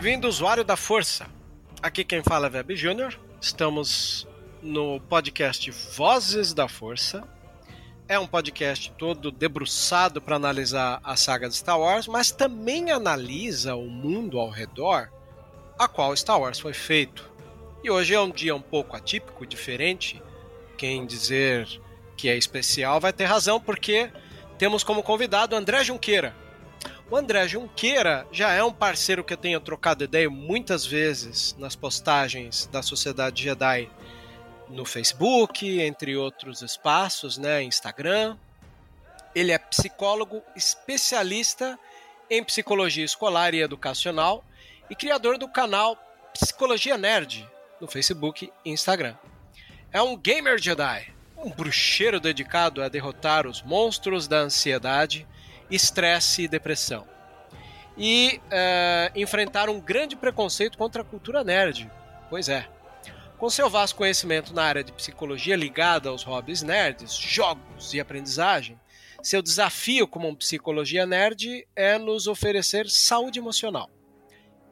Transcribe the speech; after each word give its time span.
Bem-vindo, 0.00 0.28
usuário 0.28 0.62
da 0.62 0.76
Força. 0.76 1.26
Aqui 1.82 2.04
quem 2.04 2.22
fala 2.22 2.46
é 2.46 2.50
Web 2.50 2.76
Júnior. 2.76 3.18
Estamos 3.40 4.28
no 4.62 5.00
podcast 5.00 5.68
Vozes 5.72 6.54
da 6.54 6.68
Força. 6.68 7.26
É 8.06 8.16
um 8.16 8.24
podcast 8.24 8.92
todo 8.96 9.32
debruçado 9.32 10.22
para 10.22 10.36
analisar 10.36 11.00
a 11.02 11.16
saga 11.16 11.48
de 11.48 11.56
Star 11.56 11.80
Wars, 11.80 12.06
mas 12.06 12.30
também 12.30 12.92
analisa 12.92 13.74
o 13.74 13.90
mundo 13.90 14.38
ao 14.38 14.50
redor 14.50 15.10
a 15.76 15.88
qual 15.88 16.16
Star 16.16 16.40
Wars 16.40 16.60
foi 16.60 16.72
feito. 16.72 17.28
E 17.82 17.90
hoje 17.90 18.14
é 18.14 18.20
um 18.20 18.30
dia 18.30 18.54
um 18.54 18.62
pouco 18.62 18.94
atípico, 18.94 19.44
diferente. 19.44 20.22
Quem 20.76 21.06
dizer 21.06 21.66
que 22.16 22.28
é 22.28 22.36
especial 22.36 23.00
vai 23.00 23.12
ter 23.12 23.24
razão, 23.24 23.60
porque 23.60 24.12
temos 24.58 24.84
como 24.84 25.02
convidado 25.02 25.56
André 25.56 25.82
Junqueira. 25.82 26.36
O 27.10 27.16
André 27.16 27.48
Junqueira 27.48 28.26
já 28.30 28.52
é 28.52 28.62
um 28.62 28.72
parceiro 28.72 29.24
que 29.24 29.32
eu 29.32 29.36
tenho 29.38 29.58
trocado 29.60 30.04
ideia 30.04 30.28
muitas 30.28 30.84
vezes 30.84 31.56
nas 31.58 31.74
postagens 31.74 32.66
da 32.66 32.82
Sociedade 32.82 33.44
Jedi 33.44 33.88
no 34.68 34.84
Facebook, 34.84 35.80
entre 35.80 36.14
outros 36.18 36.60
espaços, 36.60 37.38
né, 37.38 37.62
Instagram. 37.62 38.36
Ele 39.34 39.52
é 39.52 39.58
psicólogo 39.58 40.42
especialista 40.54 41.78
em 42.28 42.44
psicologia 42.44 43.06
escolar 43.06 43.54
e 43.54 43.62
educacional 43.62 44.44
e 44.90 44.94
criador 44.94 45.38
do 45.38 45.48
canal 45.48 45.96
Psicologia 46.34 46.98
Nerd 46.98 47.48
no 47.80 47.88
Facebook 47.88 48.52
e 48.66 48.70
Instagram. 48.70 49.16
É 49.90 50.02
um 50.02 50.14
gamer 50.14 50.58
Jedi, 50.58 51.10
um 51.38 51.48
bruxeiro 51.48 52.20
dedicado 52.20 52.82
a 52.82 52.88
derrotar 52.88 53.46
os 53.46 53.62
monstros 53.62 54.28
da 54.28 54.40
ansiedade 54.40 55.26
estresse 55.70 56.42
e 56.42 56.48
depressão. 56.48 57.06
E 57.96 58.40
enfrentar 59.14 59.68
um 59.68 59.80
grande 59.80 60.16
preconceito 60.16 60.78
contra 60.78 61.02
a 61.02 61.04
cultura 61.04 61.42
nerd. 61.42 61.90
Pois 62.30 62.48
é. 62.48 62.68
Com 63.38 63.48
seu 63.48 63.70
vasto 63.70 63.96
conhecimento 63.96 64.52
na 64.52 64.64
área 64.64 64.82
de 64.82 64.92
psicologia 64.92 65.54
ligada 65.54 66.08
aos 66.08 66.24
hobbies 66.24 66.62
nerds, 66.62 67.14
jogos 67.14 67.94
e 67.94 68.00
aprendizagem, 68.00 68.78
seu 69.22 69.40
desafio 69.40 70.08
como 70.08 70.28
um 70.28 70.34
psicologia 70.34 71.06
nerd 71.06 71.66
é 71.76 71.98
nos 71.98 72.26
oferecer 72.26 72.88
saúde 72.88 73.38
emocional, 73.38 73.88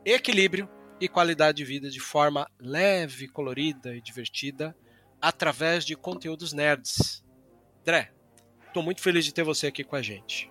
equilíbrio 0.04 0.68
e 1.00 1.08
qualidade 1.08 1.58
de 1.58 1.64
vida 1.64 1.90
de 1.90 2.00
forma 2.00 2.50
leve, 2.58 3.28
colorida 3.28 3.94
e 3.94 4.00
divertida 4.00 4.76
através 5.20 5.84
de 5.84 5.94
conteúdos 5.94 6.52
nerds. 6.52 7.24
André, 7.82 8.10
estou 8.66 8.82
muito 8.82 9.00
feliz 9.00 9.24
de 9.24 9.32
ter 9.32 9.44
você 9.44 9.68
aqui 9.68 9.84
com 9.84 9.94
a 9.94 10.02
gente. 10.02 10.50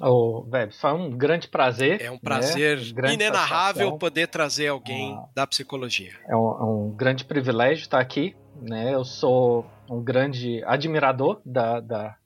Ô, 0.00 0.44
velho, 0.44 0.72
foi 0.72 0.92
um 0.92 1.10
grande 1.10 1.48
prazer. 1.48 2.00
É 2.02 2.10
um 2.10 2.18
prazer 2.18 2.78
né? 2.94 3.14
inenarrável 3.14 3.72
satisfação. 3.72 3.98
poder 3.98 4.28
trazer 4.28 4.68
alguém 4.68 5.14
Ah. 5.14 5.24
da 5.34 5.46
psicologia. 5.46 6.12
É 6.28 6.36
um, 6.36 6.50
é 6.50 6.64
um 6.64 6.94
grande 6.96 7.24
privilégio 7.24 7.82
estar 7.82 8.00
aqui. 8.00 8.36
Né? 8.60 8.94
Eu 8.94 9.04
sou 9.04 9.66
um 9.88 10.02
grande 10.02 10.62
admirador 10.64 11.40
da, 11.44 11.80
da, 11.80 12.16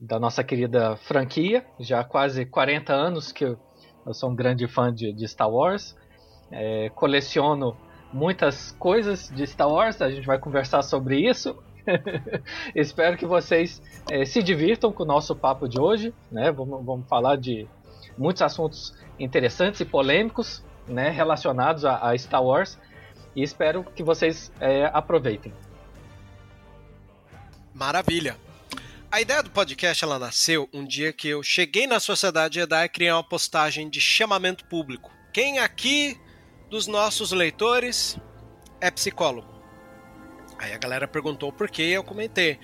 da 0.00 0.18
nossa 0.18 0.42
querida 0.42 0.96
franquia. 0.96 1.64
Já 1.78 2.00
há 2.00 2.04
quase 2.04 2.46
40 2.46 2.92
anos 2.92 3.32
que 3.32 3.44
eu, 3.44 3.58
eu 4.06 4.14
sou 4.14 4.30
um 4.30 4.34
grande 4.34 4.66
fã 4.66 4.92
de, 4.92 5.12
de 5.12 5.28
Star 5.28 5.50
Wars. 5.50 5.96
É, 6.50 6.88
coleciono 6.90 7.76
muitas 8.14 8.70
coisas 8.78 9.28
de 9.28 9.44
Star 9.44 9.68
Wars, 9.68 10.00
a 10.00 10.08
gente 10.08 10.24
vai 10.24 10.38
conversar 10.38 10.82
sobre 10.82 11.18
isso. 11.28 11.60
Espero 12.74 13.16
que 13.16 13.26
vocês 13.26 13.82
eh, 14.10 14.24
se 14.24 14.42
divirtam 14.42 14.92
com 14.92 15.02
o 15.02 15.06
nosso 15.06 15.34
papo 15.34 15.68
de 15.68 15.78
hoje. 15.78 16.14
Né? 16.30 16.50
Vamos, 16.50 16.84
vamos 16.84 17.08
falar 17.08 17.36
de 17.36 17.66
muitos 18.16 18.42
assuntos 18.42 18.94
interessantes 19.18 19.80
e 19.80 19.84
polêmicos 19.84 20.62
né, 20.86 21.10
relacionados 21.10 21.84
a, 21.84 22.10
a 22.10 22.16
Star 22.16 22.42
Wars. 22.42 22.78
E 23.34 23.42
espero 23.42 23.84
que 23.84 24.02
vocês 24.02 24.52
eh, 24.60 24.90
aproveitem. 24.92 25.52
Maravilha. 27.74 28.36
A 29.10 29.20
ideia 29.20 29.42
do 29.42 29.50
podcast 29.50 30.02
ela 30.04 30.18
nasceu 30.18 30.68
um 30.72 30.84
dia 30.84 31.12
que 31.12 31.28
eu 31.28 31.42
cheguei 31.42 31.86
na 31.86 32.00
Sociedade 32.00 32.56
Jedi 32.56 32.88
criei 32.88 33.12
uma 33.12 33.22
postagem 33.22 33.88
de 33.88 34.00
chamamento 34.00 34.64
público. 34.66 35.10
Quem 35.32 35.58
aqui 35.58 36.18
dos 36.68 36.86
nossos 36.86 37.30
leitores 37.30 38.18
é 38.80 38.90
psicólogo? 38.90 39.53
Aí 40.64 40.72
a 40.72 40.78
galera 40.78 41.06
perguntou 41.06 41.52
por 41.52 41.68
quê, 41.68 41.82
eu 41.82 42.02
comentei. 42.02 42.58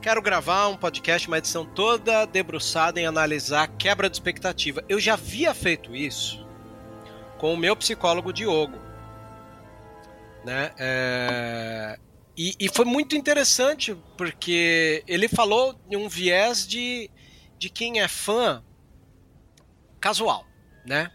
Quero 0.00 0.22
gravar 0.22 0.68
um 0.68 0.76
podcast, 0.76 1.26
uma 1.26 1.38
edição 1.38 1.66
toda 1.66 2.24
debruçada 2.24 3.00
em 3.00 3.06
analisar 3.06 3.66
quebra 3.76 4.08
de 4.08 4.14
expectativa. 4.14 4.84
Eu 4.88 5.00
já 5.00 5.14
havia 5.14 5.52
feito 5.52 5.94
isso 5.94 6.46
com 7.38 7.52
o 7.52 7.56
meu 7.56 7.74
psicólogo 7.74 8.32
Diogo. 8.32 8.78
Né? 10.44 10.70
É, 10.78 11.98
E, 12.36 12.54
e 12.58 12.68
foi 12.68 12.84
muito 12.84 13.16
interessante, 13.16 13.96
porque 14.16 15.02
ele 15.08 15.28
falou 15.28 15.74
de 15.88 15.96
um 15.96 16.08
viés 16.08 16.64
de, 16.64 17.10
de 17.58 17.68
quem 17.68 18.00
é 18.00 18.06
fã 18.06 18.62
casual, 20.00 20.46
né? 20.86 21.10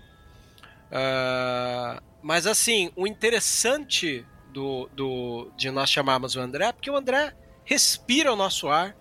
Ah, 0.91 2.03
mas 2.21 2.45
assim, 2.45 2.91
o 2.93 3.07
interessante 3.07 4.25
do, 4.55 4.89
do, 4.93 5.51
de 5.57 5.69
nós 5.69 5.89
chamarmos 5.89 6.37
o 6.37 6.39
André 6.39 6.71
porque 6.71 6.89
o 6.89 6.95
André 6.95 7.35
respira 7.65 8.31
o 8.31 8.37
nosso 8.37 8.69
ar, 8.69 8.95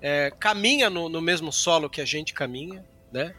é, 0.00 0.32
caminha 0.40 0.88
no, 0.88 1.10
no 1.10 1.20
mesmo 1.20 1.52
solo 1.52 1.90
que 1.90 2.00
a 2.00 2.04
gente 2.06 2.32
caminha, 2.32 2.82
né? 3.12 3.34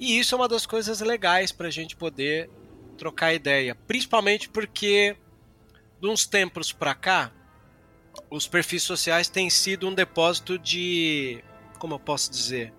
E 0.00 0.18
isso 0.18 0.34
é 0.34 0.38
uma 0.38 0.48
das 0.48 0.66
coisas 0.66 1.00
legais 1.00 1.52
para 1.52 1.68
a 1.68 1.70
gente 1.70 1.94
poder 1.94 2.50
trocar 2.98 3.32
ideia, 3.32 3.76
principalmente 3.86 4.48
porque 4.48 5.16
de 6.00 6.08
uns 6.08 6.26
tempos 6.26 6.72
para 6.72 6.94
cá 6.94 7.30
os 8.28 8.48
perfis 8.48 8.82
sociais 8.82 9.28
têm 9.28 9.48
sido 9.48 9.86
um 9.86 9.94
depósito 9.94 10.58
de, 10.58 11.44
como 11.78 11.94
eu 11.94 12.00
posso 12.00 12.32
dizer, 12.32 12.72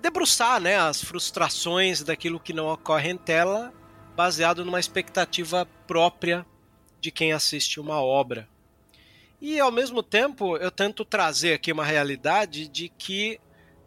debruçar, 0.00 0.60
né, 0.60 0.76
as 0.76 1.02
frustrações 1.02 2.04
daquilo 2.04 2.38
que 2.38 2.52
não 2.52 2.68
ocorre 2.68 3.10
em 3.10 3.16
tela 3.16 3.74
baseado 4.14 4.64
numa 4.64 4.78
expectativa 4.78 5.66
própria 5.88 6.46
de 7.00 7.10
quem 7.10 7.32
assiste 7.32 7.80
uma 7.80 8.00
obra. 8.00 8.48
E 9.40 9.60
ao 9.60 9.70
mesmo 9.70 10.02
tempo 10.02 10.56
eu 10.56 10.70
tento 10.70 11.04
trazer 11.04 11.52
aqui 11.52 11.70
uma 11.72 11.84
realidade 11.84 12.68
de 12.68 12.88
que 12.88 13.40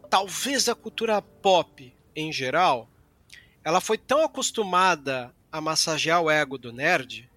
talvez 0.08 0.68
a 0.68 0.74
cultura 0.74 1.20
pop 1.20 1.92
em 2.14 2.32
geral 2.32 2.88
ela 3.62 3.80
foi 3.80 3.98
tão 3.98 4.24
acostumada 4.24 5.34
a 5.52 5.60
massagear 5.60 6.22
o 6.22 6.30
ego 6.30 6.56
do 6.56 6.72
nerd 6.72 7.28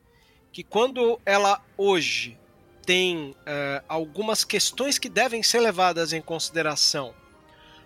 que 0.51 0.63
quando 0.63 1.19
ela 1.25 1.61
hoje 1.77 2.37
tem 2.85 3.31
uh, 3.31 3.83
algumas 3.87 4.43
questões 4.43 4.97
que 4.97 5.09
devem 5.09 5.41
ser 5.41 5.59
levadas 5.59 6.13
em 6.13 6.21
consideração 6.21 7.13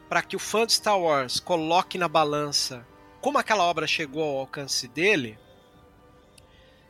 para 0.10 0.22
que 0.22 0.36
o 0.36 0.40
fã 0.40 0.66
de 0.66 0.74
Star 0.74 1.00
Wars 1.00 1.40
coloque 1.40 1.98
na 1.98 2.08
balança 2.08 2.86
como 3.22 3.38
aquela 3.38 3.64
obra 3.64 3.88
chegou 3.88 4.24
ao 4.24 4.38
alcance 4.38 4.88
dele, 4.88 5.38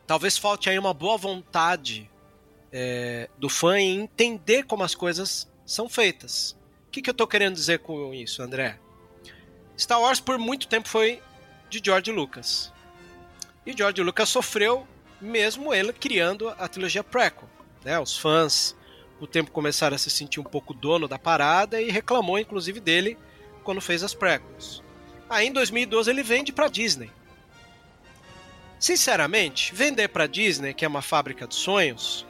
talvez 0.08 0.38
falte 0.38 0.70
aí 0.70 0.80
uma 0.80 0.94
boa 0.94 1.18
vontade 1.18 2.10
é, 2.72 3.30
do 3.38 3.50
fã 3.50 3.78
em 3.78 4.00
entender 4.02 4.64
como 4.64 4.84
as 4.84 4.96
coisas 4.96 5.48
são 5.66 5.90
feitas. 5.90 6.58
O 6.88 6.92
que, 6.92 7.02
que 7.02 7.10
eu 7.10 7.12
estou 7.12 7.28
querendo 7.28 7.54
dizer 7.54 7.80
com 7.80 8.14
isso, 8.14 8.42
André? 8.42 8.80
Star 9.78 10.02
Wars 10.02 10.20
por 10.20 10.40
muito 10.40 10.68
tempo 10.68 10.88
foi 10.88 11.22
de 11.70 11.82
George 11.84 12.12
Lucas. 12.12 12.74
E 13.66 13.74
George 13.78 14.02
Lucas 14.02 14.30
sofreu 14.30 14.88
mesmo 15.20 15.74
ele 15.74 15.92
criando 15.92 16.50
a 16.50 16.68
trilogia 16.68 17.04
prequel. 17.04 17.50
Né? 17.84 18.00
Os 18.00 18.18
fãs, 18.18 18.76
o 19.20 19.28
tempo, 19.28 19.52
começaram 19.52 19.96
a 19.96 20.00
se 20.00 20.10
sentir 20.10 20.40
um 20.40 20.44
pouco 20.44 20.74
dono 20.74 21.08
da 21.08 21.20
parada 21.20 21.82
e 21.82 21.92
reclamou, 21.92 22.40
inclusive, 22.40 22.80
dele 22.80 23.18
quando 23.64 23.82
fez 23.82 24.04
as 24.04 24.14
prequels. 24.14 24.82
Aí, 25.30 25.48
em 25.48 25.52
2012, 25.52 26.10
ele 26.10 26.24
vende 26.24 26.54
para 26.54 26.70
Disney. 26.70 27.12
Sinceramente, 28.80 29.74
vender 29.74 30.08
para 30.10 30.28
Disney, 30.28 30.74
que 30.74 30.86
é 30.86 30.88
uma 30.88 31.02
fábrica 31.02 31.48
de 31.48 31.56
sonhos, 31.56 32.26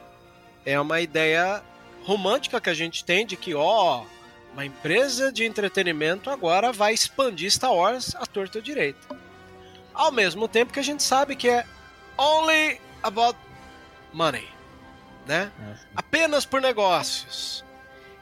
é 0.64 0.80
uma 0.80 1.00
ideia 1.00 1.62
romântica 2.04 2.60
que 2.60 2.70
a 2.70 2.74
gente 2.74 3.04
tem 3.04 3.26
de 3.26 3.36
que, 3.36 3.54
ó, 3.54 4.04
uma 4.52 4.64
empresa 4.64 5.30
de 5.30 5.44
entretenimento 5.44 6.30
agora 6.30 6.72
vai 6.72 6.94
expandir 6.94 7.50
Star 7.50 7.72
Wars 7.72 8.14
à 8.16 8.24
torta 8.24 8.62
direita. 8.62 9.16
Ao 9.92 10.10
mesmo 10.10 10.48
tempo 10.48 10.72
que 10.72 10.80
a 10.80 10.84
gente 10.84 11.02
sabe 11.02 11.36
que 11.36 11.48
é 11.48 11.66
only 12.16 12.80
about 13.02 13.38
money 14.12 14.58
né? 15.28 15.52
É, 15.60 15.74
Apenas 15.94 16.46
por 16.46 16.60
negócios. 16.60 17.62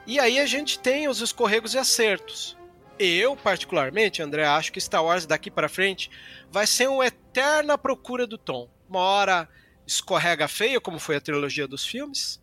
E 0.07 0.19
aí 0.19 0.39
a 0.39 0.47
gente 0.47 0.79
tem 0.79 1.09
os 1.09 1.21
escorregos 1.21 1.73
e 1.73 1.79
acertos. 1.79 2.57
Eu, 2.99 3.37
particularmente, 3.37 4.23
André, 4.23 4.45
acho 4.45 4.73
que 4.73 4.81
Star 4.81 5.05
Wars 5.05 5.27
daqui 5.27 5.51
para 5.51 5.69
frente 5.69 6.11
vai 6.51 6.67
ser 6.67 6.89
uma 6.89 7.07
eterna 7.07 7.77
procura 7.77 8.27
do 8.27 8.39
tom. 8.39 8.71
Uma 8.89 9.01
hora 9.01 9.49
escorrega 9.87 10.49
feio, 10.49 10.81
como 10.81 10.99
foi 10.99 11.17
a 11.17 11.21
trilogia 11.21 11.69
dos 11.69 11.87
filmes, 11.87 12.43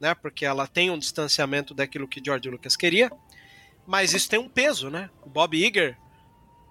né? 0.00 0.14
Porque 0.14 0.44
ela 0.44 0.66
tem 0.66 0.90
um 0.90 0.98
distanciamento 0.98 1.74
daquilo 1.74 2.08
que 2.08 2.22
George 2.24 2.48
Lucas 2.48 2.76
queria. 2.76 3.10
Mas 3.86 4.14
isso 4.14 4.28
tem 4.28 4.38
um 4.38 4.48
peso, 4.48 4.88
né? 4.88 5.10
O 5.22 5.28
Bob 5.28 5.56
Iger 5.56 5.98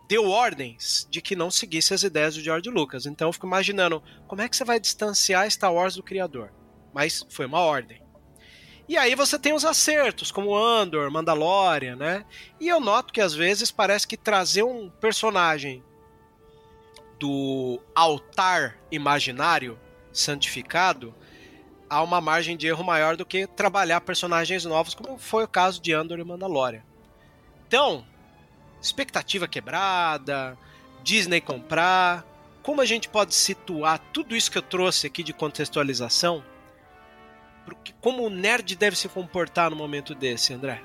deu 0.08 0.28
ordens 0.30 1.08
de 1.12 1.22
que 1.22 1.36
não 1.36 1.52
seguisse 1.52 1.94
as 1.94 2.04
ideias 2.04 2.36
do 2.36 2.42
George 2.42 2.70
Lucas. 2.70 3.06
Então 3.06 3.30
eu 3.30 3.34
fico 3.34 3.46
imaginando 3.46 4.02
como 4.28 4.42
é 4.42 4.50
que 4.50 4.58
você 4.58 4.64
vai 4.64 4.80
distanciar 4.80 5.50
Star 5.52 5.74
Wars 5.74 5.96
do 5.96 6.04
criador 6.04 6.52
mas 6.94 7.26
foi 7.30 7.46
uma 7.46 7.60
ordem. 7.60 8.02
E 8.90 8.98
aí 8.98 9.14
você 9.14 9.38
tem 9.38 9.54
os 9.54 9.64
acertos, 9.64 10.32
como 10.32 10.58
Andor, 10.58 11.12
Mandalorian, 11.12 11.96
né? 11.96 12.26
E 12.60 12.68
eu 12.68 12.80
noto 12.80 13.14
que 13.14 13.22
às 13.22 13.36
vezes 13.36 13.70
parece 13.70 14.08
que 14.08 14.18
trazer 14.18 14.64
um 14.64 14.90
personagem 14.90 15.84
do 17.20 17.80
altar 17.94 18.80
imaginário 18.92 19.80
santificado 20.12 21.14
há 21.88 22.02
uma 22.02 22.20
margem 22.20 22.58
de 22.58 22.66
erro 22.66 22.84
maior 22.84 23.16
do 23.16 23.28
que 23.28 23.46
trabalhar 23.46 24.02
personagens 24.02 24.66
novos, 24.66 24.96
como 24.96 25.20
foi 25.20 25.44
o 25.44 25.48
caso 25.48 25.80
de 25.80 25.94
Andor 25.94 26.18
e 26.18 26.24
Mandalorian. 26.24 26.82
Então, 27.68 28.04
expectativa 28.82 29.48
quebrada, 29.48 30.58
Disney 31.04 31.42
comprar, 31.42 32.26
como 32.64 32.82
a 32.82 32.86
gente 32.86 33.08
pode 33.08 33.36
situar 33.36 34.00
tudo 34.12 34.36
isso 34.36 34.50
que 34.50 34.58
eu 34.58 34.64
trouxe 34.64 35.06
aqui 35.06 35.22
de 35.22 35.32
contextualização 35.32 36.44
como 38.02 38.26
o 38.26 38.30
nerd 38.30 38.76
deve 38.76 38.96
se 38.96 39.10
comportar 39.10 39.70
no 39.70 39.76
momento 39.76 40.16
desse, 40.16 40.54
André? 40.54 40.82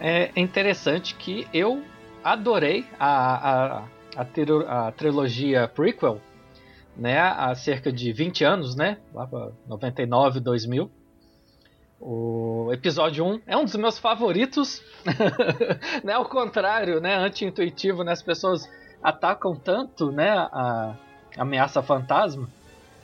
É 0.00 0.32
interessante 0.36 1.14
que 1.14 1.46
eu 1.52 1.82
adorei 2.24 2.84
a, 2.98 3.06
a, 3.06 3.84
a, 4.16 4.86
a 4.88 4.92
trilogia 4.92 5.68
prequel, 5.68 6.20
né, 6.96 7.20
há 7.20 7.54
cerca 7.54 7.92
de 7.92 8.12
20 8.12 8.44
anos, 8.44 8.76
né, 8.76 8.98
lá 9.14 9.26
para 9.26 9.50
99, 9.66 10.40
2000. 10.40 10.90
O 12.00 12.70
episódio 12.72 13.24
1 13.24 13.40
é 13.46 13.56
um 13.56 13.64
dos 13.64 13.76
meus 13.76 13.98
favoritos, 13.98 14.82
né, 16.02 16.14
ao 16.14 16.24
contrário, 16.24 17.00
né, 17.00 17.14
anti-intuitivo, 17.14 18.02
né, 18.02 18.12
as 18.12 18.22
pessoas 18.22 18.68
atacam 19.02 19.54
tanto, 19.54 20.10
né, 20.10 20.30
a 20.30 20.96
ameaça 21.36 21.82
fantasma, 21.82 22.48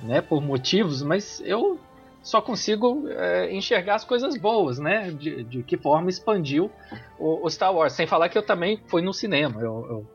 né, 0.00 0.20
por 0.20 0.43
motivos, 0.43 1.02
mas 1.02 1.41
eu 1.44 1.79
só 2.28 2.42
consigo 2.42 3.08
é, 3.08 3.54
enxergar 3.54 3.94
as 3.94 4.04
coisas 4.04 4.36
boas, 4.36 4.78
né? 4.78 5.10
De, 5.10 5.44
de 5.44 5.62
que 5.62 5.78
forma 5.78 6.10
expandiu 6.10 6.70
o, 7.19 7.46
o, 7.46 7.48
Star 7.50 7.75
Wars. 7.75 7.94
Sem 7.94 8.06
falar 8.06 8.28
que 8.28 8.36
eu 8.36 8.42
também 8.42 8.82
fui 8.86 9.00
no 9.00 9.14
cinema. 9.14 9.58
Eu, 9.62 9.86
eu, 9.88 10.06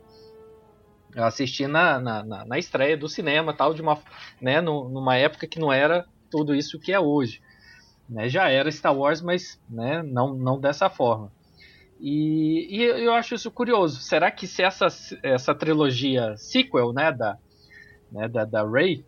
eu 1.15 1.23
assisti 1.23 1.65
na, 1.65 1.99
na, 1.99 2.23
na, 2.23 2.45
na, 2.45 2.59
estreia 2.59 2.95
do 2.95 3.09
cinema, 3.09 3.51
tal, 3.51 3.73
de 3.73 3.81
uma, 3.81 3.99
né, 4.39 4.61
no, 4.61 4.87
numa 4.89 5.15
época 5.15 5.47
que 5.47 5.59
não 5.59 5.73
era 5.73 6.05
tudo 6.29 6.53
isso 6.53 6.79
que 6.79 6.93
é 6.93 6.99
hoje. 6.99 7.41
Né? 8.07 8.29
Já 8.29 8.47
era 8.47 8.71
Star 8.71 8.95
Wars, 8.95 9.19
mas 9.19 9.59
né, 9.67 10.03
não, 10.03 10.35
não 10.35 10.59
dessa 10.59 10.91
forma. 10.91 11.31
E, 11.99 12.67
e, 12.69 12.83
eu 12.83 13.13
acho 13.15 13.33
isso 13.33 13.49
curioso. 13.49 14.01
Será 14.01 14.29
que 14.29 14.45
se 14.45 14.61
essa, 14.61 14.85
essa 15.23 15.55
trilogia 15.55 16.37
sequel 16.37 16.93
né, 16.93 17.11
da, 17.11 17.39
né, 18.11 18.27
da, 18.27 18.45
da 18.45 18.63
Rey 18.63 19.03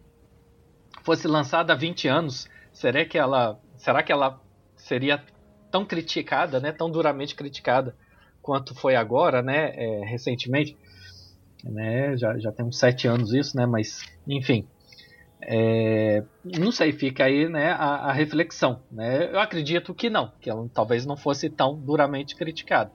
fosse 1.04 1.28
lançada 1.28 1.72
há 1.72 1.76
20 1.76 2.08
anos, 2.08 2.50
será 2.76 3.06
que 3.06 3.18
ela, 3.18 3.58
será 3.78 4.04
que 4.04 4.12
ela 4.12 4.40
seria 4.76 5.24
tão 5.72 5.86
criticada, 5.86 6.60
né, 6.60 6.72
tão 6.72 6.92
duramente 6.92 7.34
criticada 7.34 7.96
quanto 8.42 8.76
foi 8.76 8.96
agora, 8.96 9.42
né, 9.42 9.74
é, 9.76 10.06
recentemente? 10.06 10.78
Né, 11.64 12.16
já, 12.16 12.38
já 12.38 12.52
tem 12.52 12.64
uns 12.64 12.78
sete 12.78 13.08
anos 13.08 13.34
isso, 13.34 13.58
né, 13.58 13.66
mas 13.66 14.04
enfim, 14.28 14.68
é, 15.42 16.24
não 16.44 16.72
sei, 16.72 16.92
fica 16.92 17.24
aí 17.24 17.48
né, 17.48 17.72
a, 17.72 18.10
a, 18.10 18.12
reflexão. 18.12 18.82
Né? 18.92 19.32
Eu 19.32 19.40
acredito 19.40 19.94
que 19.94 20.10
não, 20.10 20.32
que 20.42 20.50
ela 20.50 20.68
talvez 20.74 21.06
não 21.06 21.16
fosse 21.16 21.50
tão 21.50 21.80
duramente 21.80 22.36
criticada 22.36 22.92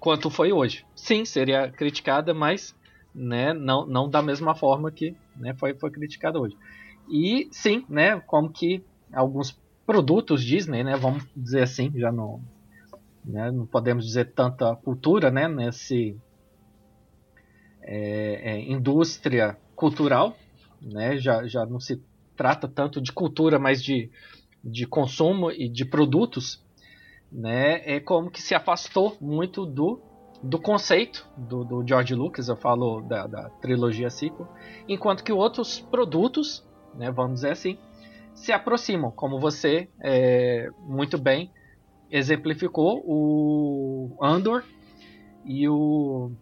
quanto 0.00 0.30
foi 0.30 0.52
hoje. 0.52 0.84
Sim, 0.94 1.24
seria 1.24 1.70
criticada, 1.70 2.34
mas 2.34 2.76
né, 3.14 3.52
não, 3.52 3.86
não 3.86 4.08
da 4.08 4.22
mesma 4.22 4.54
forma 4.54 4.90
que 4.92 5.16
né, 5.36 5.54
foi, 5.54 5.74
foi 5.74 5.90
criticada 5.90 6.38
hoje. 6.38 6.56
E 7.10 7.48
sim, 7.50 7.84
né, 7.88 8.20
como 8.26 8.50
que 8.50 8.84
alguns 9.12 9.58
produtos 9.86 10.42
Disney, 10.42 10.84
né? 10.84 10.96
Vamos 10.96 11.26
dizer 11.34 11.62
assim, 11.62 11.92
já 11.96 12.12
não, 12.12 12.42
né, 13.24 13.50
não 13.50 13.66
podemos 13.66 14.04
dizer 14.04 14.32
tanta 14.32 14.74
cultura, 14.76 15.30
né? 15.30 15.48
Nesse 15.48 16.16
é, 17.82 18.52
é, 18.52 18.70
indústria 18.70 19.56
cultural, 19.74 20.36
né? 20.80 21.16
Já, 21.18 21.46
já 21.46 21.64
não 21.64 21.80
se 21.80 22.02
trata 22.36 22.68
tanto 22.68 23.00
de 23.00 23.12
cultura, 23.12 23.58
mas 23.58 23.82
de, 23.82 24.10
de 24.62 24.86
consumo 24.86 25.50
e 25.50 25.68
de 25.68 25.84
produtos, 25.84 26.62
né? 27.32 27.82
É 27.84 28.00
como 28.00 28.30
que 28.30 28.42
se 28.42 28.54
afastou 28.54 29.16
muito 29.20 29.64
do 29.64 30.02
do 30.42 30.58
conceito 30.58 31.28
do, 31.36 31.64
do 31.64 31.84
George 31.86 32.14
Lucas, 32.14 32.48
eu 32.48 32.56
falo 32.56 33.00
da, 33.00 33.26
da 33.26 33.50
trilogia 33.60 34.08
sequel, 34.10 34.48
enquanto 34.86 35.24
que 35.24 35.32
outros 35.32 35.80
produtos, 35.80 36.64
né, 36.94 37.10
vamos 37.10 37.34
dizer 37.34 37.50
assim, 37.50 37.76
se 38.38 38.52
aproximam, 38.52 39.10
como 39.10 39.38
você 39.38 39.88
é, 40.00 40.70
muito 40.80 41.18
bem 41.18 41.52
exemplificou 42.10 43.02
o 43.04 44.16
Andor 44.22 44.64
e 45.44 45.68
o, 45.68 46.32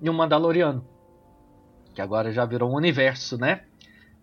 e 0.00 0.08
o 0.08 0.14
Mandaloriano, 0.14 0.86
que 1.94 2.00
agora 2.00 2.30
já 2.32 2.44
virou 2.44 2.70
um 2.70 2.76
universo, 2.76 3.36
né? 3.36 3.64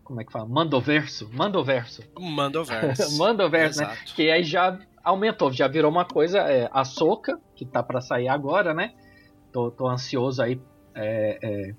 Como 0.04 0.22
é 0.22 0.24
que 0.24 0.32
fala? 0.32 0.48
Mandoverso? 0.48 1.30
Mandoverso. 1.34 2.04
Mandoverso. 2.18 3.18
Mandoverso, 3.18 3.82
né? 3.82 3.98
Que 4.16 4.30
aí 4.30 4.44
já 4.44 4.80
aumentou, 5.04 5.52
já 5.52 5.68
virou 5.68 5.92
uma 5.92 6.06
coisa. 6.06 6.40
É, 6.40 6.70
a 6.72 6.86
Soca, 6.86 7.40
que 7.56 7.66
tá 7.66 7.82
para 7.82 8.02
sair 8.02 8.28
agora, 8.28 8.74
né? 8.74 8.94
Tô, 9.52 9.72
tô 9.72 9.88
ansioso 9.88 10.42
aí 10.42 10.62
é, 10.94 11.40
é, 11.42 11.76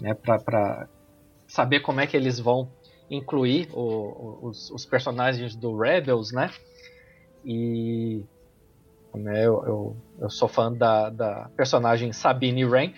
né, 0.00 0.14
pra, 0.14 0.38
pra 0.38 0.88
saber 1.46 1.80
como 1.80 2.00
é 2.00 2.06
que 2.06 2.16
eles 2.16 2.38
vão 2.38 2.70
incluir 3.10 3.68
o, 3.72 4.38
os, 4.42 4.70
os, 4.70 4.86
personagens 4.86 5.56
do 5.56 5.76
Rebels, 5.76 6.32
né? 6.32 6.50
E 7.44 8.22
né, 9.14 9.44
eu, 9.44 9.64
eu, 9.66 9.96
eu, 10.20 10.30
sou 10.30 10.46
fã 10.46 10.72
da, 10.72 11.10
da 11.10 11.50
personagem 11.56 12.12
Sabine 12.12 12.64
Wren, 12.64 12.94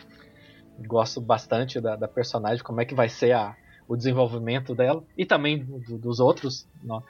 Gosto 0.87 1.21
bastante 1.21 1.81
da, 1.81 1.97
da 1.97 2.09
personagem, 2.09 2.63
como 2.65 2.81
é 2.81 2.85
que 2.85 2.95
vai 2.95 3.09
ser 3.09 3.33
a, 3.33 3.55
o 3.87 3.97
desenvolvimento 3.97 4.75
dela 4.75 5.05
e 5.17 5.25
também 5.25 5.59
do, 5.65 5.99
dos 5.99 6.19
outros. 6.19 6.67
Não. 6.83 7.03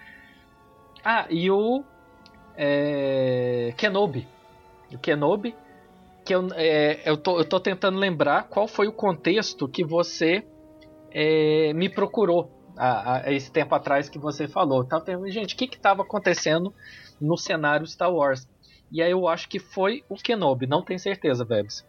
Ah, 1.05 1.27
e 1.31 1.51
o 1.51 1.83
é, 2.57 3.73
Kenobi. 3.77 4.27
O 4.93 4.99
Kenobi, 4.99 5.55
que 6.25 6.35
eu, 6.35 6.49
é, 6.55 7.09
eu, 7.09 7.17
tô, 7.17 7.39
eu 7.39 7.45
tô 7.45 7.61
tentando 7.61 7.99
lembrar 7.99 8.49
qual 8.49 8.69
foi 8.69 8.89
o 8.89 8.93
contexto 8.93 9.69
que 9.69 9.85
você 9.85 10.45
é, 11.11 11.73
me 11.73 11.89
procurou 11.89 12.51
a, 12.77 13.17
a, 13.19 13.33
esse 13.33 13.51
tempo 13.51 13.75
atrás 13.75 14.09
que 14.09 14.19
você 14.19 14.49
falou. 14.49 14.85
Tava 14.85 15.05
pensando, 15.05 15.31
gente, 15.31 15.55
o 15.55 15.59
que 15.59 15.65
estava 15.65 16.03
acontecendo 16.03 16.73
no 17.21 17.37
cenário 17.37 17.87
Star 17.87 18.13
Wars? 18.13 18.49
E 18.91 19.03
aí 19.03 19.11
eu 19.11 19.27
acho 19.27 19.49
que 19.49 19.59
foi 19.59 20.05
o 20.09 20.17
Kenobi, 20.17 20.67
não 20.67 20.83
tenho 20.83 21.01
certeza, 21.01 21.45
Vebs. 21.45 21.85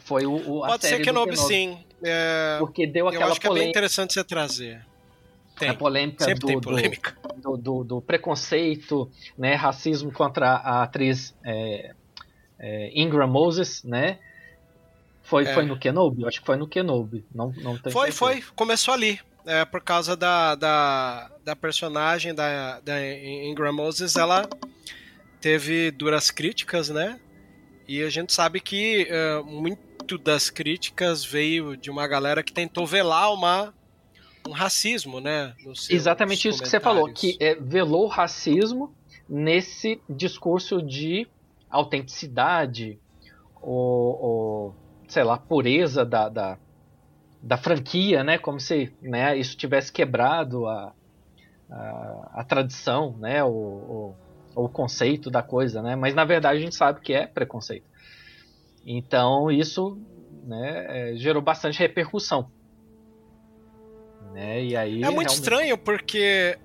Foi 0.00 0.26
o, 0.26 0.34
o 0.34 0.60
Pode 0.66 0.86
ser 0.86 1.02
Kenobi, 1.02 1.32
Kenobi, 1.32 1.36
sim. 1.36 1.78
É... 2.02 2.56
Porque 2.58 2.86
deu 2.86 3.08
aquela 3.08 3.24
Eu 3.24 3.30
acho 3.30 3.40
que 3.40 3.46
polêmica. 3.46 3.62
é 3.62 3.66
bem 3.66 3.70
interessante 3.70 4.14
você 4.14 4.24
trazer. 4.24 4.86
Tem. 5.58 5.70
A 5.70 5.74
polêmica, 5.74 6.24
Sempre 6.24 6.40
do, 6.40 6.46
tem 6.46 6.60
polêmica. 6.60 7.16
Do, 7.36 7.56
do, 7.56 7.84
do, 7.84 8.00
preconceito, 8.00 9.10
né, 9.36 9.54
racismo 9.54 10.12
contra 10.12 10.50
a 10.52 10.84
atriz 10.84 11.34
é, 11.44 11.94
é, 12.58 12.90
Ingram 12.94 13.26
Moses, 13.26 13.82
né? 13.82 14.18
Foi, 15.22 15.44
é. 15.44 15.52
foi 15.52 15.66
no 15.66 15.76
Kenobi? 15.76 16.24
Acho 16.24 16.40
que 16.40 16.46
foi 16.46 16.56
no 16.56 16.66
Kenobi. 16.66 17.24
Não, 17.34 17.52
não 17.56 17.76
foi, 17.76 18.12
certeza. 18.12 18.12
foi. 18.12 18.42
Começou 18.54 18.94
ali. 18.94 19.20
É, 19.48 19.64
por 19.64 19.80
causa 19.80 20.14
da, 20.14 20.54
da, 20.54 21.30
da 21.42 21.56
personagem 21.56 22.34
da, 22.34 22.80
da 22.80 22.94
Ingram 23.16 23.72
Moses, 23.72 24.14
ela 24.14 24.46
teve 25.40 25.90
duras 25.90 26.30
críticas, 26.30 26.90
né? 26.90 27.18
E 27.88 28.02
a 28.02 28.10
gente 28.10 28.30
sabe 28.30 28.60
que 28.60 29.08
uh, 29.10 29.42
muito 29.42 30.18
das 30.18 30.50
críticas 30.50 31.24
veio 31.24 31.78
de 31.78 31.90
uma 31.90 32.06
galera 32.06 32.42
que 32.42 32.52
tentou 32.52 32.86
velar 32.86 33.32
uma, 33.32 33.72
um 34.46 34.52
racismo, 34.52 35.18
né? 35.18 35.54
Exatamente 35.88 36.46
isso 36.46 36.62
que 36.62 36.68
você 36.68 36.78
falou, 36.78 37.10
que 37.10 37.38
é, 37.40 37.54
velou 37.54 38.04
o 38.04 38.08
racismo 38.08 38.94
nesse 39.26 39.98
discurso 40.06 40.82
de 40.82 41.26
autenticidade 41.70 42.98
ou, 43.62 44.22
ou 44.22 44.76
sei 45.08 45.24
lá, 45.24 45.38
pureza 45.38 46.04
da, 46.04 46.28
da, 46.28 46.58
da, 47.42 47.56
franquia, 47.56 48.24
né? 48.24 48.38
Como 48.38 48.58
se 48.60 48.92
né, 49.00 49.36
isso 49.36 49.56
tivesse 49.56 49.92
quebrado 49.92 50.66
a, 50.66 50.92
a, 51.70 52.30
a 52.34 52.44
tradição, 52.44 53.16
né? 53.18 53.42
O, 53.44 53.48
o, 53.48 54.16
o, 54.54 54.68
conceito 54.68 55.30
da 55.30 55.42
coisa, 55.42 55.82
né? 55.82 55.96
Mas 55.96 56.14
na 56.14 56.24
verdade 56.24 56.58
a 56.58 56.60
gente 56.60 56.74
sabe 56.74 57.00
que 57.00 57.12
é 57.12 57.26
preconceito. 57.26 57.86
Então 58.84 59.50
isso 59.50 59.98
né, 60.44 61.12
é, 61.12 61.16
gerou 61.16 61.42
bastante 61.42 61.78
repercussão. 61.78 62.50
Né? 64.32 64.64
E 64.64 64.76
aí, 64.76 64.90
é 64.90 64.92
muito 64.92 65.02
realmente... 65.02 65.28
estranho 65.34 65.78
porque 65.78 66.58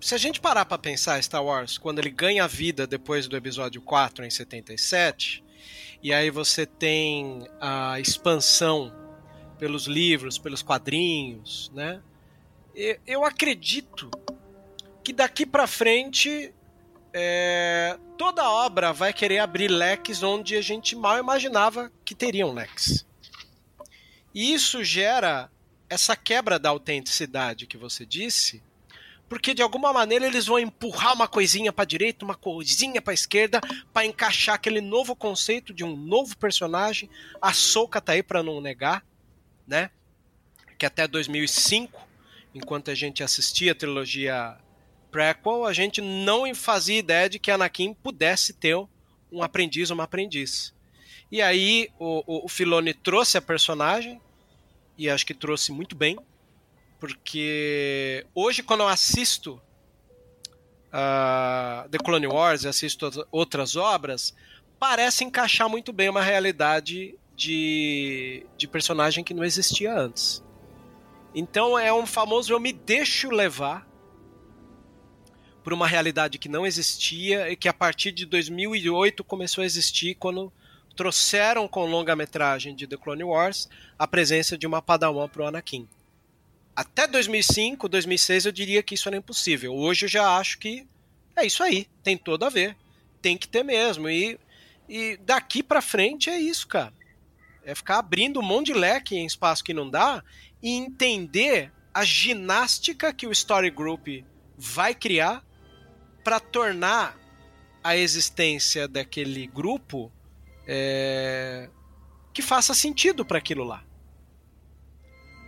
se 0.00 0.14
a 0.14 0.18
gente 0.18 0.40
parar 0.40 0.64
para 0.64 0.76
pensar 0.78 1.22
Star 1.22 1.44
Wars, 1.44 1.78
quando 1.78 2.00
ele 2.00 2.10
ganha 2.10 2.46
vida 2.48 2.86
depois 2.86 3.28
do 3.28 3.36
episódio 3.36 3.80
4 3.80 4.24
em 4.24 4.30
77, 4.30 5.44
e 6.02 6.12
aí 6.12 6.30
você 6.30 6.66
tem 6.66 7.46
a 7.60 8.00
expansão 8.00 8.92
pelos 9.62 9.86
livros, 9.86 10.38
pelos 10.38 10.60
quadrinhos, 10.60 11.70
né? 11.72 12.02
Eu 13.06 13.24
acredito 13.24 14.10
que 15.04 15.12
daqui 15.12 15.46
para 15.46 15.68
frente 15.68 16.52
é, 17.14 17.96
toda 18.18 18.50
obra 18.50 18.92
vai 18.92 19.12
querer 19.12 19.38
abrir 19.38 19.68
leques 19.68 20.20
onde 20.20 20.56
a 20.56 20.60
gente 20.60 20.96
mal 20.96 21.16
imaginava 21.16 21.92
que 22.04 22.12
teriam 22.12 22.52
leques. 22.52 23.06
E 24.34 24.52
isso 24.52 24.82
gera 24.82 25.48
essa 25.88 26.16
quebra 26.16 26.58
da 26.58 26.70
autenticidade 26.70 27.68
que 27.68 27.76
você 27.76 28.04
disse, 28.04 28.60
porque 29.28 29.54
de 29.54 29.62
alguma 29.62 29.92
maneira 29.92 30.26
eles 30.26 30.46
vão 30.46 30.58
empurrar 30.58 31.14
uma 31.14 31.28
coisinha 31.28 31.72
para 31.72 31.84
direita, 31.84 32.24
uma 32.24 32.34
coisinha 32.34 33.00
para 33.00 33.14
esquerda, 33.14 33.60
para 33.92 34.04
encaixar 34.04 34.56
aquele 34.56 34.80
novo 34.80 35.14
conceito 35.14 35.72
de 35.72 35.84
um 35.84 35.94
novo 35.94 36.36
personagem. 36.36 37.08
A 37.40 37.52
Soca 37.52 38.00
tá 38.00 38.14
aí 38.14 38.24
para 38.24 38.42
não 38.42 38.60
negar, 38.60 39.04
né? 39.66 39.90
Que 40.78 40.86
até 40.86 41.06
2005, 41.06 42.00
enquanto 42.54 42.90
a 42.90 42.94
gente 42.94 43.22
assistia 43.22 43.72
a 43.72 43.74
trilogia 43.74 44.56
prequel, 45.10 45.64
a 45.64 45.72
gente 45.72 46.00
não 46.00 46.52
fazia 46.54 46.98
ideia 46.98 47.28
de 47.28 47.38
que 47.38 47.50
Anakin 47.50 47.94
pudesse 47.94 48.52
ter 48.52 48.76
um 49.30 49.42
aprendiz 49.42 49.90
ou 49.90 49.94
uma 49.94 50.04
aprendiz. 50.04 50.74
E 51.30 51.40
aí 51.40 51.88
o, 51.98 52.22
o, 52.26 52.46
o 52.46 52.48
Filoni 52.48 52.92
trouxe 52.94 53.38
a 53.38 53.42
personagem 53.42 54.20
e 54.98 55.08
acho 55.08 55.24
que 55.24 55.34
trouxe 55.34 55.72
muito 55.72 55.96
bem 55.96 56.18
porque 57.02 58.24
hoje, 58.32 58.62
quando 58.62 58.82
eu 58.82 58.88
assisto 58.88 59.60
uh, 60.86 61.88
The 61.88 61.98
Clone 61.98 62.28
Wars 62.28 62.62
e 62.62 62.68
assisto 62.68 63.26
outras 63.32 63.74
obras, 63.74 64.32
parece 64.78 65.24
encaixar 65.24 65.68
muito 65.68 65.92
bem 65.92 66.08
uma 66.08 66.22
realidade 66.22 67.18
de, 67.36 68.46
de 68.56 68.68
personagem 68.68 69.24
que 69.24 69.34
não 69.34 69.44
existia 69.44 69.94
antes. 69.94 70.42
Então 71.34 71.78
é 71.78 71.92
um 71.92 72.06
famoso 72.06 72.52
eu 72.52 72.60
me 72.60 72.72
deixo 72.72 73.30
levar 73.30 73.88
por 75.64 75.72
uma 75.72 75.86
realidade 75.86 76.38
que 76.38 76.48
não 76.48 76.66
existia 76.66 77.50
e 77.50 77.56
que 77.56 77.68
a 77.68 77.72
partir 77.72 78.12
de 78.12 78.26
2008 78.26 79.22
começou 79.24 79.62
a 79.62 79.64
existir 79.64 80.14
quando 80.16 80.52
trouxeram 80.96 81.66
com 81.66 81.86
longa-metragem 81.86 82.74
de 82.74 82.86
The 82.86 82.96
Clone 82.96 83.24
Wars 83.24 83.68
a 83.98 84.06
presença 84.06 84.58
de 84.58 84.66
uma 84.66 84.82
Padawan 84.82 85.28
para 85.28 85.42
o 85.42 85.46
Anakin 85.46 85.88
até 86.74 87.06
2005, 87.06 87.88
2006 87.88 88.46
eu 88.46 88.52
diria 88.52 88.82
que 88.82 88.94
isso 88.94 89.08
era 89.08 89.16
impossível. 89.16 89.74
Hoje 89.74 90.06
eu 90.06 90.08
já 90.08 90.36
acho 90.36 90.58
que 90.58 90.86
é 91.36 91.46
isso 91.46 91.62
aí, 91.62 91.86
tem 92.02 92.16
todo 92.16 92.44
a 92.44 92.50
ver. 92.50 92.76
Tem 93.20 93.36
que 93.36 93.46
ter 93.46 93.62
mesmo. 93.62 94.08
E, 94.08 94.38
e 94.88 95.16
daqui 95.18 95.62
para 95.62 95.80
frente 95.80 96.28
é 96.28 96.38
isso, 96.38 96.66
cara. 96.66 96.92
É 97.64 97.74
ficar 97.74 97.98
abrindo 97.98 98.40
um 98.40 98.42
monte 98.42 98.66
de 98.66 98.74
leque 98.74 99.16
em 99.16 99.26
espaço 99.26 99.62
que 99.62 99.74
não 99.74 99.88
dá 99.88 100.22
e 100.62 100.70
entender 100.70 101.72
a 101.94 102.04
ginástica 102.04 103.12
que 103.12 103.26
o 103.26 103.32
Story 103.32 103.70
Group 103.70 104.08
vai 104.56 104.94
criar 104.94 105.44
para 106.24 106.40
tornar 106.40 107.18
a 107.82 107.96
existência 107.96 108.86
daquele 108.86 109.46
grupo 109.46 110.10
é, 110.66 111.68
que 112.32 112.42
faça 112.42 112.74
sentido 112.74 113.24
para 113.24 113.38
aquilo 113.38 113.64
lá. 113.64 113.84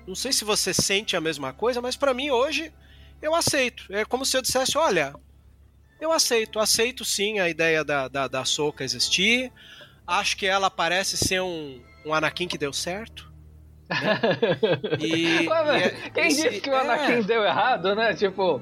Não 0.07 0.15
sei 0.15 0.33
se 0.33 0.45
você 0.45 0.75
sente 0.75 1.17
a 1.17 1.21
mesma 1.21 1.53
coisa, 1.53 1.81
mas 1.81 1.97
para 1.97 2.13
mim 2.13 2.31
hoje 2.31 2.73
eu 3.23 3.35
aceito. 3.35 3.87
É 3.91 4.05
como 4.05 4.27
se 4.27 4.37
eu 4.37 4.43
dissesse: 4.43 4.77
olha, 4.77 5.15
eu 6.01 6.13
aceito, 6.13 6.59
aceito 6.59 7.05
sim 7.05 7.39
a 7.39 7.49
ideia 7.49 7.83
da, 7.83 8.09
da, 8.09 8.29
da 8.29 8.45
Soca 8.45 8.85
existir. 8.85 9.51
Acho 10.07 10.37
que 10.37 10.47
ela 10.47 10.71
parece 10.71 11.17
ser 11.17 11.41
um, 11.41 11.83
um 12.05 12.13
Anakin 12.13 12.49
que 12.49 12.59
deu 12.59 12.73
certo. 12.73 13.33
Né? 13.89 14.21
E, 14.99 15.49
Ué, 15.49 15.79
e 15.79 15.83
é, 15.83 16.11
quem 16.11 16.27
esse, 16.29 16.49
disse 16.49 16.61
que 16.61 16.71
o 16.71 16.77
Anakin 16.77 17.13
é... 17.13 17.23
deu 17.23 17.43
errado, 17.43 17.95
né? 17.95 18.15
Tipo. 18.15 18.61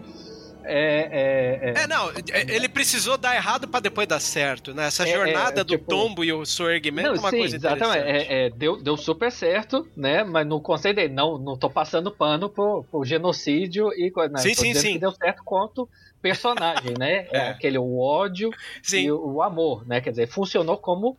É, 0.65 1.09
é, 1.11 1.71
é. 1.71 1.83
é, 1.83 1.87
não, 1.89 2.09
ele 2.49 2.69
precisou 2.69 3.19
dar 3.19 3.35
errado 3.35 3.67
para 3.67 3.81
depois 3.81 4.07
dar 4.07 4.21
certo, 4.21 4.73
né? 4.73 4.87
Essa 4.87 5.09
é, 5.09 5.13
jornada 5.13 5.61
é, 5.61 5.65
do 5.65 5.77
tipo... 5.77 5.91
tombo 5.91 6.23
e 6.23 6.33
o 6.33 6.47
seu 6.47 6.71
erguimento 6.71 7.09
é 7.09 7.19
uma 7.19 7.31
sim, 7.31 7.39
coisa 7.39 7.57
exatamente. 7.57 8.07
É, 8.07 8.47
é, 8.47 8.51
deu, 8.51 8.81
deu 8.81 8.97
super 8.97 9.33
certo, 9.33 9.89
né? 9.97 10.23
Mas 10.23 10.47
no 10.47 10.61
conceito 10.61 10.97
dele, 10.97 11.13
não, 11.13 11.37
não 11.37 11.57
tô 11.57 11.69
passando 11.69 12.13
pano 12.13 12.49
pro, 12.49 12.85
pro 12.85 13.05
genocídio 13.05 13.93
e 13.93 14.13
né? 14.31 14.39
sim, 14.39 14.55
sim, 14.55 14.75
sim. 14.75 14.99
deu 14.99 15.11
certo 15.11 15.43
quanto 15.45 15.89
personagem, 16.21 16.95
né? 16.99 17.27
É. 17.33 17.49
Aquele 17.49 17.79
o 17.79 17.99
ódio 17.99 18.51
sim. 18.83 19.05
e 19.05 19.13
o, 19.13 19.35
o, 19.35 19.43
amor, 19.43 19.87
né? 19.87 20.01
Quer 20.01 20.11
dizer, 20.11 20.29
funcionou 20.29 20.77
como 20.77 21.17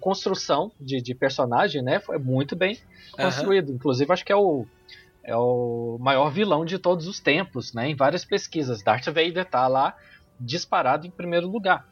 construção 0.00 0.72
de, 0.80 1.00
de 1.00 1.14
personagem, 1.14 1.82
né? 1.82 2.00
Foi 2.00 2.18
muito 2.18 2.56
bem 2.56 2.78
construído. 3.16 3.68
Uhum. 3.68 3.76
Inclusive, 3.76 4.12
acho 4.12 4.24
que 4.24 4.32
é 4.32 4.36
o 4.36 4.66
é 5.24 5.34
o 5.34 5.96
maior 6.00 6.30
vilão 6.30 6.64
de 6.64 6.78
todos 6.78 7.08
os 7.08 7.18
tempos, 7.18 7.72
né? 7.72 7.88
Em 7.88 7.96
várias 7.96 8.24
pesquisas, 8.24 8.82
Darth 8.82 9.06
Vader 9.06 9.44
tá 9.46 9.66
lá 9.66 9.96
disparado 10.38 11.06
em 11.06 11.10
primeiro 11.10 11.48
lugar. 11.48 11.88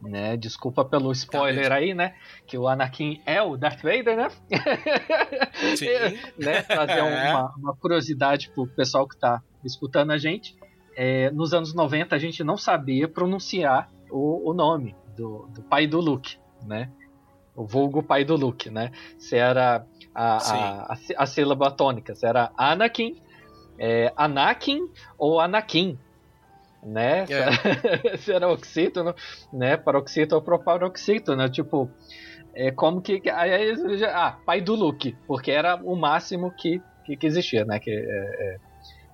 Né? 0.00 0.36
Desculpa 0.36 0.84
pelo 0.84 1.10
spoiler 1.10 1.72
aí, 1.72 1.92
né? 1.92 2.14
Que 2.46 2.56
o 2.56 2.68
Anakin 2.68 3.20
é 3.26 3.42
o 3.42 3.56
Darth 3.56 3.82
Vader, 3.82 4.16
né? 4.16 4.28
Sim. 5.76 5.86
né? 6.38 6.62
Trazer 6.62 6.98
é. 6.98 7.02
uma, 7.02 7.54
uma, 7.56 7.76
curiosidade 7.76 8.50
pro 8.50 8.68
pessoal 8.68 9.08
que 9.08 9.18
tá 9.18 9.42
escutando 9.64 10.12
a 10.12 10.18
gente. 10.18 10.56
É, 10.96 11.30
nos 11.32 11.52
anos 11.52 11.74
90 11.74 12.14
a 12.14 12.18
gente 12.18 12.44
não 12.44 12.56
sabia 12.56 13.08
pronunciar 13.08 13.90
o, 14.08 14.48
o 14.50 14.54
nome 14.54 14.94
do, 15.16 15.48
do 15.48 15.62
pai 15.62 15.88
do 15.88 16.00
Luke, 16.00 16.38
né? 16.62 16.90
O 17.54 17.64
vulgo 17.64 18.02
pai 18.02 18.24
do 18.24 18.36
Luke, 18.36 18.70
né? 18.70 18.92
Se 19.18 19.36
era 19.36 19.84
a, 20.14 20.36
a, 20.36 20.92
a, 20.92 20.98
a 21.16 21.26
sílaba 21.26 21.70
tônica. 21.70 22.14
Se 22.14 22.26
era 22.26 22.52
Anakin, 22.56 23.20
é, 23.78 24.12
Anakin 24.16 24.88
ou 25.18 25.40
Anakin, 25.40 25.98
né? 26.82 27.24
É. 27.28 28.16
Se 28.18 28.30
era 28.32 28.48
oxítono, 28.48 29.14
né? 29.52 29.76
Paroxítono 29.76 30.40
ou 30.40 30.44
proparoxítono, 30.44 31.42
né? 31.42 31.48
Tipo, 31.48 31.90
É 32.54 32.72
como 32.72 33.00
que. 33.00 33.22
Aí, 33.30 33.74
ah, 34.12 34.36
pai 34.44 34.60
do 34.60 34.74
Luke, 34.74 35.16
porque 35.26 35.50
era 35.50 35.76
o 35.76 35.94
máximo 35.94 36.50
que, 36.50 36.82
que, 37.04 37.16
que 37.16 37.26
existia, 37.26 37.64
né? 37.64 37.78
Que, 37.78 37.90
é, 37.90 37.94
é, 37.94 38.56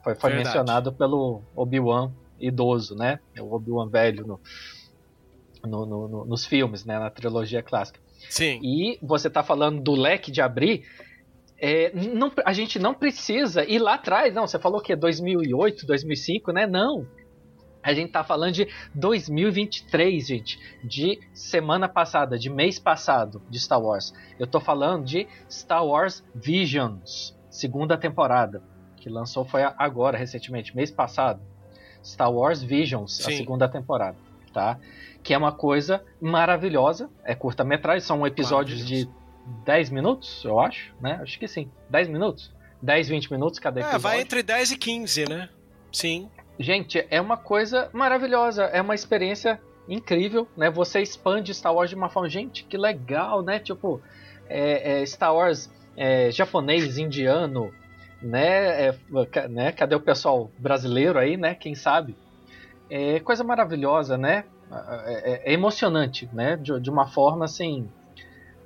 foi 0.03 0.15
foi 0.15 0.35
mencionado 0.35 0.93
pelo 0.93 1.43
Obi-Wan 1.55 2.11
idoso, 2.41 2.95
né? 2.95 3.19
O 3.39 3.55
Obi-Wan 3.55 3.89
velho 3.89 4.27
no, 4.27 4.41
no, 5.67 5.87
no, 5.87 6.25
nos 6.25 6.45
filmes, 6.45 6.85
né? 6.85 6.99
Na 6.99 7.11
trilogia 7.11 7.63
clássica. 7.63 8.01
Sim. 8.29 8.61
E 8.63 8.99
você 9.03 9.29
tá 9.29 9.43
falando 9.43 9.81
do 9.83 9.93
leque 9.93 10.31
de 10.31 10.41
abrir. 10.41 10.85
É, 11.59 11.93
não, 11.95 12.33
a 12.45 12.53
gente 12.53 12.79
não 12.79 12.95
precisa 12.95 13.65
ir 13.65 13.79
lá 13.79 13.95
atrás, 13.95 14.35
não. 14.35 14.47
Você 14.47 14.59
falou 14.59 14.81
que 14.81 14.93
é 14.93 14.97
2008, 14.97 15.87
2005, 15.87 16.53
né? 16.53 16.67
Não. 16.67 17.07
A 17.83 17.93
gente 17.93 18.13
tá 18.13 18.25
falando 18.25 18.53
de 18.53 18.69
2023, 18.95 20.27
gente. 20.27 20.59
De 20.83 21.21
semana 21.35 21.89
passada, 21.89 22.39
de 22.39 22.49
mês 22.49 22.79
passado 22.79 23.43
de 23.51 23.61
Star 23.61 23.81
Wars. 23.81 24.13
Eu 24.39 24.47
tô 24.47 24.59
falando 24.59 25.05
de 25.05 25.29
Star 25.51 25.85
Wars 25.85 26.25
Visions, 26.35 27.37
segunda 27.51 27.99
temporada. 27.99 28.63
Que 28.97 29.11
lançou 29.11 29.45
foi 29.45 29.63
agora, 29.63 30.17
recentemente, 30.17 30.75
mês 30.75 30.91
passado. 30.91 31.43
Star 32.03 32.33
Wars 32.33 32.63
Visions, 32.63 33.17
Sim. 33.17 33.33
a 33.33 33.37
segunda 33.37 33.69
temporada, 33.69 34.17
tá? 34.55 34.79
Que 35.23 35.35
é 35.35 35.39
uma 35.39 35.53
coisa 35.53 36.03
maravilhosa, 36.21 37.11
é 37.25 37.35
curta-metragem, 37.35 38.01
são 38.01 38.27
episódios 38.27 38.87
de 38.87 39.09
10 39.65 39.91
minutos, 39.91 40.43
eu 40.45 40.59
acho, 40.59 40.95
né? 41.01 41.19
Acho 41.21 41.39
que 41.39 41.47
sim, 41.47 41.71
10 41.91 42.09
minutos. 42.09 42.55
10, 42.81 43.09
20 43.09 43.33
minutos 43.33 43.59
cada 43.59 43.81
episódio. 43.81 43.97
É, 43.97 44.01
vai 44.01 44.21
entre 44.21 44.43
10 44.43 44.73
e 44.73 44.79
15, 44.79 45.29
né? 45.29 45.49
Sim. 45.91 46.31
Gente, 46.59 47.05
é 47.11 47.21
uma 47.21 47.37
coisa 47.37 47.91
maravilhosa, 47.93 48.65
é 48.65 48.81
uma 48.81 48.95
experiência 48.95 49.61
incrível, 49.89 50.47
né? 50.57 50.71
Você 50.71 51.01
expande 51.01 51.53
Star 51.53 51.75
Wars 51.75 51.91
de 51.91 51.97
uma 51.97 52.09
forma, 52.09 52.29
gente, 52.29 52.65
que 52.65 52.77
legal, 52.77 53.43
né? 53.43 53.59
Tipo, 53.59 54.01
é, 54.49 55.01
é 55.01 55.07
Star 55.07 55.35
Wars 55.35 55.71
é, 55.97 56.31
japonês, 56.31 56.99
indiano, 56.99 57.73
né? 58.23 58.89
É, 58.89 59.49
né? 59.49 59.73
Cadê 59.73 59.95
o 59.95 60.01
pessoal 60.01 60.51
brasileiro 60.59 61.19
aí, 61.19 61.37
né? 61.37 61.55
Quem 61.55 61.75
sabe? 61.75 62.17
É 62.91 63.21
coisa 63.21 63.43
maravilhosa, 63.43 64.17
né? 64.17 64.45
É, 65.07 65.33
é, 65.33 65.51
é 65.51 65.53
emocionante, 65.53 66.29
né? 66.33 66.57
De, 66.57 66.79
de, 66.81 66.91
uma 66.91 67.07
forma 67.07 67.45
assim. 67.45 67.89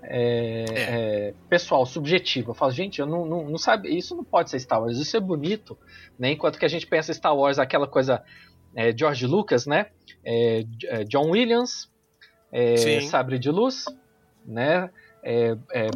É, 0.02 0.64
é. 0.70 1.34
pessoal, 1.48 1.84
subjetiva. 1.84 2.50
Eu 2.50 2.54
falo, 2.54 2.72
gente, 2.72 3.00
eu 3.00 3.06
não, 3.06 3.26
não, 3.26 3.50
não, 3.50 3.58
sabe, 3.58 3.94
isso 3.94 4.16
não 4.16 4.24
pode 4.24 4.48
ser 4.48 4.58
Star 4.60 4.80
Wars, 4.80 4.96
isso 4.96 5.16
é 5.16 5.20
bonito, 5.20 5.76
né? 6.18 6.30
Enquanto 6.30 6.58
que 6.58 6.64
a 6.64 6.68
gente 6.68 6.86
pensa 6.86 7.12
Star 7.12 7.36
Wars, 7.36 7.58
aquela 7.58 7.86
coisa 7.86 8.22
George 8.96 9.26
Lucas, 9.26 9.66
né? 9.66 9.86
John 11.08 11.30
Williams, 11.30 11.90
Sabre 13.10 13.38
de 13.38 13.50
Luz, 13.50 13.84
né? 14.46 14.88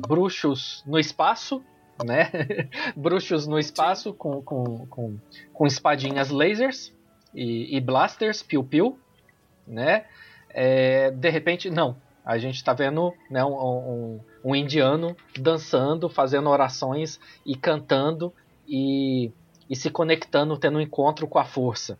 bruxos 0.07 0.83
no 0.87 0.99
espaço, 0.99 1.63
né? 2.05 2.31
Bruxos 2.97 3.47
no 3.47 3.59
espaço 3.59 4.13
com, 4.13 4.43
com, 4.43 4.87
com, 4.87 5.19
com, 5.53 5.67
espadinhas 5.67 6.31
lasers 6.31 6.93
e, 7.35 7.77
e 7.77 7.81
blasters, 7.81 8.43
piu-piu, 8.43 8.99
né? 9.67 10.05
É, 10.51 11.11
de 11.11 11.31
repente, 11.31 11.71
não. 11.71 11.97
A 12.25 12.39
gente 12.39 12.57
está 12.57 12.73
vendo 12.73 13.13
né, 13.29 13.45
um, 13.45 13.53
um, 13.53 14.21
um, 14.45 14.55
indiano 14.55 15.17
dançando, 15.37 16.09
fazendo 16.09 16.49
orações 16.49 17.19
e 17.45 17.57
cantando 17.57 18.33
e, 18.67 19.33
e 19.69 19.75
se 19.75 19.91
conectando, 19.91 20.57
tendo 20.57 20.79
um 20.79 20.81
encontro 20.81 21.27
com 21.27 21.39
a 21.39 21.45
força. 21.45 21.99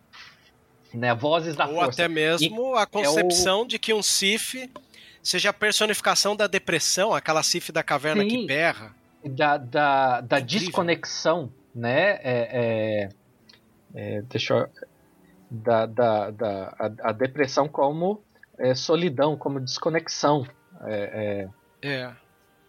Né? 0.93 1.13
Vozes 1.13 1.55
da 1.55 1.65
Ou 1.65 1.73
força. 1.73 1.85
Ou 1.85 1.91
até 1.91 2.07
mesmo 2.07 2.75
e 2.75 2.77
a 2.77 2.85
concepção 2.85 3.59
é 3.59 3.63
o... 3.63 3.67
de 3.67 3.79
que 3.79 3.93
um 3.93 4.01
Sif 4.01 4.69
seja 5.21 5.49
a 5.49 5.53
personificação 5.53 6.35
da 6.35 6.47
depressão, 6.47 7.13
aquela 7.13 7.43
Sif 7.43 7.71
da 7.71 7.83
caverna 7.83 8.23
Sim. 8.23 8.29
que 8.29 8.45
berra 8.45 8.95
da, 9.29 9.57
da, 9.57 10.21
da 10.21 10.39
desconexão, 10.39 11.51
né? 11.73 12.19
É, 12.21 12.49
é, 12.51 13.09
é, 13.95 14.21
deixa 14.23 14.53
eu, 14.53 14.69
da, 15.53 15.85
da, 15.85 16.31
da 16.31 16.75
a, 16.79 17.09
a 17.09 17.11
depressão 17.11 17.67
como 17.67 18.23
é, 18.57 18.73
solidão, 18.73 19.37
como 19.37 19.59
desconexão. 19.59 20.47
É, 20.85 21.49
é, 21.83 21.89
é, 21.89 22.13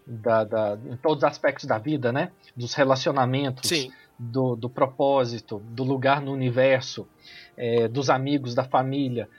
Da, 0.07 0.45
da, 0.45 0.79
em 0.85 0.97
todos 0.99 1.19
os 1.19 1.25
aspectos 1.25 1.65
da 1.65 1.79
vida, 1.79 2.13
né? 2.13 2.31
Dos 2.55 2.75
relacionamentos, 2.75 3.71
do, 4.19 4.55
do 4.55 4.69
propósito, 4.69 5.61
do 5.71 5.83
lugar 5.83 6.21
no 6.21 6.31
universo, 6.31 7.09
é, 7.57 7.89
dos 7.89 8.11
amigos, 8.11 8.55
da 8.55 8.65
família, 8.65 9.31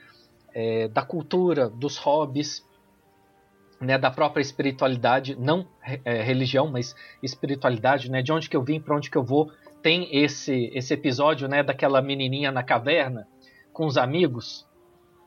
é, 0.52 0.88
da 0.88 1.02
cultura, 1.02 1.68
dos 1.68 1.96
hobbies 1.98 2.66
né, 3.80 3.96
da 3.96 4.10
própria 4.10 4.40
espiritualidade, 4.40 5.36
não 5.38 5.66
é, 6.04 6.22
religião, 6.22 6.66
mas 6.66 6.96
espiritualidade, 7.22 8.10
né, 8.10 8.22
de 8.22 8.32
onde 8.32 8.48
que 8.48 8.56
eu 8.56 8.62
vim, 8.62 8.80
para 8.80 8.96
onde 8.96 9.10
que 9.10 9.16
eu 9.16 9.22
vou. 9.22 9.52
Tem 9.82 10.08
esse 10.16 10.72
esse 10.74 10.92
episódio, 10.94 11.46
né, 11.46 11.62
daquela 11.62 12.02
menininha 12.02 12.50
na 12.50 12.62
caverna 12.62 13.28
com 13.76 13.84
os 13.84 13.98
amigos, 13.98 14.66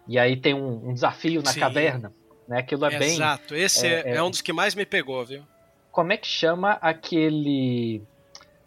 e 0.08 0.18
aí 0.18 0.36
tem 0.36 0.56
um, 0.56 0.90
um 0.90 0.92
desafio 0.92 1.44
na 1.44 1.52
Sim. 1.52 1.60
caverna, 1.60 2.12
né, 2.48 2.58
aquilo 2.58 2.84
é, 2.86 2.98
bem... 2.98 3.14
Exato, 3.14 3.54
esse 3.54 3.86
é, 3.86 4.02
é, 4.02 4.16
é, 4.16 4.24
um 4.24 4.32
dos 4.32 4.42
que 4.42 4.52
mais 4.52 4.74
me 4.74 4.88
pegou, 4.88 5.24
viu? 5.24 5.44
Como 5.92 6.12
é 6.12 6.18
que 6.18 6.26
chama 6.26 6.72
aquele... 6.82 8.02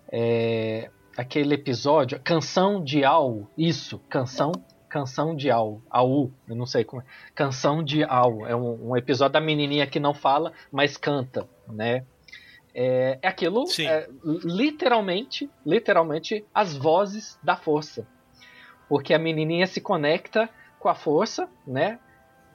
É, 0.09 0.89
aquele 1.17 1.55
episódio, 1.55 2.21
Canção 2.23 2.81
de 2.81 3.05
Al, 3.05 3.51
isso, 3.59 3.99
Canção 4.09 4.53
Canção 4.89 5.35
de 5.35 5.51
Al, 5.51 5.83
Au, 5.91 6.31
eu 6.49 6.55
não 6.55 6.67
sei 6.67 6.85
como 6.85 7.03
é. 7.03 7.05
Canção 7.35 7.83
de 7.83 8.05
Al, 8.05 8.47
é 8.47 8.55
um, 8.55 8.91
um, 8.91 8.97
episódio 8.97 9.33
da 9.33 9.41
menininha 9.41 9.85
que 9.85 9.99
não 9.99 10.15
fala, 10.15 10.53
mas 10.71 10.97
canta, 10.97 11.49
né? 11.67 12.05
É, 12.73 13.19
é 13.21 13.27
aquilo, 13.27 13.65
é, 13.81 14.09
literalmente, 14.45 15.51
literalmente, 15.67 16.45
as 16.55 16.77
vozes 16.77 17.37
da 17.43 17.57
força. 17.57 18.07
Porque 18.93 19.15
a 19.15 19.19
menininha 19.19 19.67
se 19.67 19.81
conecta 19.81 20.51
com 20.79 20.87
a 20.87 20.95
força, 20.95 21.49
né? 21.67 21.99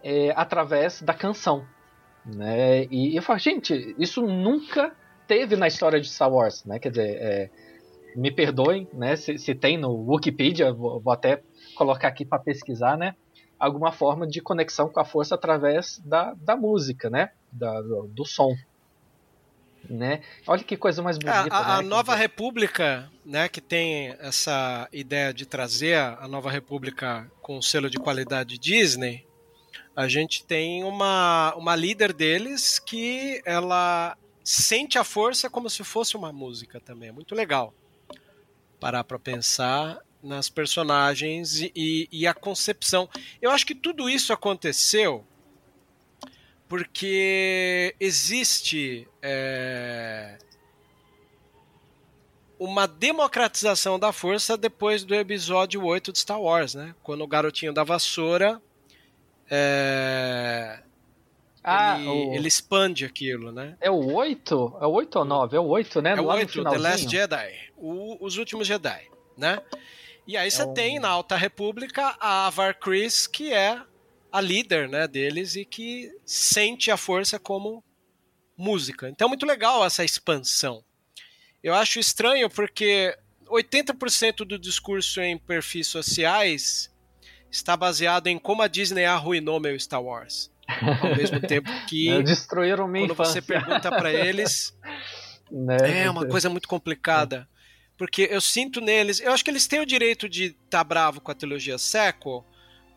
É, 0.04 0.32
através 0.36 1.02
da 1.02 1.12
canção. 1.12 1.66
Né? 2.24 2.86
E, 2.92 3.18
eu 3.18 3.24
falo, 3.24 3.40
gente, 3.40 3.96
isso 3.98 4.22
nunca 4.22 4.96
teve 5.28 5.56
na 5.56 5.68
história 5.68 6.00
de 6.00 6.08
Star 6.08 6.32
Wars, 6.32 6.64
né? 6.64 6.78
Quer 6.78 6.90
dizer, 6.92 7.18
é, 7.20 7.50
me 8.16 8.30
perdoem, 8.30 8.88
né? 8.94 9.16
Se, 9.16 9.40
se, 9.40 9.56
tem 9.56 9.80
no 9.80 10.12
Wikipedia, 10.12 10.72
vou, 10.72 11.00
vou 11.00 11.12
até 11.12 11.42
colocar 11.76 12.08
aqui 12.08 12.24
para 12.24 12.38
pesquisar, 12.38 12.96
né? 13.00 13.16
Alguma 13.58 13.92
forma 13.92 14.28
de 14.28 14.40
conexão 14.40 14.90
com 14.90 15.00
a 15.00 15.06
força 15.06 15.34
através 15.34 16.00
da, 16.06 16.36
da 16.36 16.56
música, 16.56 17.10
né? 17.10 17.32
Da, 17.52 17.82
do, 17.82 18.12
do 18.14 18.26
som. 18.26 18.54
Né? 19.90 20.22
Olha 20.46 20.64
que 20.64 20.76
coisa 20.76 21.02
mais 21.02 21.18
bonita. 21.18 21.54
A, 21.54 21.78
a 21.78 21.82
né? 21.82 21.88
Nova 21.88 22.16
República, 22.16 23.10
né, 23.26 23.48
que 23.48 23.62
tem 23.62 24.16
essa 24.20 24.88
ideia 24.92 25.34
de 25.34 25.46
trazer 25.46 25.98
a 25.98 26.28
Nova 26.28 26.52
República 26.52 27.30
com 27.42 27.62
selo 27.62 27.90
de 27.90 27.98
qualidade 27.98 28.58
Disney, 28.58 29.26
a 29.96 30.08
gente 30.08 30.46
tem 30.46 30.84
uma, 30.84 31.56
uma 31.56 31.76
líder 31.76 32.14
deles 32.14 32.80
que 32.80 33.42
ela 33.46 34.16
sente 34.44 34.98
a 34.98 35.04
força 35.04 35.50
como 35.50 35.70
se 35.70 35.84
fosse 35.84 36.16
uma 36.16 36.32
música 36.32 36.80
também. 36.80 37.10
É 37.10 37.12
muito 37.12 37.34
legal 37.34 37.74
parar 38.80 39.04
para 39.04 39.18
pensar 39.18 40.00
nas 40.22 40.50
personagens 40.50 41.62
e, 41.76 42.08
e, 42.12 42.28
a 42.28 42.34
concepção. 42.34 43.10
Eu 43.42 43.52
acho 43.52 43.66
que 43.66 43.76
tudo 43.76 44.10
isso 44.10 44.34
aconteceu 44.34 45.26
porque 46.68 47.96
existe 48.00 49.08
é, 49.22 50.38
uma 52.60 52.88
democratização 52.88 53.98
da 53.98 54.12
força 54.12 54.58
depois 54.58 55.04
do 55.04 55.16
episódio 55.16 55.84
8 55.84 56.12
de 56.12 56.20
Star 56.20 56.42
Wars, 56.42 56.76
né? 56.76 56.94
Quando 57.04 57.24
o 57.24 57.28
garotinho 57.28 57.74
da 57.74 57.84
vassoura 57.84 58.62
é, 59.50 60.80
ah, 61.64 61.98
ele, 62.00 62.08
o... 62.08 62.34
ele, 62.34 62.48
expande 62.48 63.06
aquilo, 63.06 63.52
né? 63.52 63.76
É 63.80 63.90
o 63.90 64.14
8? 64.14 64.78
É 64.82 64.86
o 64.86 64.92
8 64.92 65.20
ou 65.20 65.26
9? 65.26 65.58
É 65.58 65.60
o 65.60 65.66
8, 65.66 66.02
né? 66.02 66.12
É 66.18 66.22
o 66.22 66.26
8, 66.26 66.64
The 66.64 66.78
Last 66.78 67.10
Jedi. 67.10 67.54
O, 67.78 68.26
os 68.26 68.38
últimos 68.38 68.68
Jedi, 68.68 69.08
né? 69.38 69.62
E 70.26 70.36
aí 70.36 70.50
você 70.50 70.62
é 70.62 70.66
um... 70.66 70.74
tem 70.74 71.00
na 71.00 71.10
Alta 71.10 71.36
República 71.36 72.16
a 72.20 72.48
Avar 72.48 72.74
Chris, 72.76 73.28
que 73.28 73.54
é 73.54 73.82
a 74.38 74.42
líder 74.42 74.88
né, 74.88 75.08
deles 75.08 75.56
e 75.56 75.66
que 75.66 76.12
sente 76.24 76.92
a 76.92 76.98
força 76.98 77.40
como 77.40 77.84
música. 78.56 79.10
Então 79.10 79.26
é 79.26 79.30
muito 79.30 79.48
legal 79.48 79.84
essa 79.84 80.06
expansão. 80.06 80.84
Eu 81.64 81.74
acho 81.74 82.00
estranho 82.00 82.48
porque 82.48 83.18
80% 83.48 84.46
do 84.46 84.60
discurso 84.60 85.20
em 85.22 85.40
perfis 85.40 85.88
sociais 85.88 86.94
está 87.50 87.76
baseado 87.76 88.28
em 88.28 88.38
como 88.38 88.62
a 88.62 88.68
Disney 88.68 89.06
arruinou 89.06 89.60
meu 89.60 89.78
Star 89.80 90.04
Wars. 90.04 90.52
Ao 91.02 91.16
mesmo 91.16 91.42
tempo 91.42 91.70
que 91.90 92.22
destruíram 92.22 92.88
minha 92.88 93.06
quando 93.06 93.14
infância. 93.14 93.42
você 93.42 93.42
pergunta 93.42 93.90
para 93.90 94.14
eles 94.14 94.78
né? 95.50 96.04
é 96.04 96.10
uma 96.12 96.28
coisa 96.28 96.48
muito 96.48 96.68
complicada. 96.68 97.50
Porque 97.98 98.28
eu 98.30 98.40
sinto 98.40 98.80
neles. 98.80 99.20
Eu 99.20 99.32
acho 99.32 99.44
que 99.44 99.50
eles 99.50 99.66
têm 99.66 99.80
o 99.80 99.86
direito 99.86 100.30
de 100.30 100.46
estar 100.46 100.60
tá 100.70 100.84
bravo 100.84 101.20
com 101.20 101.32
a 101.32 101.36
trilogia 101.36 101.80
sequel, 101.80 102.46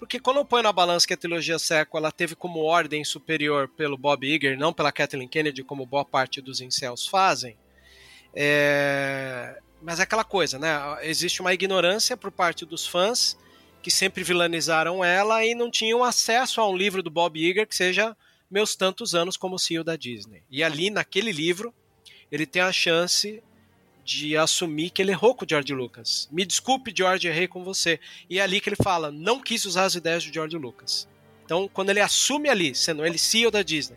Porque 0.00 0.18
quando 0.18 0.38
eu 0.38 0.46
ponho 0.46 0.62
na 0.62 0.72
balança 0.72 1.06
que 1.06 1.12
a 1.12 1.16
trilogia 1.16 1.58
Seco 1.58 1.98
ela 1.98 2.10
teve 2.10 2.34
como 2.34 2.60
ordem 2.60 3.04
superior 3.04 3.68
pelo 3.68 3.98
Bob 3.98 4.26
Iger, 4.26 4.58
não 4.58 4.72
pela 4.72 4.90
Kathleen 4.90 5.28
Kennedy, 5.28 5.62
como 5.62 5.84
boa 5.84 6.06
parte 6.06 6.40
dos 6.40 6.62
incels 6.62 7.06
fazem, 7.06 7.54
é... 8.34 9.60
mas 9.82 10.00
é 10.00 10.04
aquela 10.04 10.24
coisa, 10.24 10.58
né? 10.58 10.74
Existe 11.02 11.42
uma 11.42 11.52
ignorância 11.52 12.16
por 12.16 12.32
parte 12.32 12.64
dos 12.64 12.86
fãs 12.86 13.36
que 13.82 13.90
sempre 13.90 14.24
vilanizaram 14.24 15.04
ela 15.04 15.44
e 15.44 15.54
não 15.54 15.70
tinham 15.70 16.02
acesso 16.02 16.62
a 16.62 16.68
um 16.68 16.74
livro 16.74 17.02
do 17.02 17.10
Bob 17.10 17.38
Iger 17.38 17.68
que 17.68 17.76
seja 17.76 18.16
Meus 18.50 18.74
Tantos 18.74 19.14
Anos 19.14 19.36
como 19.36 19.58
CEO 19.58 19.84
da 19.84 19.96
Disney. 19.96 20.42
E 20.50 20.64
ali, 20.64 20.88
naquele 20.88 21.30
livro, 21.30 21.74
ele 22.32 22.46
tem 22.46 22.62
a 22.62 22.72
chance 22.72 23.42
de 24.10 24.36
assumir 24.36 24.90
que 24.90 25.00
ele 25.00 25.12
errou 25.12 25.34
com 25.34 25.44
o 25.44 25.48
George 25.48 25.72
Lucas. 25.72 26.28
Me 26.32 26.44
desculpe, 26.44 26.92
George, 26.96 27.28
errei 27.28 27.46
com 27.46 27.62
você. 27.62 28.00
E 28.28 28.38
é 28.38 28.42
ali 28.42 28.60
que 28.60 28.68
ele 28.68 28.76
fala, 28.82 29.10
não 29.10 29.40
quis 29.40 29.64
usar 29.64 29.84
as 29.84 29.94
ideias 29.94 30.24
do 30.24 30.32
George 30.32 30.56
Lucas. 30.56 31.08
Então, 31.44 31.68
quando 31.72 31.90
ele 31.90 32.00
assume 32.00 32.48
ali, 32.48 32.74
sendo 32.74 33.04
ele 33.04 33.18
CEO 33.18 33.50
da 33.50 33.62
Disney, 33.62 33.96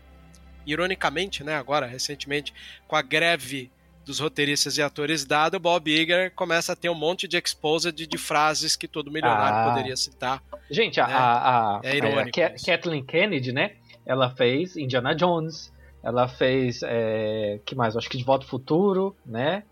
ironicamente, 0.65 1.43
né, 1.43 1.55
agora, 1.55 1.85
recentemente, 1.85 2.53
com 2.87 2.95
a 2.95 3.01
greve 3.01 3.71
dos 4.05 4.19
roteiristas 4.19 4.77
e 4.77 4.81
atores 4.81 5.25
dada, 5.25 5.57
o 5.57 5.59
Bob 5.59 5.89
Iger 5.89 6.31
começa 6.35 6.73
a 6.73 6.75
ter 6.75 6.89
um 6.89 6.95
monte 6.95 7.27
de 7.27 7.37
exposed 7.37 7.95
de, 7.95 8.05
de 8.05 8.17
frases 8.17 8.75
que 8.75 8.87
todo 8.87 9.11
milionário 9.11 9.59
ah. 9.59 9.69
poderia 9.69 9.95
citar. 9.95 10.43
Gente, 10.69 10.97
né? 10.97 11.05
a, 11.07 11.77
a, 11.77 11.81
é 11.83 11.95
irônico 11.95 12.41
a, 12.41 12.45
a 12.47 12.49
Kathleen 12.49 13.03
Kennedy, 13.03 13.51
né, 13.51 13.75
ela 14.05 14.29
fez 14.35 14.75
Indiana 14.75 15.15
Jones, 15.15 15.71
ela 16.03 16.27
fez, 16.27 16.81
é, 16.83 17.61
que 17.65 17.75
mais? 17.75 17.95
Acho 17.95 18.09
que 18.09 18.17
De 18.17 18.25
Volta 18.25 18.45
ao 18.45 18.49
Futuro, 18.49 19.15
né? 19.25 19.63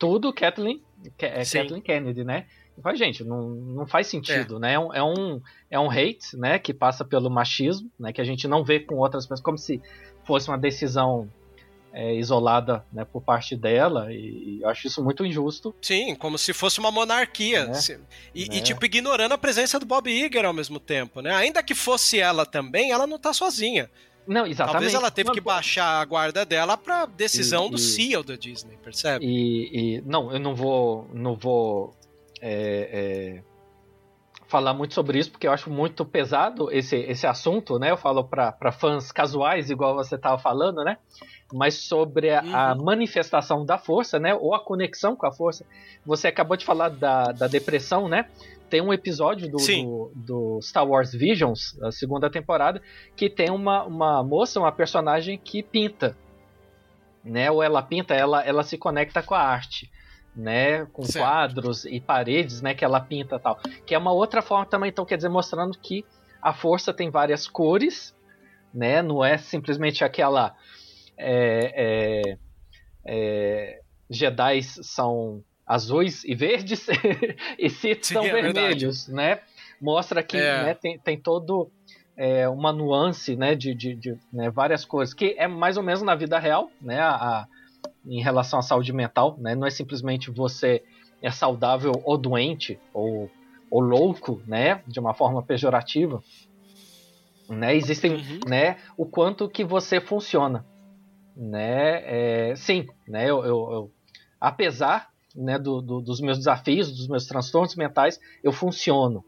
Tudo 0.00 0.32
Kathleen, 0.32 0.82
é 1.18 1.44
Kathleen 1.44 1.82
Kennedy, 1.82 2.24
né? 2.24 2.46
Mas, 2.82 2.98
gente, 2.98 3.22
não, 3.22 3.50
não 3.50 3.86
faz 3.86 4.06
sentido, 4.06 4.56
é. 4.56 4.60
né? 4.60 4.72
É 4.72 4.78
um, 4.78 4.94
é, 4.94 5.02
um, 5.02 5.40
é 5.70 5.78
um 5.78 5.90
hate, 5.90 6.34
né? 6.34 6.58
Que 6.58 6.72
passa 6.72 7.04
pelo 7.04 7.28
machismo, 7.28 7.90
né? 8.00 8.10
Que 8.10 8.22
a 8.22 8.24
gente 8.24 8.48
não 8.48 8.64
vê 8.64 8.80
com 8.80 8.96
outras 8.96 9.24
pessoas, 9.24 9.42
como 9.42 9.58
se 9.58 9.82
fosse 10.24 10.48
uma 10.48 10.56
decisão 10.56 11.28
é, 11.92 12.14
isolada 12.14 12.84
né, 12.92 13.04
por 13.04 13.20
parte 13.20 13.56
dela, 13.56 14.12
e, 14.12 14.16
e, 14.16 14.62
eu 14.62 14.68
acho 14.68 14.86
isso 14.86 15.04
muito 15.04 15.24
injusto. 15.26 15.74
Sim, 15.82 16.14
como 16.14 16.38
se 16.38 16.52
fosse 16.54 16.78
uma 16.78 16.90
monarquia. 16.90 17.66
Né? 17.66 17.78
E, 18.34 18.48
né? 18.48 18.56
e, 18.56 18.62
tipo, 18.62 18.84
ignorando 18.86 19.32
a 19.32 19.38
presença 19.38 19.78
do 19.78 19.84
Bob 19.84 20.08
Iger 20.08 20.46
ao 20.46 20.54
mesmo 20.54 20.80
tempo, 20.80 21.20
né? 21.20 21.34
Ainda 21.34 21.62
que 21.62 21.74
fosse 21.74 22.18
ela 22.18 22.46
também, 22.46 22.92
ela 22.92 23.06
não 23.06 23.18
tá 23.18 23.34
sozinha. 23.34 23.90
Não, 24.26 24.46
exatamente. 24.46 24.72
Talvez 24.72 24.94
ela 24.94 25.10
teve 25.10 25.30
que 25.32 25.40
baixar 25.40 26.00
a 26.00 26.04
guarda 26.04 26.44
dela 26.44 26.76
pra 26.76 27.06
decisão 27.06 27.66
e, 27.66 27.70
do 27.70 27.78
CEO 27.78 28.22
da 28.22 28.36
Disney, 28.36 28.76
percebe? 28.82 29.24
E, 29.24 29.96
e, 29.96 30.02
não, 30.02 30.32
eu 30.32 30.38
não 30.38 30.54
vou, 30.54 31.08
não 31.12 31.34
vou 31.34 31.94
é, 32.40 33.40
é, 33.40 33.42
falar 34.50 34.74
muito 34.74 34.94
sobre 34.94 35.18
isso 35.18 35.30
porque 35.30 35.46
eu 35.46 35.52
acho 35.52 35.70
muito 35.70 36.04
pesado 36.04 36.70
esse, 36.72 36.96
esse 36.96 37.26
assunto, 37.26 37.78
né? 37.78 37.90
Eu 37.90 37.96
falo 37.96 38.24
para 38.24 38.72
fãs 38.72 39.12
casuais, 39.12 39.70
igual 39.70 39.94
você 39.94 40.16
estava 40.16 40.38
falando, 40.38 40.84
né? 40.84 40.98
Mas 41.52 41.74
sobre 41.74 42.30
a, 42.30 42.42
uhum. 42.42 42.56
a, 42.56 42.74
manifestação 42.74 43.64
da 43.64 43.78
força, 43.78 44.18
né? 44.18 44.34
Ou 44.34 44.54
a 44.54 44.60
conexão 44.60 45.14
com 45.14 45.26
a 45.26 45.32
força. 45.32 45.64
Você 46.04 46.28
acabou 46.28 46.56
de 46.56 46.64
falar 46.64 46.90
da, 46.90 47.32
da 47.32 47.46
depressão, 47.46 48.08
né? 48.08 48.26
Tem 48.70 48.80
um 48.80 48.92
episódio 48.92 49.50
do, 49.50 49.56
do, 49.56 50.12
do, 50.14 50.62
Star 50.62 50.86
Wars 50.86 51.12
Visions, 51.12 51.78
a 51.82 51.90
segunda 51.90 52.30
temporada, 52.30 52.80
que 53.16 53.28
tem 53.28 53.50
uma, 53.50 53.84
uma 53.84 54.22
moça, 54.22 54.60
uma 54.60 54.70
personagem 54.72 55.36
que 55.36 55.62
pinta. 55.62 56.16
Né? 57.24 57.50
Ou 57.50 57.62
ela 57.62 57.82
pinta, 57.82 58.14
ela, 58.14 58.42
ela 58.42 58.62
se 58.62 58.78
conecta 58.78 59.22
com 59.22 59.34
a 59.34 59.42
arte. 59.42 59.90
Né, 60.34 60.86
com 60.86 61.02
certo. 61.02 61.24
quadros 61.24 61.84
e 61.84 62.00
paredes, 62.00 62.62
né, 62.62 62.72
que 62.72 62.84
ela 62.84 63.00
pinta 63.00 63.36
tal, 63.36 63.58
que 63.84 63.96
é 63.96 63.98
uma 63.98 64.12
outra 64.12 64.40
forma 64.40 64.64
também, 64.64 64.88
então 64.88 65.04
quer 65.04 65.16
dizer 65.16 65.28
mostrando 65.28 65.76
que 65.76 66.04
a 66.40 66.54
força 66.54 66.94
tem 66.94 67.10
várias 67.10 67.48
cores, 67.48 68.14
né, 68.72 69.02
não 69.02 69.24
é 69.24 69.36
simplesmente 69.36 70.04
aquela 70.04 70.54
é, 71.18 71.72
é, 71.74 72.38
é, 73.04 73.80
Jedi 74.08 74.62
são 74.62 75.42
azuis 75.70 76.24
e 76.24 76.34
verdes 76.34 76.84
e 77.56 77.70
Sith 77.70 78.06
são 78.06 78.24
é 78.24 78.32
vermelhos, 78.32 79.06
verdade. 79.06 79.36
né? 79.36 79.40
Mostra 79.80 80.20
que 80.20 80.36
é. 80.36 80.64
né, 80.64 80.74
tem, 80.74 80.98
tem 80.98 81.16
todo 81.16 81.70
é, 82.16 82.48
uma 82.48 82.72
nuance, 82.72 83.36
né, 83.36 83.54
de, 83.54 83.72
de, 83.72 83.94
de 83.94 84.18
né, 84.32 84.50
várias 84.50 84.84
coisas 84.84 85.14
que 85.14 85.36
é 85.38 85.46
mais 85.46 85.76
ou 85.76 85.82
menos 85.84 86.02
na 86.02 86.16
vida 86.16 86.40
real, 86.40 86.68
né, 86.80 86.98
a, 86.98 87.14
a, 87.14 87.46
em 88.04 88.20
relação 88.20 88.58
à 88.58 88.62
saúde 88.62 88.92
mental, 88.92 89.36
né? 89.38 89.54
Não 89.54 89.64
é 89.64 89.70
simplesmente 89.70 90.28
você 90.28 90.82
é 91.22 91.30
saudável 91.30 91.92
ou 92.04 92.18
doente 92.18 92.76
ou, 92.92 93.30
ou 93.70 93.80
louco, 93.80 94.42
né, 94.48 94.82
de 94.88 94.98
uma 94.98 95.14
forma 95.14 95.40
pejorativa, 95.40 96.20
né? 97.48 97.76
Existem, 97.76 98.14
uhum. 98.14 98.40
né, 98.48 98.76
o 98.96 99.06
quanto 99.06 99.48
que 99.48 99.64
você 99.64 100.00
funciona, 100.00 100.66
né? 101.36 102.50
É, 102.50 102.56
sim, 102.56 102.88
né? 103.06 103.30
Eu, 103.30 103.44
eu, 103.44 103.72
eu 103.72 103.90
apesar 104.40 105.09
né, 105.34 105.58
do, 105.58 105.80
do, 105.80 106.00
dos 106.00 106.20
meus 106.20 106.38
desafios, 106.38 106.94
dos 106.94 107.08
meus 107.08 107.26
transtornos 107.26 107.76
mentais, 107.76 108.20
eu 108.42 108.52
funciono. 108.52 109.24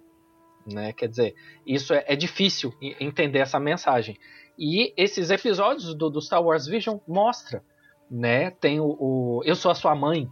Né? 0.66 0.92
Quer 0.92 1.08
dizer, 1.08 1.34
isso 1.66 1.92
é, 1.92 2.04
é 2.06 2.16
difícil 2.16 2.72
entender 3.00 3.40
essa 3.40 3.58
mensagem. 3.58 4.16
E 4.58 4.92
esses 4.96 5.30
episódios 5.30 5.94
do, 5.94 6.10
do 6.10 6.20
Star 6.20 6.42
Wars 6.42 6.66
Vision 6.66 6.98
mostra, 7.08 7.62
né? 8.10 8.50
Tem 8.50 8.78
o, 8.78 8.96
o, 9.00 9.42
Eu 9.44 9.56
Sou 9.56 9.70
a 9.70 9.74
Sua 9.74 9.94
Mãe, 9.94 10.28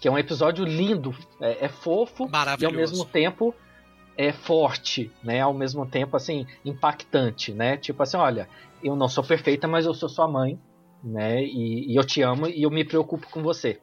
que 0.00 0.06
é 0.06 0.10
um 0.10 0.18
episódio 0.18 0.64
lindo, 0.64 1.14
é, 1.40 1.66
é 1.66 1.68
fofo 1.68 2.30
e 2.58 2.64
ao 2.64 2.72
mesmo 2.72 3.04
tempo 3.04 3.54
é 4.16 4.32
forte, 4.32 5.10
né? 5.22 5.40
Ao 5.40 5.52
mesmo 5.52 5.84
tempo 5.84 6.16
assim 6.16 6.46
impactante, 6.64 7.52
né? 7.52 7.76
Tipo 7.76 8.02
assim, 8.02 8.16
olha, 8.16 8.48
eu 8.82 8.94
não 8.94 9.08
sou 9.08 9.24
perfeita, 9.24 9.66
mas 9.66 9.84
eu 9.84 9.92
sou 9.92 10.08
sua 10.08 10.28
mãe, 10.28 10.58
né? 11.02 11.42
E, 11.42 11.92
e 11.92 11.96
eu 11.96 12.04
te 12.04 12.22
amo 12.22 12.46
e 12.46 12.62
eu 12.62 12.70
me 12.70 12.84
preocupo 12.84 13.28
com 13.28 13.42
você 13.42 13.80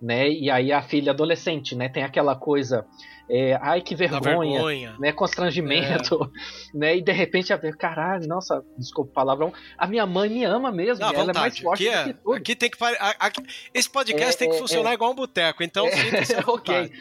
né? 0.00 0.28
E 0.28 0.50
aí 0.50 0.72
a 0.72 0.82
filha 0.82 1.12
adolescente, 1.12 1.74
né? 1.74 1.88
Tem 1.88 2.02
aquela 2.02 2.36
coisa, 2.36 2.86
é, 3.28 3.58
ai 3.60 3.80
que 3.80 3.94
vergonha, 3.94 4.52
vergonha, 4.52 4.96
né? 4.98 5.12
Constrangimento, 5.12 6.30
é. 6.74 6.76
né? 6.76 6.96
E 6.96 7.02
de 7.02 7.12
repente 7.12 7.52
a 7.52 7.56
ver, 7.56 7.76
caralho, 7.76 8.26
nossa, 8.26 8.64
desculpa 8.76 9.10
o 9.10 9.14
palavrão, 9.14 9.52
a 9.78 9.86
minha 9.86 10.06
mãe 10.06 10.28
me 10.28 10.44
ama 10.44 10.70
mesmo, 10.70 11.04
Não, 11.04 11.12
ela 11.12 11.26
vontade. 11.26 11.38
é 11.38 11.40
mais 11.40 11.58
forte 11.58 11.88
aqui 11.88 11.96
é, 11.96 12.04
que 12.04 12.14
tudo. 12.14 12.34
Aqui 12.34 12.56
tem 12.56 12.70
que 12.70 12.78
aqui, 13.18 13.42
esse 13.72 13.90
podcast 13.90 14.34
é, 14.34 14.38
tem 14.38 14.50
que 14.50 14.56
é, 14.56 14.58
funcionar 14.58 14.90
é. 14.90 14.94
igual 14.94 15.12
um 15.12 15.16
boteco, 15.16 15.62
então 15.62 15.86
é, 15.86 15.92
ok. 16.46 16.92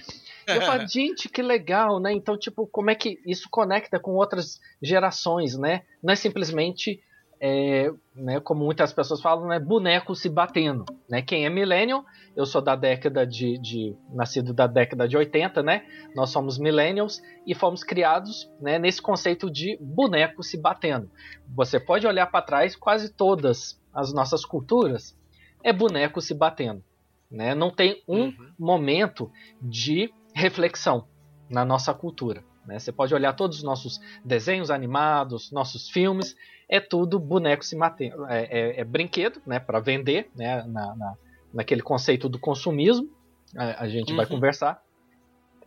Eu 0.45 0.61
falo, 0.61 0.85
gente, 0.87 1.29
que 1.29 1.41
legal, 1.41 2.01
né? 2.01 2.11
Então, 2.11 2.37
tipo, 2.37 2.67
como 2.67 2.89
é 2.89 2.95
que 2.95 3.17
isso 3.25 3.47
conecta 3.49 3.97
com 3.97 4.11
outras 4.11 4.59
gerações, 4.81 5.57
né? 5.57 5.83
Não 6.03 6.11
é 6.11 6.17
simplesmente 6.17 7.01
é, 7.45 7.91
né, 8.15 8.39
como 8.39 8.63
muitas 8.63 8.93
pessoas 8.93 9.21
falam, 9.21 9.49
né, 9.49 9.59
boneco 9.59 10.15
se 10.15 10.29
batendo. 10.29 10.85
Né? 11.09 11.21
Quem 11.21 11.45
é 11.45 11.49
millennial, 11.49 12.05
eu 12.37 12.45
sou 12.45 12.61
da 12.61 12.73
década 12.73 13.27
de, 13.27 13.57
de, 13.57 13.97
nascido 14.13 14.53
da 14.53 14.65
década 14.65 15.09
de 15.09 15.17
80, 15.17 15.61
né? 15.61 15.85
Nós 16.15 16.29
somos 16.29 16.57
millennials 16.57 17.21
e 17.45 17.53
fomos 17.53 17.83
criados 17.83 18.49
né, 18.61 18.79
nesse 18.79 19.01
conceito 19.01 19.51
de 19.51 19.77
boneco 19.81 20.41
se 20.41 20.57
batendo. 20.57 21.11
Você 21.53 21.81
pode 21.81 22.07
olhar 22.07 22.27
para 22.27 22.45
trás, 22.45 22.77
quase 22.77 23.13
todas 23.13 23.77
as 23.93 24.13
nossas 24.13 24.45
culturas 24.45 25.13
é 25.61 25.73
boneco 25.73 26.21
se 26.21 26.33
batendo. 26.33 26.81
Né? 27.29 27.53
Não 27.53 27.69
tem 27.69 28.01
um 28.07 28.27
uhum. 28.27 28.51
momento 28.57 29.29
de 29.61 30.09
reflexão 30.33 31.09
na 31.49 31.65
nossa 31.65 31.93
cultura. 31.93 32.41
Né? 32.65 32.79
Você 32.79 32.91
pode 32.91 33.13
olhar 33.13 33.33
todos 33.33 33.57
os 33.57 33.63
nossos 33.63 33.99
desenhos 34.23 34.71
animados, 34.71 35.51
nossos 35.51 35.89
filmes, 35.89 36.35
é 36.67 36.79
tudo 36.79 37.19
boneco 37.19 37.63
se 37.63 37.75
matando. 37.75 38.25
É, 38.27 38.43
é, 38.43 38.81
é 38.81 38.83
brinquedo, 38.83 39.41
né, 39.45 39.59
para 39.59 39.79
vender, 39.79 40.29
né, 40.35 40.63
na, 40.63 40.95
na, 40.95 41.13
naquele 41.53 41.81
conceito 41.81 42.29
do 42.29 42.39
consumismo. 42.39 43.09
A, 43.55 43.83
a 43.83 43.87
gente 43.87 44.11
uhum. 44.11 44.17
vai 44.17 44.25
conversar. 44.25 44.81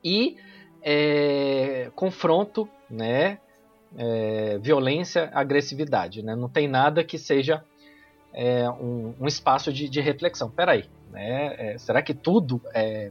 E 0.03 0.37
é, 0.83 1.91
confronto, 1.95 2.69
né, 2.91 3.39
é, 3.97 4.59
violência, 4.59 5.31
agressividade. 5.33 6.23
Né? 6.23 6.35
Não 6.35 6.49
tem 6.49 6.67
nada 6.67 7.05
que 7.05 7.19
seja 7.19 7.63
é, 8.33 8.69
um, 8.71 9.15
um, 9.21 9.27
espaço 9.27 9.73
de, 9.73 9.89
de 9.89 10.01
reflexão. 10.01 10.51
Peraí, 10.51 10.85
né? 11.11 11.55
É, 11.75 11.79
será 11.79 12.03
que 12.03 12.13
tudo 12.13 12.61
é 12.75 13.11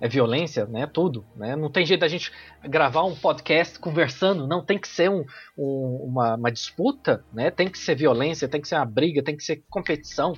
é 0.00 0.08
violência, 0.08 0.66
né? 0.66 0.86
Tudo, 0.86 1.24
né? 1.34 1.56
Não 1.56 1.70
tem 1.70 1.86
jeito 1.86 2.00
da 2.00 2.08
gente 2.08 2.30
gravar 2.64 3.04
um 3.04 3.14
podcast 3.14 3.78
conversando, 3.78 4.46
não 4.46 4.64
tem 4.64 4.78
que 4.78 4.88
ser 4.88 5.10
um, 5.10 5.24
um, 5.56 6.04
uma, 6.04 6.34
uma, 6.34 6.52
disputa, 6.52 7.24
né? 7.32 7.50
Tem 7.50 7.68
que 7.68 7.78
ser 7.78 7.94
violência, 7.94 8.48
tem 8.48 8.60
que 8.60 8.68
ser 8.68 8.76
uma 8.76 8.84
briga, 8.84 9.22
tem 9.22 9.36
que 9.36 9.42
ser 9.42 9.64
competição, 9.70 10.34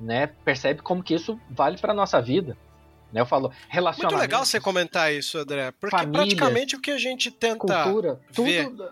né? 0.00 0.28
Percebe 0.44 0.80
como 0.80 1.02
que 1.02 1.14
isso 1.14 1.38
vale 1.50 1.76
para 1.76 1.92
nossa 1.92 2.20
vida, 2.20 2.56
né? 3.12 3.20
Eu 3.20 3.26
falo 3.26 3.52
relacionamento. 3.68 4.14
Muito 4.16 4.22
legal 4.22 4.44
você 4.44 4.58
comentar 4.58 5.12
isso, 5.12 5.36
André, 5.38 5.70
porque 5.72 5.96
famílias, 5.96 6.24
praticamente 6.24 6.76
o 6.76 6.80
que 6.80 6.90
a 6.90 6.98
gente 6.98 7.30
tenta 7.30 7.58
cultura, 7.58 8.20
ver 8.30 8.64
tudo, 8.70 8.90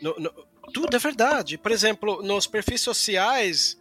no, 0.00 0.14
no, 0.18 0.32
tudo 0.72 0.94
é 0.94 0.98
verdade. 1.00 1.58
Por 1.58 1.72
exemplo, 1.72 2.22
nos 2.22 2.46
perfis 2.46 2.80
sociais 2.80 3.76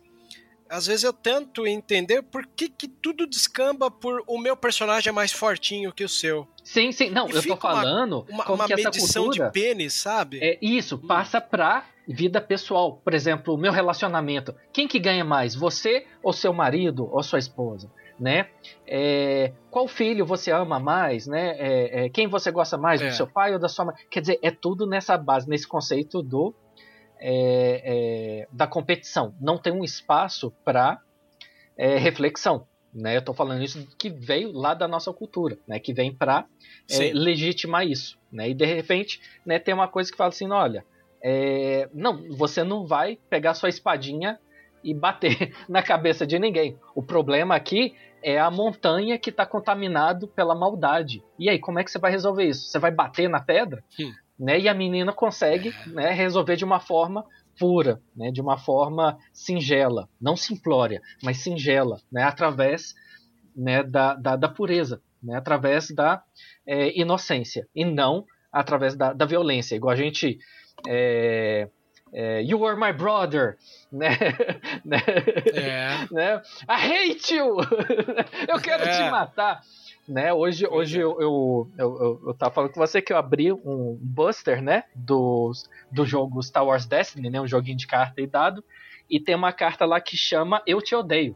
às 0.69 0.88
vezes 0.88 1.03
eu 1.03 1.13
tento 1.13 1.65
entender 1.67 2.21
por 2.23 2.45
que, 2.45 2.69
que 2.69 2.88
tudo 2.88 3.25
descamba 3.27 3.89
por 3.91 4.23
o 4.27 4.38
meu 4.38 4.56
personagem 4.56 5.10
é 5.10 5.13
mais 5.13 5.32
fortinho 5.32 5.91
que 5.91 6.03
o 6.03 6.10
seu. 6.10 6.47
Sim, 6.63 6.91
sim. 6.91 7.10
Não, 7.10 7.27
E 7.27 7.32
eu 7.32 7.36
tô 7.36 7.41
fica 7.43 7.53
uma- 7.53 7.58
falando 7.62 8.25
Uma, 8.30 8.43
como 8.43 8.62
uma 8.62 8.67
que 8.67 8.73
essa 8.73 8.91
cultura... 8.91 9.45
de 9.47 9.51
pênis, 9.51 9.93
sabe? 9.93 10.39
É 10.41 10.58
isso, 10.62 10.97
passa 10.97 11.39
pra 11.41 11.86
vida 12.08 12.39
pessoal. 12.41 13.01
Por 13.03 13.13
exemplo, 13.13 13.53
o 13.53 13.58
meu 13.58 13.71
relacionamento. 13.71 14.53
Quem 14.73 14.88
que 14.88 14.99
ganha 14.99 15.23
mais? 15.25 15.56
Você 15.56 16.06
ou 16.21 16.34
seu 16.34 16.51
marido 16.53 17.10
ou 17.12 17.21
sua 17.23 17.39
esposa? 17.39 17.89
Né? 18.19 18.47
É, 18.88 19.51
qual 19.69 19.88
filho 19.88 20.25
você 20.25 20.51
ama 20.51 20.80
mais? 20.80 21.27
Né? 21.27 21.56
É, 21.60 22.06
é, 22.06 22.10
quem 22.10 22.27
você 22.27 22.49
gosta 22.51 22.75
mais? 22.75 22.99
É. 22.99 23.10
Do 23.10 23.13
seu 23.15 23.27
pai 23.27 23.53
ou 23.53 23.60
da 23.60 23.69
sua 23.69 23.86
mãe? 23.86 23.95
Quer 24.10 24.21
dizer, 24.21 24.39
é 24.41 24.49
tudo 24.49 24.88
nessa 24.88 25.15
base, 25.17 25.47
nesse 25.47 25.67
conceito 25.67 26.23
do 26.23 26.53
é, 27.19 28.41
é, 28.41 28.47
da 28.51 28.67
competição. 28.67 29.34
Não 29.39 29.58
tem 29.58 29.73
um 29.73 29.84
espaço 29.84 30.51
para 30.63 31.01
reflexão. 31.77 32.65
Né? 32.93 33.17
Eu 33.17 33.21
tô 33.21 33.34
falando 33.34 33.63
isso 33.63 33.88
que 33.97 34.10
veio 34.10 34.51
lá 34.51 34.73
da 34.73 34.88
nossa 34.88 35.13
cultura, 35.13 35.58
né? 35.67 35.80
que 35.80 35.93
vem 35.93 36.12
para 36.12 36.47
é, 36.89 36.93
Sim. 36.93 37.12
legitimar 37.13 37.86
isso. 37.86 38.17
Né? 38.32 38.49
E 38.49 38.53
de 38.56 38.65
repente 38.65 39.21
né, 39.45 39.60
tem 39.60 39.73
uma 39.73 39.88
coisa 39.88 40.10
que 40.12 40.17
fala 40.17 40.30
assim: 40.30 40.51
olha, 40.51 40.84
é, 41.21 41.89
não, 41.93 42.27
você 42.36 42.63
não 42.63 42.86
vai 42.86 43.19
pegar 43.30 43.53
sua 43.53 43.69
espadinha 43.69 44.39
e 44.84 44.93
bater 44.93 45.53
na 45.69 45.84
cabeça 45.84 46.25
de 46.25 46.39
ninguém. 46.39 46.77
O 46.95 47.03
problema 47.03 47.56
aqui 47.56 47.95
é 48.23 48.39
a 48.39 48.49
montanha 48.49 49.17
que 49.17 49.30
está 49.30 49.45
contaminado 49.45 50.27
pela 50.27 50.56
maldade. 50.56 51.23
E 51.38 51.49
aí, 51.49 51.60
como 51.60 51.80
é 51.80 51.84
que 51.84 51.91
você 51.91 51.99
vai 51.99 52.12
resolver 52.12 52.45
isso? 52.45 52.67
Você 52.67 52.80
vai 52.80 52.91
bater 52.91 53.30
na 53.30 53.39
pedra? 53.39 53.84
Hum. 53.99 54.12
Né? 54.39 54.60
E 54.60 54.69
a 54.69 54.73
menina 54.73 55.12
consegue 55.12 55.73
né, 55.88 56.12
resolver 56.12 56.56
de 56.56 56.65
uma 56.65 56.80
forma 56.80 57.26
pura, 57.60 58.00
né, 58.15 58.32
de 58.32 58.39
uma 58.39 58.58
forma 58.58 59.17
singela, 59.34 60.08
não 60.21 60.36
simplória, 60.36 61.02
mas 61.23 61.38
singela, 61.38 62.00
né, 62.12 62.21
através 62.23 62.93
né, 63.56 63.82
da, 63.82 64.13
da, 64.13 64.36
da 64.36 64.47
pureza, 64.47 65.02
né, 65.21 65.36
através 65.36 65.89
da 65.89 66.21
é, 66.67 66.95
inocência, 67.00 67.67
e 67.76 67.84
não 67.84 68.26
através 68.52 68.95
da, 68.95 69.13
da 69.13 69.26
violência, 69.26 69.76
igual 69.76 69.93
a 69.93 69.95
gente. 69.95 70.38
É, 70.88 71.67
é, 72.13 72.41
you 72.41 72.65
are 72.65 72.80
my 72.80 72.93
brother, 72.93 73.58
né? 73.91 74.10
né? 74.86 75.04
É. 75.54 76.13
né? 76.13 76.41
I 76.69 77.12
hate 77.12 77.36
you! 77.36 77.58
eu 78.47 78.60
quero 78.62 78.84
É. 78.84 79.04
te 79.04 79.12
matar! 79.12 79.62
Né? 80.08 80.34
Hoje, 80.34 80.65
hoje 80.65 81.00
eu, 81.00 81.20
eu, 81.20 81.72
eu, 81.78 81.98
eu, 82.00 82.22
eu 82.28 82.34
tava 82.34 82.54
falando 82.54 82.72
com 82.72 82.80
você 82.80 83.02
que 83.02 83.12
eu 83.12 83.17
abri 83.17 83.52
um 83.52 84.00
Buster, 84.02 84.62
né? 84.62 84.86
Do, 84.96 85.52
do 85.91 86.06
jogo 86.06 86.41
Star 86.41 86.65
Wars 86.65 86.86
Destiny, 86.86 87.30
né? 87.30 87.41
Um 87.41 87.48
joguinho 87.48 87.76
de 87.76 87.86
carta 87.86 88.22
e 88.22 88.28
dado. 88.28 88.63
E 89.10 89.20
tem 89.20 89.36
uma 89.36 89.52
carta 89.52 89.86
lá 89.86 90.00
que 90.00 90.15
chama 90.15 90.62
Eu 90.65 90.82
Te 90.82 90.96
Odeio. 90.96 91.36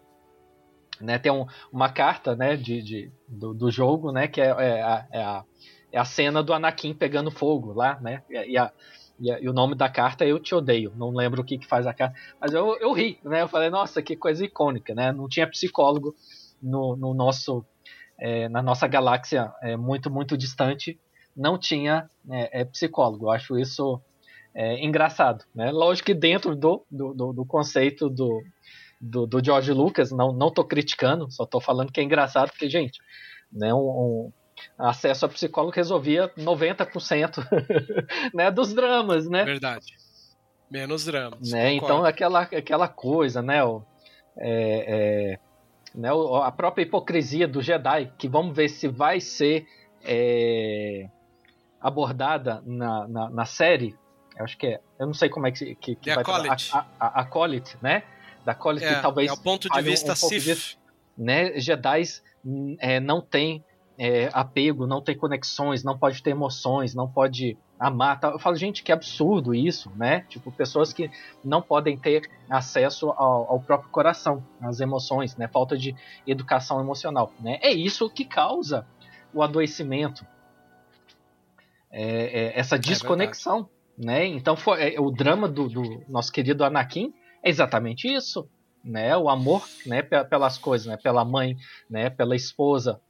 Né? 1.01 1.19
Tem 1.19 1.31
um, 1.31 1.45
uma 1.71 1.89
carta 1.89 2.33
né, 2.33 2.55
de, 2.55 2.81
de, 2.81 3.11
do, 3.27 3.53
do 3.53 3.69
jogo, 3.69 4.11
né? 4.11 4.27
Que 4.29 4.39
é, 4.39 4.45
é, 4.45 4.81
a, 4.81 5.07
é, 5.11 5.21
a, 5.21 5.43
é 5.91 5.99
a 5.99 6.05
cena 6.05 6.41
do 6.41 6.53
Anakin 6.53 6.93
pegando 6.93 7.29
fogo 7.29 7.73
lá, 7.73 7.99
né? 7.99 8.23
E, 8.29 8.53
e, 8.53 8.57
a, 8.57 8.71
e 9.19 9.49
o 9.49 9.53
nome 9.53 9.75
da 9.75 9.89
carta 9.89 10.23
é 10.23 10.31
Eu 10.31 10.39
Te 10.39 10.55
Odeio. 10.55 10.93
Não 10.95 11.09
lembro 11.09 11.41
o 11.41 11.45
que, 11.45 11.57
que 11.57 11.67
faz 11.67 11.85
a 11.85 11.93
carta. 11.93 12.17
Mas 12.39 12.53
eu, 12.53 12.77
eu 12.79 12.93
ri, 12.93 13.19
né? 13.21 13.41
Eu 13.41 13.49
falei, 13.49 13.69
nossa, 13.69 14.01
que 14.01 14.15
coisa 14.15 14.45
icônica, 14.45 14.95
né? 14.95 15.11
Não 15.11 15.27
tinha 15.27 15.49
psicólogo 15.49 16.15
no, 16.61 16.95
no 16.95 17.13
nosso 17.13 17.65
é, 18.21 18.47
na 18.47 18.61
nossa 18.61 18.87
galáxia 18.87 19.51
é, 19.63 19.75
muito, 19.75 20.11
muito 20.11 20.37
distante, 20.37 20.99
não 21.35 21.57
tinha 21.57 22.07
é, 22.29 22.61
é, 22.61 22.65
psicólogo. 22.65 23.25
Eu 23.25 23.31
acho 23.31 23.57
isso 23.57 23.99
é, 24.53 24.85
engraçado. 24.85 25.43
Né? 25.55 25.71
Lógico 25.71 26.05
que 26.05 26.13
dentro 26.13 26.55
do, 26.55 26.85
do, 26.89 27.13
do, 27.15 27.33
do 27.33 27.45
conceito 27.45 28.11
do, 28.11 28.43
do, 29.01 29.25
do 29.25 29.43
George 29.43 29.73
Lucas, 29.73 30.11
não, 30.11 30.31
não 30.31 30.51
tô 30.51 30.63
criticando, 30.63 31.31
só 31.31 31.47
tô 31.47 31.59
falando 31.59 31.91
que 31.91 31.99
é 31.99 32.03
engraçado, 32.03 32.51
porque, 32.51 32.69
gente, 32.69 32.99
né, 33.51 33.73
um, 33.73 33.79
um 33.79 34.31
acesso 34.77 35.25
a 35.25 35.29
psicólogo 35.29 35.75
resolvia 35.75 36.29
90% 36.37 37.43
né, 38.35 38.51
dos 38.51 38.71
dramas, 38.71 39.27
né? 39.27 39.43
Verdade. 39.43 39.95
Menos 40.69 41.05
dramas. 41.05 41.51
né? 41.51 41.73
Então 41.73 42.05
aquela, 42.05 42.41
aquela 42.41 42.87
coisa, 42.87 43.41
né? 43.41 43.63
O, 43.63 43.83
é, 44.37 45.33
é, 45.33 45.39
né? 45.95 46.09
a 46.43 46.51
própria 46.51 46.83
hipocrisia 46.83 47.47
do 47.47 47.61
Jedi, 47.61 48.11
que 48.17 48.27
vamos 48.27 48.55
ver 48.55 48.69
se 48.69 48.87
vai 48.87 49.19
ser 49.19 49.65
é, 50.03 51.09
abordada 51.79 52.61
na, 52.65 53.07
na, 53.07 53.29
na 53.29 53.45
série. 53.45 53.95
Eu 54.37 54.45
acho 54.45 54.57
que 54.57 54.67
é. 54.67 54.81
Eu 54.99 55.07
não 55.07 55.13
sei 55.13 55.29
como 55.29 55.47
é 55.47 55.51
que, 55.51 55.75
que, 55.75 55.95
que 55.95 56.09
The 56.09 56.15
vai 56.15 56.23
Acolyte. 56.23 56.71
a, 56.73 56.85
a, 56.99 57.07
a 57.07 57.21
Acolyte, 57.21 57.77
né? 57.81 58.03
Da 58.45 58.53
Acolyte 58.53 58.85
é, 58.85 58.95
que 58.95 59.01
talvez 59.01 59.29
é 59.29 59.33
o 59.33 59.37
ponto 59.37 59.69
de 59.69 59.79
um- 59.79 59.83
vista 59.83 60.13
um 60.13 60.15
pouco 60.15 60.33
Sith. 60.35 60.43
disso 60.43 60.81
né, 61.17 61.59
Jedi 61.59 62.03
é, 62.79 62.99
não 62.99 63.21
tem 63.21 63.63
é, 63.97 64.29
apego, 64.33 64.87
não 64.87 65.01
tem 65.01 65.15
conexões, 65.15 65.83
não 65.83 65.97
pode 65.97 66.23
ter 66.23 66.31
emoções, 66.31 66.95
não 66.95 67.07
pode 67.07 67.57
amar. 67.81 68.19
Tal. 68.19 68.33
Eu 68.33 68.39
falo, 68.39 68.55
gente, 68.55 68.83
que 68.83 68.91
absurdo 68.91 69.55
isso, 69.55 69.91
né? 69.95 70.21
Tipo, 70.29 70.51
pessoas 70.51 70.93
que 70.93 71.09
não 71.43 71.61
podem 71.61 71.97
ter 71.97 72.29
acesso 72.47 73.09
ao, 73.09 73.51
ao 73.51 73.59
próprio 73.59 73.89
coração, 73.89 74.43
às 74.61 74.79
emoções, 74.79 75.35
né? 75.35 75.47
Falta 75.47 75.75
de 75.75 75.95
educação 76.27 76.79
emocional, 76.79 77.33
né? 77.39 77.57
É 77.61 77.71
isso 77.71 78.07
que 78.09 78.23
causa 78.23 78.85
o 79.33 79.41
adoecimento, 79.41 80.25
é, 81.89 82.03
é, 82.03 82.59
essa 82.59 82.77
desconexão, 82.77 83.67
né? 83.97 84.25
Então, 84.27 84.55
foi, 84.55 84.93
é, 84.93 84.99
o 84.99 85.09
drama 85.09 85.47
do, 85.47 85.67
do 85.67 86.03
nosso 86.07 86.31
querido 86.31 86.63
Anakin 86.63 87.11
é 87.43 87.49
exatamente 87.49 88.07
isso, 88.07 88.47
né? 88.83 89.17
O 89.17 89.27
amor, 89.27 89.67
né? 89.87 90.03
pe- 90.03 90.23
Pelas 90.25 90.57
coisas, 90.57 90.85
né? 90.85 90.97
Pela 90.97 91.25
mãe, 91.25 91.57
né? 91.89 92.09
Pela 92.11 92.35
esposa, 92.35 93.01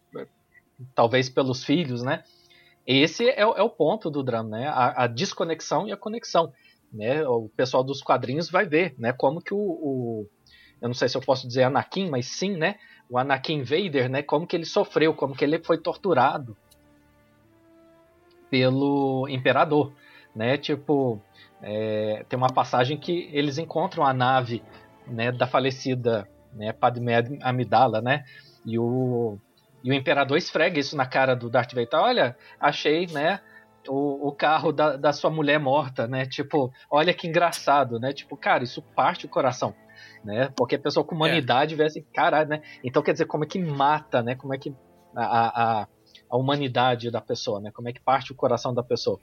talvez 0.96 1.28
pelos 1.30 1.64
filhos, 1.64 2.04
né? 2.04 2.24
Esse 2.86 3.30
é, 3.30 3.46
o- 3.46 3.54
é 3.56 3.62
o 3.62 3.70
ponto 3.70 4.10
do 4.10 4.24
drama, 4.24 4.50
né? 4.58 4.68
A, 4.68 5.04
a 5.04 5.08
desconexão 5.08 5.88
e 5.88 5.92
a 5.92 5.98
conexão, 5.98 6.52
né? 6.92 7.26
O 7.28 7.50
pessoal 7.56 7.84
dos 7.84 8.02
quadrinhos 8.02 8.50
vai 8.50 8.66
ver, 8.66 8.96
né? 8.98 9.14
Como 9.14 9.42
que 9.42 9.54
o, 9.54 9.58
o- 9.58 10.28
eu 10.82 10.88
não 10.88 10.96
sei 10.96 11.08
se 11.08 11.16
eu 11.16 11.22
posso 11.22 11.48
dizer 11.48 11.64
Anakin, 11.64 12.10
mas 12.10 12.26
sim, 12.28 12.58
né? 12.58 12.76
O 13.10 13.18
Anakin 13.18 13.62
Vader, 13.64 14.10
né? 14.10 14.24
Como 14.24 14.48
que 14.48 14.56
ele 14.56 14.66
sofreu, 14.66 15.14
como 15.14 15.36
que 15.36 15.44
ele 15.44 15.60
foi 15.64 15.78
torturado 15.78 16.58
pelo 18.50 19.28
imperador, 19.30 19.94
né? 20.36 20.58
Tipo, 20.58 21.22
é, 21.62 22.26
tem 22.28 22.38
uma 22.38 22.52
passagem 22.52 22.98
que 22.98 23.30
eles 23.32 23.58
encontram 23.58 24.06
a 24.06 24.14
nave, 24.14 24.64
né? 25.08 25.32
Da 25.32 25.48
falecida, 25.48 26.28
né? 26.54 26.74
Padmé 26.74 27.24
Amidala, 27.42 28.02
né? 28.02 28.24
E 28.66 28.78
o 28.78 29.38
e 29.84 29.90
o 29.90 29.94
imperador 29.94 30.38
esfrega 30.38 30.80
isso 30.80 30.96
na 30.96 31.06
cara 31.06 31.36
do 31.36 31.50
Darth 31.50 31.74
Vader. 31.74 32.00
Olha, 32.00 32.38
achei, 32.60 33.08
né? 33.08 33.40
O, 33.88 34.28
o 34.28 34.32
carro 34.32 34.72
da, 34.72 34.96
da 34.96 35.12
sua 35.12 35.32
mulher 35.32 35.60
morta, 35.60 36.08
né? 36.08 36.26
Tipo, 36.26 36.72
olha 36.90 37.14
que 37.14 37.28
engraçado, 37.28 38.00
né? 38.00 38.14
Tipo, 38.14 38.38
cara, 38.38 38.64
isso 38.64 38.82
parte 38.82 39.26
o 39.26 39.30
coração, 39.30 39.74
né? 40.24 40.50
Porque 40.56 40.76
a 40.76 40.80
pessoa 40.80 41.04
com 41.04 41.16
humanidade 41.16 41.76
vê 41.76 41.86
assim, 41.86 42.04
caralho, 42.14 42.50
né? 42.50 42.62
Então 42.84 43.02
quer 43.02 43.14
dizer, 43.14 43.26
como 43.26 43.44
é 43.44 43.48
que 43.48 43.58
mata, 43.58 44.22
né? 44.22 44.36
Como 44.36 44.54
é 44.54 44.58
que 44.58 44.74
a, 45.16 45.82
a, 45.82 45.88
a 46.30 46.38
humanidade 46.38 47.10
da 47.10 47.22
pessoa, 47.22 47.60
né? 47.60 47.72
Como 47.72 47.90
é 47.90 47.94
que 47.94 48.00
parte 48.00 48.32
o 48.32 48.36
coração 48.36 48.72
da 48.74 48.84
pessoa. 48.84 49.20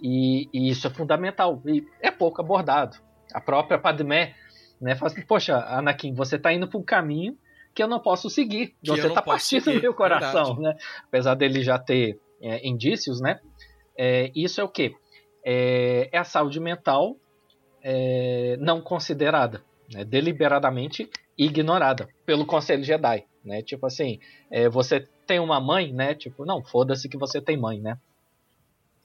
E, 0.00 0.48
e 0.52 0.68
isso 0.68 0.86
é 0.86 0.90
fundamental 0.90 1.62
e 1.66 1.82
é 2.00 2.10
pouco 2.10 2.42
abordado. 2.42 2.98
A 3.32 3.40
própria 3.40 3.78
Padmé, 3.78 4.34
né? 4.78 4.94
Fala 4.96 5.10
assim, 5.10 5.22
poxa, 5.22 5.56
Anakin, 5.66 6.12
você 6.12 6.38
tá 6.38 6.52
indo 6.52 6.68
para 6.68 6.78
um 6.78 6.84
caminho 6.84 7.38
que 7.74 7.82
eu 7.82 7.88
não 7.88 8.00
posso 8.00 8.28
seguir. 8.28 8.74
Que 8.82 8.90
você 8.90 9.02
não 9.08 9.14
tá 9.14 9.22
posso 9.22 9.36
partindo 9.50 9.64
seguir, 9.64 9.82
meu 9.82 9.94
coração, 9.94 10.54
verdade. 10.56 10.60
né? 10.78 10.84
Apesar 11.04 11.34
dele 11.34 11.62
já 11.62 11.78
ter 11.78 12.18
é, 12.40 12.66
indícios, 12.66 13.20
né? 13.20 13.40
É, 13.96 14.30
isso 14.34 14.60
é 14.60 14.64
o 14.64 14.68
quê? 14.68 14.94
É, 15.44 16.08
é 16.12 16.18
a 16.18 16.24
saúde 16.24 16.60
mental 16.60 17.16
é, 17.82 18.56
não 18.60 18.80
considerada, 18.80 19.62
né? 19.92 20.04
deliberadamente 20.04 21.08
ignorada 21.36 22.08
pelo 22.26 22.44
Conselho 22.44 22.82
Jedi, 22.82 23.24
né? 23.44 23.62
Tipo 23.62 23.86
assim, 23.86 24.18
é, 24.50 24.68
você 24.68 25.00
tem 25.26 25.38
uma 25.38 25.60
mãe, 25.60 25.92
né? 25.92 26.14
Tipo, 26.14 26.44
não, 26.44 26.62
foda-se 26.64 27.08
que 27.08 27.16
você 27.16 27.40
tem 27.40 27.56
mãe, 27.56 27.80
né? 27.80 27.96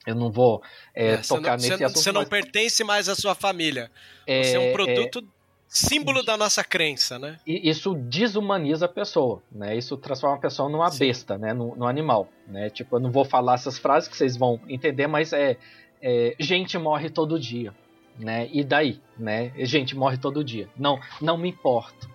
Eu 0.06 0.16
não 0.16 0.32
vou 0.32 0.62
é, 0.94 1.14
É, 1.14 1.18
tocar 1.18 1.52
não, 1.52 1.56
nesse 1.58 1.68
você 1.70 1.78
não- 1.78 1.86
assunto. 1.86 2.00
você 2.04 2.12
não 2.12 2.22
mas 2.22 2.30
pertence 2.30 2.84
mais 2.84 3.08
à 3.08 3.16
sua 3.16 3.34
família. 3.36 3.90
é- 4.28 4.44
Você 4.44 4.56
é 4.56 4.60
um 4.60 4.64
é- 4.64 4.72
produto 4.74 5.28
símbolo 5.74 6.22
da 6.22 6.38
nossa 6.38 6.64
crença, 6.64 7.18
né? 7.18 7.40
E 7.48 7.68
isso 7.68 7.96
desumaniza 7.96 8.86
a 8.86 8.90
pessoa, 8.90 9.42
né? 9.52 9.76
Isso 9.76 9.98
transforma 9.98 10.36
a 10.36 10.40
pessoa 10.40 10.70
numa 10.70 10.90
Sim. 10.92 11.00
besta, 11.00 11.38
né? 11.38 11.52
No, 11.52 11.76
no 11.76 11.88
animal, 11.88 12.28
né? 12.48 12.70
Tipo, 12.70 12.98
eu 12.98 13.00
não 13.00 13.10
vou 13.10 13.26
falar 13.26 13.56
essas 13.56 13.80
frases 13.80 14.08
que 14.08 14.16
vocês 14.16 14.38
vão 14.38 14.62
entender, 14.70 15.08
mas 15.08 15.34
é, 15.34 15.58
é, 16.00 16.36
gente 16.40 16.78
morre 16.78 17.10
todo 17.10 17.40
dia, 17.40 17.74
né? 18.20 18.48
E 18.54 18.64
daí, 18.64 19.02
né? 19.18 19.52
Gente 19.58 19.96
morre 19.96 20.18
todo 20.18 20.44
dia. 20.44 20.70
Não, 20.78 21.00
não 21.20 21.38
me 21.38 21.50
importo, 21.50 22.08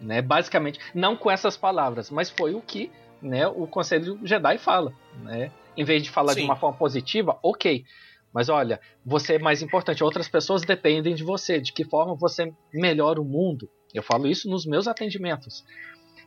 né? 0.00 0.22
Basicamente, 0.22 0.80
não 0.94 1.14
com 1.14 1.30
essas 1.30 1.54
palavras, 1.54 2.10
mas 2.10 2.30
foi 2.30 2.54
o 2.54 2.62
que, 2.62 2.90
né? 3.20 3.46
O 3.46 3.66
Conselho 3.66 4.18
Jedi 4.24 4.56
fala, 4.56 4.92
né? 5.22 5.50
Em 5.76 5.84
vez 5.84 6.02
de 6.02 6.10
falar 6.10 6.32
de 6.32 6.40
Sim. 6.40 6.46
uma 6.46 6.56
forma 6.56 6.78
positiva, 6.78 7.38
ok. 7.42 7.84
Mas 8.32 8.48
olha, 8.48 8.80
você 9.04 9.34
é 9.34 9.38
mais 9.38 9.62
importante. 9.62 10.02
Outras 10.02 10.28
pessoas 10.28 10.62
dependem 10.62 11.14
de 11.14 11.22
você. 11.22 11.60
De 11.60 11.72
que 11.72 11.84
forma 11.84 12.14
você 12.14 12.52
melhora 12.72 13.20
o 13.20 13.24
mundo, 13.24 13.68
Eu 13.92 14.02
falo 14.02 14.26
isso 14.26 14.48
nos 14.48 14.64
meus 14.64 14.88
atendimentos. 14.88 15.64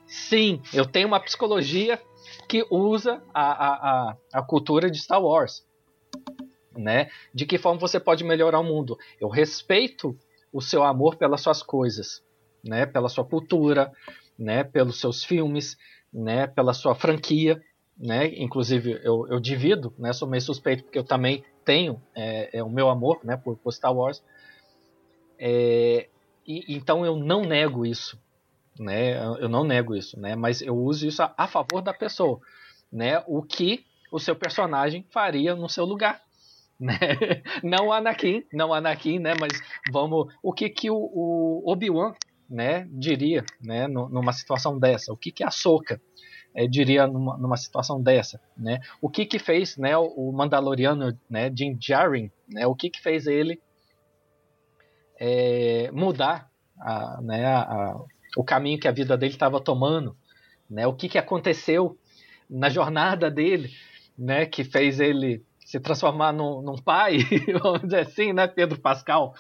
Sim, 0.06 0.62
eu 0.72 0.86
tenho 0.86 1.08
uma 1.08 1.20
psicologia 1.20 2.00
que 2.48 2.64
usa 2.70 3.24
a, 3.34 3.42
a, 3.42 3.74
a, 3.74 4.18
a 4.34 4.42
cultura 4.44 4.90
de 4.90 5.00
Star 5.00 5.22
Wars. 5.22 5.66
Né? 6.78 7.10
De 7.34 7.46
que 7.46 7.58
forma 7.58 7.80
você 7.80 8.00
pode 8.00 8.24
melhorar 8.24 8.60
o 8.60 8.64
mundo? 8.64 8.98
Eu 9.20 9.30
respeito 9.30 10.16
o 10.54 10.62
seu 10.62 10.84
amor 10.84 11.16
pelas 11.16 11.42
suas 11.42 11.64
coisas, 11.64 12.24
né? 12.64 12.86
Pela 12.86 13.10
sua 13.10 13.26
cultura, 13.26 13.92
né? 14.38 14.64
Pelos 14.64 15.00
seus 15.00 15.24
filmes, 15.24 15.76
né? 16.14 16.48
Pela 16.48 16.74
sua 16.74 16.94
franquia, 16.96 17.62
né? 17.98 18.28
Inclusive 18.38 19.00
eu, 19.04 19.28
eu 19.30 19.40
divido, 19.40 19.94
né? 19.98 20.14
Sou 20.14 20.28
meio 20.28 20.42
suspeito 20.42 20.84
porque 20.84 21.00
eu 21.00 21.04
também 21.04 21.44
tenho 21.66 22.02
é, 22.16 22.60
é 22.60 22.64
o 22.64 22.70
meu 22.70 22.90
amor, 22.90 23.20
né? 23.24 23.36
Por, 23.36 23.58
por 23.58 23.74
Star 23.74 23.94
Wars. 23.94 24.24
É, 25.38 26.08
e, 26.46 26.76
então 26.76 27.06
eu 27.06 27.16
não 27.16 27.42
nego 27.42 27.86
isso, 27.86 28.18
né? 28.80 29.18
Eu 29.40 29.50
não 29.50 29.64
nego 29.64 29.96
isso, 29.96 30.20
né? 30.20 30.36
Mas 30.36 30.62
eu 30.62 30.78
uso 30.78 31.08
isso 31.08 31.24
a, 31.24 31.34
a 31.36 31.48
favor 31.48 31.82
da 31.82 31.94
pessoa, 31.94 32.40
né? 32.92 33.22
O 33.28 33.42
que 33.42 33.84
o 34.12 34.20
seu 34.20 34.36
personagem 34.36 35.06
faria 35.10 35.56
no 35.56 35.68
seu 35.68 35.84
lugar, 35.84 36.22
né? 36.80 36.98
Não 37.64 37.92
Anakin, 37.92 38.44
não 38.54 38.74
Anakin, 38.74 39.20
né? 39.20 39.34
Mas 39.40 39.60
vamos, 39.92 40.32
o 40.42 40.54
que 40.54 40.70
que 40.70 40.90
o, 40.90 40.96
o 40.96 41.64
Obi-Wan, 41.66 42.14
né? 42.50 42.88
Diria, 42.92 43.44
né? 43.60 43.88
numa 43.88 44.32
situação 44.32 44.78
dessa, 44.78 45.12
o 45.12 45.18
que 45.18 45.32
que 45.32 45.44
a 45.44 45.50
Soka 45.50 46.00
é, 46.56 46.66
diria 46.66 47.06
numa, 47.06 47.38
numa, 47.38 47.58
situação 47.58 48.02
dessa, 48.02 48.40
né? 48.58 48.80
O 49.02 49.10
que 49.10 49.26
que 49.26 49.38
fez, 49.38 49.76
né? 49.76 49.98
O 49.98 50.32
Mandaloriano, 50.32 51.16
né? 51.30 51.52
Jim 51.54 51.76
Djarin, 51.76 52.32
né? 52.48 52.66
O 52.66 52.74
que 52.74 52.90
que 52.90 53.02
fez 53.02 53.28
ele 53.28 53.62
é, 55.20 55.92
mudar 55.92 56.50
a, 56.80 57.22
né, 57.22 57.46
a, 57.46 57.98
o 58.38 58.44
caminho 58.44 58.80
que 58.80 58.88
a 58.88 58.92
vida 58.92 59.18
dele 59.18 59.34
estava 59.34 59.60
tomando, 59.60 60.16
né? 60.70 60.88
O 60.88 60.94
que, 60.94 61.10
que 61.10 61.18
aconteceu 61.18 61.98
na 62.50 62.70
jornada 62.70 63.30
dele, 63.30 63.72
né? 64.18 64.46
Que 64.46 64.64
fez 64.64 65.02
ele 65.02 65.44
se 65.66 65.78
transformar 65.80 66.32
num, 66.32 66.62
num 66.62 66.78
pai, 66.78 67.18
vamos 67.62 67.82
dizer 67.82 68.00
assim, 68.00 68.32
né? 68.32 68.48
Pedro 68.48 68.80
Pascal, 68.80 69.34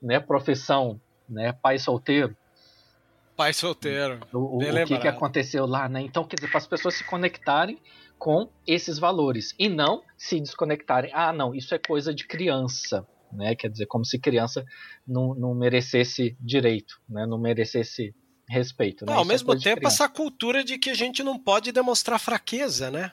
né? 0.00 0.20
Profissão, 0.20 1.00
né? 1.28 1.52
Pai 1.52 1.78
solteiro. 1.78 2.36
Pai 3.40 3.52
solteiro. 3.54 4.20
O, 4.32 4.58
o 4.58 4.86
que, 4.86 4.98
que 4.98 5.08
aconteceu 5.08 5.64
lá, 5.64 5.88
né? 5.88 6.02
Então, 6.02 6.24
quer 6.24 6.36
dizer, 6.36 6.48
para 6.48 6.58
as 6.58 6.66
pessoas 6.66 6.94
se 6.94 7.04
conectarem 7.04 7.78
com 8.18 8.50
esses 8.66 8.98
valores 8.98 9.54
e 9.58 9.68
não 9.68 10.02
se 10.16 10.38
desconectarem. 10.38 11.10
Ah, 11.14 11.32
não, 11.32 11.54
isso 11.54 11.74
é 11.74 11.78
coisa 11.78 12.12
de 12.12 12.26
criança 12.26 13.06
né? 13.32 13.54
Quer 13.54 13.70
dizer, 13.70 13.86
como 13.86 14.04
se 14.04 14.18
criança 14.18 14.64
não, 15.06 15.34
não 15.34 15.54
merecesse 15.54 16.36
direito, 16.40 17.00
né? 17.08 17.26
Não 17.26 17.38
merecesse 17.38 18.14
respeito. 18.48 19.04
Né? 19.04 19.12
Não, 19.12 19.18
ao 19.18 19.24
é 19.24 19.28
mesmo 19.28 19.58
tempo, 19.58 19.86
essa 19.86 20.08
cultura 20.08 20.64
de 20.64 20.78
que 20.78 20.90
a 20.90 20.94
gente 20.94 21.22
não 21.22 21.38
pode 21.38 21.72
demonstrar 21.72 22.18
fraqueza, 22.18 22.90
né? 22.90 23.12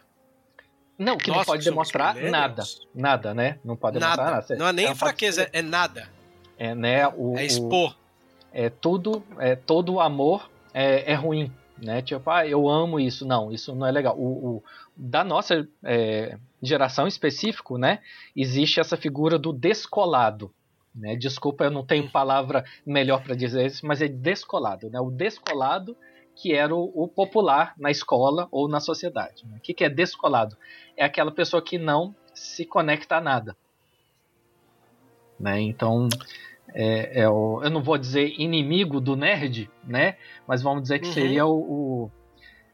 Não, 0.98 1.18
que 1.18 1.30
Nossa, 1.30 1.40
não 1.40 1.46
pode 1.46 1.64
demonstrar 1.64 2.16
nada. 2.16 2.64
Nada, 2.94 3.34
né? 3.34 3.60
Não 3.64 3.76
pode 3.76 4.00
demonstrar 4.00 4.26
nada. 4.26 4.42
nada. 4.42 4.56
Não 4.56 4.68
é 4.68 4.74
nem 4.74 4.96
fraqueza, 4.96 5.48
é 5.54 5.62
nada. 5.62 6.10
É, 6.58 6.74
né? 6.74 7.08
O, 7.10 7.38
é 7.38 7.46
expor. 7.46 7.92
O, 7.92 8.07
é 8.52 8.70
tudo, 8.70 9.24
é, 9.40 9.56
todo 9.56 9.94
o 9.94 10.00
amor 10.00 10.50
é, 10.74 11.12
é 11.12 11.16
ruim, 11.16 11.52
né? 11.78 12.02
Tipo, 12.02 12.30
ah, 12.30 12.46
eu 12.48 12.68
amo 12.68 13.00
isso. 13.00 13.26
Não, 13.26 13.52
isso 13.52 13.76
não 13.76 13.86
é 13.86 13.92
legal. 13.92 14.18
O, 14.18 14.58
o 14.58 14.64
da 14.96 15.24
nossa 15.24 15.68
é, 15.84 16.38
geração 16.62 17.08
específico, 17.08 17.78
né? 17.78 18.00
Existe 18.36 18.80
essa 18.80 18.98
figura 18.98 19.38
do 19.38 19.54
descolado. 19.54 20.52
Né? 20.94 21.16
Desculpa, 21.16 21.66
eu 21.66 21.72
não 21.72 21.86
tenho 21.86 22.10
palavra 22.10 22.66
melhor 22.86 23.22
para 23.24 23.36
dizer 23.36 23.68
isso, 23.68 23.86
mas 23.86 24.02
é 24.02 24.08
descolado. 24.08 24.90
Né? 24.90 25.00
O 25.00 25.12
descolado 25.12 25.96
que 26.36 26.54
era 26.54 26.74
o, 26.74 26.92
o 26.94 27.08
popular 27.08 27.74
na 27.78 27.90
escola 27.90 28.48
ou 28.52 28.68
na 28.68 28.80
sociedade. 28.80 29.46
Né? 29.46 29.58
O 29.58 29.60
que, 29.60 29.74
que 29.74 29.84
é 29.84 29.90
descolado? 29.90 30.58
É 30.96 31.04
aquela 31.04 31.32
pessoa 31.32 31.62
que 31.62 31.78
não 31.78 32.16
se 32.34 32.66
conecta 32.66 33.18
a 33.18 33.22
nada. 33.22 33.58
Né? 35.40 35.62
Então, 35.62 36.08
é, 36.74 37.22
é 37.22 37.30
o, 37.30 37.62
eu 37.64 37.70
não 37.70 37.82
vou 37.82 37.98
dizer 37.98 38.34
inimigo 38.38 39.00
do 39.00 39.16
nerd, 39.16 39.70
né? 39.84 40.18
Mas 40.48 40.62
vamos 40.62 40.84
dizer 40.84 41.00
que 41.00 41.08
uhum. 41.08 41.14
seria 41.14 41.46
o, 41.46 41.56
o 41.56 42.12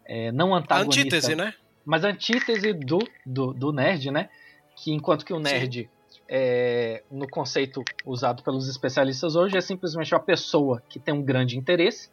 é, 0.05 0.31
não 0.31 0.53
antagonista. 0.53 1.01
Antítese, 1.01 1.35
né? 1.35 1.53
Mas 1.85 2.03
antítese 2.03 2.73
do, 2.73 2.99
do, 3.25 3.53
do 3.53 3.71
nerd, 3.71 4.11
né? 4.11 4.29
Que 4.75 4.91
enquanto 4.91 5.25
que 5.25 5.33
o 5.33 5.39
nerd, 5.39 5.89
é, 6.27 7.03
no 7.11 7.27
conceito 7.27 7.83
usado 8.05 8.43
pelos 8.43 8.67
especialistas 8.67 9.35
hoje, 9.35 9.57
é 9.57 9.61
simplesmente 9.61 10.13
uma 10.13 10.21
pessoa 10.21 10.81
que 10.89 10.99
tem 10.99 11.13
um 11.13 11.21
grande 11.21 11.57
interesse 11.57 12.09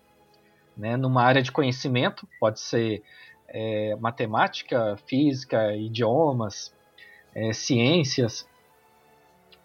né, 0.76 0.96
numa 0.96 1.22
área 1.22 1.42
de 1.42 1.52
conhecimento, 1.52 2.26
pode 2.40 2.58
ser 2.58 3.02
é, 3.48 3.94
matemática, 3.96 4.96
física, 5.06 5.74
idiomas, 5.76 6.72
é, 7.34 7.52
ciências, 7.52 8.48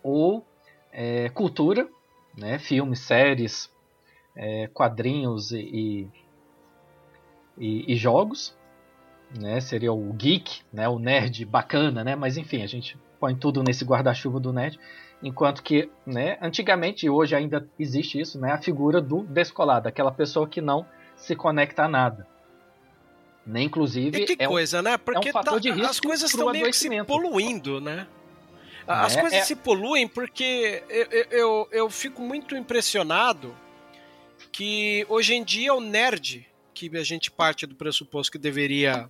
ou 0.04 0.46
é, 0.92 1.30
cultura, 1.30 1.88
né, 2.38 2.60
filmes, 2.60 3.00
séries, 3.00 3.72
é, 4.36 4.68
quadrinhos 4.68 5.52
e, 5.52 6.08
e, 7.58 7.94
e, 7.94 7.96
jogos, 7.96 8.56
né, 9.40 9.60
seria 9.62 9.94
o 9.94 10.14
geek, 10.14 10.62
né, 10.72 10.88
o 10.88 11.00
nerd 11.00 11.46
bacana, 11.46 12.04
né, 12.04 12.16
mas 12.16 12.38
enfim, 12.38 12.62
a 12.62 12.68
gente 12.68 12.98
põe 13.20 13.36
tudo 13.36 13.64
nesse 13.64 13.86
guarda-chuva 13.86 14.40
do 14.40 14.52
nerd, 14.52 14.80
enquanto 15.24 15.64
que, 15.64 15.90
né, 16.06 16.38
antigamente 16.42 17.06
e 17.06 17.10
hoje 17.10 17.36
ainda 17.36 17.68
existe 17.80 18.20
isso, 18.20 18.40
né, 18.40 18.52
a 18.52 18.62
figura 18.62 19.02
do 19.02 19.24
descolado, 19.24 19.88
aquela 19.88 20.12
pessoa 20.12 20.48
que 20.48 20.62
não 20.62 20.86
se 21.16 21.36
conecta 21.36 21.84
a 21.84 21.88
nada. 21.88 22.28
Né, 23.46 23.62
inclusive 23.62 24.24
e 24.24 24.26
que 24.26 24.44
é 24.44 24.48
coisa, 24.48 24.80
um, 24.80 24.82
né? 24.82 24.98
Porque 24.98 25.28
é 25.28 25.30
um 25.30 25.34
fator 25.34 25.54
tá, 25.54 25.60
de 25.60 25.70
risco 25.70 25.92
as 25.92 26.00
coisas 26.00 26.32
estão 26.32 26.52
meio 26.52 26.66
que 26.66 26.76
se 26.76 27.04
poluindo, 27.04 27.80
né? 27.80 28.08
As 28.88 29.16
né? 29.16 29.22
coisas 29.22 29.40
é... 29.40 29.44
se 29.44 29.56
poluem 29.56 30.08
porque 30.08 30.84
eu, 30.90 31.26
eu, 31.32 31.70
eu 31.72 31.90
fico 31.90 32.22
muito 32.22 32.56
impressionado 32.56 33.56
que 34.52 35.06
hoje 35.10 35.34
em 35.34 35.44
dia 35.44 35.74
o 35.74 35.82
nerd, 35.82 36.48
que 36.74 36.96
a 36.96 37.04
gente 37.04 37.32
parte 37.32 37.66
do 37.66 37.76
pressuposto 37.76 38.32
que 38.32 38.38
deveria 38.38 39.10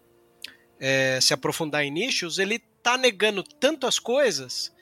é, 0.80 1.20
se 1.22 1.34
aprofundar 1.34 1.84
em 1.84 1.92
nichos, 1.92 2.40
ele 2.40 2.60
tá 2.82 2.98
negando 2.98 3.44
tanto 3.44 3.88
as 3.88 4.00
coisas 4.00 4.74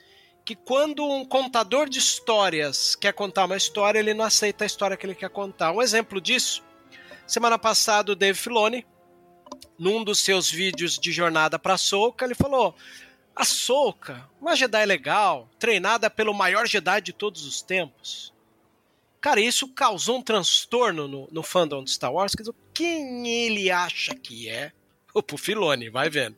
que 0.44 0.54
quando 0.54 1.04
um 1.08 1.24
contador 1.24 1.88
de 1.88 1.98
histórias 1.98 2.94
quer 2.94 3.14
contar 3.14 3.46
uma 3.46 3.56
história, 3.56 3.98
ele 3.98 4.12
não 4.12 4.24
aceita 4.24 4.64
a 4.64 4.66
história 4.66 4.96
que 4.96 5.06
ele 5.06 5.14
quer 5.14 5.30
contar. 5.30 5.72
Um 5.72 5.80
exemplo 5.80 6.20
disso, 6.20 6.62
semana 7.26 7.58
passada 7.58 8.12
o 8.12 8.16
Dave 8.16 8.38
Filoni, 8.38 8.86
num 9.78 10.04
dos 10.04 10.20
seus 10.20 10.50
vídeos 10.50 10.98
de 10.98 11.10
jornada 11.12 11.58
para 11.58 11.78
Soca, 11.78 12.24
ele 12.24 12.34
falou: 12.34 12.74
"A 13.34 13.44
Soca, 13.44 14.28
uma 14.40 14.56
Jedi 14.56 14.84
legal, 14.86 15.48
treinada 15.58 16.08
pelo 16.08 16.34
maior 16.34 16.66
Jedi 16.66 17.00
de 17.00 17.12
todos 17.12 17.44
os 17.44 17.62
tempos". 17.62 18.32
Cara, 19.20 19.40
isso 19.40 19.66
causou 19.68 20.18
um 20.18 20.22
transtorno 20.22 21.08
no, 21.08 21.28
no 21.32 21.42
fandom 21.42 21.82
de 21.82 21.90
Star 21.90 22.12
Wars. 22.12 22.34
Quer 22.34 22.42
dizer, 22.42 22.54
quem 22.74 23.26
ele 23.26 23.70
acha 23.70 24.14
que 24.14 24.50
é? 24.50 24.70
O 25.14 25.38
Filoni, 25.38 25.88
vai 25.88 26.10
vendo. 26.10 26.36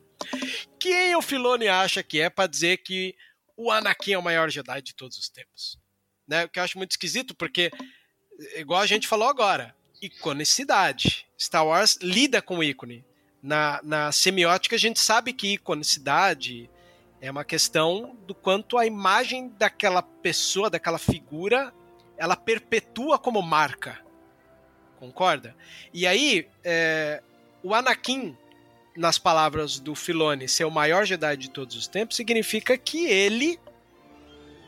Quem 0.79 1.13
o 1.13 1.21
Filoni 1.21 1.67
acha 1.67 2.01
que 2.01 2.21
é 2.21 2.29
para 2.29 2.47
dizer 2.47 2.77
que 2.77 3.13
o 3.57 3.69
Anakin 3.69 4.13
é 4.13 4.17
o 4.17 4.23
maior 4.23 4.49
Jedi 4.49 4.81
de 4.81 4.95
todos 4.95 5.17
os 5.17 5.27
tempos? 5.27 5.77
Né? 6.27 6.45
O 6.45 6.49
que 6.49 6.59
eu 6.59 6.63
acho 6.63 6.77
muito 6.77 6.91
esquisito, 6.91 7.35
porque, 7.35 7.71
igual 8.55 8.81
a 8.81 8.87
gente 8.87 9.05
falou 9.05 9.27
agora, 9.27 9.75
iconicidade. 10.01 11.25
Star 11.37 11.65
Wars 11.65 11.97
lida 12.01 12.41
com 12.41 12.63
ícone. 12.63 13.03
Na, 13.41 13.79
na 13.83 14.11
semiótica, 14.11 14.75
a 14.75 14.79
gente 14.79 14.99
sabe 14.99 15.33
que 15.33 15.53
iconicidade 15.53 16.69
é 17.21 17.31
uma 17.31 17.43
questão 17.43 18.15
do 18.27 18.35
quanto 18.35 18.77
a 18.77 18.85
imagem 18.85 19.49
daquela 19.57 20.01
pessoa, 20.01 20.69
daquela 20.69 20.97
figura, 20.97 21.73
ela 22.17 22.35
perpetua 22.35 23.17
como 23.17 23.41
marca. 23.41 23.99
Concorda? 24.99 25.55
E 25.93 26.05
aí, 26.05 26.47
é, 26.63 27.21
o 27.63 27.73
Anakin 27.73 28.35
nas 28.95 29.19
palavras 29.19 29.79
do 29.79 29.93
Filoni, 29.93 30.47
ser 30.47 30.65
o 30.65 30.71
maior 30.71 31.05
Jedi 31.05 31.37
de 31.37 31.49
todos 31.51 31.75
os 31.75 31.87
tempos, 31.87 32.15
significa 32.17 32.75
que 32.77 33.05
ele 33.05 33.59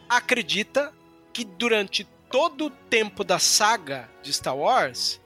acredita 0.07 0.93
que 1.33 1.43
durante 1.43 2.07
todo 2.29 2.67
o 2.67 2.69
tempo 2.69 3.23
da 3.23 3.39
saga 3.39 4.07
de 4.21 4.31
Star 4.31 4.55
Wars, 4.55 5.19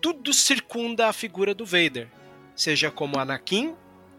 tudo 0.00 0.32
circunda 0.32 1.08
a 1.08 1.12
figura 1.12 1.52
do 1.52 1.66
Vader. 1.66 2.08
Seja 2.54 2.90
como 2.90 3.18
Anakin, 3.18 3.74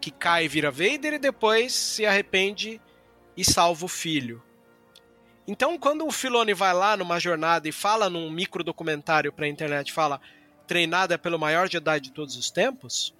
que 0.06 0.10
cai 0.12 0.44
e 0.44 0.48
vira 0.48 0.70
Vader 0.70 1.14
e 1.14 1.18
depois 1.18 1.72
se 1.72 2.06
arrepende 2.06 2.80
e 3.36 3.44
salva 3.44 3.86
o 3.86 3.88
filho. 3.88 4.40
Então, 5.48 5.76
quando 5.76 6.06
o 6.06 6.12
Filoni 6.12 6.54
vai 6.54 6.72
lá 6.72 6.96
numa 6.96 7.18
jornada 7.18 7.68
e 7.68 7.72
fala 7.72 8.08
num 8.08 8.30
micro 8.30 8.62
documentário 8.62 9.32
para 9.32 9.46
a 9.46 9.48
internet, 9.48 9.92
fala 9.92 10.20
treinada 10.64 11.18
pelo 11.18 11.40
maior 11.40 11.68
Jedi 11.68 11.98
de 11.98 12.12
todos 12.12 12.36
os 12.36 12.52
tempos, 12.52 13.16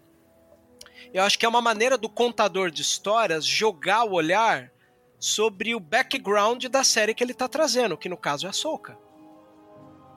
eu 1.13 1.25
acho 1.25 1.37
que 1.37 1.45
é 1.45 1.49
uma 1.49 1.61
maneira 1.61 1.99
do 1.99 2.09
contador 2.09 2.71
de 2.71 2.83
histórias 2.83 3.45
jogar 3.45 4.05
o 4.05 4.13
olhar 4.13 4.71
sobre 5.19 5.75
o 5.75 5.81
background 5.81 6.67
da 6.67 6.85
série 6.85 7.15
que 7.15 7.25
ele 7.25 7.33
está 7.33 7.49
trazendo, 7.49 7.99
que 7.99 8.09
no 8.09 8.17
caso 8.17 8.47
é 8.47 8.51
a 8.51 8.53
Soca. 8.53 8.97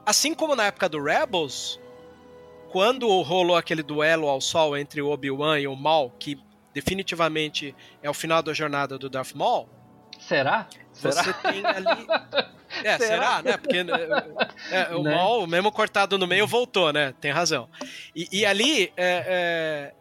Assim 0.05 0.35
como 0.35 0.55
na 0.55 0.67
época 0.67 0.87
do 0.87 1.01
Rebels, 1.01 1.79
quando 2.71 3.07
rolou 3.23 3.55
aquele 3.55 3.81
duelo 3.81 4.27
ao 4.27 4.39
sol 4.39 4.77
entre 4.77 5.01
o 5.01 5.09
Obi-Wan 5.09 5.59
e 5.59 5.67
o 5.67 5.75
Maul, 5.75 6.11
que 6.19 6.37
definitivamente 6.73 7.75
é 8.01 8.09
o 8.09 8.13
final 8.13 8.41
da 8.41 8.53
jornada 8.53 8.97
do 8.97 9.09
Darth 9.09 9.33
Maul. 9.33 9.69
Será? 10.19 10.67
Você 10.91 11.11
será? 11.11 11.33
tem 11.33 11.65
ali. 11.65 12.07
É, 12.83 12.97
será, 12.99 13.07
será 13.37 13.41
né? 13.41 13.57
Porque 13.57 13.77
é, 14.71 14.95
o 14.95 15.01
né? 15.01 15.15
Maul, 15.15 15.47
mesmo 15.47 15.71
cortado 15.71 16.19
no 16.19 16.27
meio, 16.27 16.45
voltou, 16.45 16.93
né? 16.93 17.15
Tem 17.19 17.31
razão. 17.31 17.67
E, 18.15 18.27
e 18.31 18.45
ali, 18.45 18.93
é, 18.95 19.25
é, 19.27 19.93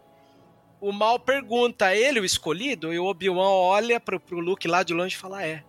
o 0.79 0.93
Mal 0.93 1.19
pergunta, 1.19 1.95
ele 1.95 2.21
o 2.21 2.25
escolhido? 2.27 2.93
E 2.93 2.99
o 2.99 3.07
Obi-Wan 3.07 3.49
olha 3.49 3.99
pro, 3.99 4.21
pro 4.21 4.39
Luke 4.39 4.69
lá 4.69 4.83
de 4.83 4.93
longe 4.93 5.17
e 5.17 5.19
fala, 5.19 5.45
é. 5.45 5.65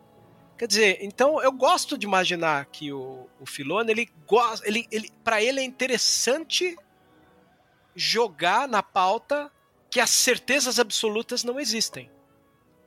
Quer 0.58 0.68
dizer, 0.68 0.98
então 1.02 1.42
eu 1.42 1.54
gosto 1.54 1.98
de 1.98 2.06
imaginar 2.06 2.66
que 2.66 2.92
o, 2.92 3.28
o 3.40 3.46
Filone, 3.46 3.92
ele 3.92 4.10
gosta, 4.28 4.68
ele, 4.68 4.86
ele, 4.92 5.10
para 5.24 5.42
ele 5.42 5.62
é 5.62 5.64
interessante 5.64 6.76
jogar 7.96 8.68
na 8.68 8.84
pauta 8.84 9.50
que 9.90 10.00
as 10.00 10.10
certezas 10.10 10.80
absolutas 10.80 11.44
não 11.44 11.60
existem. 11.60 12.10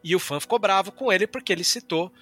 E 0.04 0.14
o 0.14 0.18
fã 0.18 0.40
ficou 0.40 0.58
bravo 0.58 0.92
com 0.92 1.12
ele 1.12 1.26
porque 1.26 1.52
ele 1.52 1.64
citou 1.64 2.12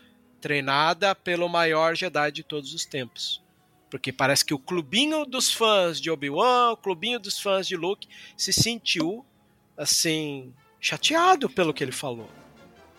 treinada 0.40 1.14
pelo 1.14 1.48
maior 1.48 1.94
Jedi 1.94 2.32
de 2.32 2.42
todos 2.42 2.72
os 2.72 2.84
tempos. 2.84 3.42
Porque 3.90 4.12
parece 4.12 4.44
que 4.44 4.54
o 4.54 4.58
clubinho 4.58 5.26
dos 5.26 5.52
fãs 5.52 6.00
de 6.00 6.10
Obi-Wan, 6.10 6.72
o 6.72 6.76
clubinho 6.76 7.18
dos 7.18 7.40
fãs 7.40 7.66
de 7.66 7.76
Luke 7.76 8.08
se 8.36 8.52
sentiu 8.52 9.24
assim 9.76 10.54
chateado 10.80 11.48
pelo 11.50 11.74
que 11.74 11.82
ele 11.82 11.92
falou. 11.92 12.30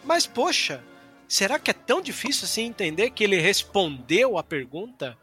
Mas 0.03 0.27
poxa, 0.27 0.83
será 1.27 1.57
que 1.57 1.71
é 1.71 1.73
tão 1.73 2.01
difícil 2.01 2.45
assim 2.45 2.63
entender 2.63 3.11
que 3.11 3.23
ele 3.23 3.39
respondeu 3.39 4.37
a 4.37 4.43
pergunta 4.43 5.17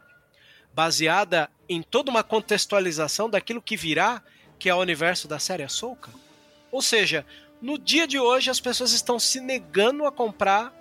baseada 0.73 1.49
em 1.67 1.81
toda 1.81 2.09
uma 2.09 2.23
contextualização 2.23 3.29
daquilo 3.29 3.61
que 3.61 3.77
virá, 3.77 4.23
que 4.57 4.69
é 4.69 4.75
o 4.75 4.79
universo 4.79 5.27
da 5.27 5.39
série 5.39 5.63
Ahsoka? 5.63 6.11
Ou 6.71 6.81
seja, 6.81 7.25
no 7.61 7.77
dia 7.77 8.07
de 8.07 8.19
hoje 8.19 8.49
as 8.49 8.59
pessoas 8.59 8.91
estão 8.91 9.19
se 9.19 9.39
negando 9.39 10.05
a 10.05 10.11
comprar 10.11 10.73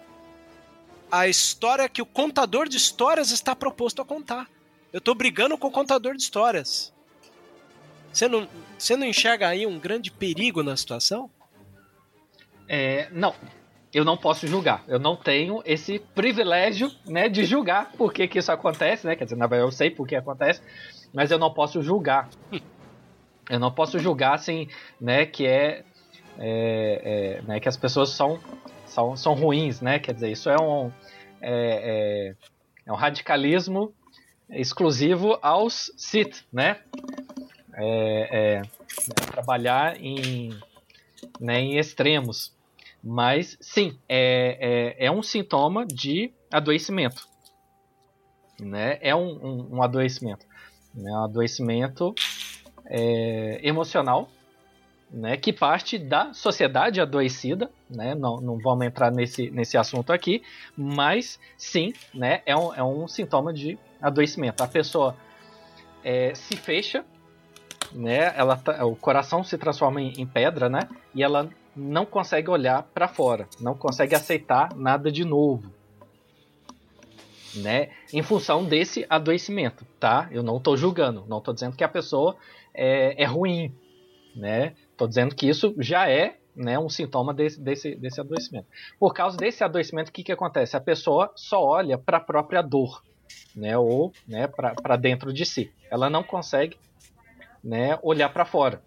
a 1.11 1.27
história 1.27 1.89
que 1.89 2.03
o 2.03 2.07
contador 2.07 2.69
de 2.69 2.77
histórias 2.77 3.31
está 3.31 3.57
proposto 3.57 4.03
a 4.03 4.05
contar. 4.05 4.49
Eu 4.93 4.99
estou 4.99 5.15
brigando 5.15 5.57
com 5.59 5.69
o 5.69 5.73
contador 5.73 6.15
de 6.15 6.23
histórias. 6.23 6.93
Você 8.13 8.29
não, 8.29 8.49
você 8.79 8.97
não 8.97 9.07
enxerga 9.07 9.49
aí 9.49 9.67
um 9.67 9.79
grande 9.79 10.11
perigo 10.11 10.63
na 10.63 10.77
situação? 10.77 11.31
É, 12.69 13.09
não. 13.11 13.35
Eu 13.93 14.05
não 14.05 14.17
posso 14.17 14.47
julgar. 14.47 14.85
Eu 14.87 14.99
não 14.99 15.17
tenho 15.17 15.63
esse 15.65 15.99
privilégio 15.99 16.91
né, 17.07 17.29
de 17.29 17.45
julgar 17.45 17.93
por 17.93 18.13
que, 18.13 18.29
que 18.29 18.39
isso 18.39 18.53
acontece, 18.53 19.07
né? 19.07 19.17
Quer 19.17 19.25
dizer, 19.25 19.37
na 19.37 19.47
verdade 19.47 19.69
eu 19.69 19.73
sei 19.73 19.91
por 19.91 20.07
que 20.07 20.15
acontece, 20.15 20.61
mas 21.13 21.31
eu 21.31 21.39
não 21.39 21.53
posso 21.53 21.83
julgar. 21.83 22.29
Eu 23.49 23.59
não 23.59 23.71
posso 23.71 23.99
julgar 23.99 24.35
assim, 24.35 24.69
né, 25.01 25.25
que 25.27 25.47
é, 25.47 25.85
é, 26.39 27.39
é 27.39 27.43
né, 27.43 27.61
que 27.61 27.69
as 27.69 27.77
pessoas 27.77 28.11
são, 28.11 28.39
são, 28.87 29.17
são 29.17 29.35
ruins, 29.35 29.81
né? 29.81 29.99
Quer 29.99 30.15
dizer, 30.15 30.31
isso 30.31 30.51
é 30.51 30.57
um, 30.61 30.93
é, 31.41 32.33
é, 32.33 32.35
é 32.87 32.93
um 32.93 32.97
radicalismo 32.97 33.93
exclusivo 34.51 35.39
aos 35.43 35.93
Sith, 35.97 36.45
né? 36.53 36.79
é, 37.79 38.29
é, 38.31 38.61
né, 38.61 39.27
trabalhar 39.31 39.97
em, 40.01 40.51
né, 41.41 41.61
em 41.61 41.79
extremos. 41.79 42.53
Mas 43.03 43.57
sim, 43.61 43.97
é, 44.09 44.97
é, 44.99 45.07
é, 45.07 45.11
um 45.11 45.23
sintoma 45.23 45.87
de 45.87 46.33
adoecimento. 46.51 47.29
Né? 48.61 48.99
É 49.01 49.15
um, 49.15 49.29
um, 49.29 49.77
um 49.77 49.83
adoecimento. 49.83 50.45
Né? 50.93 51.11
Um 51.13 51.25
adoecimento 51.25 52.13
é, 52.89 53.61
emocional 53.63 54.29
né? 55.11 55.37
que 55.37 55.53
parte 55.53 55.99
da 55.99 56.33
sociedade 56.33 57.01
adoecida. 57.01 57.71
Né? 57.89 58.15
Não, 58.15 58.41
não 58.41 58.59
vamos 58.59 58.87
entrar 58.87 59.11
nesse, 59.11 59.51
nesse 59.51 59.77
assunto 59.79 60.13
aqui, 60.13 60.43
mas 60.77 61.39
sim, 61.57 61.93
né? 62.13 62.43
é, 62.45 62.57
um, 62.57 62.75
é 62.75 62.83
um 62.83 63.07
sintoma 63.07 63.53
de 63.53 63.79
adoecimento. 64.01 64.63
A 64.63 64.69
pessoa 64.69 65.17
é, 66.05 66.35
se 66.35 66.57
fecha 66.57 67.05
né? 67.93 68.33
Ela 68.37 68.57
tá, 68.57 68.85
o 68.85 68.97
coração 68.97 69.43
se 69.43 69.57
transforma 69.57 70.01
em, 70.01 70.13
em 70.19 70.27
pedra, 70.27 70.69
né? 70.69 70.89
E 71.15 71.23
ela 71.23 71.49
não 71.75 72.05
consegue 72.05 72.51
olhar 72.51 72.83
para 72.83 73.09
fora, 73.09 73.49
não 73.61 73.75
consegue 73.75 74.15
aceitar 74.15 74.75
nada 74.75 75.11
de 75.13 75.25
novo, 75.25 75.73
né? 77.55 77.91
Em 78.13 78.23
função 78.23 78.65
desse 78.65 79.07
adoecimento, 79.09 79.87
tá? 79.99 80.29
Eu 80.31 80.43
não 80.43 80.57
estou 80.57 80.77
julgando, 80.77 81.25
não 81.29 81.39
estou 81.39 81.55
dizendo 81.55 81.77
que 81.77 81.85
a 81.85 81.89
pessoa 81.89 82.37
é, 82.79 83.23
é 83.23 83.27
ruim, 83.27 83.75
né? 84.35 84.75
Estou 84.91 85.09
dizendo 85.09 85.35
que 85.35 85.49
isso 85.49 85.75
já 85.79 86.09
é 86.09 86.39
né, 86.55 86.79
um 86.79 86.89
sintoma 86.89 87.35
desse, 87.35 87.61
desse, 87.61 87.95
desse 87.95 88.21
adoecimento. 88.21 88.67
Por 88.99 89.13
causa 89.13 89.37
desse 89.37 89.63
adoecimento, 89.63 90.09
o 90.09 90.13
que, 90.13 90.25
que 90.25 90.33
acontece? 90.33 90.77
A 90.77 90.81
pessoa 90.81 91.33
só 91.37 91.63
olha 91.65 91.97
para 91.97 92.17
a 92.17 92.21
própria 92.21 92.63
dor, 92.63 93.03
né, 93.55 93.77
ou 93.77 94.13
né, 94.27 94.49
para 94.49 94.97
dentro 94.97 95.33
de 95.33 95.45
si. 95.45 95.73
Ela 95.91 96.09
não 96.11 96.23
consegue 96.23 96.77
né, 97.63 97.99
olhar 98.03 98.29
para 98.31 98.45
fora. 98.45 98.83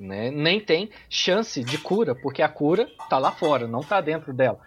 Né? 0.00 0.30
Nem 0.30 0.58
tem 0.58 0.90
chance 1.08 1.62
de 1.62 1.76
cura, 1.78 2.14
porque 2.14 2.40
a 2.40 2.48
cura 2.48 2.88
está 3.02 3.18
lá 3.18 3.30
fora, 3.30 3.66
não 3.66 3.80
está 3.80 4.00
dentro 4.00 4.32
dela. 4.32 4.58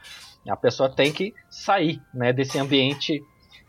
A 0.47 0.55
pessoa 0.55 0.87
tem 0.87 1.11
que 1.11 1.33
sair 1.49 1.99
né, 2.13 2.31
desse 2.31 2.59
ambiente 2.59 3.23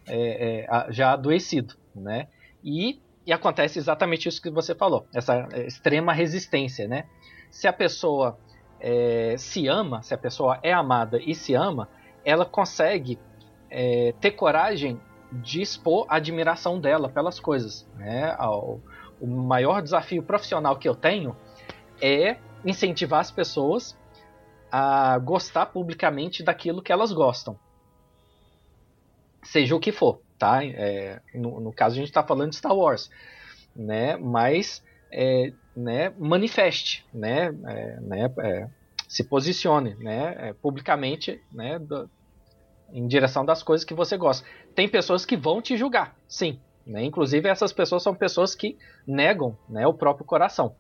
é, 0.06 0.66
é, 0.68 0.92
já 0.92 1.12
adoecido. 1.12 1.74
Né? 1.94 2.28
E, 2.62 3.00
e 3.26 3.32
acontece 3.32 3.78
exatamente 3.78 4.28
isso 4.28 4.40
que 4.40 4.50
você 4.50 4.74
falou, 4.74 5.06
essa 5.12 5.48
extrema 5.66 6.12
resistência. 6.12 6.86
Né? 6.86 7.06
Se 7.50 7.66
a 7.66 7.72
pessoa 7.72 8.38
é, 8.80 9.34
se 9.36 9.66
ama, 9.66 10.00
se 10.02 10.14
a 10.14 10.18
pessoa 10.18 10.60
é 10.62 10.72
amada 10.72 11.18
e 11.20 11.34
se 11.34 11.54
ama, 11.54 11.88
ela 12.24 12.44
consegue 12.44 13.18
é, 13.68 14.14
ter 14.20 14.32
coragem 14.32 15.00
de 15.32 15.60
expor 15.60 16.06
a 16.08 16.16
admiração 16.16 16.78
dela 16.78 17.08
pelas 17.08 17.40
coisas. 17.40 17.88
Né? 17.96 18.36
O, 18.38 18.80
o 19.20 19.26
maior 19.26 19.82
desafio 19.82 20.22
profissional 20.22 20.76
que 20.76 20.88
eu 20.88 20.94
tenho 20.94 21.36
é 22.00 22.36
incentivar 22.64 23.20
as 23.20 23.30
pessoas 23.30 23.98
a 24.70 25.18
gostar 25.18 25.66
publicamente 25.66 26.42
daquilo 26.44 26.82
que 26.82 26.92
elas 26.92 27.12
gostam. 27.12 27.58
Seja 29.42 29.74
o 29.74 29.80
que 29.80 29.92
for, 29.92 30.20
tá? 30.39 30.64
É, 30.64 31.20
no, 31.34 31.61
no, 31.61 31.72
caso 31.72 31.95
a 31.95 31.99
gente 31.99 32.09
está 32.09 32.22
falando 32.22 32.51
de 32.51 32.57
Star 32.57 32.74
Wars, 32.74 33.11
né? 33.74 34.16
Mas 34.16 34.82
é, 35.12 35.53
né, 35.76 36.12
manifeste, 36.18 37.05
né? 37.12 37.47
É, 37.66 38.01
né 38.01 38.34
é, 38.41 38.68
se 39.09 39.24
posicione, 39.24 39.95
né? 39.97 40.34
É, 40.39 40.53
publicamente, 40.53 41.41
né? 41.53 41.78
Do, 41.78 42.11
em 42.93 43.07
direção 43.07 43.45
das 43.45 43.62
coisas 43.62 43.84
que 43.84 43.95
você 43.95 44.16
gosta. 44.16 44.47
Tem 44.74 44.89
pessoas 44.89 45.24
que 45.24 45.37
vão 45.37 45.61
te 45.61 45.76
julgar, 45.76 46.16
sim. 46.28 46.61
Né? 46.87 47.05
Inclusive, 47.05 47.49
essas 47.49 47.72
pessoas 47.72 48.03
são 48.03 48.14
pessoas 48.14 48.55
que 48.55 48.78
negam 49.07 49.59
né, 49.68 49.87
o 49.87 49.95
próprio 49.95 50.24
coração. 50.24 50.76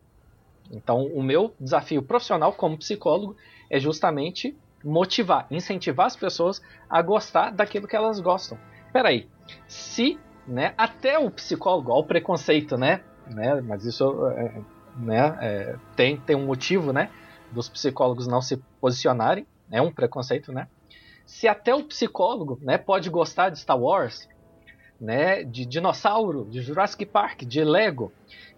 Então, 0.70 1.04
o 1.06 1.22
meu 1.22 1.54
desafio 1.58 2.02
profissional 2.02 2.52
como 2.52 2.78
psicólogo 2.78 3.36
é 3.68 3.78
justamente 3.78 4.56
motivar, 4.84 5.46
incentivar 5.50 6.06
as 6.06 6.16
pessoas 6.16 6.62
a 6.88 7.02
gostar 7.02 7.50
daquilo 7.50 7.88
que 7.88 7.96
elas 7.96 8.20
gostam. 8.20 8.58
Peraí, 8.96 9.28
se 9.68 10.18
né, 10.48 10.72
até 10.74 11.18
o 11.18 11.30
psicólogo, 11.30 11.92
ao 11.92 12.02
preconceito, 12.02 12.78
né, 12.78 13.02
né 13.26 13.60
mas 13.60 13.84
isso 13.84 14.26
é, 14.28 14.62
né, 14.96 15.38
é, 15.42 15.76
tem, 15.94 16.16
tem 16.16 16.34
um 16.34 16.46
motivo 16.46 16.94
né, 16.94 17.10
dos 17.52 17.68
psicólogos 17.68 18.26
não 18.26 18.40
se 18.40 18.56
posicionarem, 18.80 19.46
é 19.70 19.82
um 19.82 19.92
preconceito, 19.92 20.50
né? 20.50 20.66
Se 21.26 21.46
até 21.46 21.74
o 21.74 21.84
psicólogo 21.84 22.58
né, 22.62 22.78
pode 22.78 23.10
gostar 23.10 23.50
de 23.50 23.58
Star 23.58 23.78
Wars, 23.78 24.26
né, 24.98 25.44
de 25.44 25.66
dinossauro, 25.66 26.46
de 26.46 26.62
Jurassic 26.62 27.04
Park, 27.04 27.42
de 27.42 27.62
Lego, 27.62 28.10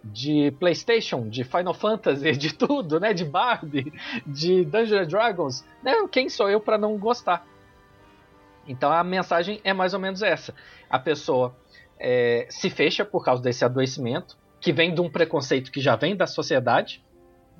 de 0.05 0.53
PlayStation, 0.61 1.28
de 1.28 1.43
Final 1.43 1.74
Fantasy, 1.74 2.30
de 2.39 2.55
tudo, 2.55 3.01
né, 3.01 3.12
de 3.12 3.24
Barbie, 3.24 3.93
de 4.24 4.64
Dungeons 4.64 5.09
Dragons, 5.09 5.64
né, 5.82 5.95
quem 6.12 6.28
sou 6.28 6.49
eu 6.49 6.61
para 6.61 6.78
não 6.78 6.97
gostar? 6.97 7.45
Então 8.69 8.93
a 8.93 9.03
mensagem 9.03 9.61
é 9.64 9.73
mais 9.73 9.95
ou 9.95 10.01
menos 10.01 10.23
essa: 10.23 10.55
a 10.89 10.99
pessoa 10.99 11.57
é, 11.99 12.47
se 12.51 12.71
fecha 12.71 13.05
por 13.05 13.25
causa 13.25 13.43
desse 13.43 13.64
adoecimento 13.64 14.37
que 14.61 14.73
vem 14.73 14.95
de 14.95 15.01
um 15.01 15.09
preconceito 15.09 15.73
que 15.73 15.81
já 15.81 15.97
vem 15.97 16.14
da 16.14 16.27
sociedade. 16.27 17.03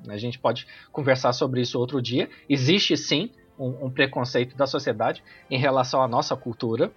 A 0.07 0.17
gente 0.17 0.39
pode 0.39 0.65
conversar 0.91 1.33
sobre 1.33 1.61
isso 1.61 1.77
outro 1.77 2.01
dia. 2.01 2.29
Existe 2.47 2.95
sim 2.95 3.31
um, 3.57 3.87
um 3.87 3.89
preconceito 3.89 4.55
da 4.55 4.65
sociedade 4.65 5.23
em 5.49 5.57
relação 5.57 6.01
à 6.01 6.07
nossa 6.07 6.35
cultura. 6.37 6.91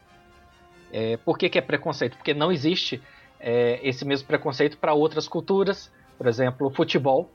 É, 0.92 1.16
por 1.16 1.38
que, 1.38 1.48
que, 1.48 1.58
é 1.58 1.62
preconceito? 1.62 2.16
Porque 2.16 2.34
não 2.34 2.52
existe 2.52 3.02
é, 3.40 3.80
esse 3.82 4.04
mesmo 4.04 4.28
preconceito 4.28 4.78
para 4.78 4.92
outras 4.92 5.26
culturas. 5.26 5.90
Por 6.16 6.26
exemplo, 6.26 6.70
futebol. 6.70 7.28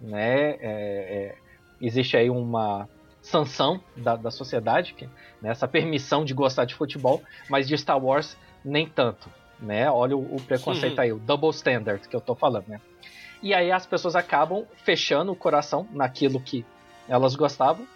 Né? 0.00 0.50
É, 0.50 0.58
é 0.60 1.34
existe 1.80 2.16
aí 2.16 2.28
uma 2.30 2.88
sanção 3.22 3.80
da, 3.96 4.16
da 4.16 4.30
sociedade, 4.30 4.94
que, 4.94 5.04
né, 5.42 5.50
essa 5.50 5.68
permissão 5.68 6.24
de 6.24 6.32
gostar 6.34 6.64
de 6.64 6.74
futebol, 6.74 7.22
mas 7.48 7.68
de 7.68 7.76
Star 7.76 8.02
Wars 8.02 8.36
nem 8.64 8.86
tanto. 8.88 9.28
né? 9.60 9.90
Olha 9.90 10.16
o, 10.16 10.36
o 10.36 10.40
preconceito 10.40 10.96
Uhum. 10.98 11.04
aí, 11.04 11.12
o 11.12 11.18
double 11.18 11.50
standard 11.50 12.08
que 12.08 12.16
eu 12.16 12.20
tô 12.20 12.34
falando, 12.34 12.66
né? 12.66 12.80
E 13.42 13.52
aí 13.54 13.70
as 13.70 13.84
pessoas 13.86 14.16
acabam 14.16 14.64
fechando 14.84 15.32
o 15.32 15.36
coração 15.36 15.86
naquilo 15.92 16.40
que 16.40 16.64
elas 17.08 17.34
gostavam 17.34 17.86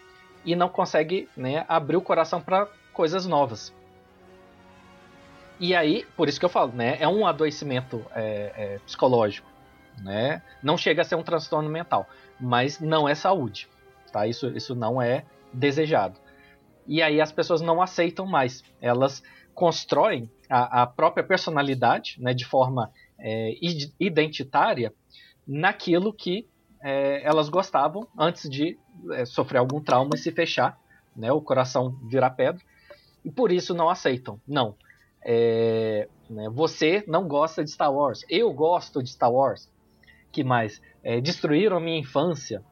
e 0.44 0.54
não 0.54 0.68
conseguem 0.68 1.26
né, 1.36 1.64
abrir 1.68 1.96
o 1.96 2.02
coração 2.02 2.40
para 2.40 2.66
coisas 2.92 3.26
novas. 3.26 3.72
E 5.60 5.74
aí, 5.74 6.04
por 6.16 6.28
isso 6.28 6.38
que 6.38 6.44
eu 6.44 6.50
falo, 6.50 6.72
né? 6.72 6.96
É 7.00 7.06
um 7.08 7.26
adoecimento 7.26 8.04
é, 8.14 8.52
é, 8.56 8.78
psicológico, 8.84 9.48
né? 10.02 10.42
Não 10.62 10.76
chega 10.76 11.02
a 11.02 11.04
ser 11.04 11.14
um 11.14 11.22
transtorno 11.22 11.70
mental, 11.70 12.08
mas 12.40 12.80
não 12.80 13.08
é 13.08 13.14
saúde, 13.14 13.68
tá? 14.14 14.26
Isso, 14.26 14.46
isso 14.56 14.74
não 14.74 15.02
é 15.02 15.24
desejado. 15.52 16.18
E 16.86 17.02
aí 17.02 17.20
as 17.20 17.32
pessoas 17.32 17.60
não 17.60 17.82
aceitam 17.82 18.26
mais. 18.26 18.62
Elas 18.80 19.22
constroem 19.54 20.30
a, 20.48 20.82
a 20.82 20.86
própria 20.86 21.24
personalidade, 21.24 22.16
né? 22.20 22.32
De 22.32 22.44
forma 22.44 22.90
é, 23.18 23.54
id- 23.60 23.92
identitária 23.98 24.92
naquilo 25.46 26.12
que 26.12 26.48
é, 26.82 27.22
elas 27.24 27.48
gostavam 27.48 28.06
antes 28.18 28.48
de 28.48 28.78
é, 29.12 29.24
sofrer 29.24 29.58
algum 29.58 29.80
trauma 29.80 30.10
e 30.14 30.18
se 30.18 30.30
fechar, 30.30 30.78
né? 31.16 31.32
O 31.32 31.40
coração 31.40 31.98
virar 32.08 32.30
pedra. 32.30 32.62
E 33.24 33.30
por 33.30 33.50
isso 33.50 33.74
não 33.74 33.88
aceitam. 33.88 34.40
Não. 34.46 34.76
É, 35.26 36.06
né, 36.28 36.50
você 36.50 37.02
não 37.08 37.26
gosta 37.26 37.64
de 37.64 37.70
Star 37.70 37.92
Wars. 37.92 38.20
Eu 38.28 38.52
gosto 38.52 39.02
de 39.02 39.08
Star 39.10 39.32
Wars. 39.32 39.70
Que 40.30 40.44
mais? 40.44 40.82
É, 41.02 41.20
destruíram 41.20 41.78
a 41.78 41.80
minha 41.80 41.98
infância. 41.98 42.62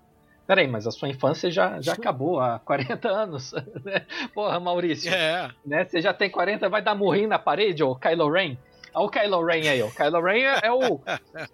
Peraí, 0.47 0.67
mas 0.67 0.87
a 0.87 0.91
sua 0.91 1.09
infância 1.09 1.51
já, 1.51 1.81
já 1.81 1.93
acabou 1.93 2.41
há 2.41 2.59
40 2.59 3.09
anos. 3.09 3.53
né? 3.85 4.05
Porra, 4.35 4.59
Maurício. 4.59 5.13
É. 5.13 5.51
Né? 5.65 5.85
Você 5.85 6.01
já 6.01 6.13
tem 6.13 6.29
40, 6.29 6.69
vai 6.69 6.83
dar 6.83 6.95
murrinho 6.95 7.29
na 7.29 7.39
parede, 7.39 7.83
ô 7.83 7.95
Kylo 7.95 8.31
Ren? 8.31 8.57
Olha 8.95 9.07
o 9.07 9.09
Kylo 9.09 9.45
Ren 9.45 9.69
aí, 9.69 9.83
o 9.83 9.91
Kylo 9.91 10.21
Ren 10.21 10.43
é, 10.43 10.61
é 10.65 10.73
o, 10.73 11.01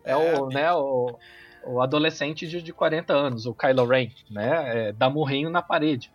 é 0.04 0.16
o, 0.16 0.48
né, 0.50 0.72
o, 0.72 1.18
o 1.64 1.80
adolescente 1.80 2.48
de, 2.48 2.60
de 2.60 2.72
40 2.72 3.12
anos, 3.12 3.46
o 3.46 3.54
Kylo 3.54 3.86
Ren, 3.86 4.10
né? 4.30 4.88
É, 4.88 4.92
dá 4.92 5.08
murrinho 5.08 5.50
na 5.50 5.62
parede. 5.62 6.10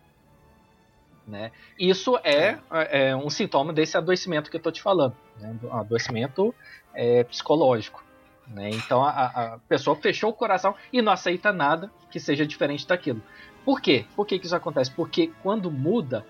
Né? 1.26 1.50
Isso 1.78 2.18
é, 2.22 2.58
é 2.70 3.16
um 3.16 3.30
sintoma 3.30 3.72
desse 3.72 3.96
adoecimento 3.96 4.50
que 4.50 4.56
eu 4.56 4.60
tô 4.60 4.70
te 4.70 4.82
falando, 4.82 5.16
né? 5.40 5.56
um 5.62 5.74
adoecimento 5.74 6.54
é, 6.92 7.24
psicológico. 7.24 8.04
Né? 8.46 8.70
Então 8.70 9.02
a, 9.02 9.54
a 9.54 9.58
pessoa 9.68 9.96
fechou 9.96 10.30
o 10.30 10.34
coração 10.34 10.74
e 10.92 11.00
não 11.00 11.12
aceita 11.12 11.52
nada 11.52 11.90
que 12.10 12.20
seja 12.20 12.46
diferente 12.46 12.86
daquilo. 12.86 13.22
Por 13.64 13.80
quê? 13.80 14.04
Por 14.14 14.26
que, 14.26 14.38
que 14.38 14.46
isso 14.46 14.56
acontece? 14.56 14.90
Porque 14.90 15.32
quando 15.42 15.70
muda, 15.70 16.24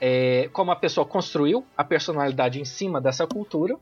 é, 0.00 0.48
como 0.52 0.70
a 0.70 0.76
pessoa 0.76 1.04
construiu 1.04 1.66
a 1.76 1.82
personalidade 1.82 2.60
em 2.60 2.64
cima 2.64 3.00
dessa 3.00 3.26
cultura, 3.26 3.76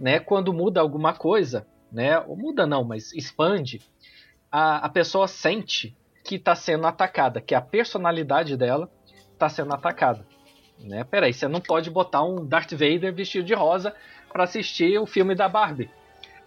né? 0.00 0.18
quando 0.18 0.52
muda 0.52 0.80
alguma 0.80 1.12
coisa, 1.12 1.66
né? 1.92 2.18
ou 2.20 2.36
muda 2.36 2.66
não, 2.66 2.82
mas 2.82 3.12
expande, 3.12 3.82
a, 4.50 4.86
a 4.86 4.88
pessoa 4.88 5.28
sente 5.28 5.96
que 6.24 6.36
está 6.36 6.54
sendo 6.54 6.86
atacada, 6.86 7.40
que 7.40 7.54
a 7.54 7.60
personalidade 7.60 8.56
dela 8.56 8.90
está 9.32 9.48
sendo 9.48 9.74
atacada. 9.74 10.26
Né? 10.80 11.04
Peraí, 11.04 11.34
você 11.34 11.46
não 11.46 11.60
pode 11.60 11.90
botar 11.90 12.22
um 12.24 12.44
Darth 12.44 12.72
Vader 12.72 13.14
vestido 13.14 13.44
de 13.44 13.54
rosa 13.54 13.94
para 14.32 14.44
assistir 14.44 14.98
o 14.98 15.06
filme 15.06 15.34
da 15.34 15.48
Barbie. 15.48 15.90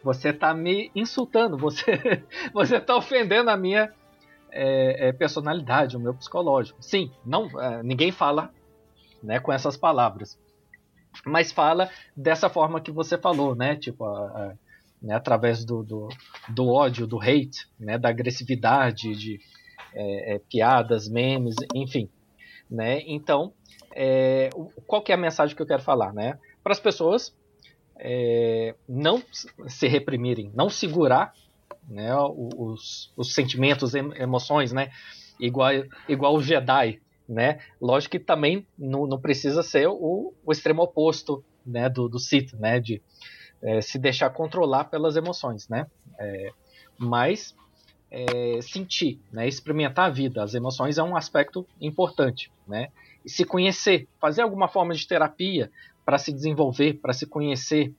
Você 0.03 0.29
está 0.29 0.53
me 0.53 0.91
insultando, 0.95 1.57
você 1.57 2.23
você 2.53 2.77
está 2.77 2.95
ofendendo 2.95 3.49
a 3.49 3.57
minha 3.57 3.91
é, 4.51 5.09
é, 5.09 5.11
personalidade, 5.11 5.97
o 5.97 5.99
meu 5.99 6.13
psicológico. 6.13 6.81
Sim, 6.81 7.11
não, 7.25 7.47
é, 7.61 7.83
ninguém 7.83 8.11
fala 8.11 8.51
né, 9.21 9.39
com 9.39 9.51
essas 9.51 9.75
palavras, 9.75 10.39
mas 11.25 11.51
fala 11.51 11.89
dessa 12.15 12.49
forma 12.49 12.81
que 12.81 12.91
você 12.91 13.17
falou, 13.17 13.55
né? 13.55 13.75
Tipo, 13.75 14.05
a, 14.05 14.19
a, 14.25 14.53
né, 15.01 15.15
através 15.15 15.65
do, 15.65 15.83
do, 15.83 16.09
do, 16.49 16.67
ódio, 16.67 17.07
do 17.07 17.19
hate, 17.19 17.67
né, 17.79 17.97
da 17.97 18.09
agressividade, 18.09 19.15
de 19.15 19.39
é, 19.93 20.39
piadas, 20.49 21.07
memes, 21.07 21.55
enfim. 21.73 22.09
Né? 22.69 23.01
Então, 23.07 23.53
é, 23.95 24.49
qual 24.85 25.03
é 25.07 25.13
a 25.13 25.17
mensagem 25.17 25.55
que 25.55 25.61
eu 25.61 25.67
quero 25.67 25.81
falar? 25.81 26.13
Né? 26.13 26.37
Para 26.63 26.73
as 26.73 26.79
pessoas 26.79 27.35
é, 27.99 28.75
não 28.87 29.21
se 29.67 29.87
reprimirem, 29.87 30.51
não 30.53 30.69
segurar 30.69 31.33
né, 31.87 32.15
os, 32.15 33.11
os 33.15 33.33
sentimentos, 33.33 33.93
emoções, 33.93 34.71
né? 34.71 34.89
igual, 35.39 35.71
igual 36.07 36.35
o 36.35 36.41
Jedi. 36.41 37.01
Né? 37.27 37.59
Lógico 37.81 38.13
que 38.13 38.19
também 38.19 38.65
não, 38.77 39.05
não 39.05 39.19
precisa 39.19 39.61
ser 39.61 39.87
o, 39.87 40.33
o 40.45 40.51
extremo 40.51 40.81
oposto 40.81 41.43
né, 41.65 41.89
do, 41.89 42.07
do 42.07 42.19
Sith, 42.19 42.53
né? 42.53 42.79
de 42.79 43.01
é, 43.61 43.81
se 43.81 43.99
deixar 43.99 44.29
controlar 44.29 44.85
pelas 44.85 45.15
emoções. 45.15 45.67
Né? 45.67 45.85
mas 46.97 47.55
é, 48.09 48.59
sentir, 48.61 49.19
né, 49.31 49.47
experimentar 49.47 50.05
a 50.05 50.09
vida. 50.09 50.43
As 50.43 50.53
emoções 50.53 50.97
é 50.97 51.03
um 51.03 51.15
aspecto 51.15 51.67
importante, 51.79 52.51
né? 52.67 52.89
E 53.25 53.29
se 53.29 53.43
conhecer, 53.43 54.07
fazer 54.19 54.41
alguma 54.41 54.67
forma 54.67 54.93
de 54.93 55.05
terapia 55.05 55.69
para 56.07 56.17
se 56.17 56.31
desenvolver, 56.31 56.93
para 57.01 57.11
se 57.11 57.25
conhecer, 57.25 57.93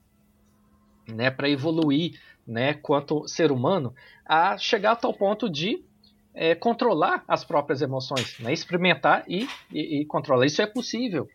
né, 1.07 1.29
para 1.29 1.47
evoluir, 1.47 2.19
né, 2.45 2.73
quanto 2.73 3.27
ser 3.27 3.51
humano, 3.51 3.93
a 4.25 4.57
chegar 4.57 4.93
a 4.93 4.95
tal 4.95 5.13
ponto 5.13 5.47
de 5.47 5.85
é, 6.33 6.55
controlar 6.55 7.23
as 7.27 7.43
próprias 7.43 7.83
emoções, 7.83 8.39
né, 8.39 8.51
experimentar 8.51 9.23
e, 9.27 9.47
e, 9.71 10.01
e 10.01 10.05
controlar. 10.05 10.47
Isso 10.47 10.61
é 10.63 10.65
possível, 10.65 11.29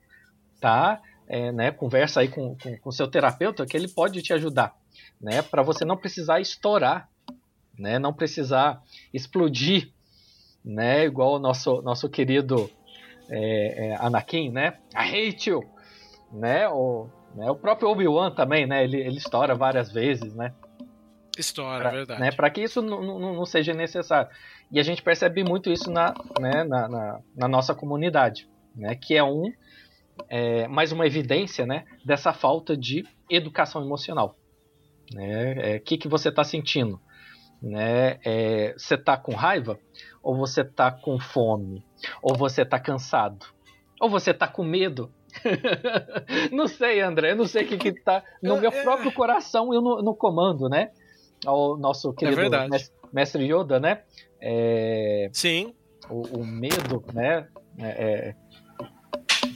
tá? 0.61 1.01
É, 1.29 1.53
né, 1.53 1.71
conversa 1.71 2.21
aí 2.21 2.29
com 2.29 2.57
o 2.85 2.93
seu 2.93 3.07
terapeuta 3.07 3.65
que 3.65 3.77
ele 3.77 3.89
pode 3.89 4.21
te 4.21 4.33
ajudar, 4.33 4.75
né, 5.21 5.43
para 5.43 5.63
você 5.63 5.85
não 5.85 5.97
precisar 5.97 6.41
estourar 6.41 7.09
né? 7.79 7.99
Não 7.99 8.13
precisar 8.13 8.83
explodir, 9.13 9.91
né? 10.65 11.05
Igual 11.05 11.35
o 11.35 11.39
nosso 11.39 11.83
nosso 11.83 12.09
querido 12.09 12.71
é, 13.29 13.89
é, 13.89 13.97
Anakin, 13.97 14.51
né? 14.51 14.79
I 14.95 15.31
hate 15.31 15.51
you, 15.51 15.63
né? 16.35 16.69
O, 16.69 17.09
né? 17.35 17.51
o 17.51 17.57
próprio 17.57 17.89
Obi 17.89 18.07
Wan 18.07 18.31
também, 18.31 18.67
né? 18.67 18.85
Ele, 18.85 19.01
ele 19.01 19.17
estoura 19.17 19.55
várias 19.55 19.93
vezes, 19.93 20.35
né? 20.35 20.53
Estoura, 21.39 21.81
pra, 21.81 21.91
verdade. 21.91 22.21
Né? 22.21 22.33
Para 22.33 22.51
que 22.51 22.63
isso 22.63 22.81
não, 22.81 23.19
não 23.19 23.47
seja 23.47 23.73
necessário. 23.73 24.31
E 24.71 24.79
a 24.79 24.83
gente 24.83 25.03
percebe 25.03 25.43
muito 25.43 25.71
isso 25.71 25.91
na, 25.91 26.15
né? 26.41 26.65
na, 26.65 26.89
na, 26.89 27.21
na 27.37 27.49
nossa 27.49 27.75
comunidade, 27.75 28.49
né? 28.75 28.95
Que 28.95 29.17
é 29.17 29.25
um 29.25 29.53
é, 30.29 30.69
mais 30.69 30.93
uma 30.93 31.07
evidência, 31.07 31.67
né? 31.67 31.85
Dessa 32.05 32.33
falta 32.33 32.77
de 32.77 33.05
educação 33.31 33.83
emocional. 33.83 34.37
O 35.13 35.17
né? 35.17 35.75
é, 35.75 35.79
que, 35.79 35.99
que 35.99 36.09
você 36.09 36.29
está 36.29 36.45
sentindo? 36.45 37.01
né? 37.65 38.19
É, 38.25 38.75
você 38.77 38.97
tá 38.97 39.17
com 39.17 39.35
raiva? 39.35 39.79
Ou 40.23 40.37
você 40.37 40.63
tá 40.63 40.91
com 40.91 41.19
fome? 41.19 41.85
Ou 42.23 42.37
você 42.37 42.65
tá 42.65 42.79
cansado? 42.79 43.47
Ou 44.01 44.11
você 44.11 44.35
tá 44.35 44.47
com 44.47 44.63
medo? 44.63 45.11
não 46.53 46.67
sei, 46.67 47.01
André, 47.01 47.33
eu 47.33 47.37
não 47.37 47.47
sei 47.47 47.65
o 47.65 47.69
que, 47.69 47.77
que 47.77 47.93
tá 47.93 48.23
no 48.43 48.61
meu 48.61 48.71
próprio 48.71 49.13
coração 49.13 49.73
e 49.73 49.77
no, 49.77 50.03
no 50.03 50.15
comando, 50.15 50.69
né? 50.69 50.91
O 51.47 51.77
nosso 51.77 52.13
querido 52.13 52.55
é 52.55 52.69
mestre, 53.13 53.45
Yoda, 53.45 53.79
né? 53.79 54.03
É, 54.41 55.29
Sim. 55.33 55.75
O, 56.09 56.41
o, 56.41 56.45
medo, 56.45 57.05
né? 57.13 57.47
É, 57.79 58.35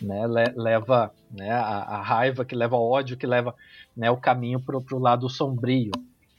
né 0.02 0.26
leva 0.56 1.12
né, 1.30 1.50
a, 1.50 1.60
a, 1.60 2.02
raiva, 2.02 2.44
que 2.44 2.54
leva 2.54 2.76
ao 2.76 2.82
ódio, 2.82 3.16
que 3.16 3.26
leva 3.26 3.54
né, 3.96 4.10
o 4.10 4.16
caminho 4.16 4.60
pro, 4.60 4.80
pro 4.80 4.98
lado 4.98 5.28
sombrio, 5.28 5.92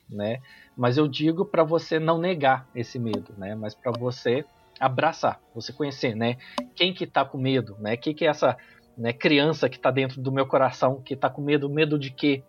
né? 0.09 0.39
Mas 0.75 0.97
eu 0.97 1.07
digo 1.07 1.45
para 1.45 1.63
você 1.63 1.99
não 1.99 2.17
negar 2.17 2.67
esse 2.73 2.97
medo, 2.97 3.33
né? 3.37 3.53
Mas 3.55 3.75
para 3.75 3.91
você 3.91 4.45
abraçar, 4.79 5.39
você 5.53 5.73
conhecer, 5.73 6.15
né? 6.15 6.37
Quem 6.73 6.93
que 6.93 7.05
tá 7.05 7.25
com 7.25 7.37
medo, 7.37 7.75
né? 7.79 7.97
Quem 7.97 8.15
que 8.15 8.25
é 8.25 8.29
essa 8.29 8.57
né, 8.99 9.13
criança 9.13 9.69
que 9.69 9.79
tá 9.79 9.89
dentro 9.89 10.21
do 10.21 10.29
meu 10.29 10.45
coração, 10.45 11.01
que 11.01 11.15
tá 11.15 11.29
com 11.29 11.41
medo, 11.41 11.69
medo 11.69 11.97
de 11.97 12.11
quê? 12.11 12.43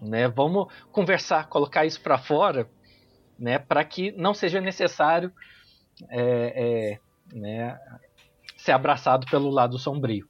Né? 0.00 0.28
Vamos 0.28 0.72
conversar, 0.92 1.48
colocar 1.48 1.84
isso 1.84 2.00
para 2.00 2.16
fora, 2.18 2.70
né? 3.36 3.58
Para 3.58 3.84
que 3.84 4.12
não 4.12 4.32
seja 4.32 4.60
necessário 4.60 5.32
é, 6.08 6.98
é, 7.34 7.36
né, 7.36 7.76
ser 8.56 8.72
abraçado 8.72 9.26
pelo 9.26 9.50
lado 9.50 9.76
sombrio. 9.76 10.28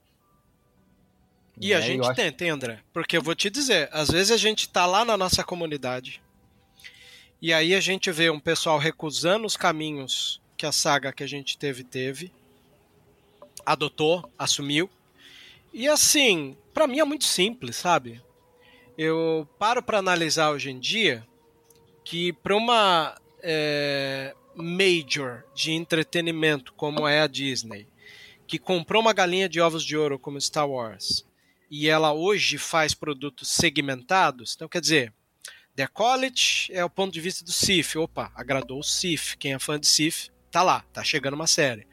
E 1.60 1.68
né? 1.68 1.74
a 1.74 1.80
gente 1.80 2.14
tenta, 2.14 2.46
André? 2.46 2.80
Porque 2.92 3.16
eu 3.16 3.22
vou 3.22 3.34
te 3.34 3.50
dizer, 3.50 3.90
às 3.92 4.10
vezes 4.10 4.32
a 4.32 4.38
gente 4.38 4.68
tá 4.68 4.86
lá 4.86 5.04
na 5.04 5.18
nossa 5.18 5.44
comunidade, 5.44 6.22
e 7.40 7.52
aí 7.52 7.74
a 7.74 7.80
gente 7.80 8.10
vê 8.10 8.30
um 8.30 8.40
pessoal 8.40 8.78
recusando 8.78 9.46
os 9.46 9.56
caminhos 9.56 10.40
que 10.56 10.64
a 10.64 10.72
saga 10.72 11.12
que 11.12 11.22
a 11.22 11.26
gente 11.26 11.58
teve 11.58 11.84
teve, 11.84 12.32
adotou, 13.66 14.30
assumiu. 14.38 14.88
E 15.72 15.88
assim, 15.88 16.56
para 16.74 16.86
mim 16.86 17.00
é 17.00 17.04
muito 17.04 17.24
simples, 17.24 17.76
sabe? 17.76 18.22
Eu 18.96 19.48
paro 19.58 19.82
para 19.82 19.98
analisar 19.98 20.50
hoje 20.50 20.70
em 20.70 20.78
dia 20.78 21.26
que 22.04 22.32
para 22.32 22.56
uma 22.56 23.18
é, 23.42 24.34
major 24.54 25.44
de 25.54 25.72
entretenimento 25.72 26.72
como 26.74 27.08
é 27.08 27.20
a 27.20 27.26
Disney, 27.26 27.86
que 28.46 28.58
comprou 28.58 29.00
uma 29.00 29.12
galinha 29.12 29.48
de 29.48 29.60
ovos 29.60 29.84
de 29.84 29.96
ouro 29.96 30.18
como 30.18 30.40
Star 30.40 30.68
Wars 30.68 31.24
e 31.70 31.88
ela 31.88 32.12
hoje 32.12 32.58
faz 32.58 32.92
produtos 32.92 33.48
segmentados. 33.48 34.52
Então, 34.54 34.68
quer 34.68 34.82
dizer, 34.82 35.10
The 35.74 35.86
College 35.86 36.68
é 36.70 36.84
o 36.84 36.90
ponto 36.90 37.14
de 37.14 37.20
vista 37.20 37.42
do 37.42 37.50
Sif. 37.50 37.96
Opa, 37.96 38.30
agradou 38.34 38.80
o 38.80 38.84
Sif. 38.84 39.38
Quem 39.38 39.54
é 39.54 39.58
fã 39.58 39.80
de 39.80 39.86
Sif, 39.86 40.28
tá 40.50 40.62
lá, 40.62 40.84
tá 40.92 41.02
chegando 41.02 41.32
uma 41.32 41.46
série. 41.46 41.86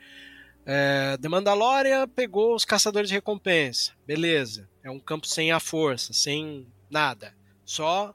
É, 0.72 1.17
The 1.17 1.28
Mandalorian 1.28 2.07
pegou 2.07 2.53
os 2.53 2.63
caçadores 2.63 3.09
de 3.09 3.15
recompensa. 3.15 3.91
Beleza. 4.05 4.70
É 4.84 4.91
um 4.91 4.99
campo 4.99 5.26
sem 5.26 5.51
a 5.51 5.59
força, 5.59 6.13
sem 6.13 6.67
nada. 6.91 7.34
Só 7.65 8.13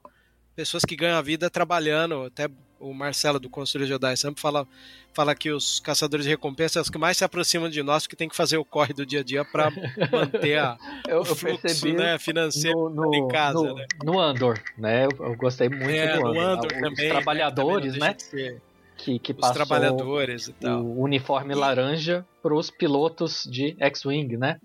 pessoas 0.55 0.85
que 0.85 0.95
ganham 0.95 1.17
a 1.17 1.21
vida 1.21 1.49
trabalhando. 1.49 2.23
Até 2.23 2.49
o 2.79 2.93
Marcelo 2.93 3.41
do 3.41 3.49
Conselho 3.49 3.85
Jedi 3.85 4.15
sempre 4.15 4.39
fala, 4.39 4.65
fala 5.13 5.35
que 5.35 5.51
os 5.51 5.81
caçadores 5.81 6.25
de 6.25 6.29
recompensa 6.29 6.75
são 6.75 6.83
os 6.83 6.89
que 6.89 6.97
mais 6.97 7.17
se 7.17 7.25
aproximam 7.25 7.69
de 7.69 7.83
nós, 7.83 8.07
que 8.07 8.15
tem 8.15 8.29
que 8.29 8.35
fazer 8.35 8.57
o 8.57 8.63
corre 8.63 8.93
do 8.93 9.05
dia 9.05 9.19
a 9.19 9.23
dia 9.23 9.43
para 9.43 9.69
manter 10.09 10.57
a, 10.57 10.77
eu, 11.09 11.21
o 11.21 11.25
fluxo 11.25 11.93
né, 11.93 12.17
financeiro 12.17 12.89
no, 12.89 13.07
no, 13.07 13.15
em 13.15 13.27
casa. 13.27 13.59
No, 13.59 13.75
né? 13.75 13.85
no 14.01 14.17
Andor, 14.17 14.61
né? 14.77 15.05
Eu, 15.05 15.25
eu 15.25 15.35
gostei 15.35 15.67
muito 15.67 15.89
É, 15.89 16.17
do 16.17 16.27
Andor. 16.27 16.37
Andor 16.41 16.71
Os 16.71 16.79
também, 16.79 17.09
trabalhadores, 17.09 17.93
também 17.93 18.09
né? 18.09 18.61
Que, 19.05 19.19
que 19.19 19.31
Os 19.33 19.37
passou 19.37 19.53
trabalhadores 19.55 20.47
e 20.47 20.53
tal. 20.53 20.81
o 20.81 21.01
uniforme 21.01 21.53
E- 21.53 21.57
laranja 21.57 22.25
para 22.41 22.55
os 22.55 22.71
pilotos 22.71 23.47
de 23.49 23.75
X-Wing, 23.79 24.35
né? 24.35 24.59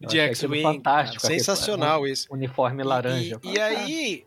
Eu 0.00 0.08
De 0.08 0.18
X-Wing. 0.18 0.62
fantástico. 0.62 1.22
cara, 1.22 1.34
aquele- 1.34 1.38
Sensacional 1.44 2.06
isso. 2.06 2.26
Uniforme 2.30 2.82
laranja. 2.82 3.38
E, 3.44 3.52
e 3.54 3.60
aí. 3.60 4.24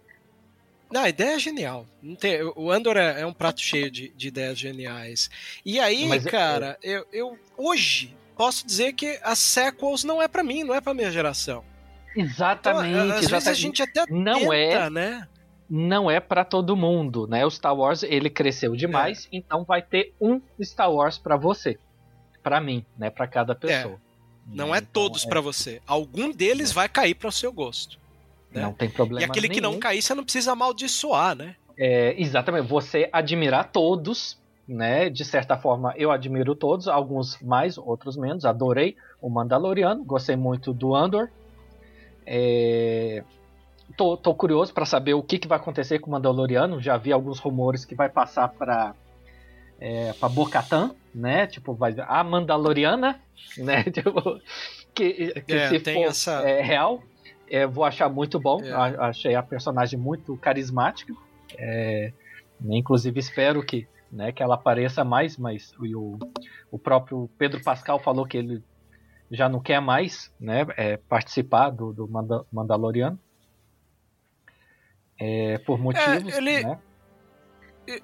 Não, 0.89 1.02
a 1.02 1.10
ideia 1.10 1.36
é 1.36 1.39
genial. 1.39 1.86
Tem, 2.20 2.41
o 2.56 2.72
Andor 2.72 2.96
é, 2.96 3.22
é 3.22 3.26
um 3.26 3.34
prato 3.34 3.60
cheio 3.60 3.89
de, 3.91 4.10
de 4.16 4.28
ideias 4.30 4.58
geniais. 4.60 5.30
E 5.66 5.80
aí, 5.80 6.06
Mas, 6.06 6.26
é, 6.26 6.30
cara, 6.30 6.78
eu, 6.84 7.06
eu 7.12 7.38
hoje 7.58 8.16
posso 8.38 8.66
dizer 8.66 8.94
que 8.94 9.20
as 9.24 9.39
sequels 9.39 10.04
não 10.04 10.22
é 10.22 10.28
pra 10.28 10.44
mim, 10.44 10.64
não 10.64 10.74
é 10.76 10.80
pra 10.80 10.94
minha 10.94 11.12
geração. 11.12 11.66
Então, 12.16 12.24
Exatamente, 12.24 12.96
às 12.96 13.06
vezes 13.08 13.34
a 13.34 13.38
exatamente. 13.38 13.60
gente 13.62 13.82
até 13.82 14.06
Não 14.10 14.39
tenta, 14.39 14.56
é. 14.56 14.89
né? 14.89 15.28
Não 15.76 16.09
é 16.11 16.19
pra 16.19 16.45
todo 16.45 16.76
mundo, 16.76 17.26
né? 17.26 17.43
O 17.43 17.49
Star 17.49 17.76
Wars 17.76 18.03
ele 18.03 18.30
cresceu 18.30 18.76
demais, 18.76 19.28
então 19.32 19.63
vai 19.63 19.82
ter 19.82 20.13
um 20.21 20.39
Star 20.61 20.91
Wars 20.91 21.17
pra 21.17 21.36
você, 21.36 21.80
Pra 22.43 22.61
mim, 22.61 22.86
né? 22.97 23.09
Pra 23.09 23.26
cada 23.26 23.55
pessoa. 23.55 23.99
Não 24.45 24.67
Né? 24.67 24.74
é 24.76 24.78
Então, 24.80 24.91
todos 24.91 25.26
pra 25.26 25.39
você. 25.41 25.82
Algum 25.88 26.30
deles 26.32 26.71
vai 26.71 26.88
cair 26.88 27.15
para 27.15 27.30
o 27.30 27.32
seu 27.32 27.51
gosto. 27.51 27.97
né? 28.51 28.61
Não 28.61 28.74
tem 28.74 28.88
problema. 28.89 29.21
E 29.21 29.24
aquele 29.26 29.49
que 29.49 29.59
não 29.61 29.71
nenhum. 29.71 29.80
cair, 29.80 30.01
você 30.01 30.13
não 30.13 30.24
precisa 30.24 30.51
amaldiçoar, 30.51 31.36
né? 31.36 31.55
É, 31.76 32.13
exatamente. 32.21 32.67
Você 32.67 33.09
admirar 33.11 33.71
todos, 33.71 34.38
né? 34.67 35.09
De 35.09 35.26
certa 35.26 35.57
forma, 35.57 35.93
eu 35.97 36.11
admiro 36.11 36.53
todos, 36.53 36.88
alguns 36.88 37.39
mais, 37.41 37.78
outros 37.80 38.15
menos. 38.15 38.45
Adorei 38.45 38.95
o 39.21 39.28
Mandaloriano, 39.30 40.03
gostei 40.03 40.36
muito 40.36 40.71
do 40.71 40.93
Andor. 40.93 41.30
É, 42.26 43.24
Tô, 43.98 44.18
tô 44.18 44.34
curioso 44.34 44.74
para 44.74 44.86
saber 44.86 45.14
o 45.14 45.22
que, 45.22 45.38
que 45.38 45.48
vai 45.48 45.58
acontecer 45.58 46.00
com 46.00 46.08
o 46.10 46.12
Mandaloriano. 46.12 46.82
Já 46.82 46.98
vi 46.98 47.12
alguns 47.12 47.40
rumores 47.40 47.86
que 47.86 47.94
vai 47.96 48.10
passar 48.10 48.48
para 48.50 48.96
é, 49.80 50.14
para 50.14 50.30
Bo-Katan, 50.30 50.96
né? 51.14 51.46
Tipo, 51.48 51.74
vai 51.74 51.94
a 52.00 52.24
Mandaloriana, 52.24 53.20
né? 53.58 53.84
Tipo, 53.84 54.40
que, 54.94 55.42
que 55.42 55.54
É, 55.54 55.70
se 55.70 55.80
for 55.80 56.04
essa- 56.06 56.48
é, 56.48 56.62
real, 56.62 57.04
é, 57.50 57.68
vou 57.68 57.84
achar 57.84 58.10
muito 58.10 58.40
bom. 58.40 58.62
É. 58.64 58.72
A- 58.72 59.08
achei 59.10 59.36
a 59.36 59.44
personagem 59.44 60.00
muito 60.00 60.36
carismática. 60.38 61.14
É, 61.58 62.12
né, 62.60 62.78
inclusive 62.78 63.20
espero 63.20 63.64
que, 63.64 63.88
né, 64.12 64.32
que 64.32 64.42
ela 64.42 64.56
apareça 64.56 65.04
mais, 65.04 65.38
mas 65.38 65.72
o, 65.78 66.18
o 66.72 66.80
próprio 66.80 67.30
Pedro 67.38 67.62
Pascal 67.62 68.00
falou 68.00 68.26
que 68.26 68.38
ele 68.38 68.64
já 69.30 69.48
não 69.50 69.60
quer 69.60 69.80
mais 69.82 70.34
né, 70.40 70.66
é, 70.78 70.98
participar 70.98 71.70
do, 71.70 71.92
do 71.94 72.08
Manda- 72.08 72.46
Mandaloriano. 72.52 73.20
É, 75.18 75.57
por 75.59 75.80
motivos. 75.80 76.34
ele- 76.38 76.64
né? 76.64 76.80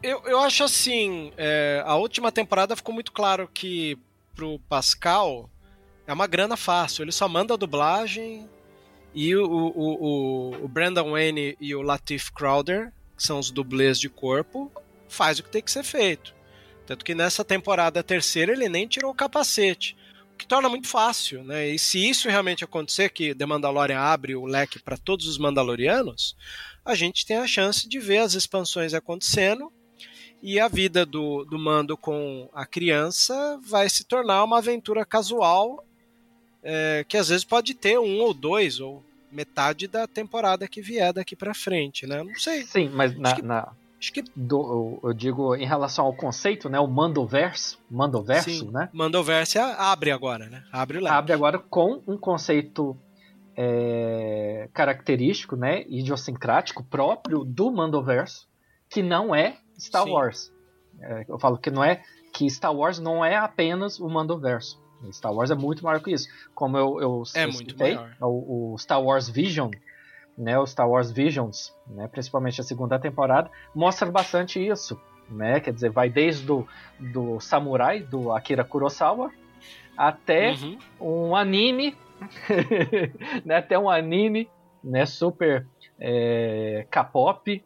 Eu, 0.04 0.22
eu 0.26 0.40
acho 0.40 0.64
assim, 0.64 1.32
é, 1.38 1.82
a 1.86 1.96
última 1.96 2.32
temporada 2.32 2.76
ficou 2.76 2.94
muito 2.94 3.12
claro 3.14 3.50
que 3.54 3.98
pro 4.36 4.60
Pascal 4.68 5.50
é 6.06 6.12
uma 6.14 6.28
grana 6.28 6.58
fácil. 6.58 7.04
Ele 7.04 7.12
só 7.14 7.30
manda 7.30 7.54
a 7.54 7.58
dublagem 7.58 8.50
e 9.14 9.34
o, 9.36 9.46
o, 9.46 9.70
o, 9.78 10.66
o 10.66 10.68
Brandon 10.68 11.12
Wayne 11.12 11.56
e 11.62 11.74
o 11.74 11.82
Latif 11.82 12.30
Crowder, 12.32 12.92
que 13.16 13.24
são 13.24 13.40
os 13.40 13.52
dublês 13.52 13.98
de 14.00 14.10
corpo, 14.10 14.70
faz 15.08 15.40
o 15.40 15.44
que 15.44 15.50
tem 15.50 15.62
que 15.62 15.72
ser 15.72 15.84
feito. 15.84 16.36
Tanto 16.86 17.06
que 17.06 17.16
nessa 17.16 17.46
temporada 17.46 18.04
terceira 18.04 18.52
ele 18.52 18.68
nem 18.68 18.86
tirou 18.88 19.12
o 19.12 19.16
capacete. 19.16 19.96
Que 20.40 20.48
torna 20.48 20.70
muito 20.70 20.88
fácil, 20.88 21.44
né? 21.44 21.68
E 21.70 21.78
se 21.78 22.10
isso 22.10 22.28
realmente 22.30 22.64
acontecer, 22.64 23.10
que 23.10 23.36
The 23.36 23.46
Mandalorian 23.46 24.00
abre 24.00 24.36
o 24.36 24.46
leque 24.46 24.80
para 24.80 24.98
todos 24.98 25.28
os 25.28 25.38
Mandalorianos, 25.38 26.36
a 26.84 26.96
gente 26.96 27.26
tem 27.26 27.38
a 27.38 27.46
chance 27.46 27.88
de 27.88 28.00
ver 28.00 28.20
as 28.20 28.34
expansões 28.34 28.94
acontecendo 28.94 29.72
e 30.42 30.58
a 30.60 30.68
vida 30.70 31.06
do, 31.06 31.44
do 31.44 31.60
Mando 31.60 31.98
com 31.98 32.50
a 32.54 32.66
criança 32.66 33.60
vai 33.62 33.90
se 33.90 34.06
tornar 34.06 34.44
uma 34.44 34.60
aventura 34.60 35.06
casual 35.06 35.84
é, 36.64 37.06
que 37.08 37.18
às 37.18 37.28
vezes 37.30 37.44
pode 37.44 37.74
ter 37.74 38.00
um 38.00 38.20
ou 38.20 38.34
dois 38.34 38.80
ou 38.80 39.04
metade 39.32 39.88
da 39.88 40.08
temporada 40.08 40.68
que 40.68 40.82
vier 40.82 41.14
daqui 41.14 41.36
para 41.36 41.54
frente, 41.54 42.08
né? 42.08 42.24
Não 42.24 42.36
sei. 42.40 42.64
Sim, 42.66 42.90
mas 42.90 43.16
na, 43.18 43.36
que- 43.36 43.42
na- 43.42 43.72
Acho 44.00 44.14
que 44.14 44.24
do- 44.36 45.00
eu 45.04 45.14
digo 45.14 45.56
em 45.56 45.66
relação 45.66 46.06
ao 46.06 46.14
conceito, 46.14 46.70
né, 46.70 46.80
o 46.80 46.88
Mandoverso, 46.88 47.78
Mandoverso, 47.92 48.50
sim. 48.50 48.72
né? 48.72 48.88
Mandoverse 48.94 49.60
abre 49.60 50.10
agora, 50.12 50.48
né? 50.48 50.64
Abre 50.72 51.00
leque. 51.00 51.14
abre 51.16 51.34
agora 51.34 51.60
com 51.60 52.02
um 52.08 52.18
conceito 52.18 52.96
é, 53.58 54.70
característico, 54.74 55.56
né, 55.56 55.84
idiosincrático 55.90 56.84
próprio 56.84 57.44
do 57.44 57.70
Mandoverso, 57.72 58.48
que 58.90 59.02
não 59.04 59.36
é 59.36 59.58
Star 59.78 60.04
Sim. 60.06 60.12
Wars. 60.12 60.52
É, 61.02 61.26
eu 61.28 61.38
falo 61.38 61.58
que 61.58 61.70
não 61.70 61.84
é 61.84 62.02
que 62.34 62.50
Star 62.50 62.74
Wars 62.74 63.00
não 63.00 63.24
é 63.24 63.36
apenas 63.36 64.00
o 64.00 64.08
Mandoverso. 64.10 64.80
Star 65.12 65.34
Wars 65.34 65.50
é 65.52 65.56
muito 65.56 65.84
maior 65.84 66.02
que 66.02 66.12
isso. 66.12 66.28
Como 66.54 66.78
eu, 66.78 67.00
eu, 67.02 67.24
É 67.36 67.46
eu 67.46 67.52
muito 67.52 67.72
citei, 67.72 67.96
maior. 67.96 68.16
o, 68.22 68.74
o 68.74 68.78
Star 68.78 69.02
Wars 69.02 69.30
Vision, 69.30 69.72
né, 70.40 70.58
o 70.58 70.66
Star 70.66 70.90
Wars 70.90 71.12
Visions, 71.12 71.76
né, 71.86 72.08
principalmente 72.08 72.62
a 72.62 72.64
segunda 72.64 72.98
temporada, 72.98 73.52
mostra 73.76 74.10
bastante 74.10 74.66
isso. 74.66 75.00
Né? 75.30 75.60
Quer 75.60 75.74
dizer, 75.74 75.92
vai 75.92 76.10
desde 76.10 76.50
o 76.52 76.66
do 76.98 77.40
samurai, 77.40 78.00
do 78.00 78.32
Akira 78.32 78.64
Kurosawa, 78.64 79.30
até 79.98 80.54
Uhum. 80.54 80.78
um 81.28 81.36
anime, 81.36 81.96
né, 83.46 83.58
até 83.58 83.78
um 83.78 83.90
anime, 83.90 84.50
né, 84.84 85.06
super 85.06 85.68
é, 86.00 86.88
K-pop, 86.90 87.64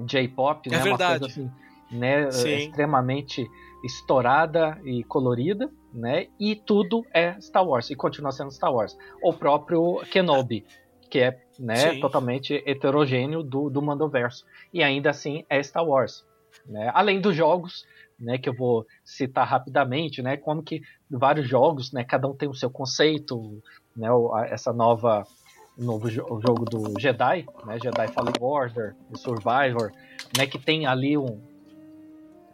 J-pop, 0.00 0.68
É 0.68 0.72
né, 0.72 0.84
uma 0.84 0.98
coisa 0.98 1.26
assim, 1.26 1.50
né, 1.90 2.30
Sim. 2.30 2.56
extremamente 2.56 3.46
estourada 3.84 4.80
e 4.84 5.04
colorida, 5.04 5.70
né, 5.92 6.26
e 6.40 6.56
tudo 6.56 7.04
é 7.12 7.40
Star 7.40 7.64
Wars 7.64 7.90
e 7.90 7.94
continua 7.94 8.32
sendo 8.32 8.50
Star 8.50 8.72
Wars. 8.72 8.96
O 9.22 9.32
próprio 9.32 10.00
Kenobi, 10.10 10.66
que 11.10 11.20
é, 11.20 11.38
né, 11.58 11.94
Sim. 11.94 12.00
totalmente 12.00 12.62
heterogêneo 12.66 13.42
do, 13.42 13.68
do 13.68 13.82
Mandoverso 13.82 14.44
e 14.72 14.82
ainda 14.82 15.10
assim 15.10 15.44
é 15.48 15.62
Star 15.62 15.84
Wars, 15.84 16.24
né? 16.66 16.90
Além 16.94 17.20
dos 17.20 17.34
jogos, 17.34 17.84
né, 18.18 18.38
que 18.38 18.48
eu 18.48 18.54
vou 18.54 18.86
citar 19.04 19.46
rapidamente, 19.46 20.22
né, 20.22 20.36
como 20.36 20.62
que 20.62 20.82
vários 21.10 21.48
jogos, 21.48 21.92
né, 21.92 22.04
cada 22.04 22.28
um 22.28 22.34
tem 22.34 22.48
o 22.48 22.54
seu 22.54 22.70
conceito, 22.70 23.62
né, 23.96 24.08
essa 24.50 24.72
nova 24.72 25.24
novo 25.76 26.10
jo- 26.10 26.40
jogo 26.44 26.64
do 26.64 27.00
Jedi, 27.00 27.46
né, 27.64 27.78
Jedi 27.80 28.08
Fallen 28.08 28.34
Order, 28.40 28.96
Survivor, 29.14 29.92
né, 30.36 30.46
que 30.46 30.58
tem 30.58 30.86
ali 30.86 31.16
um 31.16 31.40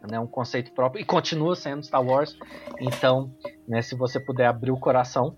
né, 0.07 0.19
um 0.19 0.27
conceito 0.27 0.71
próprio 0.71 1.01
e 1.01 1.05
continua 1.05 1.55
sendo 1.55 1.83
Star 1.83 2.05
Wars. 2.05 2.37
Então, 2.79 3.31
né, 3.67 3.81
se 3.81 3.95
você 3.95 4.19
puder 4.19 4.45
abrir 4.45 4.69
o 4.69 4.77
coração, 4.77 5.35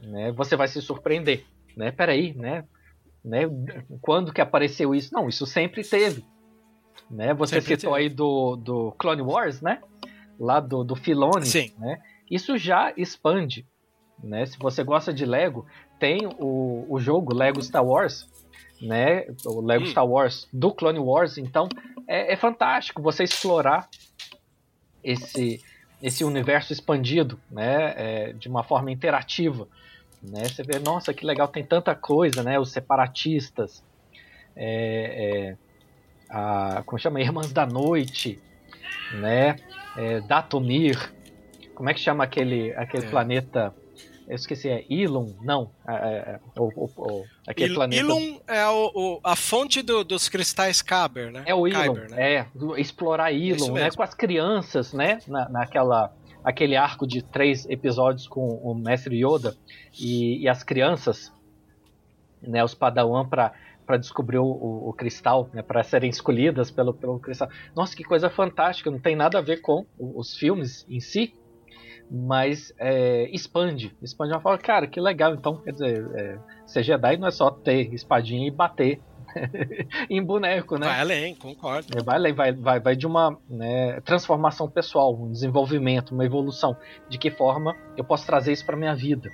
né, 0.00 0.30
você 0.30 0.54
vai 0.54 0.68
se 0.68 0.80
surpreender, 0.80 1.44
né? 1.76 1.90
Peraí, 1.90 2.34
né? 2.34 2.64
né? 3.24 3.42
Quando 4.00 4.32
que 4.32 4.40
apareceu 4.40 4.94
isso? 4.94 5.12
Não, 5.14 5.28
isso 5.28 5.46
sempre 5.46 5.82
teve. 5.82 6.24
Né? 7.10 7.34
Você 7.34 7.60
Sempre 7.60 7.76
citou 7.76 7.92
teve. 7.92 8.04
aí 8.04 8.08
do, 8.08 8.56
do 8.56 8.92
Clone 8.92 9.22
Wars, 9.22 9.60
né? 9.60 9.80
Lá 10.38 10.60
do, 10.60 10.82
do 10.82 10.96
Filone. 10.96 11.46
Sim. 11.46 11.72
Né? 11.78 12.00
Isso 12.30 12.56
já 12.56 12.92
expande. 12.96 13.66
Né? 14.22 14.46
Se 14.46 14.58
você 14.58 14.82
gosta 14.82 15.12
de 15.12 15.24
Lego, 15.24 15.66
tem 15.98 16.26
o, 16.38 16.86
o 16.88 16.98
jogo 16.98 17.34
Lego 17.34 17.62
Star 17.62 17.84
Wars, 17.84 18.26
né? 18.80 19.26
O 19.44 19.60
Lego 19.60 19.84
Hum. 19.84 19.88
Star 19.88 20.06
Wars 20.06 20.48
do 20.52 20.72
Clone 20.72 20.98
Wars. 20.98 21.38
Então 21.38 21.68
é, 22.08 22.32
é 22.32 22.36
fantástico 22.36 23.02
você 23.02 23.24
explorar 23.24 23.88
esse, 25.02 25.60
esse 26.02 26.24
universo 26.24 26.72
expandido, 26.72 27.38
né? 27.50 27.94
É, 27.96 28.32
de 28.32 28.48
uma 28.48 28.62
forma 28.62 28.90
interativa. 28.90 29.68
Né? 30.30 30.44
Você 30.48 30.62
vê, 30.62 30.78
nossa, 30.78 31.12
que 31.12 31.24
legal, 31.26 31.46
tem 31.48 31.64
tanta 31.64 31.94
coisa, 31.94 32.42
né? 32.42 32.58
Os 32.58 32.70
separatistas, 32.70 33.84
é, 34.56 35.52
é, 35.52 35.56
a, 36.30 36.82
como 36.86 36.98
chama? 36.98 37.20
Irmãs 37.22 37.52
da 37.52 37.66
Noite, 37.66 38.40
né? 39.20 39.56
É, 39.96 40.20
Datomir, 40.22 41.12
como 41.74 41.90
é 41.90 41.94
que 41.94 42.00
chama 42.00 42.24
aquele, 42.24 42.72
aquele 42.74 43.06
É. 43.06 43.10
planeta 43.10 43.74
Eu 44.26 44.36
esqueci, 44.36 44.70
é 44.70 44.82
Ilum? 44.88 45.34
Não. 45.42 45.70
É, 45.86 45.92
é, 45.92 46.40
é 46.56 46.60
o, 46.60 46.90
o, 46.96 47.24
aquele 47.46 47.72
Il, 47.72 47.74
planeta. 47.74 48.00
Ilum 48.00 48.40
é 48.48 48.66
o, 48.66 49.20
a 49.22 49.36
fonte 49.36 49.82
do, 49.82 50.02
dos 50.02 50.30
cristais 50.30 50.80
Kyber, 50.80 51.30
né? 51.30 51.42
É 51.44 51.54
o 51.54 51.68
Ilum, 51.68 51.94
Kyber, 51.94 52.10
né? 52.10 52.32
é. 52.32 52.46
Explorar 52.78 53.32
Ilum, 53.32 53.74
né? 53.74 53.90
Com 53.90 54.02
as 54.02 54.14
crianças, 54.14 54.94
né? 54.94 55.18
Na, 55.28 55.46
naquela. 55.50 56.10
Aquele 56.44 56.76
arco 56.76 57.06
de 57.06 57.22
três 57.22 57.66
episódios 57.68 58.28
com 58.28 58.46
o 58.46 58.74
mestre 58.74 59.24
Yoda 59.24 59.56
e, 59.98 60.42
e 60.42 60.48
as 60.48 60.62
crianças, 60.62 61.32
né? 62.42 62.62
Os 62.62 62.74
Padawan 62.74 63.26
para 63.26 63.52
para 63.86 63.98
descobrir 63.98 64.38
o, 64.38 64.46
o, 64.46 64.92
cristal, 64.94 65.50
né, 65.52 65.62
para 65.62 65.82
serem 65.82 66.08
escolhidas 66.08 66.70
pelo, 66.70 66.94
pelo 66.94 67.18
cristal. 67.18 67.48
Nossa, 67.76 67.94
que 67.94 68.02
coisa 68.02 68.30
fantástica! 68.30 68.90
Não 68.90 68.98
tem 68.98 69.14
nada 69.14 69.38
a 69.38 69.42
ver 69.42 69.60
com 69.60 69.84
os 69.98 70.34
filmes 70.34 70.86
em 70.88 71.00
si, 71.00 71.34
mas 72.10 72.72
é, 72.78 73.28
expande, 73.30 73.94
expande 74.02 74.32
uma 74.32 74.40
forma, 74.40 74.58
cara, 74.58 74.86
que 74.86 75.00
legal. 75.00 75.34
Então, 75.34 75.56
quer 75.58 75.72
dizer, 75.72 76.10
é, 76.14 76.38
ser 76.66 76.82
Jedi 76.82 77.16
não 77.16 77.28
é 77.28 77.30
só 77.30 77.50
ter 77.50 77.92
espadinha 77.92 78.46
e 78.46 78.50
bater 78.50 79.00
em 80.10 80.22
boneco, 80.22 80.76
né? 80.78 80.86
Vai 80.86 81.00
além, 81.00 81.34
concordo. 81.34 81.98
É, 81.98 82.02
Vai, 82.02 82.16
além, 82.16 82.32
vai, 82.32 82.52
vai, 82.52 82.80
vai 82.80 82.96
de 82.96 83.06
uma 83.06 83.38
né, 83.48 84.00
transformação 84.02 84.68
pessoal, 84.68 85.14
um 85.14 85.30
desenvolvimento, 85.30 86.12
uma 86.14 86.24
evolução. 86.24 86.76
De 87.08 87.18
que 87.18 87.30
forma 87.30 87.76
eu 87.96 88.04
posso 88.04 88.26
trazer 88.26 88.52
isso 88.52 88.64
para 88.64 88.76
minha 88.76 88.94
vida? 88.94 89.30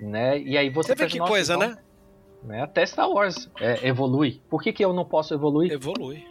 Né? 0.00 0.38
E 0.40 0.56
aí 0.58 0.70
você 0.70 0.88
Você 0.88 0.94
vê 1.04 1.06
que 1.06 1.18
"Nossa, 1.18 1.30
coisa, 1.30 1.54
então, 1.54 1.68
né? 1.68 1.78
né? 2.42 2.62
Até 2.62 2.84
Star 2.84 3.08
Wars 3.08 3.48
é, 3.60 3.86
evolui. 3.88 4.42
Por 4.50 4.62
que, 4.62 4.72
que 4.72 4.84
eu 4.84 4.92
não 4.92 5.04
posso 5.04 5.32
evoluir? 5.32 5.72
Evolui. 5.72 6.24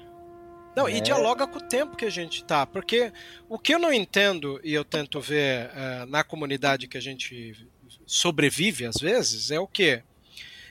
Não, 0.75 0.87
É. 0.87 0.93
e 0.97 1.01
dialoga 1.01 1.45
com 1.47 1.59
o 1.59 1.61
tempo 1.61 1.95
que 1.95 2.05
a 2.05 2.09
gente 2.09 2.43
tá. 2.43 2.65
Porque 2.65 3.11
o 3.47 3.57
que 3.59 3.73
eu 3.75 3.79
não 3.79 3.93
entendo, 3.93 4.59
e 4.63 4.73
eu 4.73 4.83
tento 4.83 5.19
ver 5.21 5.69
eh, 5.75 6.05
na 6.07 6.23
comunidade 6.23 6.87
que 6.87 6.97
a 6.97 7.01
gente 7.01 7.67
sobrevive 8.07 8.85
às 8.87 8.95
vezes, 8.97 9.51
é 9.51 9.59
o 9.59 9.67
quê? 9.67 10.01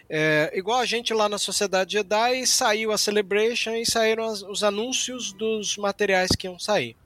É, 0.08 0.52
igual 0.54 0.78
a 0.78 0.84
gente 0.84 1.12
lá 1.14 1.28
na 1.28 1.38
Sociedade 1.38 1.92
Jedi, 1.92 2.46
saiu 2.46 2.92
a 2.92 2.98
Celebration 2.98 3.74
e 3.74 3.86
saíram 3.86 4.24
as- 4.24 4.42
os 4.42 4.62
anúncios 4.62 5.32
dos 5.32 5.76
materiais 5.76 6.30
que 6.30 6.46
iam 6.46 6.58
sair. 6.58 6.96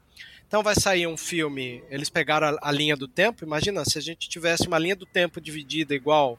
Então 0.48 0.62
vai 0.62 0.74
sair 0.74 1.06
um 1.06 1.16
filme, 1.16 1.82
eles 1.90 2.08
pegaram 2.08 2.48
a, 2.48 2.68
a 2.68 2.72
linha 2.72 2.96
do 2.96 3.08
tempo, 3.08 3.44
imagina 3.44 3.84
se 3.84 3.98
a 3.98 4.00
gente 4.00 4.28
tivesse 4.28 4.66
uma 4.66 4.78
linha 4.78 4.94
do 4.96 5.04
tempo 5.06 5.40
dividida 5.40 5.94
igual 5.94 6.38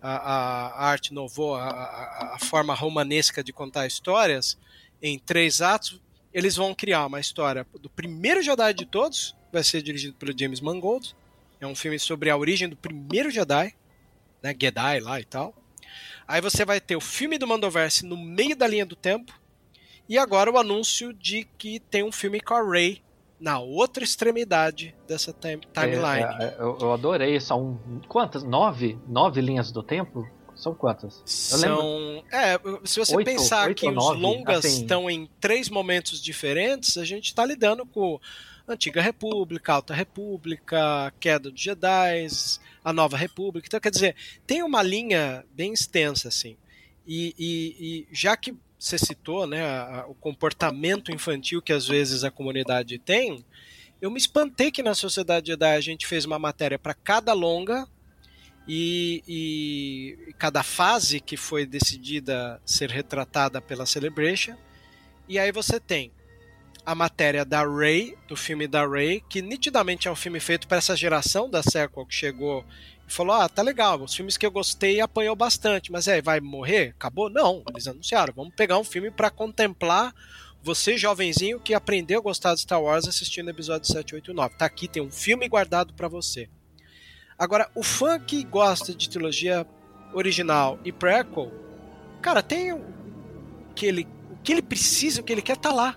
a, 0.00 0.10
a, 0.10 0.66
a 0.68 0.86
arte 0.88 1.12
novo, 1.12 1.54
a, 1.54 2.34
a, 2.34 2.38
forma 2.38 2.74
romanesca 2.74 3.42
de 3.42 3.52
contar 3.52 3.86
histórias, 3.86 4.58
em 5.02 5.18
três 5.18 5.60
atos, 5.60 6.00
eles 6.32 6.54
vão 6.56 6.74
criar 6.74 7.06
uma 7.06 7.18
história 7.18 7.66
do 7.80 7.88
primeiro 7.88 8.42
Jedi 8.42 8.74
de 8.74 8.84
todos, 8.86 9.34
vai 9.52 9.64
ser 9.64 9.80
dirigido 9.82 10.14
pelo 10.14 10.38
James 10.38 10.60
Mangold. 10.60 11.14
É 11.58 11.66
um 11.66 11.74
filme 11.74 11.98
sobre 11.98 12.28
a 12.28 12.36
origem 12.36 12.68
do 12.68 12.76
primeiro 12.76 13.30
Jedi, 13.30 13.74
né, 14.42 14.54
Jedi 14.58 15.00
lá 15.00 15.18
e 15.18 15.24
tal. 15.24 15.54
Aí 16.26 16.40
você 16.40 16.64
vai 16.64 16.80
ter 16.80 16.96
o 16.96 17.00
filme 17.00 17.38
do 17.38 17.46
Mandoverse 17.46 18.04
no 18.04 18.16
meio 18.16 18.56
da 18.56 18.66
linha 18.66 18.84
do 18.86 18.96
tempo. 18.96 19.32
E 20.08 20.18
agora 20.18 20.50
o 20.50 20.58
anúncio 20.58 21.12
de 21.12 21.46
que 21.58 21.80
tem 21.80 22.02
um 22.02 22.12
filme 22.12 22.40
com 22.40 22.54
a 22.54 22.62
Rey 22.68 23.02
na 23.38 23.58
outra 23.58 24.02
extremidade 24.02 24.94
dessa 25.06 25.32
time- 25.32 25.66
timeline. 25.72 26.24
É, 26.40 26.44
é, 26.44 26.56
eu, 26.58 26.78
eu 26.80 26.92
adorei. 26.92 27.38
São 27.40 27.78
quantas? 28.08 28.42
Nove? 28.42 28.98
Nove 29.06 29.40
linhas 29.40 29.70
do 29.70 29.82
tempo? 29.82 30.26
São 30.54 30.74
quantas? 30.74 31.22
Eu 31.52 31.58
lembro. 31.58 31.76
São. 31.76 32.24
É, 32.32 32.58
se 32.84 32.98
você 32.98 33.14
Oito- 33.16 33.26
pensar 33.26 33.68
oito 33.68 33.78
que 33.80 33.86
ou 33.86 33.92
os 33.92 33.96
nove, 33.98 34.20
longas 34.20 34.64
assim. 34.64 34.80
estão 34.82 35.10
em 35.10 35.28
três 35.38 35.68
momentos 35.68 36.22
diferentes, 36.22 36.96
a 36.96 37.04
gente 37.04 37.26
está 37.26 37.44
lidando 37.44 37.84
com 37.84 38.18
Antiga 38.66 39.02
República, 39.02 39.74
Alta 39.74 39.92
República, 39.92 41.12
Queda 41.20 41.50
dos 41.50 41.60
Jedi, 41.60 42.26
a 42.86 42.92
Nova 42.92 43.16
República. 43.16 43.66
Então, 43.66 43.80
quer 43.80 43.90
dizer, 43.90 44.14
tem 44.46 44.62
uma 44.62 44.80
linha 44.80 45.44
bem 45.52 45.72
extensa, 45.72 46.28
assim. 46.28 46.56
E, 47.04 47.34
e- 47.36 47.76
e 47.80 48.08
já 48.12 48.36
que 48.36 48.54
você 48.78 48.96
citou 48.96 49.44
né, 49.44 49.60
a- 49.64 50.02
a- 50.02 50.06
o 50.06 50.14
comportamento 50.14 51.10
infantil 51.10 51.60
que 51.60 51.72
às 51.72 51.88
vezes 51.88 52.22
a 52.22 52.30
comunidade 52.30 52.96
tem, 52.98 53.44
eu 54.00 54.08
me 54.08 54.18
espantei 54.18 54.70
que 54.70 54.84
na 54.84 54.94
Sociedade 54.94 55.48
Jedi 55.48 55.74
a 55.76 55.80
gente 55.80 56.06
fez 56.06 56.24
uma 56.24 56.38
matéria 56.38 56.78
para 56.78 56.94
cada 56.94 57.32
longa 57.32 57.88
e, 58.68 59.22
e 59.26 60.32
cada 60.38 60.62
fase 60.62 61.18
que 61.18 61.36
foi 61.36 61.66
decidida 61.66 62.62
ser 62.64 62.88
retratada 62.90 63.60
pela 63.60 63.84
Celebration. 63.84 64.56
E 65.28 65.40
aí 65.40 65.50
você 65.50 65.80
tem 65.80 66.12
a 66.86 66.94
matéria 66.94 67.44
da 67.44 67.64
Ray, 67.64 68.16
do 68.28 68.36
filme 68.36 68.68
da 68.68 68.86
Ray, 68.86 69.20
que 69.28 69.42
nitidamente 69.42 70.06
é 70.06 70.10
um 70.10 70.14
filme 70.16 70.38
feito 70.38 70.68
para 70.68 70.78
essa 70.78 70.94
geração 70.94 71.50
da 71.50 71.60
sequel 71.60 72.06
que 72.06 72.14
chegou 72.14 72.64
e 73.06 73.12
falou: 73.12 73.34
Ah, 73.34 73.48
tá 73.48 73.60
legal, 73.60 74.00
os 74.00 74.14
filmes 74.14 74.36
que 74.36 74.46
eu 74.46 74.52
gostei 74.52 75.00
apanhou 75.00 75.34
bastante, 75.34 75.90
mas 75.90 76.06
aí 76.06 76.22
vai 76.22 76.40
morrer? 76.40 76.94
Acabou? 76.96 77.28
Não, 77.28 77.64
eles 77.68 77.88
anunciaram: 77.88 78.32
vamos 78.32 78.54
pegar 78.54 78.78
um 78.78 78.84
filme 78.84 79.10
para 79.10 79.30
contemplar 79.30 80.14
você, 80.62 80.96
jovenzinho, 80.96 81.60
que 81.60 81.74
aprendeu 81.74 82.20
a 82.20 82.22
gostar 82.22 82.54
de 82.54 82.60
Star 82.60 82.80
Wars 82.80 83.06
assistindo 83.06 83.48
o 83.48 83.50
episódio 83.50 83.92
7, 83.92 84.14
8 84.14 84.30
e 84.30 84.34
9. 84.34 84.56
Tá 84.56 84.66
aqui, 84.66 84.86
tem 84.86 85.02
um 85.02 85.10
filme 85.10 85.48
guardado 85.48 85.92
para 85.92 86.08
você. 86.08 86.48
Agora, 87.36 87.68
o 87.74 87.82
fã 87.82 88.18
que 88.18 88.42
gosta 88.44 88.94
de 88.94 89.10
trilogia 89.10 89.66
original 90.14 90.78
e 90.84 90.90
prequel, 90.92 91.52
cara, 92.22 92.42
tem 92.42 92.72
o 92.72 92.82
que 93.74 93.86
ele, 93.86 94.08
o 94.30 94.36
que 94.42 94.52
ele 94.52 94.62
precisa, 94.62 95.20
o 95.20 95.24
que 95.24 95.32
ele 95.32 95.42
quer 95.42 95.56
tá 95.56 95.72
lá. 95.72 95.96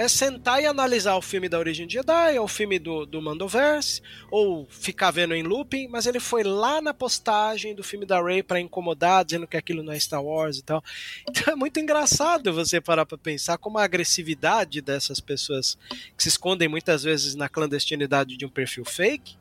É 0.00 0.08
sentar 0.08 0.62
e 0.62 0.64
analisar 0.64 1.14
o 1.16 1.20
filme 1.20 1.46
da 1.46 1.58
Origem 1.58 1.86
de 1.86 1.92
Jedi, 1.92 2.38
ou 2.38 2.46
o 2.46 2.48
filme 2.48 2.78
do, 2.78 3.04
do 3.04 3.20
Mandoverse, 3.20 4.00
ou 4.30 4.66
ficar 4.70 5.10
vendo 5.10 5.34
em 5.34 5.42
looping, 5.42 5.88
mas 5.88 6.06
ele 6.06 6.18
foi 6.18 6.42
lá 6.42 6.80
na 6.80 6.94
postagem 6.94 7.74
do 7.74 7.84
filme 7.84 8.06
da 8.06 8.18
Rey 8.22 8.42
para 8.42 8.58
incomodar, 8.58 9.26
dizendo 9.26 9.46
que 9.46 9.58
aquilo 9.58 9.82
não 9.82 9.92
é 9.92 10.00
Star 10.00 10.24
Wars 10.24 10.56
e 10.56 10.62
tal. 10.62 10.82
Então 11.28 11.52
é 11.52 11.54
muito 11.54 11.78
engraçado 11.78 12.50
você 12.50 12.80
parar 12.80 13.04
para 13.04 13.18
pensar 13.18 13.58
como 13.58 13.76
a 13.76 13.84
agressividade 13.84 14.80
dessas 14.80 15.20
pessoas 15.20 15.76
que 16.16 16.22
se 16.22 16.30
escondem 16.30 16.66
muitas 16.66 17.02
vezes 17.02 17.34
na 17.34 17.46
clandestinidade 17.46 18.38
de 18.38 18.46
um 18.46 18.50
perfil 18.50 18.86
fake 18.86 19.36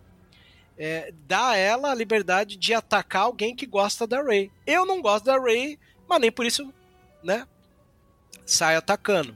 é, 0.77 1.13
dá 1.25 1.51
a 1.51 1.55
ela 1.55 1.91
a 1.91 1.95
liberdade 1.95 2.57
de 2.57 2.73
atacar 2.73 3.21
alguém 3.21 3.55
que 3.55 3.65
gosta 3.65 4.05
da 4.05 4.21
Ray. 4.21 4.51
Eu 4.67 4.85
não 4.85 5.01
gosto 5.01 5.23
da 5.23 5.39
Ray, 5.39 5.79
mas 6.05 6.19
nem 6.19 6.31
por 6.31 6.45
isso, 6.45 6.73
né? 7.23 7.47
Sai 8.45 8.75
atacando. 8.75 9.35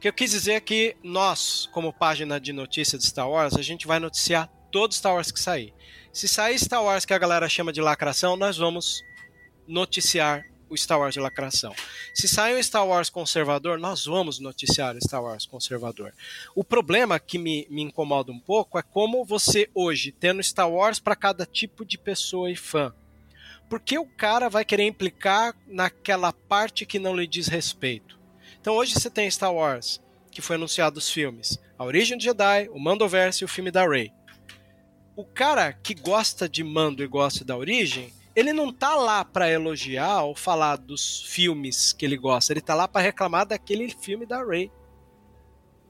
Que 0.00 0.08
eu 0.08 0.12
quis 0.14 0.30
dizer 0.30 0.52
é 0.52 0.60
que 0.60 0.96
nós, 1.02 1.68
como 1.72 1.92
página 1.92 2.40
de 2.40 2.54
notícia 2.54 2.96
de 2.96 3.04
Star 3.04 3.28
Wars, 3.28 3.54
a 3.54 3.62
gente 3.62 3.86
vai 3.86 4.00
noticiar 4.00 4.48
todo 4.72 4.94
Star 4.94 5.14
Wars 5.14 5.30
que 5.30 5.38
sair. 5.38 5.74
Se 6.10 6.26
sair 6.26 6.58
Star 6.58 6.82
Wars 6.82 7.04
que 7.04 7.12
a 7.12 7.18
galera 7.18 7.48
chama 7.50 7.70
de 7.70 7.82
lacração, 7.82 8.34
nós 8.34 8.56
vamos 8.56 9.02
noticiar 9.68 10.46
o 10.70 10.76
Star 10.76 10.98
Wars 10.98 11.12
de 11.12 11.20
lacração. 11.20 11.74
Se 12.14 12.26
sair 12.26 12.56
um 12.56 12.62
Star 12.62 12.86
Wars 12.86 13.10
conservador, 13.10 13.78
nós 13.78 14.06
vamos 14.06 14.38
noticiar 14.38 14.96
o 14.96 15.00
Star 15.04 15.22
Wars 15.22 15.44
conservador. 15.44 16.14
O 16.54 16.64
problema 16.64 17.20
que 17.20 17.36
me, 17.36 17.66
me 17.68 17.82
incomoda 17.82 18.32
um 18.32 18.40
pouco 18.40 18.78
é 18.78 18.82
como 18.82 19.22
você 19.22 19.68
hoje, 19.74 20.12
tendo 20.12 20.42
Star 20.42 20.70
Wars 20.70 20.98
para 20.98 21.14
cada 21.14 21.44
tipo 21.44 21.84
de 21.84 21.98
pessoa 21.98 22.50
e 22.50 22.56
fã. 22.56 22.94
Porque 23.68 23.98
o 23.98 24.06
cara 24.06 24.48
vai 24.48 24.64
querer 24.64 24.84
implicar 24.84 25.54
naquela 25.66 26.32
parte 26.32 26.86
que 26.86 26.98
não 26.98 27.14
lhe 27.14 27.26
diz 27.26 27.48
respeito. 27.48 28.19
Então 28.60 28.76
hoje 28.76 28.92
você 28.92 29.08
tem 29.08 29.30
Star 29.30 29.54
Wars, 29.54 30.00
que 30.30 30.42
foi 30.42 30.56
anunciado 30.56 30.98
os 30.98 31.10
filmes, 31.10 31.58
A 31.78 31.84
Origem 31.84 32.18
do 32.18 32.22
Jedi, 32.22 32.68
o 32.70 32.78
Mandoverse 32.78 33.42
e 33.42 33.44
o 33.44 33.48
filme 33.48 33.70
da 33.70 33.88
Rey. 33.88 34.12
O 35.16 35.24
cara 35.24 35.72
que 35.72 35.94
gosta 35.94 36.48
de 36.48 36.62
Mando 36.62 37.02
e 37.02 37.06
gosta 37.06 37.44
da 37.44 37.56
Origem, 37.56 38.12
ele 38.36 38.52
não 38.52 38.72
tá 38.72 38.94
lá 38.94 39.24
para 39.24 39.50
elogiar 39.50 40.22
ou 40.22 40.34
falar 40.34 40.76
dos 40.76 41.22
filmes 41.22 41.92
que 41.92 42.04
ele 42.04 42.16
gosta, 42.16 42.52
ele 42.52 42.60
tá 42.60 42.74
lá 42.74 42.86
para 42.86 43.00
reclamar 43.00 43.46
daquele 43.46 43.88
filme 43.90 44.26
da 44.26 44.44
Ray. 44.44 44.70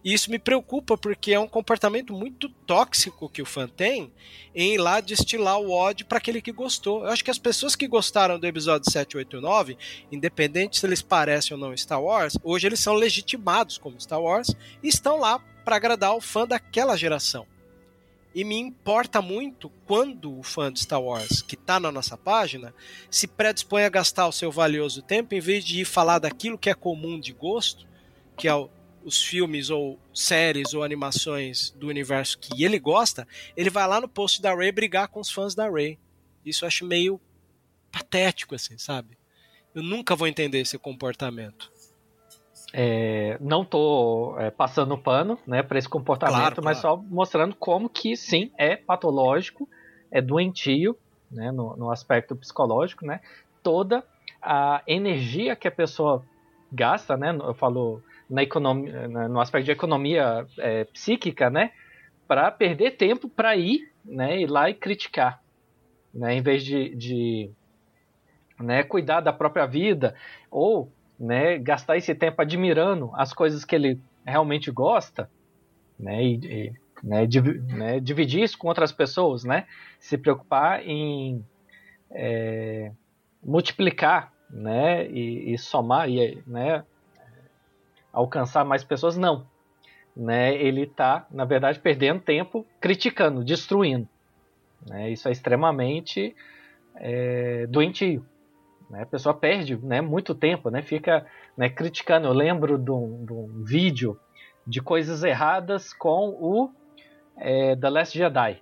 E 0.03 0.15
isso 0.15 0.31
me 0.31 0.39
preocupa 0.39 0.97
porque 0.97 1.33
é 1.33 1.39
um 1.39 1.47
comportamento 1.47 2.15
muito 2.15 2.49
tóxico 2.49 3.29
que 3.29 3.43
o 3.43 3.47
fã 3.47 3.69
tem 3.69 4.11
em 4.55 4.75
ir 4.75 4.79
lá 4.79 5.01
destilar 5.01 5.59
o 5.61 5.71
ódio 5.71 6.07
para 6.07 6.19
aquele 6.19 6.41
que 6.41 6.53
gostou. 6.53 7.05
Eu 7.05 7.11
acho 7.11 7.23
que 7.23 7.31
as 7.31 7.39
pessoas 7.39 7.77
que 7.77 7.87
gostaram 7.87 8.39
do 8.39 8.47
episódio 8.47 8.91
7, 8.91 9.19
8 9.19 9.37
e 9.37 9.41
9, 9.41 9.79
independente 10.11 10.79
se 10.79 10.87
eles 10.87 11.03
parecem 11.03 11.55
ou 11.55 11.61
não 11.61 11.77
Star 11.77 12.03
Wars, 12.03 12.35
hoje 12.43 12.67
eles 12.67 12.81
são 12.81 12.95
legitimados 12.95 13.77
como 13.77 14.01
Star 14.01 14.21
Wars 14.21 14.55
e 14.83 14.89
estão 14.89 15.19
lá 15.19 15.39
para 15.65 15.77
agradar 15.77 16.15
o 16.15 16.21
fã 16.21 16.47
daquela 16.47 16.97
geração. 16.97 17.47
E 18.35 18.45
me 18.45 18.57
importa 18.57 19.21
muito 19.21 19.71
quando 19.87 20.39
o 20.39 20.43
fã 20.43 20.73
de 20.73 20.81
Star 20.81 21.03
Wars, 21.03 21.43
que 21.43 21.57
está 21.57 21.79
na 21.79 21.93
nossa 21.93 22.17
página, 22.17 22.73
se 23.11 23.27
predispõe 23.27 23.83
a 23.83 23.89
gastar 23.89 24.29
o 24.29 24.33
seu 24.33 24.51
valioso 24.53 25.03
tempo 25.03 25.35
em 25.35 25.41
vez 25.41 25.65
de 25.65 25.81
ir 25.81 25.85
falar 25.85 26.21
daquilo 26.21 26.57
que 26.57 26.71
é 26.71 26.75
comum 26.75 27.19
de 27.19 27.33
gosto, 27.33 27.87
que 28.37 28.47
é 28.47 28.55
o, 28.55 28.71
os 29.05 29.23
filmes 29.23 29.71
ou 29.71 29.99
séries 30.13 30.75
ou 30.75 30.83
animações 30.83 31.71
do 31.71 31.89
universo 31.89 32.39
que 32.39 32.65
ele 32.65 32.79
gosta, 32.79 33.27
ele 33.57 33.71
vai 33.71 33.87
lá 33.87 34.01
no 34.01 34.09
post 34.09 34.43
da 34.43 34.55
Ray 34.55 34.73
brigar 34.73 35.09
com 35.09 35.21
os 35.21 35.31
fãs 35.31 35.55
da 35.55 35.69
Ray. 35.69 35.99
Isso 36.45 36.65
eu 36.65 36.67
acho 36.67 36.85
meio 36.85 37.21
patético, 37.91 38.55
assim, 38.55 38.79
sabe? 38.79 39.19
Eu 39.75 39.83
nunca 39.83 40.17
vou 40.17 40.27
entender 40.27 40.61
esse 40.61 40.79
comportamento. 40.79 41.71
É, 42.73 43.37
não 43.41 43.65
tô 43.65 44.37
é, 44.39 44.51
passando 44.51 44.97
pano 44.97 45.39
né, 45.45 45.63
para 45.63 45.79
esse 45.79 45.89
comportamento, 45.89 46.37
claro, 46.37 46.63
mas 46.63 46.81
claro. 46.81 46.99
só 46.99 47.09
mostrando 47.09 47.55
como 47.57 47.89
que 47.89 48.17
sim 48.17 48.53
é 48.57 48.77
patológico, 48.77 49.69
é 50.11 50.21
doentio 50.23 50.97
né, 51.31 51.51
no, 51.51 51.77
no, 51.77 51.91
aspecto 51.91 52.37
psicológico, 52.37 53.05
né? 53.05 53.21
Toda 53.63 54.05
a 54.41 54.83
energia 54.87 55.57
que 55.57 55.67
a 55.67 55.71
pessoa 55.71 56.25
gasta, 56.73 57.17
né? 57.17 57.37
Eu 57.43 57.55
falo 57.55 58.03
na 58.31 58.43
economia, 58.43 59.09
no 59.09 59.41
aspecto 59.41 59.67
de 59.67 59.73
economia 59.73 60.47
é, 60.59 60.85
psíquica, 60.85 61.51
né? 61.51 61.73
Para 62.29 62.51
perder 62.51 62.93
tempo 62.93 63.29
para 63.29 63.57
ir, 63.57 63.93
né? 64.05 64.41
Ir 64.41 64.47
lá 64.47 64.71
e 64.71 64.75
criticar, 64.75 65.43
né? 66.15 66.35
Em 66.35 66.41
vez 66.41 66.65
de, 66.65 66.95
de 66.95 67.51
né, 68.61 68.83
cuidar 68.83 69.21
da 69.21 69.33
própria 69.33 69.67
vida 69.67 70.15
ou 70.51 70.93
né, 71.19 71.59
gastar 71.59 71.97
esse 71.97 72.15
tempo 72.15 72.41
admirando 72.41 73.11
as 73.15 73.33
coisas 73.33 73.65
que 73.65 73.75
ele 73.75 74.01
realmente 74.25 74.71
gosta, 74.71 75.31
né, 75.99 76.23
e, 76.23 76.35
e 76.45 76.73
né, 77.03 77.27
div, 77.27 77.47
né, 77.67 78.01
dividir 78.01 78.43
isso 78.43 78.57
com 78.57 78.69
outras 78.69 78.93
pessoas, 78.93 79.45
né, 79.45 79.67
se 79.99 80.17
preocupar 80.17 80.87
em 80.87 81.45
é, 82.11 82.93
multiplicar, 83.43 84.33
né, 84.49 85.07
e, 85.09 85.53
e, 85.53 85.59
somar 85.59 86.09
e, 86.09 86.43
né, 86.47 86.85
alcançar 88.13 88.65
mais 88.65 88.85
pessoas, 88.85 89.17
não, 89.17 89.47
né, 90.17 90.55
ele 90.55 90.83
está, 90.83 91.27
na 91.31 91.45
verdade, 91.45 91.79
perdendo 91.79 92.21
tempo 92.21 92.67
criticando, 92.81 93.45
destruindo, 93.45 94.09
né, 94.87 95.11
isso 95.11 95.29
é 95.29 95.33
extremamente 95.33 96.35
é, 96.97 97.67
doentio, 97.67 98.25
né? 98.91 99.03
A 99.03 99.07
pessoa 99.07 99.33
perde 99.33 99.77
né, 99.77 100.01
muito 100.01 100.35
tempo, 100.35 100.69
né? 100.69 100.83
fica 100.83 101.25
né, 101.57 101.71
criticando. 101.71 102.27
Eu 102.27 102.33
lembro 102.33 102.77
de 102.77 102.91
um, 102.91 103.25
de 103.25 103.33
um, 103.33 103.63
vídeo 103.65 104.19
de 104.67 104.83
coisas 104.83 105.23
erradas 105.23 105.93
com 105.93 106.31
o 106.31 106.71
é, 107.37 107.77
The 107.77 107.89
Last 107.89 108.19
Jedi. 108.19 108.61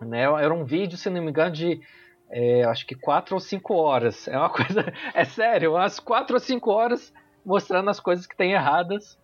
Né? 0.00 0.22
Era 0.22 0.52
um 0.52 0.64
vídeo, 0.64 0.96
se 0.96 1.10
não 1.10 1.22
me 1.22 1.28
engano, 1.28 1.52
de 1.52 1.80
é, 2.30 2.64
acho 2.64 2.86
que 2.86 2.94
4 2.94 3.34
ou 3.34 3.40
5 3.40 3.74
horas. 3.74 4.26
É 4.26 4.38
uma 4.38 4.48
coisa. 4.50 4.92
É 5.14 5.24
sério, 5.24 5.72
umas 5.72 6.00
4 6.00 6.34
ou 6.34 6.40
5 6.40 6.70
horas 6.70 7.12
mostrando 7.46 7.88
as 7.88 8.00
coisas 8.00 8.26
que 8.26 8.36
tem 8.36 8.52
erradas 8.52 9.18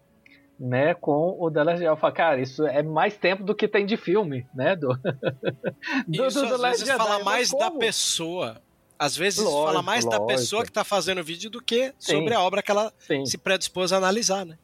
né, 0.59 0.95
com 0.95 1.37
o 1.41 1.51
The 1.51 1.65
Last 1.65 1.83
Jedi. 1.83 2.13
Cara, 2.13 2.41
isso 2.41 2.67
é 2.67 2.83
mais 2.83 3.17
tempo 3.17 3.43
do 3.43 3.55
que 3.55 3.67
tem 3.67 3.85
de 3.85 3.97
filme, 3.97 4.47
né? 4.55 4.77
Do, 4.77 4.89
do, 6.07 6.27
isso, 6.27 6.41
do 6.41 6.49
The 6.49 6.57
Last 6.57 6.87
Jedi. 6.87 6.97
fala 6.97 7.25
mais 7.25 7.51
da 7.51 7.71
pessoa 7.71 8.63
às 8.99 9.17
vezes 9.17 9.41
lógico, 9.43 9.67
fala 9.67 9.83
mais 9.83 10.05
lógico. 10.05 10.27
da 10.27 10.33
pessoa 10.33 10.63
que 10.63 10.71
está 10.71 10.85
fazendo 10.85 11.21
o 11.21 11.25
vídeo 11.25 11.51
do 11.51 11.61
que 11.61 11.93
Sim. 11.99 12.19
sobre 12.19 12.35
a 12.35 12.41
obra 12.41 12.63
que 12.63 12.71
ela 12.71 12.93
Sim. 13.01 13.27
se 13.27 13.37
predispôs 13.37 13.93
a 13.93 13.97
analisar, 13.97 14.47
né? 14.47 14.57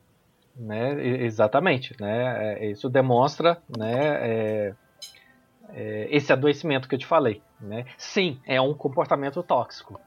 né? 0.55 1.25
Exatamente, 1.25 1.97
né? 2.01 2.55
É, 2.61 2.71
isso 2.71 2.89
demonstra, 2.89 3.61
né? 3.77 3.95
É, 3.97 4.75
é, 5.71 6.09
esse 6.11 6.33
adoecimento 6.33 6.89
que 6.89 6.95
eu 6.95 6.99
te 7.01 7.07
falei, 7.07 7.43
né? 7.61 7.85
Sim, 7.97 8.39
é 8.47 8.61
um 8.61 8.75
comportamento 8.75 9.43
tóxico, 9.43 10.01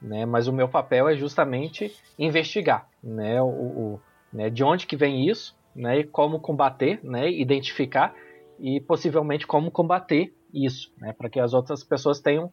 né? 0.00 0.26
Mas 0.26 0.48
o 0.48 0.52
meu 0.52 0.68
papel 0.68 1.08
é 1.08 1.16
justamente 1.16 1.94
investigar, 2.18 2.88
né? 3.02 3.40
O, 3.42 3.46
o 3.46 4.00
né? 4.32 4.50
De 4.50 4.62
onde 4.62 4.86
que 4.86 4.96
vem 4.96 5.28
isso, 5.28 5.56
né? 5.74 6.00
E 6.00 6.04
como 6.04 6.40
combater, 6.40 7.00
né? 7.02 7.30
Identificar 7.30 8.14
e 8.58 8.80
possivelmente 8.80 9.46
como 9.46 9.70
combater 9.70 10.34
isso, 10.52 10.92
né? 10.98 11.12
Para 11.12 11.28
que 11.28 11.40
as 11.40 11.52
outras 11.54 11.84
pessoas 11.84 12.20
tenham 12.20 12.52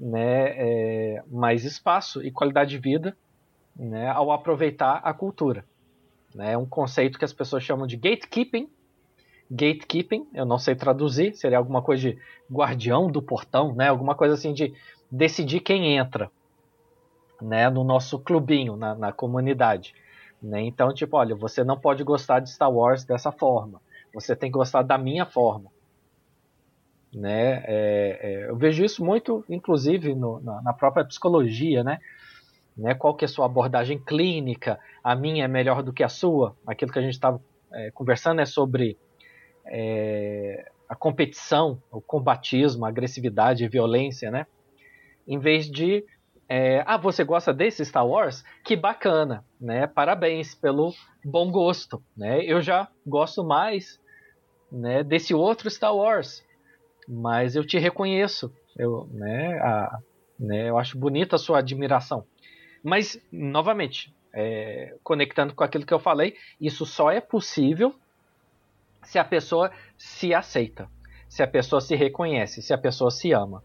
né, 0.00 0.54
é, 0.56 1.22
mais 1.28 1.64
espaço 1.64 2.24
e 2.24 2.30
qualidade 2.30 2.70
de 2.70 2.78
vida 2.78 3.14
né, 3.76 4.08
ao 4.08 4.32
aproveitar 4.32 5.00
a 5.04 5.12
cultura. 5.12 5.64
Né, 6.34 6.52
é 6.52 6.58
um 6.58 6.64
conceito 6.64 7.18
que 7.18 7.24
as 7.24 7.34
pessoas 7.34 7.62
chamam 7.62 7.86
de 7.86 7.96
gatekeeping. 7.96 8.68
Gatekeeping, 9.50 10.26
eu 10.32 10.46
não 10.46 10.58
sei 10.58 10.74
traduzir, 10.74 11.34
seria 11.34 11.58
alguma 11.58 11.82
coisa 11.82 12.10
de 12.10 12.18
guardião 12.50 13.10
do 13.10 13.20
portão, 13.20 13.74
né, 13.74 13.88
alguma 13.88 14.14
coisa 14.14 14.34
assim 14.34 14.54
de 14.54 14.72
decidir 15.10 15.60
quem 15.60 15.98
entra 15.98 16.30
né, 17.40 17.68
no 17.70 17.84
nosso 17.84 18.18
clubinho, 18.18 18.76
na, 18.76 18.94
na 18.94 19.12
comunidade. 19.12 19.94
Né? 20.42 20.62
Então, 20.62 20.92
tipo, 20.92 21.16
olha, 21.16 21.34
você 21.34 21.62
não 21.62 21.78
pode 21.78 22.02
gostar 22.02 22.40
de 22.40 22.50
Star 22.50 22.70
Wars 22.70 23.04
dessa 23.04 23.30
forma. 23.30 23.80
Você 24.14 24.34
tem 24.34 24.50
que 24.50 24.56
gostar 24.56 24.82
da 24.82 24.96
minha 24.96 25.26
forma. 25.26 25.70
Né? 27.12 27.64
É, 27.66 28.18
é, 28.22 28.50
eu 28.50 28.56
vejo 28.56 28.84
isso 28.84 29.04
muito, 29.04 29.44
inclusive, 29.48 30.14
no, 30.14 30.40
na, 30.40 30.62
na, 30.62 30.72
própria 30.72 31.04
psicologia, 31.04 31.82
né? 31.82 31.98
né? 32.76 32.94
Qual 32.94 33.14
que 33.14 33.24
é 33.24 33.26
a 33.26 33.28
sua 33.28 33.46
abordagem 33.46 33.98
clínica? 33.98 34.78
A 35.02 35.14
minha 35.14 35.44
é 35.44 35.48
melhor 35.48 35.82
do 35.82 35.92
que 35.92 36.04
a 36.04 36.08
sua? 36.08 36.56
Aquilo 36.66 36.92
que 36.92 36.98
a 36.98 37.02
gente 37.02 37.14
estava 37.14 37.40
é, 37.72 37.90
conversando 37.90 38.40
é 38.40 38.46
sobre 38.46 38.96
é, 39.66 40.70
a 40.88 40.94
competição, 40.94 41.82
o 41.90 42.00
combatismo, 42.00 42.84
a 42.84 42.88
agressividade, 42.88 43.64
a 43.64 43.68
violência, 43.68 44.30
né? 44.30 44.46
Em 45.26 45.38
vez 45.38 45.70
de 45.70 46.04
é, 46.52 46.82
ah, 46.84 46.96
você 46.96 47.22
gosta 47.22 47.54
desse 47.54 47.84
Star 47.84 48.04
Wars? 48.04 48.42
Que 48.64 48.74
bacana, 48.74 49.44
né? 49.60 49.86
Parabéns 49.86 50.52
pelo 50.52 50.92
bom 51.24 51.48
gosto, 51.48 52.02
né? 52.16 52.44
Eu 52.44 52.60
já 52.60 52.88
gosto 53.06 53.44
mais, 53.44 54.00
né, 54.70 55.04
desse 55.04 55.32
outro 55.32 55.70
Star 55.70 55.94
Wars, 55.94 56.44
mas 57.08 57.54
eu 57.54 57.64
te 57.64 57.78
reconheço, 57.78 58.52
eu, 58.76 59.08
né, 59.12 59.60
a, 59.60 59.98
né, 60.40 60.68
eu 60.68 60.76
acho 60.76 60.98
bonita 60.98 61.36
a 61.36 61.38
sua 61.38 61.60
admiração. 61.60 62.26
Mas, 62.82 63.16
novamente, 63.30 64.12
é, 64.34 64.96
conectando 65.04 65.54
com 65.54 65.62
aquilo 65.62 65.86
que 65.86 65.94
eu 65.94 66.00
falei, 66.00 66.34
isso 66.60 66.84
só 66.84 67.12
é 67.12 67.20
possível 67.20 67.94
se 69.04 69.20
a 69.20 69.24
pessoa 69.24 69.70
se 69.96 70.34
aceita, 70.34 70.90
se 71.28 71.44
a 71.44 71.46
pessoa 71.46 71.80
se 71.80 71.94
reconhece, 71.94 72.60
se 72.60 72.74
a 72.74 72.78
pessoa 72.78 73.12
se 73.12 73.30
ama. 73.30 73.62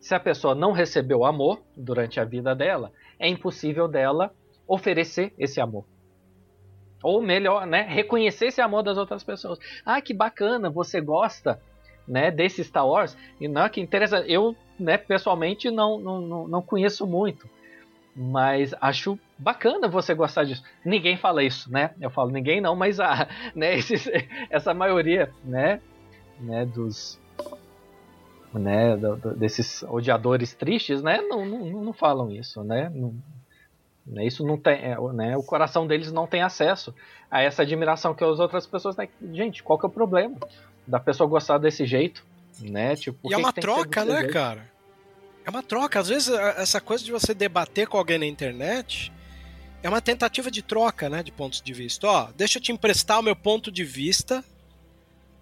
Se 0.00 0.14
a 0.14 0.20
pessoa 0.20 0.54
não 0.54 0.72
recebeu 0.72 1.24
amor 1.24 1.60
durante 1.76 2.20
a 2.20 2.24
vida 2.24 2.54
dela, 2.54 2.92
é 3.18 3.28
impossível 3.28 3.88
dela 3.88 4.32
oferecer 4.66 5.32
esse 5.38 5.60
amor. 5.60 5.84
Ou 7.02 7.22
melhor, 7.22 7.66
né, 7.66 7.82
reconhecer 7.82 8.46
esse 8.46 8.60
amor 8.60 8.82
das 8.82 8.98
outras 8.98 9.22
pessoas. 9.22 9.58
Ah, 9.84 10.00
que 10.00 10.12
bacana, 10.12 10.68
você 10.68 11.00
gosta 11.00 11.60
né, 12.08 12.30
desse 12.30 12.64
Star 12.64 12.86
Wars. 12.86 13.16
E 13.40 13.46
não 13.46 13.64
é 13.64 13.68
que 13.68 13.80
interessa, 13.80 14.20
eu, 14.26 14.56
né, 14.78 14.96
pessoalmente 14.96 15.70
não, 15.70 15.98
não, 15.98 16.48
não 16.48 16.62
conheço 16.62 17.06
muito, 17.06 17.48
mas 18.16 18.74
acho 18.80 19.18
bacana 19.36 19.86
você 19.86 20.14
gostar 20.14 20.44
disso. 20.44 20.64
Ninguém 20.84 21.16
fala 21.16 21.44
isso, 21.44 21.70
né? 21.70 21.94
Eu 22.00 22.10
falo 22.10 22.30
ninguém 22.30 22.60
não, 22.60 22.74
mas 22.74 22.98
a, 22.98 23.28
né, 23.54 23.76
esses, 23.76 24.10
essa 24.50 24.72
maioria, 24.72 25.30
né, 25.44 25.80
né, 26.40 26.64
dos 26.64 27.20
né, 28.52 28.96
do, 28.96 29.16
do, 29.16 29.34
desses 29.34 29.82
odiadores 29.82 30.54
tristes, 30.54 31.02
né, 31.02 31.20
não, 31.20 31.44
não, 31.44 31.84
não 31.84 31.92
falam 31.92 32.30
isso, 32.30 32.62
né? 32.62 32.90
Não, 32.94 33.14
né, 34.06 34.26
isso 34.26 34.46
não 34.46 34.56
tem, 34.56 34.74
é, 34.74 34.96
né, 35.12 35.36
o 35.36 35.42
coração 35.42 35.86
deles 35.86 36.10
não 36.10 36.26
tem 36.26 36.42
acesso 36.42 36.94
a 37.30 37.42
essa 37.42 37.62
admiração 37.62 38.14
que 38.14 38.24
as 38.24 38.38
outras 38.40 38.66
pessoas 38.66 38.96
têm. 38.96 39.08
Gente, 39.32 39.62
qual 39.62 39.78
que 39.78 39.84
é 39.84 39.88
o 39.88 39.92
problema? 39.92 40.38
da 40.88 40.98
pessoa 40.98 41.28
gostar 41.28 41.58
desse 41.58 41.84
jeito, 41.86 42.24
né? 42.58 42.96
Tipo, 42.96 43.30
e 43.30 43.34
é 43.34 43.36
uma 43.36 43.52
troca, 43.52 44.04
né, 44.04 44.20
jeito? 44.20 44.32
cara? 44.32 44.68
É 45.44 45.50
uma 45.50 45.62
troca. 45.62 46.00
Às 46.00 46.08
vezes, 46.08 46.28
essa 46.56 46.80
coisa 46.80 47.04
de 47.04 47.12
você 47.12 47.34
debater 47.34 47.86
com 47.86 47.98
alguém 47.98 48.18
na 48.18 48.26
internet 48.26 49.12
é 49.82 49.88
uma 49.88 50.00
tentativa 50.00 50.50
de 50.50 50.62
troca, 50.62 51.10
né? 51.10 51.22
De 51.22 51.30
pontos 51.30 51.60
de 51.60 51.72
vista. 51.72 52.06
Ó, 52.06 52.28
deixa 52.34 52.58
eu 52.58 52.62
te 52.62 52.72
emprestar 52.72 53.20
o 53.20 53.22
meu 53.22 53.36
ponto 53.36 53.70
de 53.70 53.84
vista 53.84 54.42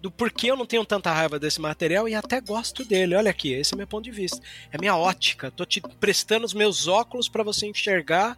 do 0.01 0.11
porquê 0.11 0.51
eu 0.51 0.55
não 0.55 0.65
tenho 0.65 0.85
tanta 0.85 1.11
raiva 1.11 1.39
desse 1.39 1.59
material 1.59 2.07
e 2.07 2.15
até 2.15 2.39
gosto 2.39 2.85
dele. 2.85 3.15
Olha 3.15 3.31
aqui, 3.31 3.53
esse 3.53 3.73
é 3.73 3.77
meu 3.77 3.87
ponto 3.87 4.03
de 4.03 4.11
vista. 4.11 4.39
É 4.71 4.77
minha 4.77 4.95
ótica. 4.95 5.49
Tô 5.51 5.65
te 5.65 5.81
prestando 5.99 6.45
os 6.45 6.53
meus 6.53 6.87
óculos 6.87 7.27
para 7.27 7.43
você 7.43 7.67
enxergar 7.67 8.37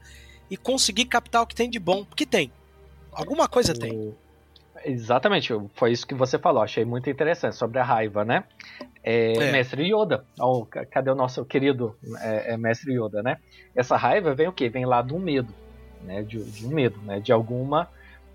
e 0.49 0.57
conseguir 0.57 1.05
captar 1.05 1.43
o 1.43 1.47
que 1.47 1.55
tem 1.55 1.69
de 1.69 1.79
bom. 1.79 2.05
Porque 2.05 2.25
tem. 2.25 2.51
Alguma 3.11 3.47
coisa 3.47 3.73
tem. 3.73 4.15
Exatamente, 4.85 5.53
foi 5.75 5.91
isso 5.91 6.07
que 6.07 6.15
você 6.15 6.39
falou. 6.39 6.63
Achei 6.63 6.85
muito 6.85 7.09
interessante 7.09 7.55
sobre 7.55 7.79
a 7.79 7.83
raiva, 7.83 8.23
né? 8.23 8.45
É, 9.03 9.33
é. 9.33 9.51
Mestre 9.51 9.83
Yoda. 9.83 10.23
Oh, 10.39 10.65
cadê 10.65 11.09
o 11.09 11.15
nosso 11.15 11.43
querido 11.43 11.97
é, 12.21 12.53
é 12.53 12.57
Mestre 12.57 12.93
Yoda, 12.93 13.21
né? 13.21 13.37
Essa 13.75 13.97
raiva 13.97 14.33
vem 14.33 14.47
o 14.47 14.53
quê? 14.53 14.69
Vem 14.69 14.85
lá 14.85 15.01
do 15.01 15.19
medo, 15.19 15.53
né? 16.01 16.23
De, 16.23 16.41
de 16.43 16.65
um 16.65 16.69
medo, 16.69 16.99
né? 17.01 17.19
De 17.19 17.31
alguma 17.31 17.89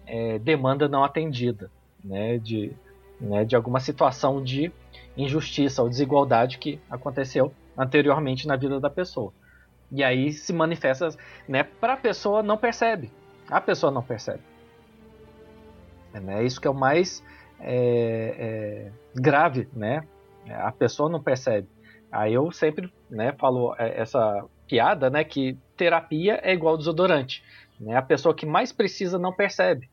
é, 0.07 0.39
demanda 0.39 0.87
não 0.87 1.03
atendida, 1.03 1.71
né? 2.05 2.37
De, 2.39 2.73
né, 3.21 3.45
de 3.45 3.55
alguma 3.57 3.81
situação 3.81 4.43
de 4.43 4.73
injustiça 5.17 5.83
ou 5.83 5.89
desigualdade 5.89 6.59
que 6.59 6.81
aconteceu 6.91 7.53
anteriormente 7.77 8.47
na 8.47 8.57
vida 8.57 8.81
da 8.81 8.91
pessoa. 8.91 9.33
E 9.91 10.03
aí 10.03 10.33
se 10.33 10.53
manifesta, 10.53 11.09
né, 11.49 11.63
para 11.63 11.95
a 11.95 11.97
pessoa 11.97 12.43
não 12.43 12.57
percebe. 12.57 13.11
A 13.49 13.61
pessoa 13.61 13.93
não 13.93 14.03
percebe. 14.03 14.43
É 16.13 16.21
né, 16.21 16.45
isso 16.45 16.61
que 16.61 16.67
é 16.67 16.71
o 16.71 16.75
mais 16.75 17.23
é, 17.61 18.35
é, 18.39 18.93
grave, 19.15 19.69
né? 19.73 20.07
A 20.49 20.71
pessoa 20.71 21.09
não 21.09 21.23
percebe. 21.23 21.69
Aí 22.11 22.35
eu 22.35 22.51
sempre, 22.53 22.93
né, 23.11 23.33
falo 23.33 23.75
é, 23.79 24.01
essa 24.01 24.45
piada, 24.69 25.11
né, 25.11 25.25
que 25.25 25.59
terapia 25.77 26.41
é 26.43 26.53
igual 26.53 26.77
desodorante. 26.77 27.43
Né? 27.81 27.97
A 27.97 28.03
pessoa 28.03 28.35
que 28.35 28.47
mais 28.47 28.73
precisa 28.73 29.19
não 29.19 29.33
percebe. 29.33 29.91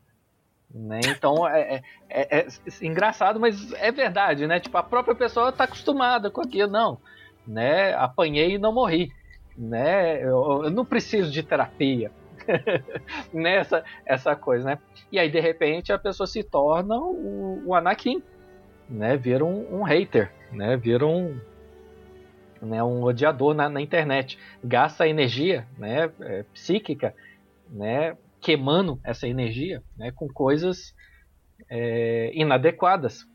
Né? 0.74 1.00
Então 1.06 1.46
é, 1.46 1.82
é, 2.08 2.38
é, 2.38 2.38
é, 2.38 2.46
engraçado, 2.80 3.38
mas 3.38 3.72
é 3.74 3.92
verdade, 3.92 4.46
né? 4.46 4.58
Tipo, 4.58 4.78
a 4.78 4.82
própria 4.82 5.14
pessoa 5.14 5.50
está 5.50 5.64
acostumada 5.64 6.30
com 6.30 6.40
aquilo, 6.40 6.70
não. 6.70 6.98
Né? 7.46 7.94
Apanhei 7.94 8.54
e 8.54 8.58
não 8.58 8.72
morri. 8.72 9.12
Né? 9.56 10.22
Eu, 10.22 10.64
eu 10.64 10.70
não 10.70 10.84
preciso 10.84 11.30
de 11.30 11.42
terapia. 11.42 12.10
Nessa 13.32 13.80
né? 13.80 13.84
essa 14.06 14.34
coisa, 14.34 14.64
né? 14.64 14.78
E 15.10 15.18
aí, 15.18 15.30
de 15.30 15.40
repente, 15.40 15.92
a 15.92 15.98
pessoa 15.98 16.26
se 16.26 16.42
torna 16.42 16.96
o, 16.96 17.62
o 17.66 17.74
Anakin, 17.74 18.22
né? 18.88 19.16
Vira 19.16 19.44
um, 19.44 19.80
um 19.80 19.82
hater, 19.82 20.32
né? 20.50 20.76
Vira 20.76 21.06
um, 21.06 21.38
né? 22.60 22.82
um 22.82 23.02
odiador 23.02 23.54
na, 23.54 23.68
na 23.68 23.80
internet. 23.80 24.38
Gasta 24.64 25.06
energia 25.06 25.66
né? 25.78 26.10
É, 26.20 26.44
psíquica, 26.54 27.14
né? 27.68 28.16
Queimando 28.42 29.00
essa 29.04 29.26
energia 29.26 29.82
né, 29.96 30.10
com 30.10 30.28
coisas 30.28 30.94
é, 31.70 32.30
inadequadas. 32.34 33.30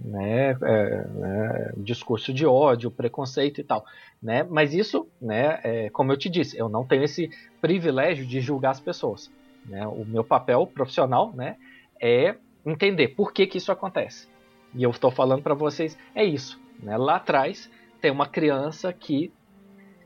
Né, 0.00 0.56
é, 0.62 1.08
né, 1.08 1.72
discurso 1.78 2.32
de 2.32 2.46
ódio, 2.46 2.88
preconceito 2.88 3.60
e 3.60 3.64
tal, 3.64 3.84
né? 4.22 4.44
Mas 4.44 4.72
isso, 4.72 5.08
né, 5.20 5.58
é, 5.64 5.90
como 5.90 6.12
eu 6.12 6.16
te 6.16 6.30
disse, 6.30 6.56
eu 6.56 6.68
não 6.68 6.86
tenho 6.86 7.02
esse 7.02 7.28
privilégio 7.60 8.24
de 8.24 8.40
julgar 8.40 8.70
as 8.70 8.78
pessoas. 8.78 9.28
Né? 9.66 9.84
O 9.88 10.04
meu 10.04 10.22
papel 10.22 10.64
profissional, 10.68 11.32
né, 11.34 11.56
é 12.00 12.36
entender 12.64 13.08
por 13.08 13.32
que, 13.32 13.44
que 13.44 13.58
isso 13.58 13.72
acontece. 13.72 14.28
E 14.72 14.84
eu 14.84 14.90
estou 14.90 15.10
falando 15.10 15.42
para 15.42 15.54
vocês 15.54 15.98
é 16.14 16.24
isso. 16.24 16.60
Né? 16.80 16.96
Lá 16.96 17.16
atrás 17.16 17.68
tem 18.00 18.12
uma 18.12 18.28
criança 18.28 18.92
que 18.92 19.32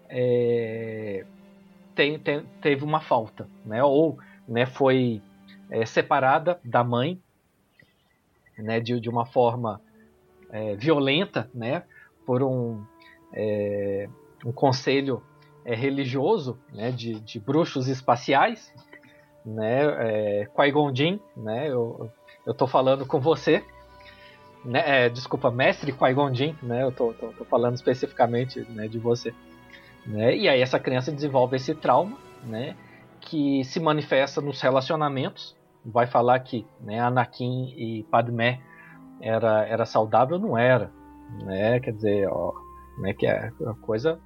é, 0.08 1.26
tem, 1.94 2.18
tem, 2.18 2.44
teve 2.60 2.84
uma 2.84 3.00
falta, 3.00 3.48
né? 3.64 3.82
Ou 3.82 4.18
né, 4.52 4.66
foi 4.66 5.22
é, 5.70 5.86
separada 5.86 6.60
da 6.62 6.84
mãe 6.84 7.18
né, 8.58 8.80
de, 8.80 9.00
de 9.00 9.08
uma 9.08 9.24
forma 9.24 9.80
é, 10.50 10.76
violenta 10.76 11.48
né, 11.54 11.84
por 12.26 12.42
um, 12.42 12.84
é, 13.32 14.08
um 14.44 14.52
conselho 14.52 15.22
é, 15.64 15.74
religioso 15.74 16.58
né, 16.70 16.90
de, 16.90 17.18
de 17.20 17.40
bruxos 17.40 17.88
espaciais. 17.88 18.72
Né, 19.44 19.84
é, 19.84 20.48
Qui-Gon 20.54 20.92
né, 21.34 21.68
eu 21.68 22.10
estou 22.46 22.68
falando 22.68 23.06
com 23.06 23.18
você. 23.18 23.64
Né, 24.64 25.06
é, 25.06 25.08
desculpa, 25.08 25.50
mestre 25.50 25.92
Qui-Gon 25.92 26.30
né, 26.62 26.82
eu 26.82 26.90
estou 26.90 27.14
falando 27.48 27.74
especificamente 27.74 28.60
né, 28.68 28.86
de 28.86 28.98
você. 28.98 29.34
Né, 30.06 30.36
e 30.36 30.46
aí 30.46 30.60
essa 30.60 30.78
criança 30.78 31.10
desenvolve 31.10 31.56
esse 31.56 31.74
trauma, 31.74 32.18
né, 32.44 32.76
que 33.32 33.64
se 33.64 33.80
manifesta 33.80 34.42
nos 34.42 34.60
relacionamentos. 34.60 35.56
Vai 35.82 36.06
falar 36.06 36.38
que 36.40 36.66
né, 36.78 37.00
Anakin 37.00 37.72
e 37.78 38.02
Padmé 38.10 38.60
era, 39.22 39.66
era 39.66 39.86
saudável, 39.86 40.38
não 40.38 40.56
era. 40.56 40.92
Né? 41.42 41.80
Quer 41.80 41.92
dizer, 41.92 42.28
ó, 42.28 42.52
né, 42.98 43.14
que 43.14 43.26
é 43.26 43.50
a 43.66 43.74
coisa. 43.80 44.20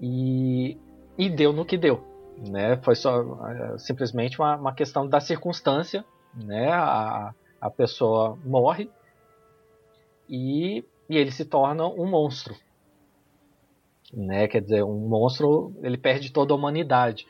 E, 0.00 0.78
e 1.18 1.28
deu 1.28 1.52
no 1.52 1.64
que 1.64 1.76
deu. 1.76 2.04
Né? 2.38 2.76
Foi 2.84 2.94
só 2.94 3.20
é, 3.48 3.78
simplesmente 3.78 4.38
uma, 4.38 4.54
uma 4.54 4.72
questão 4.72 5.08
da 5.08 5.18
circunstância. 5.18 6.04
Né? 6.36 6.70
A, 6.70 7.34
a 7.60 7.68
pessoa 7.68 8.38
morre 8.44 8.88
e, 10.28 10.84
e 11.10 11.16
ele 11.16 11.32
se 11.32 11.44
torna 11.44 11.84
um 11.84 12.06
monstro. 12.06 12.54
Né? 14.14 14.46
Quer 14.46 14.62
dizer, 14.62 14.84
um 14.84 15.08
monstro 15.08 15.74
ele 15.82 15.98
perde 15.98 16.30
toda 16.30 16.54
a 16.54 16.56
humanidade 16.56 17.26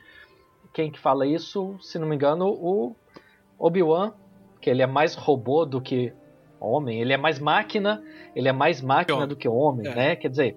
quem 0.77 0.91
que 0.91 0.99
fala 0.99 1.25
isso, 1.25 1.75
se 1.81 1.97
não 1.97 2.07
me 2.07 2.13
engano, 2.13 2.45
o 2.49 2.95
Obi-Wan, 3.57 4.13
que 4.61 4.69
ele 4.69 4.83
é 4.83 4.85
mais 4.85 5.15
robô 5.15 5.65
do 5.65 5.81
que 5.81 6.13
homem, 6.59 7.01
ele 7.01 7.11
é 7.11 7.17
mais 7.17 7.39
máquina, 7.39 8.03
ele 8.35 8.47
é 8.47 8.53
mais 8.53 8.79
máquina 8.79 9.25
do 9.25 9.35
que 9.35 9.49
homem, 9.49 9.87
é. 9.87 9.95
né? 9.95 10.15
Quer 10.15 10.29
dizer, 10.29 10.55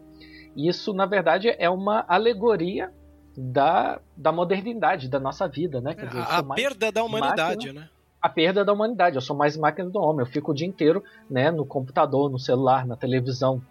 isso 0.54 0.92
na 0.92 1.06
verdade 1.06 1.48
é 1.48 1.70
uma 1.70 2.04
alegoria 2.06 2.92
da, 3.34 3.98
da 4.14 4.30
modernidade 4.30 5.08
da 5.08 5.18
nossa 5.18 5.48
vida, 5.48 5.80
né? 5.80 5.94
Quer 5.94 6.08
dizer, 6.08 6.22
a 6.28 6.42
perda 6.42 6.92
da 6.92 7.02
humanidade, 7.02 7.68
máquina, 7.68 7.80
né? 7.80 7.90
A 8.20 8.28
perda 8.28 8.62
da 8.62 8.74
humanidade. 8.74 9.16
Eu 9.16 9.22
sou 9.22 9.34
mais 9.34 9.56
máquina 9.56 9.88
do 9.88 9.98
homem. 9.98 10.20
Eu 10.20 10.30
fico 10.30 10.50
o 10.50 10.54
dia 10.54 10.66
inteiro, 10.68 11.02
né? 11.30 11.50
No 11.50 11.64
computador, 11.64 12.30
no 12.30 12.38
celular, 12.38 12.86
na 12.86 12.94
televisão, 12.94 13.62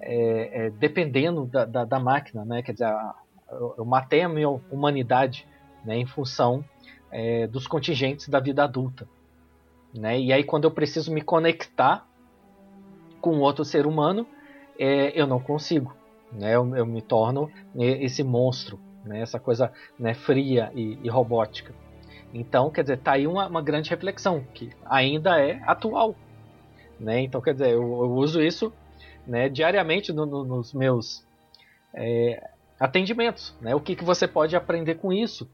é, 0.00 0.66
é, 0.66 0.70
dependendo 0.70 1.46
da, 1.46 1.64
da, 1.64 1.84
da, 1.84 2.00
máquina, 2.00 2.44
né? 2.44 2.62
Quer 2.64 2.72
dizer, 2.72 2.92
eu, 3.52 3.76
eu 3.78 3.84
matei 3.84 4.22
a 4.22 4.28
minha 4.28 4.48
humanidade 4.48 5.46
né, 5.84 5.96
em 5.96 6.06
função 6.06 6.64
é, 7.10 7.46
dos 7.46 7.66
contingentes 7.66 8.28
da 8.28 8.40
vida 8.40 8.64
adulta. 8.64 9.08
Né? 9.94 10.20
E 10.20 10.32
aí, 10.32 10.44
quando 10.44 10.64
eu 10.64 10.70
preciso 10.70 11.12
me 11.12 11.22
conectar 11.22 12.06
com 13.20 13.38
outro 13.38 13.64
ser 13.64 13.86
humano, 13.86 14.26
é, 14.78 15.18
eu 15.18 15.26
não 15.26 15.40
consigo. 15.40 15.94
Né? 16.32 16.54
Eu, 16.54 16.76
eu, 16.76 16.86
me 16.86 17.00
torno 17.00 17.50
esse 17.76 18.22
monstro, 18.22 18.78
né? 19.04 19.20
essa 19.20 19.40
coisa 19.40 19.72
né, 19.98 20.14
fria 20.14 20.70
e, 20.74 20.98
e, 21.02 21.08
robótica. 21.08 21.74
Então, 22.32 22.70
quer 22.70 22.82
dizer, 22.82 22.98
tá 22.98 23.12
aí 23.12 23.26
uma, 23.26 23.46
uma 23.46 23.62
grande 23.62 23.88
reflexão 23.88 24.44
que 24.52 24.70
ainda 24.84 25.40
é 25.40 25.62
atual. 25.66 26.14
Né? 27.00 27.22
Então, 27.22 27.40
quer 27.40 27.54
dizer, 27.54 27.70
eu, 27.70 27.82
eu 27.82 28.12
uso 28.12 28.42
isso 28.42 28.72
né, 29.26 29.48
diariamente 29.48 30.12
no, 30.12 30.26
no, 30.26 30.44
nos 30.44 30.74
meus 30.74 31.26
é, 31.94 32.50
atendimentos. 32.78 33.54
Né? 33.60 33.74
O 33.74 33.80
que, 33.80 33.96
que 33.96 34.04
você 34.04 34.28
pode 34.28 34.54
aprender 34.54 34.96
com 34.96 35.12
isso? 35.12 35.48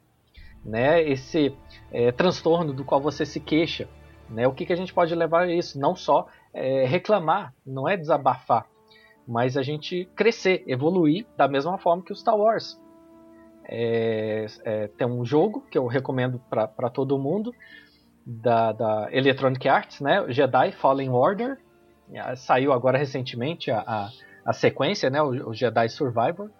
Né, 0.64 1.02
esse 1.02 1.54
é, 1.92 2.10
transtorno 2.10 2.72
do 2.72 2.84
qual 2.84 3.00
você 3.00 3.26
se 3.26 3.40
queixa. 3.40 3.88
Né, 4.28 4.48
o 4.48 4.52
que, 4.52 4.64
que 4.64 4.72
a 4.72 4.76
gente 4.76 4.94
pode 4.94 5.14
levar 5.14 5.42
a 5.42 5.52
isso? 5.52 5.78
Não 5.78 5.94
só 5.94 6.26
é, 6.52 6.86
reclamar, 6.86 7.52
não 7.66 7.88
é 7.88 7.96
desabafar, 7.96 8.66
mas 9.26 9.56
a 9.56 9.62
gente 9.62 10.08
crescer, 10.16 10.64
evoluir 10.66 11.26
da 11.36 11.46
mesma 11.46 11.76
forma 11.78 12.02
que 12.02 12.12
o 12.12 12.16
Star 12.16 12.36
Wars. 12.36 12.80
É, 13.66 14.46
é, 14.64 14.88
tem 14.88 15.06
um 15.06 15.24
jogo 15.24 15.62
que 15.70 15.78
eu 15.78 15.86
recomendo 15.86 16.38
para 16.50 16.90
todo 16.90 17.18
mundo 17.18 17.54
da, 18.26 18.72
da, 18.72 19.08
Electronic 19.10 19.66
Arts, 19.68 20.00
né? 20.00 20.24
Jedi 20.28 20.72
Fallen 20.72 21.10
Order. 21.10 21.58
Saiu 22.36 22.72
agora 22.72 22.98
recentemente 22.98 23.70
a, 23.70 23.80
a, 23.80 24.10
a 24.44 24.52
sequência, 24.52 25.08
né? 25.08 25.22
O, 25.22 25.50
o 25.50 25.54
Jedi 25.54 25.88
Survivor. 25.88 26.50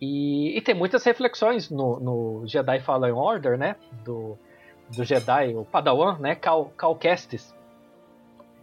E, 0.00 0.56
e 0.56 0.60
tem 0.62 0.74
muitas 0.74 1.04
reflexões 1.04 1.68
no, 1.68 2.00
no, 2.00 2.46
Jedi 2.46 2.80
Fallen 2.80 3.12
Order, 3.12 3.58
né? 3.58 3.76
Do, 4.04 4.38
do 4.88 5.04
Jedi, 5.04 5.54
o 5.54 5.64
Padawan, 5.64 6.18
né? 6.18 6.34
Cal, 6.34 6.72
Cal 6.76 6.96
Kestis. 6.96 7.54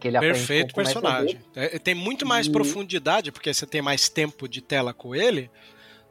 Que 0.00 0.08
ele 0.08 0.18
Perfeito 0.18 0.74
personagem. 0.74 1.40
É, 1.54 1.78
tem 1.78 1.94
muito 1.94 2.26
mais 2.26 2.46
e... 2.46 2.50
profundidade, 2.50 3.30
porque 3.30 3.52
você 3.52 3.66
tem 3.66 3.82
mais 3.82 4.08
tempo 4.08 4.48
de 4.48 4.60
tela 4.60 4.92
com 4.92 5.14
ele, 5.14 5.50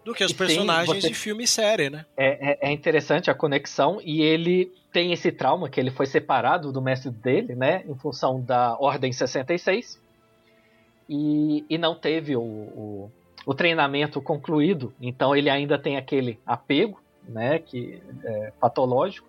do 0.03 0.13
que 0.13 0.23
os 0.23 0.33
personagens 0.33 1.01
você... 1.01 1.09
de 1.09 1.13
filme 1.13 1.43
e 1.43 1.47
série, 1.47 1.89
né? 1.89 2.05
É, 2.15 2.51
é, 2.51 2.69
é, 2.69 2.71
interessante 2.71 3.29
a 3.29 3.33
conexão, 3.33 3.99
e 4.03 4.21
ele 4.21 4.71
tem 4.91 5.11
esse 5.11 5.31
trauma 5.31 5.69
que 5.69 5.79
ele 5.79 5.91
foi 5.91 6.05
separado 6.05 6.71
do 6.71 6.81
mestre 6.81 7.11
dele, 7.11 7.55
né? 7.55 7.83
Em 7.87 7.95
função 7.95 8.41
da 8.41 8.77
Ordem 8.79 9.11
66. 9.11 10.01
E, 11.09 11.65
e 11.69 11.77
não 11.77 11.95
teve 11.95 12.35
o, 12.35 12.41
o 12.41 13.11
o 13.47 13.53
treinamento 13.53 14.21
concluído, 14.21 14.93
então 14.99 15.33
ele 15.33 15.49
ainda 15.49 15.79
tem 15.79 15.95
aquele 15.95 16.37
apego, 16.45 17.01
né, 17.25 17.57
que 17.59 18.03
é 18.25 18.51
patológico, 18.59 19.25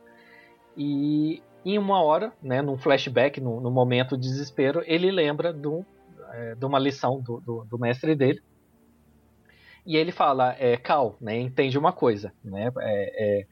e, 0.77 1.41
em 1.64 1.79
uma 1.79 2.03
hora, 2.03 2.33
né, 2.43 2.61
num 2.61 2.77
flashback, 2.77 3.41
no, 3.41 3.61
no 3.61 3.71
momento 3.71 4.16
de 4.16 4.25
desespero, 4.25 4.83
ele 4.87 5.12
lembra 5.12 5.53
do, 5.53 5.87
é, 6.33 6.57
de 6.57 6.66
uma 6.66 6.81
lição 6.81 7.21
do, 7.21 7.39
do, 7.41 7.64
do, 7.64 7.79
mestre 7.79 8.16
dele. 8.16 8.43
E 9.87 9.97
ele 9.97 10.11
fala, 10.11 10.57
é, 10.59 10.77
Cal, 10.77 11.16
né, 11.21 11.39
entende 11.39 11.79
uma 11.79 11.93
coisa, 11.93 12.33
né, 12.43 12.73
é, 12.81 13.41
é, 13.41 13.47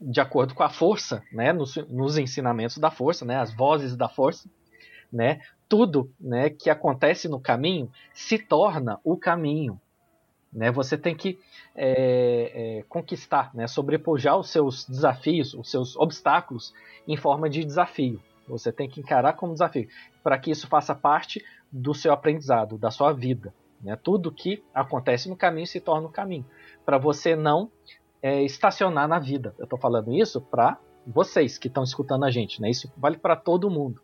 de 0.00 0.20
acordo 0.20 0.54
com 0.54 0.62
a 0.62 0.70
força, 0.70 1.24
né, 1.32 1.52
nos, 1.52 1.74
nos, 1.88 2.18
ensinamentos 2.18 2.78
da 2.78 2.92
força, 2.92 3.24
né, 3.24 3.36
as 3.36 3.52
vozes 3.52 3.96
da 3.96 4.08
força, 4.08 4.48
né, 5.12 5.40
tudo 5.72 6.12
né, 6.20 6.50
que 6.50 6.68
acontece 6.68 7.30
no 7.30 7.40
caminho 7.40 7.90
se 8.12 8.38
torna 8.38 9.00
o 9.02 9.16
caminho. 9.16 9.80
Né? 10.52 10.70
Você 10.70 10.98
tem 10.98 11.16
que 11.16 11.38
é, 11.74 12.52
é, 12.54 12.82
conquistar, 12.90 13.54
né, 13.54 13.66
sobrepujar 13.66 14.36
os 14.36 14.50
seus 14.50 14.84
desafios, 14.86 15.54
os 15.54 15.70
seus 15.70 15.96
obstáculos 15.96 16.74
em 17.08 17.16
forma 17.16 17.48
de 17.48 17.64
desafio. 17.64 18.20
Você 18.46 18.70
tem 18.70 18.86
que 18.86 19.00
encarar 19.00 19.32
como 19.32 19.54
desafio, 19.54 19.88
para 20.22 20.36
que 20.36 20.50
isso 20.50 20.68
faça 20.68 20.94
parte 20.94 21.42
do 21.72 21.94
seu 21.94 22.12
aprendizado, 22.12 22.76
da 22.76 22.90
sua 22.90 23.10
vida. 23.14 23.54
Né? 23.80 23.96
Tudo 23.96 24.30
que 24.30 24.62
acontece 24.74 25.26
no 25.26 25.36
caminho 25.36 25.66
se 25.66 25.80
torna 25.80 26.06
o 26.06 26.12
caminho, 26.12 26.44
para 26.84 26.98
você 26.98 27.34
não 27.34 27.70
é, 28.20 28.42
estacionar 28.42 29.08
na 29.08 29.18
vida. 29.18 29.54
Eu 29.58 29.64
estou 29.64 29.78
falando 29.78 30.12
isso 30.12 30.38
para 30.38 30.78
vocês 31.06 31.56
que 31.56 31.68
estão 31.68 31.82
escutando 31.82 32.26
a 32.26 32.30
gente, 32.30 32.60
né? 32.60 32.68
Isso 32.68 32.92
vale 32.94 33.16
para 33.16 33.34
todo 33.34 33.70
mundo. 33.70 34.02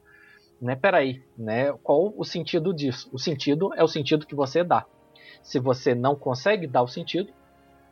Né? 0.61 0.75
Peraí, 0.75 1.23
né? 1.37 1.73
Qual 1.83 2.13
o 2.17 2.25
sentido 2.25 2.75
disso? 2.75 3.09
O 3.13 3.19
sentido 3.19 3.73
é 3.75 3.83
o 3.83 3.89
sentido 3.89 4.27
que 4.27 4.35
você 4.35 4.65
dá. 4.65 4.85
Se 5.43 5.59
você 5.59 5.95
não 5.95 6.17
consegue 6.17 6.67
dar 6.67 6.83
o 6.83 6.89
sentido, 6.89 7.33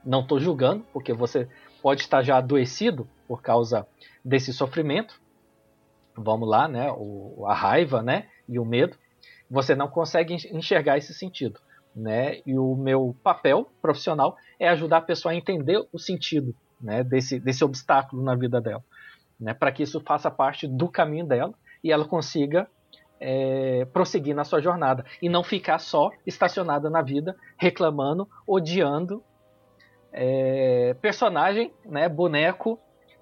não 0.05 0.21
estou 0.21 0.39
julgando, 0.39 0.85
porque 0.93 1.13
você 1.13 1.49
pode 1.81 2.03
estar 2.03 2.23
já 2.23 2.39
adoecido 2.39 3.09
por 3.27 3.41
causa 3.41 3.87
desse 4.25 4.53
sofrimento. 4.53 5.21
Vamos 6.17 6.49
lá, 6.49 6.67
né? 6.67 6.91
O, 6.93 7.45
a 7.47 7.55
raiva, 7.55 8.03
né? 8.03 8.29
E 8.49 8.59
o 8.59 8.65
medo. 8.65 8.97
Você 9.49 9.75
não 9.75 9.89
consegue 9.89 10.35
enxergar 10.35 10.99
esse 10.99 11.15
sentido, 11.15 11.61
né? 11.95 12.41
E 12.45 12.59
o 12.59 12.75
meu 12.75 13.15
papel 13.23 13.71
profissional 13.81 14.37
é 14.59 14.69
ajudar 14.69 14.99
a 14.99 15.03
pessoa 15.03 15.33
a 15.33 15.37
entender 15.37 15.87
o 15.93 15.99
sentido, 15.99 16.55
né? 16.81 17.05
Desse, 17.05 17.39
desse 17.39 17.65
obstáculo 17.65 18.23
na 18.23 18.35
vida 18.35 18.61
dela, 18.61 18.85
né? 19.39 19.55
Para 19.55 19.71
que 19.71 19.85
isso 19.85 20.01
faça 20.01 20.31
parte 20.31 20.67
do 20.67 20.89
caminho 20.89 21.27
dela 21.27 21.55
e 21.87 21.93
ela 21.93 22.05
consiga 22.05 22.69
é, 23.21 23.87
prosseguir 23.93 24.35
na 24.35 24.45
sua 24.45 24.61
jornada 24.61 25.05
e 25.23 25.29
não 25.29 25.45
ficar 25.45 25.79
só 25.79 26.11
estacionada 26.27 26.91
na 26.91 27.01
vida, 27.01 27.37
reclamando, 27.57 28.29
odiando 28.45 29.23
é, 30.13 30.97
personagem, 31.01 31.73
né, 31.85 32.09
boneco 32.09 32.79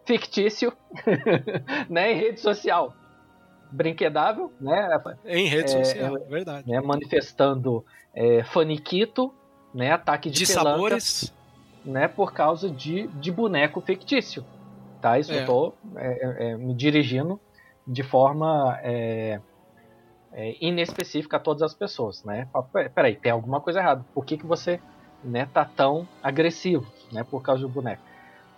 fictício, 0.06 0.72
né, 1.90 2.12
em 2.12 2.16
rede 2.16 2.40
social, 2.40 2.94
brinquedável, 3.70 4.50
né, 4.58 4.98
em 5.26 5.46
rede 5.46 5.76
é, 5.76 5.84
social, 5.84 6.16
é, 6.16 6.20
verdade, 6.20 6.70
né, 6.70 6.80
manifestando 6.80 7.84
é, 8.14 8.42
faniquito, 8.44 9.30
né, 9.74 9.92
ataque 9.92 10.30
de, 10.30 10.38
de 10.38 10.46
pelanca, 10.46 10.70
sabores, 10.70 11.34
né, 11.84 12.08
por 12.08 12.32
causa 12.32 12.70
de, 12.70 13.08
de 13.08 13.30
boneco 13.30 13.78
fictício, 13.82 14.42
tá? 15.02 15.18
Isso 15.18 15.32
eu 15.32 15.40
é. 15.40 15.44
tô 15.44 15.74
me 16.58 16.72
dirigindo 16.74 17.38
de 17.86 18.02
forma 18.02 18.78
é, 18.82 19.40
é, 20.32 20.56
inespecífica 20.60 21.36
a 21.36 21.40
todas 21.40 21.62
as 21.62 21.74
pessoas, 21.74 22.24
né? 22.24 22.48
Peraí, 22.94 23.16
tem 23.16 23.32
alguma 23.32 23.60
coisa 23.60 23.80
errada. 23.80 24.04
Por 24.14 24.24
que, 24.24 24.36
que 24.36 24.46
você 24.46 24.80
né, 25.22 25.48
tá 25.52 25.64
tão 25.64 26.06
agressivo, 26.22 26.86
né? 27.12 27.24
Por 27.24 27.42
causa 27.42 27.62
do 27.62 27.68
boneco. 27.68 28.02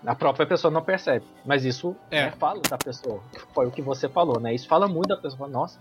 A 0.04 0.14
própria 0.14 0.46
pessoa 0.46 0.70
não 0.70 0.82
percebe, 0.82 1.24
mas 1.44 1.64
isso 1.64 1.96
é. 2.10 2.26
né, 2.26 2.30
fala 2.32 2.60
da 2.68 2.78
pessoa. 2.78 3.20
Foi 3.52 3.66
o 3.66 3.70
que 3.70 3.82
você 3.82 4.08
falou, 4.08 4.38
né? 4.38 4.54
Isso 4.54 4.68
fala 4.68 4.86
muito 4.86 5.08
da 5.08 5.16
pessoa. 5.16 5.48
Nossa, 5.48 5.80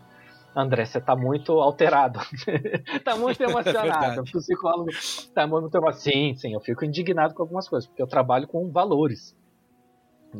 André, 0.55 0.85
você 0.85 1.01
tá 1.01 1.15
muito 1.15 1.51
alterado. 1.59 2.19
tá 3.03 3.15
muito 3.15 3.41
emocionado. 3.43 4.21
o 4.21 4.23
psicólogo 4.23 4.89
tá 5.33 5.45
muito 5.45 5.75
emocionado. 5.75 5.97
Sim, 5.97 6.33
sim, 6.35 6.53
eu 6.53 6.61
fico 6.61 6.85
indignado 6.85 7.33
com 7.33 7.43
algumas 7.43 7.67
coisas, 7.67 7.87
porque 7.87 8.01
eu 8.01 8.07
trabalho 8.07 8.47
com 8.47 8.71
valores. 8.71 9.35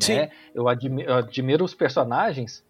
Né? 0.10 0.32
Eu, 0.54 0.68
admiro, 0.68 1.10
eu 1.10 1.16
admiro 1.18 1.64
os 1.64 1.74
personagens 1.74 2.64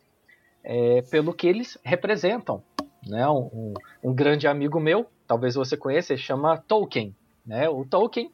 é, 0.66 1.04
pelo 1.04 1.34
que 1.34 1.48
eles 1.48 1.78
representam. 1.84 2.64
Né? 3.08 3.28
Um, 3.30 3.74
um, 4.04 4.14
grande 4.14 4.48
amigo 4.48 4.80
meu, 4.80 5.06
talvez 5.28 5.54
você 5.54 5.78
conheça, 5.78 6.14
ele 6.14 6.22
chama 6.22 6.58
Tolkien. 6.58 7.16
Né? 7.46 7.70
O 7.70 7.86
Tolkien 7.86 8.32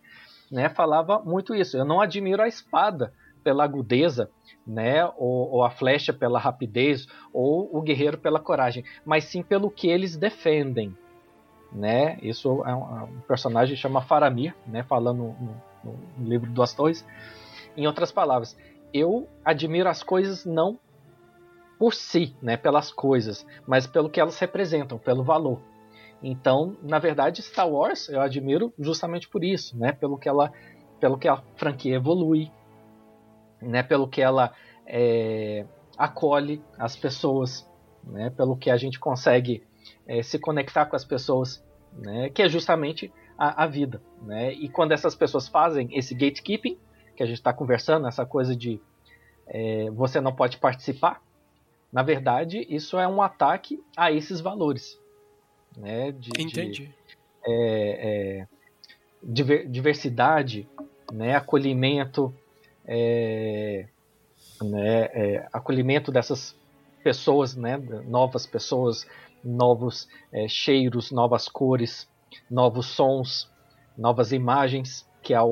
né, 0.49 0.69
falava 0.69 1.19
muito 1.19 1.53
isso. 1.53 1.77
Eu 1.77 1.83
não 1.83 1.99
admiro 1.99 2.41
a 2.41 2.47
espada 2.47 3.13
pela 3.43 3.63
agudeza, 3.63 4.29
né, 4.65 5.03
ou, 5.17 5.51
ou, 5.51 5.63
a 5.63 5.71
flecha 5.71 6.13
pela 6.13 6.39
rapidez, 6.39 7.07
ou 7.33 7.75
o 7.75 7.81
guerreiro 7.81 8.15
pela 8.15 8.39
coragem, 8.39 8.83
mas 9.03 9.23
sim 9.23 9.41
pelo 9.41 9.71
que 9.71 9.89
eles 9.89 10.15
defendem. 10.15 10.95
Né? 11.71 12.19
Isso 12.21 12.63
é 12.63 12.75
um, 12.75 12.99
é 12.99 13.03
um 13.03 13.19
personagem 13.21 13.75
chama 13.75 14.01
Faramir, 14.01 14.53
né, 14.67 14.83
falando 14.83 15.35
no, 15.39 15.61
no, 15.83 16.27
livro 16.27 16.51
das 16.51 16.73
Torres. 16.73 17.03
Em 17.75 17.87
outras 17.87 18.11
palavras, 18.11 18.55
eu 18.93 19.27
admiro 19.43 19.89
as 19.89 20.03
coisas 20.03 20.45
não 20.45 20.77
por 21.81 21.95
si, 21.95 22.35
né, 22.39 22.55
pelas 22.57 22.91
coisas, 22.91 23.43
mas 23.65 23.87
pelo 23.87 24.07
que 24.07 24.19
elas 24.21 24.37
representam, 24.37 24.99
pelo 24.99 25.23
valor. 25.23 25.59
Então, 26.21 26.77
na 26.83 26.99
verdade, 26.99 27.41
Star 27.41 27.67
Wars 27.67 28.07
eu 28.07 28.21
admiro 28.21 28.71
justamente 28.77 29.27
por 29.27 29.43
isso, 29.43 29.75
né, 29.75 29.91
pelo 29.91 30.15
que 30.15 30.29
ela, 30.29 30.53
pelo 30.99 31.17
que 31.17 31.27
a 31.27 31.41
franquia 31.55 31.95
evolui, 31.95 32.51
né, 33.59 33.81
pelo 33.81 34.07
que 34.07 34.21
ela 34.21 34.53
é, 34.85 35.65
acolhe 35.97 36.63
as 36.77 36.95
pessoas, 36.95 37.67
né, 38.03 38.29
pelo 38.29 38.55
que 38.55 38.69
a 38.69 38.77
gente 38.77 38.99
consegue 38.99 39.63
é, 40.05 40.21
se 40.21 40.37
conectar 40.37 40.85
com 40.85 40.95
as 40.95 41.03
pessoas, 41.03 41.65
né, 41.97 42.29
que 42.29 42.43
é 42.43 42.47
justamente 42.47 43.11
a, 43.35 43.63
a 43.63 43.65
vida, 43.65 43.99
né. 44.21 44.53
E 44.53 44.69
quando 44.69 44.91
essas 44.91 45.15
pessoas 45.15 45.47
fazem 45.47 45.89
esse 45.97 46.13
gatekeeping 46.13 46.77
que 47.15 47.23
a 47.23 47.25
gente 47.25 47.39
está 47.39 47.51
conversando, 47.51 48.07
essa 48.07 48.23
coisa 48.23 48.55
de 48.55 48.79
é, 49.47 49.89
você 49.89 50.21
não 50.21 50.31
pode 50.31 50.59
participar, 50.59 51.23
na 51.91 52.03
verdade, 52.03 52.65
isso 52.69 52.97
é 52.97 53.07
um 53.07 53.21
ataque 53.21 53.83
a 53.97 54.11
esses 54.11 54.39
valores. 54.39 54.99
Né, 55.77 56.11
de, 56.11 56.29
Entendi. 56.37 56.87
De, 56.87 56.95
é, 57.45 58.41
é, 58.41 58.47
diver, 59.23 59.67
diversidade, 59.69 60.67
né, 61.11 61.35
acolhimento, 61.35 62.33
é, 62.85 63.85
né, 64.61 65.03
é, 65.13 65.47
acolhimento 65.51 66.11
dessas 66.11 66.55
pessoas, 67.03 67.55
né, 67.55 67.77
novas 68.05 68.45
pessoas, 68.45 69.07
novos 69.43 70.07
é, 70.31 70.47
cheiros, 70.47 71.11
novas 71.11 71.47
cores, 71.47 72.07
novos 72.49 72.87
sons, 72.87 73.49
novas 73.97 74.31
imagens, 74.31 75.07
que 75.21 75.33
é 75.33 75.41
o, 75.41 75.47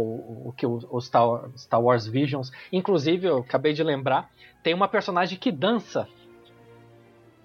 o 0.47 0.53
que 0.55 0.65
o, 0.65 0.79
o 0.89 1.01
Star, 1.01 1.49
Star 1.55 1.81
Wars 1.81 2.07
Visions. 2.07 2.51
Inclusive, 2.71 3.27
eu 3.27 3.37
acabei 3.39 3.73
de 3.73 3.83
lembrar, 3.83 4.31
tem 4.63 4.73
uma 4.73 4.87
personagem 4.87 5.37
que 5.37 5.51
dança 5.51 6.07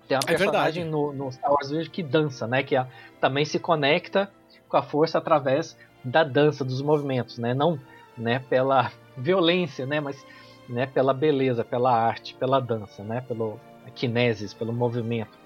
tem 0.09 0.17
uma 0.17 0.25
é 0.25 0.37
personagem 0.37 0.85
no, 0.85 1.13
no, 1.13 1.31
Star 1.33 1.51
Wars 1.51 1.89
que 1.89 2.03
dança, 2.03 2.47
né? 2.47 2.63
Que 2.63 2.77
a, 2.77 2.87
também 3.21 3.45
se 3.45 3.59
conecta 3.59 4.31
com 4.69 4.77
a 4.77 4.83
força 4.83 5.19
através 5.19 5.77
da 6.05 6.23
dança, 6.23 6.65
dos 6.65 6.83
movimentos, 6.83 7.39
né? 7.39 7.55
Não 7.55 7.79
né, 8.17 8.39
pela 8.39 8.93
violência, 9.17 9.87
né? 9.87 10.01
Mas 10.01 10.25
né, 10.69 10.87
pela 10.87 11.13
beleza, 11.13 11.65
pela 11.65 11.93
arte, 11.93 12.35
pela 12.35 12.61
dança, 12.61 13.03
né? 13.03 13.21
Pelo 13.21 13.59
kinesis, 13.95 14.55
pelo 14.55 14.73
movimento. 14.73 15.39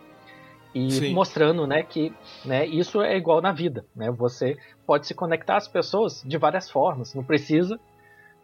E 0.75 0.91
Sim. 0.91 1.15
mostrando 1.15 1.67
né, 1.67 1.83
que 1.83 2.13
né, 2.45 2.67
isso 2.67 3.01
é 3.01 3.17
igual 3.17 3.41
na 3.41 3.53
vida. 3.53 3.85
Né? 3.97 4.11
Você 4.11 4.57
pode 4.87 5.07
se 5.07 5.15
conectar 5.15 5.57
às 5.57 5.67
pessoas 5.67 6.23
de 6.25 6.37
várias 6.37 6.71
formas. 6.71 7.15
Não 7.15 7.25
precisa, 7.25 7.81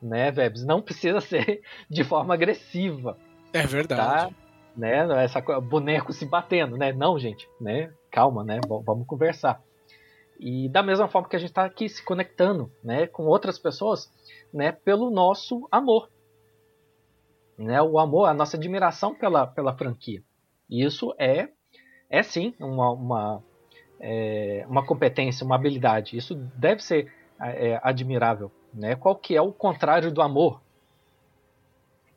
né, 0.02 0.30
Vebs? 0.30 0.64
Não 0.64 0.80
precisa 0.80 1.20
ser 1.22 1.60
de 1.88 2.02
forma 2.02 2.34
agressiva. 2.34 3.16
É 3.52 3.66
verdade. 3.66 4.00
Tá? 4.00 4.43
Né? 4.76 5.24
Essa 5.24 5.40
boneco 5.60 6.12
se 6.12 6.26
batendo, 6.26 6.76
né? 6.76 6.92
Não, 6.92 7.18
gente, 7.18 7.48
né? 7.60 7.92
Calma, 8.10 8.44
né? 8.44 8.60
Vamos 8.68 9.06
conversar. 9.06 9.62
E 10.38 10.68
da 10.68 10.82
mesma 10.82 11.08
forma 11.08 11.28
que 11.28 11.36
a 11.36 11.38
gente 11.38 11.50
está 11.50 11.64
aqui 11.64 11.88
se 11.88 12.04
conectando, 12.04 12.70
né, 12.82 13.06
com 13.06 13.24
outras 13.24 13.58
pessoas, 13.58 14.12
né, 14.52 14.72
pelo 14.72 15.10
nosso 15.10 15.68
amor, 15.70 16.10
né? 17.56 17.80
O 17.80 17.98
amor, 17.98 18.26
a 18.26 18.34
nossa 18.34 18.56
admiração 18.56 19.14
pela 19.14 19.46
pela 19.46 19.76
franquia. 19.76 20.22
Isso 20.68 21.14
é 21.18 21.48
é 22.10 22.22
sim 22.22 22.52
uma 22.58 22.90
uma, 22.90 23.42
é, 24.00 24.64
uma 24.68 24.84
competência, 24.84 25.44
uma 25.44 25.54
habilidade. 25.54 26.16
Isso 26.16 26.34
deve 26.34 26.82
ser 26.82 27.12
é, 27.40 27.78
admirável, 27.82 28.50
né? 28.72 28.96
Qual 28.96 29.14
que 29.14 29.36
é 29.36 29.40
o 29.40 29.52
contrário 29.52 30.12
do 30.12 30.20
amor? 30.20 30.60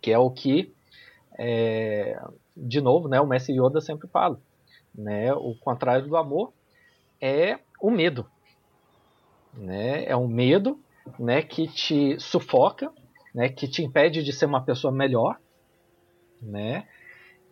Que 0.02 0.12
é 0.12 0.18
o 0.18 0.32
que 0.32 0.74
é, 1.38 2.20
de 2.58 2.82
novo, 2.82 3.08
né, 3.08 3.20
o 3.22 3.28
Mestre 3.28 3.54
Yoda 3.54 3.80
sempre 3.80 4.08
fala, 4.08 4.40
né, 4.94 5.34
o 5.34 5.56
contrário 5.56 6.08
do 6.08 6.18
amor 6.18 6.52
é 7.22 7.60
o 7.80 7.92
medo, 7.92 8.26
né, 9.54 10.06
é 10.06 10.16
um 10.16 10.28
medo, 10.28 10.80
né, 11.20 11.42
que 11.42 11.68
te 11.68 12.20
sufoca, 12.20 12.92
né, 13.34 13.50
que 13.50 13.68
te 13.68 13.84
impede 13.84 14.24
de 14.24 14.34
ser 14.34 14.46
uma 14.46 14.62
pessoa 14.62 14.92
melhor, 14.92 15.40
né, 16.42 16.88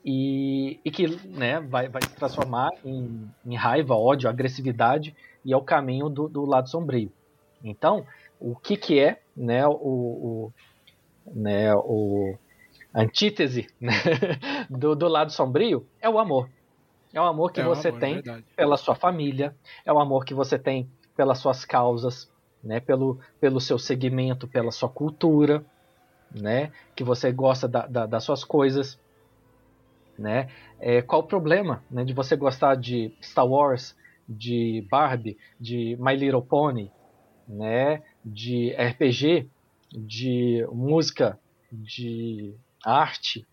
e, 0.03 0.79
e 0.83 0.91
que 0.91 1.07
né, 1.27 1.59
vai, 1.59 1.89
vai 1.89 2.01
se 2.01 2.15
transformar 2.15 2.69
em, 2.83 3.29
em, 3.45 3.55
raiva, 3.55 3.95
ódio, 3.95 4.29
agressividade 4.29 5.15
e 5.43 5.51
é 5.51 5.57
o 5.57 5.63
caminho 5.63 6.09
do, 6.09 6.29
do 6.29 6.45
lado 6.45 6.69
sombrio. 6.69 7.11
Então, 7.63 8.05
o 8.39 8.55
que, 8.55 8.77
que 8.77 8.99
é 8.99 9.19
né, 9.35 9.65
o, 9.65 9.73
o, 9.73 10.53
né, 11.25 11.73
o 11.73 12.37
antítese 12.95 13.67
né, 13.79 13.91
do, 14.69 14.95
do 14.95 15.07
lado 15.07 15.31
sombrio? 15.31 15.85
É 16.01 16.09
o 16.09 16.17
amor. 16.17 16.49
É 17.13 17.19
o 17.19 17.25
amor 17.25 17.51
que 17.51 17.61
é 17.61 17.63
você 17.63 17.89
amor, 17.89 17.99
tem 17.99 18.23
é 18.25 18.41
pela 18.55 18.77
sua 18.77 18.95
família, 18.95 19.55
é 19.85 19.91
o 19.91 19.99
amor 19.99 20.25
que 20.25 20.33
você 20.33 20.57
tem 20.57 20.89
pelas 21.15 21.37
suas 21.37 21.65
causas, 21.65 22.31
né, 22.63 22.79
pelo, 22.79 23.19
pelo 23.39 23.61
seu 23.61 23.77
segmento, 23.77 24.47
pela 24.47 24.71
sua 24.71 24.89
cultura, 24.89 25.63
né, 26.33 26.71
que 26.95 27.03
você 27.03 27.31
gosta 27.31 27.67
da, 27.67 27.85
da, 27.85 28.05
das 28.05 28.23
suas 28.23 28.43
coisas. 28.43 28.99
Né? 30.17 30.49
É, 30.79 31.01
qual 31.01 31.21
o 31.21 31.27
problema 31.27 31.83
né, 31.91 32.03
de 32.03 32.13
você 32.13 32.35
gostar 32.35 32.75
de 32.75 33.13
Star 33.21 33.47
Wars, 33.47 33.95
de 34.27 34.85
Barbie, 34.89 35.37
de 35.59 35.97
My 35.99 36.15
Little 36.15 36.41
Pony, 36.41 36.91
né, 37.47 38.01
de 38.23 38.73
RPG, 38.73 39.49
de 39.91 40.67
música, 40.71 41.39
de 41.71 42.55
arte, 42.85 43.45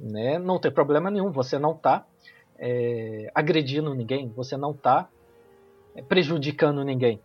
né? 0.00 0.38
Não 0.38 0.58
tem 0.58 0.70
problema 0.70 1.10
nenhum. 1.10 1.30
Você 1.30 1.58
não 1.58 1.72
está 1.72 2.04
é, 2.58 3.30
agredindo 3.34 3.94
ninguém, 3.94 4.32
você 4.34 4.56
não 4.56 4.72
está 4.72 5.08
prejudicando 6.08 6.84
ninguém. 6.84 7.20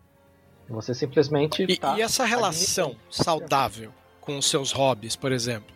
Você 0.70 0.94
simplesmente. 0.94 1.64
E, 1.68 1.78
tá 1.78 1.98
e 1.98 2.02
essa 2.02 2.24
relação 2.24 2.96
saudável 3.10 3.92
com 4.22 4.38
os 4.38 4.46
seus 4.46 4.72
hobbies, 4.72 5.16
por 5.16 5.32
exemplo? 5.32 5.76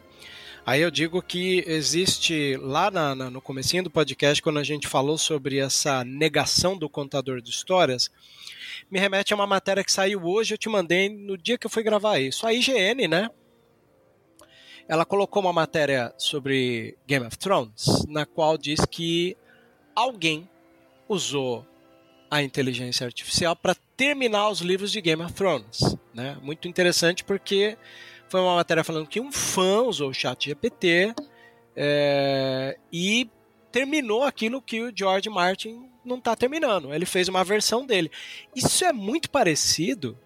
Aí 0.66 0.82
eu 0.82 0.90
digo 0.90 1.22
que 1.22 1.64
existe 1.68 2.58
lá 2.58 2.90
na, 2.90 3.14
na, 3.14 3.30
no 3.30 3.40
comecinho 3.40 3.84
do 3.84 3.92
podcast, 3.92 4.42
quando 4.42 4.58
a 4.58 4.64
gente 4.64 4.88
falou 4.88 5.18
sobre 5.18 5.60
essa 5.60 6.04
negação 6.04 6.76
do 6.76 6.90
contador 6.90 7.40
de 7.40 7.52
histórias, 7.52 8.10
me 8.90 9.00
remete 9.00 9.32
a 9.32 9.36
uma 9.36 9.46
matéria 9.46 9.84
que 9.84 9.92
saiu 9.92 10.24
hoje, 10.26 10.56
eu 10.56 10.58
te 10.58 10.68
mandei 10.68 11.08
no 11.08 11.38
dia 11.38 11.58
que 11.58 11.68
eu 11.68 11.70
fui 11.70 11.84
gravar 11.84 12.18
isso. 12.18 12.48
A 12.48 12.54
IGN, 12.54 13.08
né? 13.08 13.30
Ela 14.88 15.06
colocou 15.06 15.42
uma 15.42 15.54
matéria 15.54 16.14
sobre 16.18 16.98
Game 17.08 17.26
of 17.26 17.38
Thrones, 17.38 18.06
na 18.08 18.26
qual 18.26 18.58
diz 18.58 18.86
que 18.86 19.36
alguém 19.96 20.48
usou 21.10 21.66
a 22.30 22.44
inteligência 22.44 23.06
artificial 23.06 23.56
para 23.56 23.76
terminar 23.96 24.50
os 24.50 24.60
livros 24.60 24.92
de 24.92 25.02
Game 25.02 25.24
of 25.24 25.34
Thrones. 25.34 25.96
Né? 26.14 26.38
Muito 26.42 26.68
interessante 26.68 27.24
porque 27.24 27.78
foi 28.30 28.40
uma 28.42 28.56
matéria 28.56 28.84
falando 28.84 29.08
que 29.08 29.20
um 29.20 29.32
fã 29.32 29.82
usou 29.84 30.10
o 30.10 30.14
chat 30.14 30.46
GPT 30.46 31.14
é, 31.76 32.78
e 32.92 33.30
terminou 33.72 34.24
aquilo 34.24 34.62
que 34.62 34.82
o 34.82 34.92
George 34.96 35.30
Martin 35.30 35.90
não 36.04 36.18
está 36.18 36.36
terminando. 36.36 36.94
Ele 36.94 37.06
fez 37.06 37.28
uma 37.28 37.44
versão 37.44 37.86
dele. 37.86 38.12
Isso 38.56 38.86
é 38.86 38.94
muito 38.94 39.30
parecido 39.30 40.18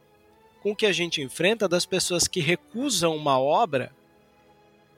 com 0.61 0.71
o 0.71 0.75
que 0.75 0.85
a 0.85 0.91
gente 0.91 1.21
enfrenta 1.21 1.67
das 1.67 1.85
pessoas 1.85 2.27
que 2.27 2.39
recusam 2.39 3.15
uma 3.15 3.39
obra 3.39 3.91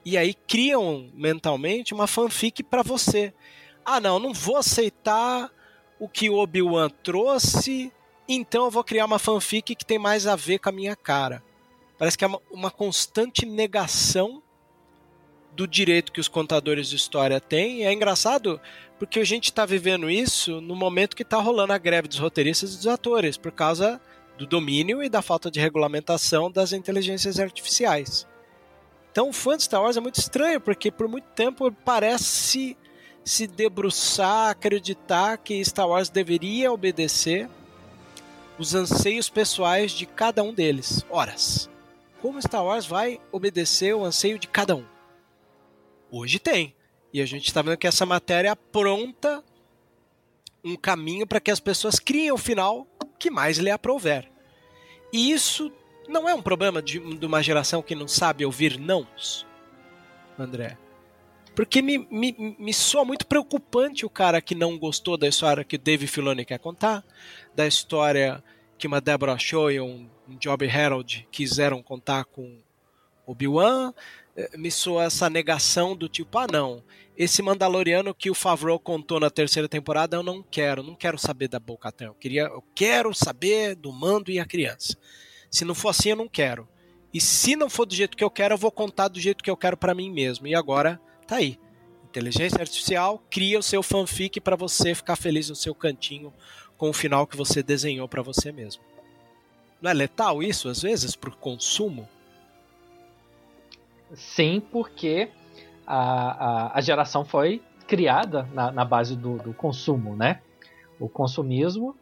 e 0.06 0.18
aí 0.18 0.34
criam 0.34 1.10
mentalmente 1.14 1.94
uma 1.94 2.08
fanfic 2.08 2.64
para 2.64 2.84
você. 2.84 3.34
Ah, 3.86 4.00
não, 4.00 4.20
não 4.20 4.34
vou 4.34 4.58
aceitar 4.58 5.52
o 6.00 6.08
que 6.08 6.30
Obi-Wan 6.30 6.90
trouxe, 7.04 7.92
então 8.28 8.66
eu 8.66 8.72
vou 8.72 8.84
criar 8.84 9.06
uma 9.06 9.20
fanfic 9.20 9.76
que 9.76 9.86
tem 9.86 10.00
mais 10.00 10.26
a 10.26 10.36
ver 10.36 10.60
com 10.60 10.70
a 10.70 10.72
minha 10.72 10.96
cara. 10.96 11.44
Parece 11.98 12.18
que 12.18 12.24
é 12.24 12.28
uma, 12.28 12.42
uma 12.52 12.72
constante 12.72 13.46
negação 13.46 14.42
do 15.54 15.68
direito 15.68 16.12
que 16.12 16.20
os 16.20 16.28
contadores 16.28 16.88
de 16.90 16.96
história 16.96 17.40
têm. 17.40 17.82
E 17.82 17.84
é 17.84 17.94
engraçado 17.94 18.60
porque 18.98 19.20
a 19.20 19.24
gente 19.24 19.46
está 19.46 19.66
vivendo 19.66 20.10
isso 20.10 20.62
no 20.62 20.76
momento 20.76 21.16
que 21.16 21.24
está 21.24 21.38
rolando 21.38 21.74
a 21.74 21.78
greve 21.78 22.08
dos 22.08 22.20
roteiristas 22.20 22.74
e 22.74 22.78
dos 22.78 22.88
atores, 22.88 23.38
por 23.38 23.52
causa 23.52 24.02
do 24.38 24.48
domínio 24.48 25.04
e 25.04 25.10
da 25.10 25.22
falta 25.22 25.52
de 25.52 25.60
regulamentação 25.60 26.50
das 26.52 26.72
inteligências 26.72 27.40
artificiais. 27.40 28.28
Então, 29.12 29.34
fã 29.34 29.58
de 29.58 29.64
Star 29.64 29.82
Wars 29.82 29.98
é 29.98 30.00
muito 30.00 30.20
estranho, 30.20 30.62
porque 30.62 30.90
por 30.90 31.08
muito 31.08 31.28
tempo 31.36 31.70
parece 31.84 32.78
se 33.26 33.46
debruçar, 33.46 34.50
acreditar 34.50 35.38
que 35.38 35.64
Star 35.64 35.88
Wars 35.88 36.10
deveria 36.10 36.72
obedecer 36.72 37.50
os 38.58 38.74
anseios 38.74 39.30
pessoais 39.30 39.92
de 39.92 40.06
cada 40.06 40.42
um 40.42 40.54
deles. 40.54 41.06
Horas. 41.10 41.70
Como 42.22 42.42
Star 42.42 42.64
Wars 42.64 42.86
vai 42.86 43.20
obedecer 43.32 43.94
o 43.94 44.06
anseio 44.06 44.40
de 44.40 44.48
cada 44.48 44.76
um? 44.76 44.86
Hoje 46.10 46.40
tem. 46.40 46.74
E 47.14 47.22
a 47.22 47.26
gente 47.26 47.48
está 47.48 47.62
vendo 47.62 47.78
que 47.78 47.88
essa 47.88 48.06
matéria 48.06 48.56
pronta 48.56 49.44
um 50.64 50.76
caminho 50.76 51.28
para 51.28 51.40
que 51.40 51.52
as 51.52 51.60
pessoas 51.60 52.00
criem 52.00 52.32
o 52.32 52.38
final 52.38 52.88
que 53.20 53.30
mais 53.30 53.58
lhe 53.58 53.70
aprouver. 53.70 54.32
E 55.12 55.32
isso 55.32 55.72
não 56.12 56.30
é 56.30 56.36
um 56.36 56.42
problema 56.42 56.82
de, 56.82 57.00
de 57.00 57.26
uma 57.26 57.42
geração 57.42 57.82
que 57.82 57.96
não 57.96 58.08
sabe 58.08 58.46
ouvir 58.46 58.80
nãos, 58.80 59.46
André. 60.38 60.78
Porque 61.56 61.82
me, 61.82 61.98
me, 62.10 62.56
me 62.58 62.74
soa 62.74 63.04
muito 63.04 63.26
preocupante 63.26 64.06
o 64.06 64.10
cara 64.10 64.42
que 64.42 64.56
não 64.56 64.78
gostou 64.78 65.18
da 65.18 65.28
história 65.28 65.64
que 65.64 65.76
o 65.76 65.80
Dave 65.80 66.08
Filoni 66.08 66.46
quer 66.46 66.60
contar, 66.60 67.04
da 67.54 67.68
história 67.68 68.44
que 68.78 68.88
uma 68.88 69.02
Deborah 69.02 69.38
Shaw 69.38 69.72
e 69.72 69.80
um, 69.80 70.10
um 70.28 70.36
Job 70.38 70.68
Harold 70.70 71.28
quiseram 71.32 71.84
contar 71.84 72.26
com 72.26 72.60
Obi-Wan. 73.26 73.94
Eh, 74.36 74.58
me 74.58 74.72
soa 74.72 75.04
essa 75.04 75.30
negação 75.30 75.96
do 75.96 76.08
tipo, 76.08 76.38
ah 76.38 76.48
não, 76.52 76.82
esse 77.18 77.42
Mandaloriano 77.42 78.16
que 78.16 78.32
o 78.32 78.34
Favreau 78.34 78.80
contou 78.80 79.20
na 79.20 79.30
terceira 79.30 79.68
temporada 79.68 80.16
eu 80.16 80.24
não 80.24 80.42
quero, 80.42 80.82
não 80.82 80.96
quero 80.96 81.18
saber 81.18 81.50
da 81.50 81.60
Boca 81.60 81.94
Eu, 82.00 82.14
queria, 82.16 82.44
eu 82.44 82.64
quero 82.74 83.14
saber 83.14 83.76
do 83.76 83.92
Mando 83.92 84.32
e 84.32 84.40
a 84.40 84.46
criança. 84.46 84.98
Se 85.52 85.66
não 85.66 85.76
for 85.76 85.90
assim, 85.90 86.10
eu 86.10 86.16
não 86.16 86.28
quero. 86.28 86.68
E 87.14 87.22
se 87.22 87.56
não 87.56 87.70
for 87.70 87.86
do 87.86 87.94
jeito 87.94 88.18
que 88.18 88.24
eu 88.24 88.32
quero, 88.32 88.54
eu 88.54 88.58
vou 88.58 88.72
contar 88.72 89.10
do 89.10 89.20
jeito 89.20 89.44
que 89.44 89.52
eu 89.52 89.58
quero 89.58 89.78
para 89.78 89.94
mim 89.94 90.10
mesmo. 90.10 90.48
E 90.48 90.56
agora 90.56 91.00
Tá 91.32 91.38
aí. 91.38 91.58
Inteligência 92.04 92.60
artificial 92.60 93.24
cria 93.30 93.58
o 93.58 93.64
seu 93.64 93.82
fanfic 93.82 94.42
para 94.42 94.58
você 94.58 94.94
ficar 94.94 95.16
feliz 95.16 95.50
no 95.50 95.56
seu 95.56 95.74
cantinho 95.74 96.34
com 96.78 96.90
o 96.90 96.94
final 96.94 97.26
que 97.26 97.38
você 97.38 97.64
desenhou 97.64 98.06
para 98.06 98.22
você 98.22 98.52
mesmo. 98.52 98.84
Não 99.82 99.90
é 99.90 99.94
letal 99.94 100.44
isso, 100.44 100.68
às 100.68 100.82
vezes, 100.82 101.14
o 101.14 101.32
consumo? 101.38 102.06
Sim, 104.14 104.62
porque 104.74 105.30
a, 105.88 106.02
a, 106.02 106.78
a 106.78 106.82
geração 106.82 107.24
foi 107.24 107.62
criada 107.88 108.44
na, 108.54 108.74
na 108.74 108.84
base 108.84 109.16
do, 109.16 109.38
do, 109.38 109.54
consumo, 109.54 110.14
né? 110.14 110.42
O 111.00 111.08
consumismo 111.08 111.96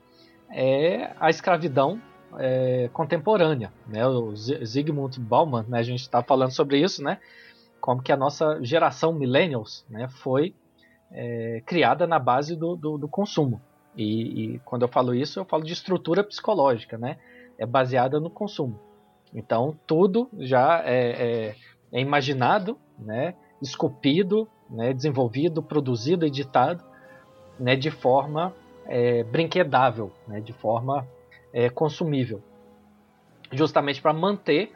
é 0.49 1.13
a 1.19 1.29
escravidão 1.29 2.01
é, 2.37 2.89
contemporânea, 2.93 3.71
né? 3.87 4.05
O 4.07 4.35
Zygmunt 4.35 5.17
Bauman, 5.19 5.65
né? 5.67 5.79
a 5.79 5.83
gente 5.83 6.01
está 6.01 6.21
falando 6.21 6.51
sobre 6.51 6.79
isso, 6.79 7.03
né? 7.03 7.19
como 7.79 8.01
que 8.01 8.11
a 8.11 8.17
nossa 8.17 8.63
geração 8.63 9.13
millennials 9.13 9.85
né, 9.89 10.07
foi 10.07 10.53
é, 11.11 11.61
criada 11.65 12.05
na 12.05 12.19
base 12.19 12.55
do, 12.55 12.75
do, 12.75 12.97
do 12.97 13.07
consumo. 13.07 13.59
E, 13.95 14.55
e, 14.55 14.59
quando 14.59 14.83
eu 14.83 14.87
falo 14.87 15.15
isso, 15.15 15.39
eu 15.39 15.45
falo 15.45 15.63
de 15.63 15.73
estrutura 15.73 16.23
psicológica, 16.23 16.97
né? 16.97 17.17
É 17.57 17.65
baseada 17.65 18.19
no 18.19 18.29
consumo. 18.29 18.79
Então 19.33 19.75
tudo 19.85 20.29
já 20.37 20.83
é, 20.85 21.09
é, 21.09 21.55
é 21.91 21.99
imaginado, 21.99 22.77
né? 22.97 23.33
Esculpido, 23.61 24.47
né? 24.69 24.93
desenvolvido, 24.93 25.61
produzido, 25.61 26.25
editado, 26.25 26.83
né? 27.59 27.75
De 27.75 27.89
forma 27.89 28.53
é, 28.85 29.23
brinquedável, 29.23 30.11
né? 30.27 30.39
De 30.39 30.53
forma 30.53 31.05
é, 31.53 31.69
consumível, 31.69 32.41
justamente 33.51 34.01
para 34.01 34.13
manter 34.13 34.71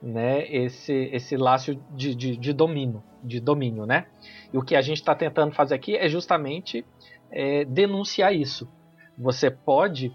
né, 0.00 0.46
esse, 0.48 0.92
esse 1.12 1.36
laço 1.36 1.74
de, 1.90 2.14
de, 2.14 2.36
de, 2.36 2.52
domínio, 2.52 3.02
de 3.22 3.40
domínio, 3.40 3.84
né? 3.84 4.06
E 4.52 4.58
o 4.58 4.62
que 4.62 4.76
a 4.76 4.80
gente 4.80 4.98
está 4.98 5.14
tentando 5.14 5.52
fazer 5.54 5.74
aqui 5.74 5.96
é 5.96 6.08
justamente 6.08 6.84
é, 7.30 7.64
denunciar 7.64 8.34
isso. 8.34 8.70
Você 9.16 9.50
pode 9.50 10.14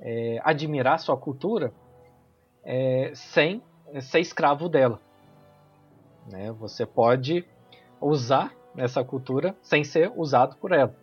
é, 0.00 0.40
admirar 0.42 0.98
sua 0.98 1.16
cultura 1.16 1.72
é, 2.64 3.12
sem 3.14 3.62
ser 4.00 4.20
escravo 4.20 4.68
dela. 4.68 5.00
Né? 6.26 6.50
Você 6.52 6.84
pode 6.86 7.44
usar 8.00 8.52
essa 8.76 9.04
cultura 9.04 9.54
sem 9.62 9.84
ser 9.84 10.12
usado 10.16 10.56
por 10.56 10.72
ela. 10.72 10.94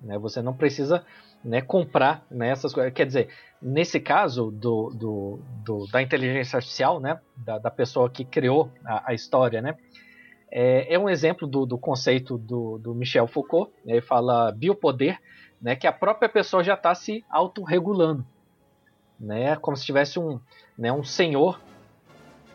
Né? 0.00 0.18
Você 0.18 0.42
não 0.42 0.54
precisa 0.54 1.04
né, 1.44 1.60
comprar 1.60 2.24
né, 2.30 2.48
essas 2.48 2.72
coisas. 2.72 2.92
Quer 2.92 3.06
dizer, 3.06 3.28
nesse 3.60 4.00
caso 4.00 4.50
do, 4.50 4.90
do, 4.90 5.40
do, 5.64 5.86
da 5.92 6.00
inteligência 6.00 6.56
artificial, 6.56 6.98
né, 6.98 7.20
da, 7.36 7.58
da 7.58 7.70
pessoa 7.70 8.08
que 8.08 8.24
criou 8.24 8.70
a, 8.84 9.10
a 9.10 9.14
história, 9.14 9.60
né, 9.60 9.76
é, 10.50 10.94
é, 10.94 10.98
um 10.98 11.08
exemplo 11.08 11.46
do, 11.46 11.66
do 11.66 11.76
conceito 11.76 12.38
do, 12.38 12.78
do 12.78 12.94
Michel 12.94 13.26
Foucault. 13.26 13.72
Né, 13.84 13.94
ele 13.94 14.00
fala 14.00 14.52
biopoder, 14.52 15.20
né, 15.60 15.76
que 15.76 15.86
a 15.86 15.92
própria 15.92 16.28
pessoa 16.28 16.64
já 16.64 16.74
está 16.74 16.94
se 16.94 17.24
autorregulando. 17.28 18.24
Né, 19.20 19.56
como 19.56 19.76
se 19.76 19.84
tivesse 19.84 20.18
um, 20.18 20.40
né, 20.76 20.92
um 20.92 21.04
senhor, 21.04 21.60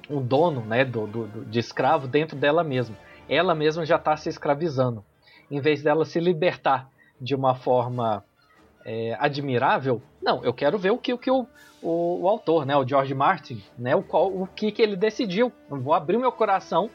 um 0.09 0.21
dono 0.21 0.61
né, 0.61 0.83
do, 0.83 1.07
do, 1.07 1.45
de 1.45 1.59
escravo 1.59 2.07
dentro 2.07 2.35
dela 2.35 2.63
mesma. 2.63 2.97
Ela 3.27 3.53
mesma 3.53 3.85
já 3.85 3.97
está 3.97 4.17
se 4.17 4.27
escravizando. 4.27 5.05
em 5.51 5.61
vez 5.61 5.83
dela 5.83 6.03
se 6.05 6.19
libertar 6.19 6.89
de 7.19 7.35
uma 7.35 7.55
forma 7.55 8.23
é, 8.89 9.15
admirável, 9.19 10.01
não, 10.19 10.43
eu 10.43 10.51
quero 10.51 10.75
ver 10.79 10.89
o 10.89 10.97
que 10.97 11.13
o, 11.13 11.17
que 11.17 11.29
o, 11.29 11.45
o, 11.79 12.21
o 12.23 12.27
autor, 12.27 12.65
né, 12.65 12.75
o 12.75 12.87
George 12.87 13.13
Martin, 13.13 13.63
né, 13.77 13.95
o, 13.95 14.01
qual, 14.01 14.27
o 14.27 14.47
que, 14.47 14.71
que 14.71 14.81
ele 14.81 14.95
decidiu. 14.95 15.53
Eu 15.69 15.79
vou 15.79 15.93
abrir 15.93 16.17
o 16.17 16.19
meu 16.19 16.31
coração 16.31 16.89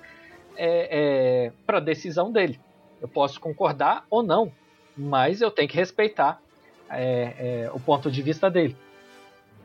é, 0.56 1.46
é, 1.46 1.52
para 1.64 1.78
a 1.78 1.80
decisão 1.80 2.32
dele. 2.32 2.58
Eu 3.00 3.06
posso 3.06 3.38
concordar 3.38 4.04
ou 4.10 4.24
não, 4.24 4.50
mas 4.96 5.40
eu 5.40 5.52
tenho 5.52 5.68
que 5.68 5.76
respeitar 5.76 6.40
é, 6.90 7.66
é, 7.66 7.70
o 7.72 7.78
ponto 7.78 8.10
de 8.10 8.22
vista 8.22 8.50
dele. 8.50 8.76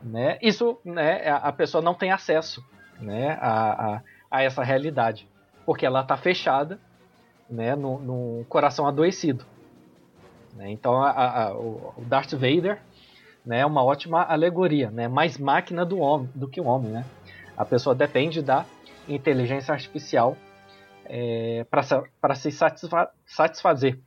Né? 0.00 0.38
Isso 0.40 0.78
né, 0.84 1.28
a 1.28 1.50
pessoa 1.50 1.82
não 1.82 1.94
tem 1.94 2.12
acesso 2.12 2.64
né, 3.00 3.36
a, 3.40 3.94
a, 3.96 4.02
a 4.30 4.42
essa 4.44 4.62
realidade, 4.62 5.28
porque 5.66 5.84
ela 5.84 6.02
está 6.02 6.16
fechada 6.16 6.78
né, 7.50 7.74
no, 7.74 7.98
no, 7.98 8.44
coração 8.48 8.86
adoecido. 8.86 9.44
Né? 10.54 10.70
Então 10.70 11.02
a, 11.02 11.10
a, 11.10 11.56
o 11.56 12.04
Darth 12.06 12.32
Vader 12.32 12.80
né, 13.44 13.60
é 13.60 13.66
uma 13.66 13.82
ótima 13.82 14.22
alegoria, 14.22 14.90
né? 14.90 15.08
mais 15.08 15.38
máquina 15.38 15.84
do, 15.84 15.98
homem, 15.98 16.30
do 16.34 16.48
que 16.48 16.60
o 16.60 16.66
homem. 16.66 16.90
Né? 16.90 17.04
A 17.56 17.64
pessoa 17.64 17.94
depende 17.94 18.42
da 18.42 18.64
inteligência 19.08 19.72
artificial 19.72 20.36
é, 21.04 21.66
para 22.20 22.34
se 22.34 22.50
satisfa 22.50 23.10
satisfazer. 23.26 23.98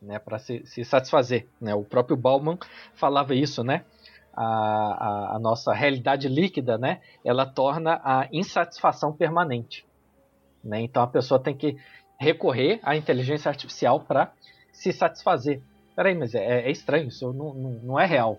Né, 0.00 0.18
para 0.18 0.38
se, 0.38 0.64
se, 0.64 0.84
satisfazer. 0.84 1.48
Né? 1.60 1.74
O 1.74 1.82
próprio 1.82 2.16
Bauman 2.16 2.56
falava 2.94 3.34
isso, 3.34 3.64
né? 3.64 3.84
A, 4.32 4.44
a, 4.44 5.36
a, 5.36 5.38
nossa 5.40 5.74
realidade 5.74 6.28
líquida, 6.28 6.78
né? 6.78 7.00
Ela 7.24 7.44
torna 7.44 8.00
a 8.04 8.28
insatisfação 8.30 9.12
permanente. 9.12 9.84
Né? 10.62 10.82
Então 10.82 11.02
a 11.02 11.08
pessoa 11.08 11.42
tem 11.42 11.56
que 11.56 11.76
recorrer 12.16 12.78
à 12.84 12.96
inteligência 12.96 13.48
artificial 13.48 13.98
para 13.98 14.32
se 14.78 14.92
satisfazer. 14.92 15.60
Peraí, 15.96 16.14
mas 16.14 16.34
é, 16.36 16.60
é 16.60 16.70
estranho, 16.70 17.08
isso 17.08 17.32
não, 17.32 17.52
não, 17.52 17.70
não, 17.82 18.00
é 18.00 18.06
real. 18.06 18.38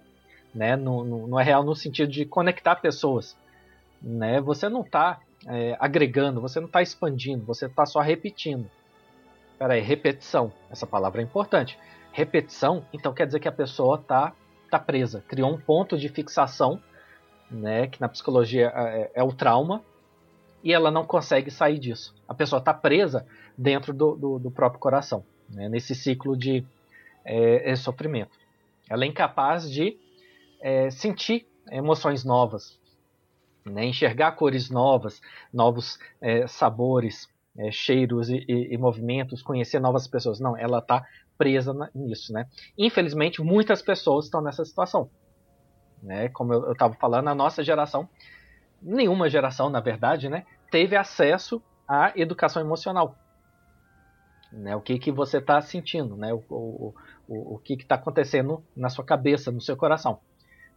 Né? 0.55 0.77
Não, 0.77 1.03
não, 1.03 1.39
é 1.39 1.43
real 1.43 1.63
no 1.63 1.75
sentido 1.75 2.09
de 2.09 2.25
conectar 2.25 2.77
pessoas. 2.77 3.35
Né? 4.01 4.39
Você 4.39 4.69
não 4.69 4.81
está 4.81 5.19
é, 5.45 5.75
agregando, 5.79 6.39
você 6.39 6.61
não 6.61 6.67
está 6.67 6.81
expandindo, 6.81 7.43
você 7.45 7.65
está 7.65 7.85
só 7.85 7.99
repetindo. 7.99 8.71
Peraí, 9.57 9.81
repetição. 9.81 10.53
Essa 10.71 10.87
palavra 10.87 11.19
é 11.19 11.25
importante. 11.25 11.77
Repetição, 12.13 12.85
então 12.93 13.13
quer 13.13 13.25
dizer 13.25 13.41
que 13.41 13.47
a 13.47 13.51
pessoa 13.51 13.97
está 13.97 14.33
tá 14.71 14.79
presa. 14.79 15.21
Criou 15.27 15.51
um 15.51 15.59
ponto 15.59 15.97
de 15.97 16.07
fixação, 16.07 16.81
né, 17.51 17.87
que 17.87 17.99
na 17.99 18.07
psicologia 18.07 18.71
é, 18.73 19.11
é 19.15 19.23
o 19.23 19.33
trauma, 19.33 19.83
e 20.63 20.73
ela 20.73 20.89
não 20.89 21.05
consegue 21.05 21.51
sair 21.51 21.79
disso. 21.79 22.15
A 22.27 22.33
pessoa 22.33 22.59
está 22.59 22.73
presa 22.73 23.25
dentro 23.57 23.93
do, 23.93 24.15
do, 24.15 24.39
do 24.39 24.51
próprio 24.51 24.79
coração, 24.79 25.23
né, 25.49 25.69
nesse 25.69 25.95
ciclo 25.95 26.37
de 26.37 26.65
é, 27.25 27.75
sofrimento. 27.75 28.31
Ela 28.89 29.03
é 29.05 29.07
incapaz 29.07 29.69
de 29.69 29.97
é, 30.61 30.89
sentir 30.89 31.47
emoções 31.71 32.23
novas, 32.23 32.79
né? 33.65 33.85
enxergar 33.85 34.31
cores 34.33 34.69
novas, 34.69 35.21
novos 35.53 35.99
é, 36.21 36.47
sabores, 36.47 37.29
é, 37.57 37.71
cheiros 37.71 38.29
e, 38.29 38.45
e, 38.47 38.73
e, 38.73 38.77
movimentos, 38.77 39.41
conhecer 39.41 39.79
novas 39.79 40.07
pessoas. 40.07 40.39
Não, 40.39 40.57
ela 40.57 40.79
está 40.79 41.05
presa 41.37 41.73
nisso. 41.93 42.33
Né? 42.33 42.47
Infelizmente, 42.77 43.41
muitas 43.41 43.81
pessoas 43.81 44.25
estão 44.25 44.41
nessa 44.41 44.65
situação. 44.65 45.09
Né? 46.01 46.29
Como 46.29 46.53
eu 46.53 46.71
estava 46.71 46.93
falando, 46.95 47.27
a 47.27 47.35
nossa 47.35 47.63
geração, 47.63 48.09
nenhuma 48.81 49.29
geração, 49.29 49.69
na 49.69 49.79
verdade, 49.79 50.29
né, 50.29 50.45
teve 50.71 50.95
acesso 50.95 51.61
à 51.87 52.13
educação 52.15 52.61
emocional. 52.61 53.15
Né? 54.51 54.75
O 54.75 54.81
que, 54.81 54.97
que 54.97 55.11
você 55.11 55.37
está 55.37 55.61
sentindo, 55.61 56.15
né? 56.15 56.33
o, 56.33 56.43
o, 56.49 56.93
o, 57.27 57.55
o 57.55 57.59
que 57.59 57.73
está 57.73 57.95
acontecendo 57.95 58.63
na 58.75 58.89
sua 58.89 59.05
cabeça, 59.05 59.51
no 59.51 59.61
seu 59.61 59.77
coração. 59.77 60.19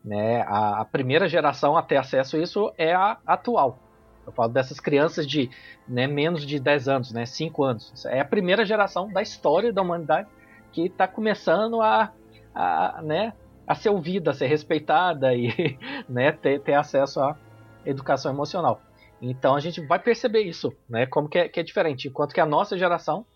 Né? 0.05 0.43
A, 0.43 0.81
a, 0.81 0.85
primeira 0.85 1.29
geração 1.29 1.77
a 1.77 1.83
ter 1.83 1.97
acesso 1.97 2.37
a 2.37 2.41
isso 2.41 2.73
é 2.77 2.93
a 2.93 3.19
atual. 3.27 3.79
Eu 4.27 4.33
falo 4.33 4.53
dessas 4.53 4.79
crianças 4.79 5.27
de 5.27 5.51
né, 5.89 6.07
menos 6.07 6.47
de 6.47 6.61
10 6.61 6.89
anos, 6.89 7.13
né, 7.13 7.27
5 7.27 7.65
anos. 7.65 8.05
É 8.07 8.21
a 8.21 8.25
primeira 8.25 8.65
geração 8.65 9.13
da 9.13 9.21
história 9.21 9.73
da 9.73 9.83
humanidade 9.83 10.29
que 10.71 10.87
está 10.87 11.09
começando 11.09 11.81
a, 11.81 12.13
a, 12.55 13.01
né, 13.03 13.33
a 13.67 13.75
ser 13.75 13.91
ouvida, 13.91 14.31
a 14.31 14.35
ser 14.35 14.47
respeitada 14.47 15.35
e 15.35 15.77
né, 16.09 16.31
ter, 16.33 16.61
ter 16.61 16.75
acesso 16.75 17.21
à 17.21 17.37
educação 17.85 18.33
emocional. 18.33 18.81
Então 19.21 19.55
a 19.55 19.61
gente 19.61 19.81
vai 19.87 19.99
perceber 19.99 20.43
isso, 20.43 20.73
né, 20.89 21.07
como 21.07 21.29
que 21.29 21.39
é, 21.39 21.49
que 21.49 21.59
é 21.59 21.63
diferente. 21.63 22.09
Enquanto 22.09 22.33
que 22.33 22.41
a 22.41 22.47
nossa 22.47 22.77
geração 22.79 23.27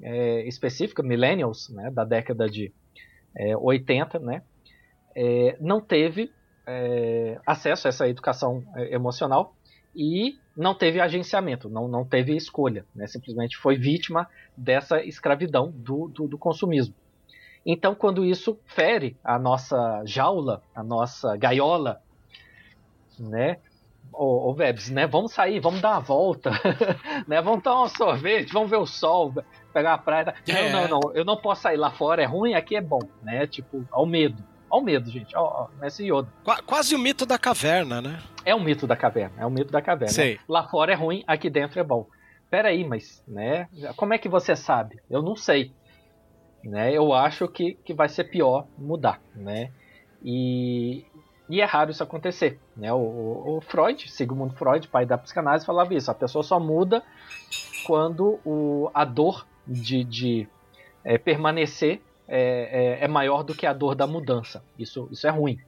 é, 0.00 0.46
específica, 0.46 1.02
millennials, 1.02 1.68
né, 1.70 1.90
da 1.90 2.04
década 2.04 2.48
de 2.48 2.72
é, 3.36 3.56
80, 3.56 4.18
né, 4.18 4.42
é, 5.14 5.56
não 5.60 5.80
teve 5.80 6.32
é, 6.66 7.40
acesso 7.46 7.88
a 7.88 7.90
essa 7.90 8.08
educação 8.08 8.62
é, 8.76 8.94
emocional 8.94 9.54
e 9.94 10.38
não 10.56 10.74
teve 10.74 11.00
agenciamento, 11.00 11.68
não, 11.68 11.88
não 11.88 12.04
teve 12.04 12.34
escolha, 12.36 12.84
né? 12.94 13.06
simplesmente 13.06 13.56
foi 13.56 13.76
vítima 13.76 14.28
dessa 14.56 15.02
escravidão 15.02 15.70
do, 15.70 16.08
do, 16.08 16.28
do, 16.28 16.38
consumismo. 16.38 16.94
Então, 17.64 17.94
quando 17.94 18.24
isso 18.24 18.58
fere 18.66 19.16
a 19.22 19.38
nossa 19.38 20.02
jaula, 20.04 20.62
a 20.74 20.82
nossa 20.82 21.36
gaiola, 21.36 22.02
né? 23.18 23.58
Ô, 24.12 24.50
ô 24.50 24.54
Vebs, 24.54 24.90
né? 24.90 25.06
Vamos 25.06 25.32
sair, 25.32 25.60
vamos 25.60 25.80
dar 25.80 25.92
uma 25.92 26.00
volta, 26.00 26.50
né? 27.26 27.40
Vamos 27.40 27.62
tomar 27.62 27.84
um 27.84 27.88
sorvete, 27.88 28.52
vamos 28.52 28.68
ver 28.68 28.78
o 28.78 28.86
sol, 28.86 29.32
pegar 29.72 29.94
a 29.94 29.98
praia. 29.98 30.34
É. 30.46 30.70
Não, 30.70 30.88
não, 30.88 31.00
não, 31.00 31.12
eu 31.14 31.24
não 31.24 31.36
posso 31.36 31.62
sair 31.62 31.76
lá 31.76 31.90
fora, 31.90 32.22
é 32.22 32.26
ruim, 32.26 32.54
aqui 32.54 32.76
é 32.76 32.80
bom, 32.80 33.00
né? 33.22 33.46
Tipo, 33.46 33.84
ao 33.90 34.06
medo. 34.06 34.42
Olha 34.72 34.80
o 34.80 34.84
medo, 34.84 35.10
gente. 35.10 35.36
Ó, 35.36 35.42
ó, 35.42 35.68
Messi 35.78 36.10
Yoda. 36.10 36.28
Qu 36.42 36.62
quase 36.64 36.94
o 36.94 36.98
mito 36.98 37.26
da 37.26 37.38
caverna, 37.38 38.00
né? 38.00 38.18
É 38.42 38.54
o 38.54 38.60
mito 38.60 38.86
da 38.86 38.96
caverna. 38.96 39.34
É 39.38 39.44
o 39.44 39.50
mito 39.50 39.70
da 39.70 39.82
caverna. 39.82 40.14
Sei. 40.14 40.40
Lá 40.48 40.66
fora 40.66 40.92
é 40.92 40.94
ruim, 40.94 41.22
aqui 41.26 41.50
dentro 41.50 41.78
é 41.78 41.84
bom. 41.84 42.06
Peraí, 42.48 42.82
mas, 42.82 43.22
né? 43.28 43.68
Como 43.96 44.14
é 44.14 44.18
que 44.18 44.30
você 44.30 44.56
sabe? 44.56 44.98
Eu 45.10 45.20
não 45.20 45.36
sei. 45.36 45.72
Né? 46.64 46.90
Eu 46.90 47.12
acho 47.12 47.46
que, 47.48 47.74
que 47.84 47.92
vai 47.92 48.08
ser 48.08 48.24
pior 48.24 48.66
mudar, 48.78 49.20
né? 49.34 49.70
E, 50.24 51.04
e 51.50 51.60
é 51.60 51.64
raro 51.64 51.90
isso 51.90 52.02
acontecer, 52.02 52.58
né? 52.74 52.90
O, 52.92 52.96
o, 52.96 53.56
o 53.56 53.60
Freud, 53.60 54.10
Sigmund 54.10 54.54
Freud, 54.56 54.88
pai 54.88 55.04
da 55.04 55.18
psicanálise, 55.18 55.66
falava 55.66 55.92
isso. 55.92 56.10
A 56.10 56.14
pessoa 56.14 56.42
só 56.42 56.58
muda 56.58 57.02
quando 57.86 58.40
o, 58.42 58.90
a 58.94 59.04
dor 59.04 59.46
de, 59.66 60.04
de 60.04 60.48
é, 61.04 61.18
permanecer 61.18 62.00
é, 62.28 62.98
é, 63.00 63.04
é, 63.04 63.08
maior 63.08 63.42
do 63.42 63.54
que 63.54 63.66
a 63.66 63.72
dor 63.72 63.94
da 63.94 64.06
mudança. 64.06 64.62
Isso, 64.78 65.08
isso 65.10 65.26
é 65.26 65.30
ruim. 65.30 65.58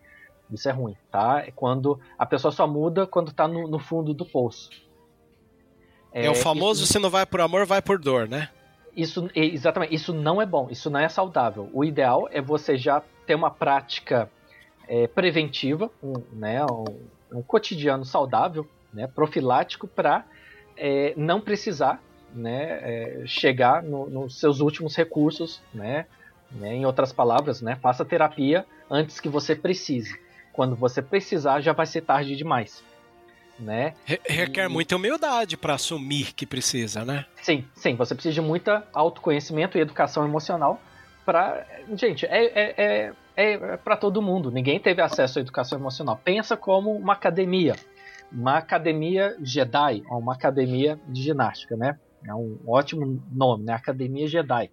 Isso 0.51 0.69
é 0.69 0.73
ruim, 0.73 0.97
tá? 1.11 1.43
É 1.47 1.51
quando 1.51 1.99
a 2.19 2.25
pessoa 2.25 2.53
só 2.53 2.67
muda 2.67 3.07
quando 3.07 3.29
está 3.29 3.49
no, 3.49 3.67
no, 3.67 3.79
fundo 3.79 4.15
do 4.15 4.25
poço. 4.25 4.71
É, 6.13 6.27
é 6.27 6.31
o 6.31 6.35
famoso 6.35 6.85
isso, 6.85 6.93
se 6.93 6.99
não 6.99 7.11
vai 7.11 7.27
por 7.27 7.41
amor, 7.41 7.67
vai 7.67 7.83
por 7.83 7.99
dor, 7.99 8.29
né? 8.29 8.49
Isso, 8.97 9.29
exatamente. 9.35 9.95
Isso 9.95 10.13
não 10.13 10.41
é 10.41 10.47
bom. 10.47 10.69
Isso 10.71 10.89
não 10.89 11.01
é 11.01 11.09
saudável. 11.09 11.69
O 11.73 11.85
ideal 11.85 12.29
é 12.31 12.41
você 12.41 12.77
já 12.77 13.03
ter 13.27 13.35
uma 13.35 13.51
prática 13.51 14.31
é, 14.87 15.07
preventiva, 15.07 15.91
um, 16.03 16.15
né, 16.33 16.65
um, 16.65 17.39
um, 17.39 17.43
cotidiano 17.43 18.05
saudável, 18.05 18.69
né, 18.93 19.07
profilático, 19.07 19.89
para 19.89 20.25
é, 20.77 21.15
não 21.17 21.41
precisar 21.41 22.03
né, 22.35 22.81
é, 22.83 23.23
chegar 23.27 23.83
no, 23.83 24.11
nos 24.11 24.41
seus 24.41 24.61
últimos 24.61 24.97
recursos, 24.97 25.63
né, 25.73 26.07
né? 26.55 26.75
Em 26.75 26.87
outras 26.87 27.13
palavras, 27.13 27.61
né? 27.61 27.77
faça 27.77 28.05
terapia 28.05 28.65
antes 28.91 29.21
que 29.21 29.29
você 29.29 29.55
precise. 29.55 30.19
Quando 30.53 30.77
você 30.77 31.03
precisar, 31.03 31.61
já 31.61 31.73
vai 31.73 31.87
ser 31.87 32.03
tarde 32.03 32.37
demais. 32.37 32.83
Né? 33.59 33.95
Re 34.05 34.21
requer 34.27 34.67
e... 34.67 34.69
muita 34.69 34.97
humildade 34.97 35.57
para 35.57 35.75
assumir 35.75 36.33
que 36.33 36.47
precisa, 36.47 37.05
né? 37.05 37.25
Sim, 37.43 37.65
sim. 37.75 37.95
Você 37.97 38.15
precisa 38.15 38.35
de 38.35 38.41
muita 38.41 38.87
autoconhecimento 38.93 39.79
e 39.79 39.81
educação 39.81 40.25
emocional 40.25 40.81
para 41.25 41.67
gente 41.95 42.27
é, 42.27 42.45
é, 42.47 42.75
é, 42.77 43.13
é 43.37 43.77
para 43.77 43.97
todo 43.97 44.21
mundo. 44.21 44.51
Ninguém 44.51 44.79
teve 44.81 45.01
acesso 45.01 45.39
à 45.39 45.43
educação 45.43 45.79
emocional. 45.79 46.21
Pensa 46.25 46.57
como 46.57 46.93
uma 46.97 47.13
academia, 47.13 47.77
uma 48.31 48.59
academia 48.59 49.37
Jedi, 49.41 50.03
uma 50.09 50.35
academia 50.35 50.99
de 51.09 51.23
ginástica, 51.23 51.77
né? 51.77 51.97
É 52.27 52.35
um 52.35 52.59
ótimo 52.67 53.23
nome, 53.31 53.65
né? 53.65 53.75
Academia 53.75 54.27
Jedi. 54.27 54.71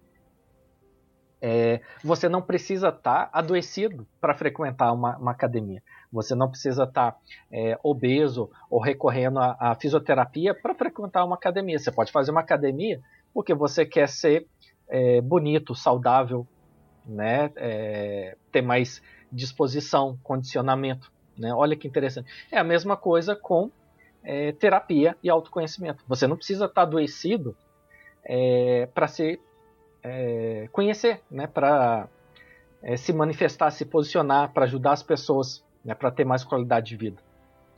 É, 1.44 1.80
você 2.04 2.28
não 2.28 2.40
precisa 2.40 2.88
estar 2.88 3.26
tá 3.26 3.30
adoecido 3.32 4.06
para 4.20 4.32
frequentar 4.32 4.92
uma, 4.92 5.16
uma, 5.16 5.32
academia. 5.32 5.82
Você 6.12 6.36
não 6.36 6.48
precisa 6.48 6.84
estar 6.84 7.12
tá, 7.12 7.18
é, 7.50 7.76
obeso 7.82 8.48
ou 8.70 8.80
recorrendo 8.80 9.40
à, 9.40 9.76
fisioterapia 9.78 10.54
para 10.54 10.72
frequentar 10.72 11.24
uma 11.24 11.34
academia. 11.34 11.78
Você 11.78 11.90
pode 11.90 12.12
fazer 12.12 12.30
uma 12.30 12.40
academia 12.40 13.00
porque 13.34 13.52
você 13.54 13.84
quer 13.84 14.08
ser 14.08 14.46
é, 14.88 15.20
bonito, 15.20 15.74
saudável, 15.74 16.46
né? 17.04 17.50
É, 17.56 18.36
ter 18.52 18.62
mais 18.62 19.02
disposição, 19.32 20.16
condicionamento. 20.22 21.10
Né? 21.36 21.52
Olha 21.52 21.76
que 21.76 21.88
interessante. 21.88 22.30
É 22.52 22.58
a 22.58 22.64
mesma 22.64 22.96
coisa 22.96 23.34
com 23.34 23.70
é, 24.24 24.52
terapia 24.52 25.16
e 25.22 25.28
autoconhecimento. 25.28 26.04
Você 26.06 26.26
não 26.26 26.36
precisa 26.36 26.66
estar 26.66 26.74
tá 26.74 26.82
adoecido 26.82 27.56
é, 28.24 28.88
para 28.94 29.08
ser 29.08 29.40
é, 30.02 30.68
conhecer, 30.72 31.20
né, 31.30 31.46
para 31.46 32.08
é, 32.82 32.96
se 32.96 33.12
manifestar, 33.12 33.70
se 33.70 33.84
posicionar, 33.84 34.52
para 34.52 34.64
ajudar 34.64 34.92
as 34.92 35.02
pessoas, 35.02 35.64
né, 35.84 35.94
para 35.94 36.10
ter 36.10 36.24
mais 36.24 36.44
qualidade 36.44 36.88
de 36.88 36.96
vida. 36.96 37.22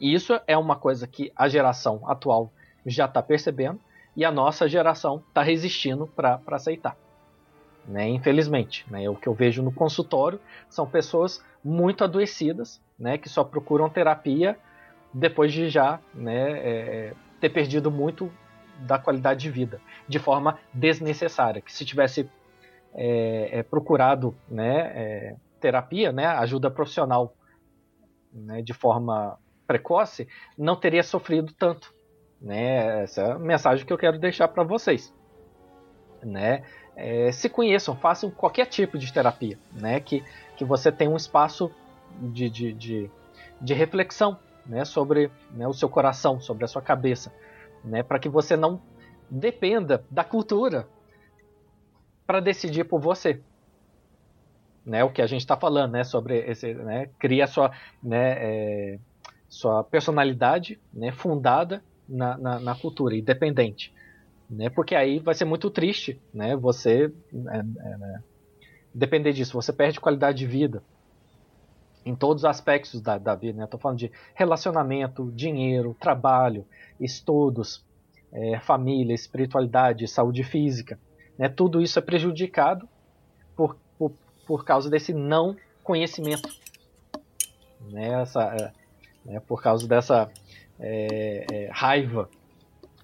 E 0.01 0.13
isso 0.13 0.39
é 0.47 0.57
uma 0.57 0.77
coisa 0.77 1.07
que 1.07 1.33
a 1.37 1.49
geração 1.49 2.01
atual 2.09 2.51
já 2.85 3.05
está 3.05 3.23
percebendo 3.23 3.79
e 4.17 4.25
a 4.25 4.31
nossa 4.31 4.69
geração 4.69 5.23
está 5.29 5.43
resistindo 5.43 6.07
para 6.07 6.41
aceitar. 6.49 6.97
Né, 7.87 8.09
infelizmente, 8.09 8.87
né, 8.91 9.09
o 9.11 9.15
que 9.15 9.29
eu 9.29 9.35
vejo 9.35 9.63
no 9.63 9.71
consultório 9.71 10.41
são 10.71 10.87
pessoas 10.87 11.45
muito 11.63 12.03
adoecidas, 12.03 12.81
né, 12.99 13.19
que 13.19 13.29
só 13.29 13.45
procuram 13.45 13.91
terapia 13.91 14.59
depois 15.15 15.53
de 15.53 15.69
já 15.69 16.01
né, 16.13 16.51
é, 16.59 17.15
ter 17.41 17.49
perdido 17.49 17.91
muito 17.91 18.31
da 18.81 18.99
qualidade 18.99 19.41
de 19.41 19.51
vida, 19.51 19.81
de 20.09 20.19
forma 20.19 20.59
desnecessária. 20.73 21.63
Que 21.63 21.73
se 21.73 21.85
tivesse 21.85 22.29
é, 22.93 23.61
é, 23.61 23.63
procurado 23.63 24.37
né, 24.49 24.93
é, 24.95 25.37
terapia, 25.61 26.11
né, 26.11 26.27
ajuda 26.27 26.71
profissional 26.71 27.35
né, 28.33 28.61
de 28.61 28.73
forma 28.73 29.39
precoce, 29.67 30.29
não 30.59 30.75
teria 30.75 31.05
sofrido 31.05 31.55
tanto. 31.55 31.95
Né? 32.41 33.03
Essa 33.05 33.23
é 33.23 33.33
a 33.33 33.39
mensagem 33.39 33.87
que 33.87 33.93
eu 33.93 33.99
quero 33.99 34.19
deixar 34.19 34.49
para 34.49 34.65
vocês. 34.65 35.15
Né? 36.23 36.65
É, 36.97 37.31
se 37.31 37.49
conheçam, 37.49 37.97
façam 37.97 38.31
qualquer 38.31 38.67
tipo 38.67 38.99
de 38.99 39.13
terapia, 39.13 39.59
né? 39.73 40.01
que, 40.01 40.25
que 40.57 40.65
você 40.65 40.91
tenha 40.91 41.11
um 41.11 41.17
espaço 41.17 41.71
de, 42.21 42.51
de, 42.51 42.73
de, 42.73 43.11
de 43.61 43.75
reflexão 43.75 44.39
né? 44.67 44.85
sobre 44.85 45.31
né, 45.51 45.67
o 45.67 45.73
seu 45.73 45.89
coração, 45.89 46.41
sobre 46.41 46.65
a 46.65 46.69
sua 46.69 46.83
cabeça, 46.83 47.33
né? 47.85 48.03
para 48.03 48.19
que 48.19 48.29
você 48.29 48.57
não 48.57 48.81
dependa 49.31 50.05
da 50.11 50.25
cultura 50.25 50.87
para 52.27 52.41
decidir 52.41 52.85
por 52.85 53.01
você. 53.01 53.41
Né, 54.85 55.03
o 55.03 55.11
que 55.11 55.23
a 55.23 55.27
gente 55.27 55.41
está 55.41 55.57
falando, 55.57 55.93
né, 55.93 56.05
sobre 56.05 56.39
esse, 56.41 56.75
né, 56.75 57.09
cria 57.19 57.47
sua, 57.47 57.71
né, 58.03 58.33
é, 58.37 58.99
sua 59.49 59.83
personalidade, 59.83 60.79
né, 60.93 61.11
fundada 61.11 61.83
na, 62.07 62.37
na, 62.37 62.61
na, 62.61 62.75
cultura, 62.75 63.17
independente, 63.17 63.95
né, 64.49 64.69
porque 64.69 64.95
aí 64.95 65.21
vai 65.21 65.35
ser 65.35 65.47
muito 65.47 65.71
triste, 65.71 66.21
né, 66.35 66.55
você 66.55 67.11
é, 67.51 67.59
é, 67.59 68.19
depender 68.95 69.33
disso, 69.33 69.55
você 69.55 69.73
perde 69.73 69.99
qualidade 69.99 70.37
de 70.37 70.47
vida 70.47 70.83
em 72.05 72.15
todos 72.15 72.43
os 72.43 72.45
aspectos 72.45 73.01
da, 73.01 73.17
da 73.17 73.35
vida, 73.35 73.59
né, 73.59 73.65
estou 73.65 73.81
falando 73.81 73.99
de 73.99 74.13
relacionamento, 74.35 75.33
dinheiro, 75.33 75.97
trabalho, 75.99 76.67
estudos, 77.01 77.85
é, 78.33 78.59
família, 78.61 79.15
espiritualidade, 79.15 80.07
saúde 80.07 80.43
física. 80.43 80.99
Né? 81.39 81.49
Tudo 81.49 81.81
isso 81.81 81.99
é 81.99 82.03
prejudicado 82.03 82.89
por, 83.57 83.77
por, 83.99 84.13
por 84.47 84.65
causa 84.65 84.91
desse 84.91 85.15
não 85.15 85.57
conhecimento. 85.83 86.49
Né? 87.91 88.21
Essa, 88.21 88.43
é, 88.43 88.73
né? 89.25 89.41
Por 89.41 89.63
causa 89.63 89.87
dessa 89.87 90.31
é, 90.79 91.47
é, 91.51 91.69
raiva, 91.73 92.29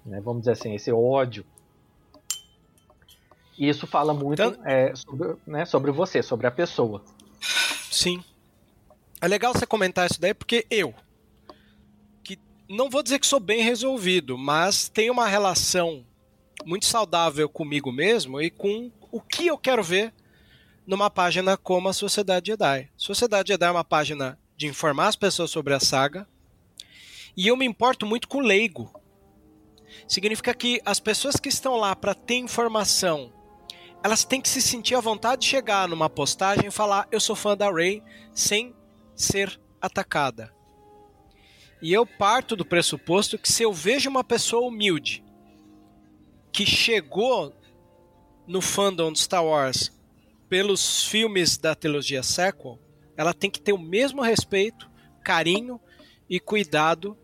né? 0.05 0.19
vamos 0.21 0.41
dizer 0.41 0.51
assim, 0.51 0.75
esse 0.75 0.91
ódio. 0.91 1.45
Isso 3.57 3.85
fala 3.85 4.13
muito 4.13 4.41
então, 4.41 4.95
sobre, 4.95 5.35
né, 5.45 5.65
sobre 5.65 5.91
você, 5.91 6.23
sobre 6.23 6.47
a 6.47 6.51
pessoa. 6.51 7.03
Sim. 7.91 8.23
É 9.21 9.27
legal 9.27 9.53
você 9.53 9.65
comentar 9.65 10.09
isso 10.09 10.19
daí, 10.19 10.33
porque 10.33 10.65
eu, 10.69 10.93
não 12.71 12.89
vou 12.89 13.03
dizer 13.03 13.19
que 13.19 13.27
sou 13.27 13.39
bem 13.39 13.61
resolvido, 13.61 14.37
mas 14.37 14.87
tenho 14.87 15.11
uma 15.11 15.27
relação 15.27 16.05
muito 16.65 16.85
saudável 16.85 17.49
comigo 17.49 17.91
mesmo 17.91 18.41
e 18.41 18.49
com 18.49 18.89
o 19.11 19.19
que 19.19 19.47
eu 19.47 19.57
quero 19.57 19.83
ver 19.83 20.13
numa 20.87 21.09
página 21.09 21.57
como 21.57 21.89
a 21.89 21.93
Sociedade 21.93 22.47
Jedi. 22.47 22.89
Sociedade 22.95 23.49
Jedi 23.49 23.67
é 23.67 23.71
uma 23.71 23.83
página 23.83 24.39
de 24.55 24.67
informar 24.67 25.07
as 25.07 25.17
pessoas 25.17 25.51
sobre 25.51 25.73
a 25.73 25.81
saga 25.81 26.25
e 27.35 27.47
eu 27.47 27.57
me 27.57 27.65
importo 27.65 28.05
muito 28.05 28.27
com 28.27 28.37
o 28.37 28.41
leigo. 28.41 28.89
Significa 30.07 30.53
que 30.53 30.81
as 30.85 30.99
pessoas 30.99 31.35
que 31.35 31.49
estão 31.49 31.75
lá 31.75 31.93
para 31.93 32.15
ter 32.15 32.35
informação, 32.35 33.33
elas 34.01 34.23
têm 34.23 34.39
que 34.39 34.47
se 34.47 34.61
sentir 34.61 34.95
à 34.95 35.01
vontade 35.01 35.41
de 35.41 35.47
chegar 35.47 35.89
numa 35.89 36.09
postagem 36.09 36.67
e 36.67 36.71
falar: 36.71 37.05
Eu 37.11 37.19
sou 37.19 37.35
fã 37.35 37.55
da 37.57 37.69
Rey, 37.69 38.01
sem 38.33 38.73
ser 39.15 39.59
atacada. 39.81 40.53
E 41.81 41.91
eu 41.91 42.05
parto 42.05 42.55
do 42.55 42.63
pressuposto 42.63 43.37
que 43.37 43.51
se 43.51 43.63
eu 43.63 43.73
vejo 43.73 44.09
uma 44.09 44.23
pessoa 44.23 44.67
humilde 44.67 45.23
que 46.51 46.65
chegou 46.65 47.55
no 48.45 48.61
fandom 48.61 49.11
de 49.11 49.19
Star 49.19 49.43
Wars 49.43 49.91
pelos 50.47 51.05
filmes 51.05 51.57
da 51.57 51.73
trilogia 51.73 52.21
sequel, 52.21 52.77
ela 53.15 53.33
tem 53.33 53.49
que 53.49 53.61
ter 53.61 53.73
o 53.73 53.79
mesmo 53.79 54.21
respeito, 54.21 54.89
carinho 55.23 55.79
e 56.29 56.39
cuidado 56.39 57.17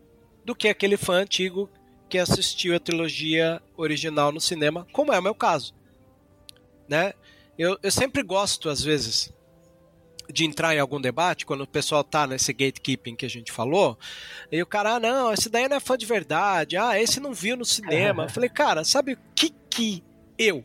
do 0.44 0.54
que 0.54 0.68
aquele 0.68 0.96
fã 0.96 1.22
antigo 1.22 1.68
que 2.08 2.18
assistiu 2.18 2.74
a 2.74 2.80
trilogia 2.80 3.62
original 3.76 4.32
no 4.32 4.40
cinema, 4.40 4.86
como 4.92 5.12
é 5.12 5.18
o 5.18 5.22
meu 5.22 5.34
caso. 5.34 5.74
Né? 6.88 7.12
Eu, 7.58 7.78
eu 7.82 7.90
sempre 7.90 8.22
gosto, 8.22 8.70
às 8.70 8.82
vezes, 8.82 9.32
de 10.30 10.44
entrar 10.44 10.74
em 10.74 10.78
algum 10.78 11.00
debate, 11.00 11.46
quando 11.46 11.62
o 11.62 11.66
pessoal 11.66 12.04
tá 12.04 12.26
nesse 12.26 12.52
gatekeeping 12.52 13.16
que 13.16 13.26
a 13.26 13.30
gente 13.30 13.50
falou, 13.50 13.98
e 14.52 14.62
o 14.62 14.66
cara, 14.66 14.94
ah, 14.96 15.00
não, 15.00 15.32
esse 15.32 15.48
daí 15.48 15.68
não 15.68 15.76
é 15.76 15.80
fã 15.80 15.96
de 15.96 16.06
verdade, 16.06 16.76
ah, 16.76 17.00
esse 17.00 17.18
não 17.18 17.32
viu 17.32 17.56
no 17.56 17.64
cinema. 17.64 18.24
Eu 18.24 18.30
falei, 18.30 18.48
cara, 18.48 18.84
sabe 18.84 19.14
o 19.14 19.18
que 19.34 19.54
que 19.70 20.02
eu, 20.38 20.64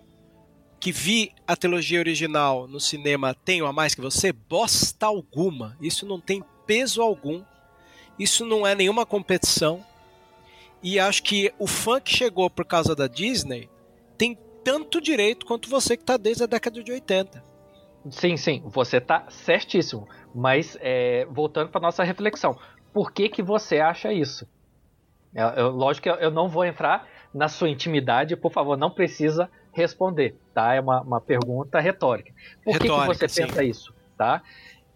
que 0.80 0.92
vi 0.92 1.32
a 1.48 1.56
trilogia 1.56 2.00
original 2.00 2.68
no 2.68 2.80
cinema, 2.80 3.34
tenho 3.34 3.66
a 3.66 3.72
mais 3.72 3.96
que 3.96 4.02
você? 4.02 4.34
Bosta 4.34 5.06
alguma. 5.06 5.78
Isso 5.80 6.06
não 6.06 6.20
tem 6.20 6.44
peso 6.68 7.02
algum. 7.02 7.42
Isso 8.20 8.46
não 8.46 8.68
é 8.68 8.76
nenhuma 8.76 9.06
competição. 9.06 9.84
E 10.82 11.00
acho 11.00 11.24
que 11.24 11.54
o 11.58 11.66
fã 11.66 12.02
que 12.02 12.14
chegou 12.14 12.50
por 12.50 12.66
causa 12.66 12.94
da 12.94 13.08
Disney 13.08 13.70
tem 14.18 14.38
tanto 14.64 15.00
direito 15.00 15.46
quanto 15.46 15.70
você 15.70 15.96
que 15.96 16.04
está 16.04 16.18
desde 16.18 16.44
a 16.44 16.48
década 16.48 16.84
de 16.84 16.92
80. 16.92 17.53
Sim, 18.12 18.36
sim, 18.38 18.62
você 18.66 18.98
está 18.98 19.26
certíssimo. 19.30 20.08
Mas 20.34 20.78
é, 20.82 21.26
voltando 21.26 21.70
para 21.70 21.82
nossa 21.82 22.04
reflexão, 22.04 22.58
por 22.94 23.12
que 23.12 23.30
que 23.30 23.42
você 23.42 23.80
acha 23.80 24.12
isso? 24.12 24.48
Eu, 25.34 25.48
eu, 25.48 25.70
lógico 25.70 26.04
que 26.04 26.10
eu, 26.10 26.16
eu, 26.16 26.32
não 26.32 26.48
vou 26.48 26.64
entrar 26.64 27.08
na 27.34 27.48
sua 27.48 27.70
intimidade, 27.70 28.36
por 28.36 28.52
favor, 28.52 28.78
não 28.78 28.92
precisa 28.92 29.50
responder, 29.74 30.38
tá? 30.54 30.76
É 30.76 30.80
uma, 30.80 31.02
uma 31.02 31.22
pergunta 31.22 31.80
retórica. 31.80 32.32
Por 32.64 32.74
retórica, 32.74 33.06
que, 33.08 33.10
que 33.10 33.20
você 33.20 33.28
sim. 33.28 33.46
pensa 33.46 33.64
isso, 33.64 33.94
tá? 34.18 34.44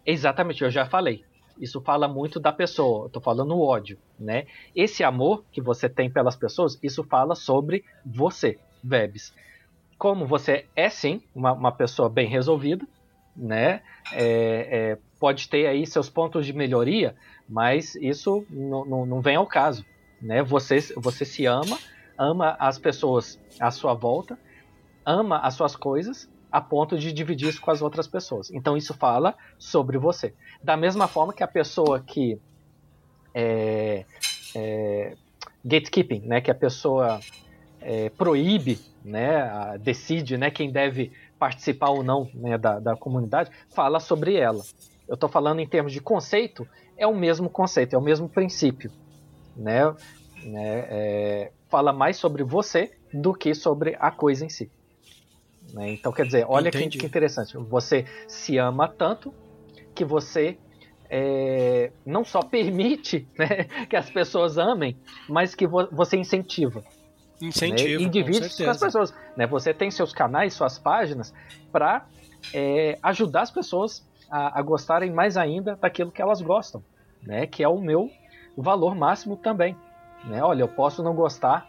Exatamente, 0.06 0.62
eu 0.62 0.70
já 0.70 0.86
falei. 0.86 1.22
Isso 1.58 1.80
fala 1.82 2.06
muito 2.06 2.38
da 2.38 2.52
pessoa. 2.52 3.06
Eu 3.06 3.10
tô 3.10 3.20
falando 3.20 3.52
o 3.52 3.66
ódio, 3.66 3.98
né? 4.18 4.46
Esse 4.74 5.02
amor 5.02 5.44
que 5.50 5.60
você 5.60 5.88
tem 5.88 6.08
pelas 6.08 6.36
pessoas, 6.36 6.78
isso 6.82 7.02
fala 7.04 7.34
sobre 7.34 7.82
você, 8.06 8.60
Vebs. 8.82 9.32
Como 9.98 10.24
você 10.24 10.68
é 10.76 10.88
sim 10.88 11.20
uma, 11.34 11.52
uma 11.52 11.72
pessoa 11.72 12.08
bem 12.08 12.28
resolvida, 12.28 12.86
né? 13.38 13.80
É, 14.12 14.68
é, 14.70 14.98
pode 15.20 15.48
ter 15.48 15.66
aí 15.66 15.86
seus 15.86 16.10
pontos 16.10 16.44
de 16.44 16.52
melhoria, 16.52 17.14
mas 17.48 17.94
isso 17.94 18.44
não 18.50 19.20
vem 19.20 19.36
ao 19.36 19.46
caso, 19.46 19.84
né? 20.20 20.42
Você, 20.42 20.78
você 20.96 21.24
se 21.24 21.46
ama, 21.46 21.78
ama 22.16 22.56
as 22.58 22.78
pessoas 22.78 23.40
à 23.60 23.70
sua 23.70 23.94
volta, 23.94 24.38
ama 25.06 25.38
as 25.38 25.54
suas 25.54 25.76
coisas 25.76 26.28
a 26.50 26.60
ponto 26.60 26.98
de 26.98 27.12
dividir 27.12 27.48
isso 27.48 27.60
com 27.60 27.70
as 27.70 27.82
outras 27.82 28.06
pessoas. 28.06 28.50
Então 28.50 28.76
isso 28.76 28.94
fala 28.94 29.34
sobre 29.58 29.98
você. 29.98 30.34
Da 30.62 30.76
mesma 30.76 31.06
forma 31.06 31.32
que 31.32 31.42
a 31.42 31.48
pessoa 31.48 32.00
que 32.00 32.40
é, 33.34 34.04
é, 34.54 35.14
gatekeeping, 35.64 36.20
né, 36.20 36.40
que 36.40 36.50
a 36.50 36.54
pessoa 36.54 37.20
é, 37.80 38.08
proíbe, 38.10 38.78
né, 39.04 39.78
decide, 39.80 40.36
né, 40.36 40.50
quem 40.50 40.70
deve 40.70 41.12
participar 41.38 41.90
ou 41.90 42.02
não 42.02 42.28
né, 42.34 42.58
da, 42.58 42.78
da 42.78 42.96
comunidade, 42.96 43.50
fala 43.70 44.00
sobre 44.00 44.36
ela. 44.36 44.62
Eu 45.06 45.14
estou 45.14 45.28
falando 45.28 45.60
em 45.60 45.66
termos 45.66 45.92
de 45.92 46.00
conceito, 46.00 46.66
é 46.96 47.06
o 47.06 47.14
mesmo 47.14 47.48
conceito, 47.48 47.94
é 47.94 47.98
o 47.98 48.02
mesmo 48.02 48.28
princípio. 48.28 48.90
Né? 49.56 49.94
né 50.44 50.86
é, 50.88 51.52
fala 51.68 51.92
mais 51.92 52.16
sobre 52.16 52.42
você 52.42 52.92
do 53.12 53.32
que 53.32 53.54
sobre 53.54 53.96
a 53.98 54.10
coisa 54.10 54.44
em 54.44 54.48
si. 54.48 54.70
Né? 55.72 55.92
Então, 55.92 56.12
quer 56.12 56.26
dizer, 56.26 56.46
olha 56.48 56.70
que, 56.70 56.86
que, 56.88 57.06
interessante. 57.06 57.56
Você 57.56 58.04
se 58.26 58.58
ama 58.58 58.88
tanto 58.88 59.32
que 59.94 60.04
você 60.04 60.58
é, 61.10 61.90
não 62.04 62.24
só 62.24 62.42
permite 62.42 63.26
né, 63.38 63.64
que 63.88 63.96
as 63.96 64.10
pessoas 64.10 64.58
amem, 64.58 64.96
mas 65.28 65.54
que 65.54 65.66
vo 65.66 65.88
você 65.90 66.16
incentiva. 66.16 66.82
Incentivo, 67.40 68.02
né? 68.02 68.06
E 68.06 68.10
divide 68.10 68.48
com, 68.48 68.64
com, 68.64 68.70
as 68.70 68.78
pessoas. 68.78 69.14
Né? 69.36 69.46
Você 69.46 69.72
tem 69.72 69.90
seus 69.90 70.12
canais, 70.12 70.54
suas 70.54 70.78
páginas, 70.78 71.32
para 71.70 72.06
é, 72.52 72.98
ajudar 73.02 73.42
as 73.42 73.50
pessoas 73.50 74.06
a, 74.30 74.58
a, 74.58 74.62
gostarem 74.62 75.10
mais 75.10 75.36
ainda 75.36 75.76
daquilo 75.76 76.10
que 76.10 76.20
elas 76.20 76.40
gostam, 76.40 76.82
né? 77.22 77.46
que 77.46 77.62
é 77.62 77.68
o 77.68 77.80
meu 77.80 78.10
valor 78.56 78.94
máximo 78.94 79.36
também. 79.36 79.76
Né? 80.24 80.42
Olha, 80.42 80.62
eu 80.62 80.68
posso 80.68 81.02
não 81.02 81.14
gostar 81.14 81.68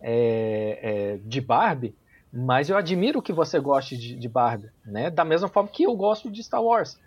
é, 0.00 0.78
é, 0.82 1.16
de 1.24 1.40
Barbie, 1.40 1.94
Mas 2.32 2.70
eu 2.70 2.76
admiro 2.76 3.20
que 3.20 3.32
você 3.32 3.58
goste 3.58 3.96
de, 3.96 4.14
de 4.14 4.28
Barbie, 4.28 4.70
né? 4.84 5.10
Da 5.10 5.24
mesma 5.24 5.48
forma 5.48 5.68
que 5.68 5.82
eu 5.82 5.94
gosto 5.96 6.30
de 6.30 6.42
Star 6.42 6.62
Wars. 6.62 6.98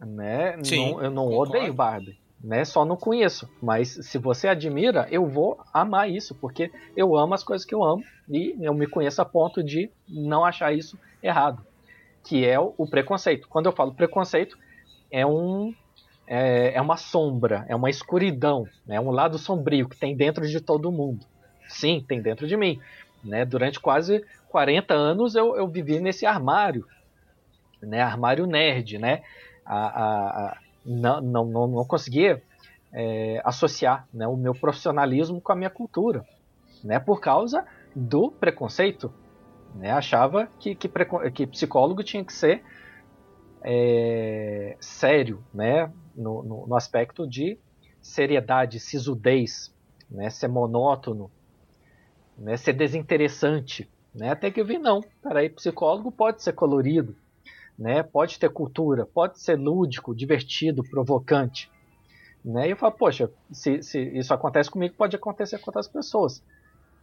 Né? 0.00 0.58
Sim, 0.64 0.92
não, 0.92 1.02
eu 1.02 1.10
não 1.10 1.28
concordo. 1.28 1.56
odeio 1.56 1.72
Barbie, 1.74 2.18
né? 2.42 2.64
Só 2.64 2.84
não 2.84 2.96
conheço. 2.96 3.48
Mas 3.62 3.88
se 3.88 4.18
você 4.18 4.48
admira, 4.48 5.06
eu 5.10 5.26
vou 5.26 5.60
amar 5.72 6.10
isso, 6.10 6.34
porque 6.34 6.70
eu 6.96 7.16
amo 7.16 7.34
as 7.34 7.44
coisas 7.44 7.66
que 7.66 7.74
eu 7.74 7.84
amo 7.84 8.02
e 8.28 8.56
eu 8.60 8.72
me 8.72 8.86
conheço 8.86 9.20
a 9.20 9.24
ponto 9.24 9.62
de 9.62 9.90
não 10.08 10.44
achar 10.44 10.72
isso 10.72 10.98
errado, 11.22 11.64
que 12.24 12.46
é 12.46 12.58
o, 12.58 12.86
preconceito. 12.88 13.46
Quando 13.48 13.66
eu 13.66 13.72
falo 13.72 13.94
preconceito, 13.94 14.58
é 15.10 15.26
um 15.26 15.74
é, 16.26 16.74
é 16.74 16.80
uma 16.80 16.96
sombra, 16.96 17.66
é 17.68 17.74
uma 17.74 17.90
escuridão, 17.90 18.66
é 18.86 18.92
né? 18.92 19.00
um 19.00 19.10
lado 19.10 19.36
sombrio 19.36 19.88
que 19.88 19.98
tem 19.98 20.16
dentro 20.16 20.46
de 20.46 20.60
todo 20.60 20.92
mundo. 20.92 21.26
Sim, 21.68 22.04
tem 22.06 22.22
dentro 22.22 22.46
de 22.46 22.56
mim. 22.56 22.80
Né? 23.22 23.44
Durante 23.44 23.80
quase 23.80 24.24
40 24.48 24.94
anos 24.94 25.34
eu, 25.34 25.56
eu 25.56 25.68
vivi 25.68 26.00
nesse 26.00 26.24
armário, 26.24 26.86
né? 27.82 28.00
armário 28.00 28.46
nerd, 28.46 28.98
né? 28.98 29.22
A, 29.66 29.76
a, 29.76 30.46
a, 30.46 30.58
não, 30.84 31.20
não, 31.20 31.44
não, 31.44 31.84
conseguia 31.84 32.42
é, 32.92 33.40
associar 33.44 34.08
né, 34.12 34.26
o 34.26 34.36
meu 34.36 34.54
profissionalismo 34.54 35.40
com 35.40 35.52
a 35.52 35.56
minha 35.56 35.70
cultura, 35.70 36.24
né? 36.82 36.98
por 36.98 37.20
causa 37.20 37.66
do 37.94 38.30
preconceito. 38.30 39.12
Né? 39.74 39.90
Achava 39.90 40.48
que, 40.58 40.74
que, 40.74 40.90
que 41.32 41.46
psicólogo 41.46 42.02
tinha 42.02 42.24
que 42.24 42.32
ser 42.32 42.62
é, 43.62 44.76
sério, 44.80 45.44
né? 45.52 45.92
No, 46.16 46.42
no, 46.42 46.66
no, 46.66 46.74
aspecto 46.74 47.26
de 47.26 47.58
seriedade, 48.00 48.80
sisudez, 48.80 49.72
né? 50.10 50.28
ser 50.28 50.48
monótono, 50.48 51.30
né? 52.36 52.56
ser 52.56 52.72
desinteressante. 52.72 53.88
Né? 54.14 54.30
Até 54.30 54.50
que 54.50 54.60
eu 54.60 54.64
vi, 54.64 54.78
não, 54.78 55.00
peraí, 55.22 55.48
psicólogo 55.48 56.10
pode 56.10 56.42
ser 56.42 56.52
colorido, 56.52 57.16
né? 57.80 58.02
pode 58.02 58.38
ter 58.38 58.50
cultura, 58.50 59.06
pode 59.06 59.40
ser 59.40 59.56
lúdico, 59.56 60.14
divertido, 60.14 60.84
provocante. 60.84 61.70
Né? 62.44 62.68
E 62.68 62.70
eu 62.72 62.76
falo, 62.76 62.92
poxa, 62.92 63.30
se, 63.50 63.82
se 63.82 63.98
isso 63.98 64.34
acontece 64.34 64.70
comigo, 64.70 64.94
pode 64.96 65.16
acontecer 65.16 65.58
com 65.58 65.70
outras 65.70 65.88
pessoas. 65.88 66.44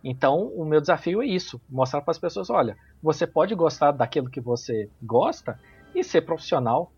Então, 0.04 0.48
o 0.56 0.64
meu 0.64 0.80
desafio 0.80 1.24
é 1.24 1.26
isso: 1.26 1.60
mostrar 1.68 2.02
para 2.02 2.12
as 2.12 2.20
pessoas: 2.20 2.52
olha, 2.52 2.78
você 3.02 3.26
pode 3.26 3.56
gostar 3.56 3.92
daquilo 3.92 4.30
que 4.30 4.40
você 4.40 4.90
gosta 5.02 5.60
e 5.96 6.04
ser 6.04 6.22
profissional, 6.22 6.92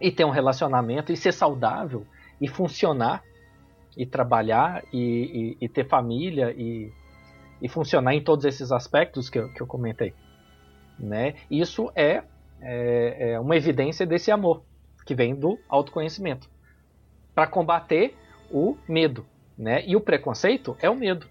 e 0.00 0.12
ter 0.12 0.24
um 0.24 0.30
relacionamento, 0.30 1.12
e 1.12 1.16
ser 1.16 1.32
saudável, 1.32 2.06
e 2.40 2.46
funcionar, 2.46 3.24
e 3.96 4.06
trabalhar, 4.06 4.84
e, 4.92 5.56
e, 5.60 5.64
e 5.64 5.68
ter 5.68 5.88
família, 5.88 6.52
e, 6.52 6.92
e 7.60 7.68
funcionar 7.68 8.14
em 8.14 8.22
todos 8.22 8.44
esses 8.44 8.70
aspectos 8.70 9.28
que 9.28 9.40
eu, 9.40 9.52
que 9.52 9.60
eu 9.60 9.66
comentei. 9.66 10.14
Né? 10.98 11.34
Isso 11.50 11.90
é, 11.96 12.22
é, 12.62 13.32
é 13.32 13.40
uma 13.40 13.56
evidência 13.56 14.06
desse 14.06 14.30
amor 14.30 14.62
que 15.04 15.14
vem 15.14 15.34
do 15.34 15.58
autoconhecimento 15.68 16.48
para 17.34 17.46
combater 17.46 18.14
o 18.50 18.76
medo. 18.88 19.26
Né? 19.56 19.84
E 19.86 19.96
o 19.96 20.00
preconceito 20.00 20.76
é 20.80 20.88
o 20.88 20.96
medo. 20.96 21.26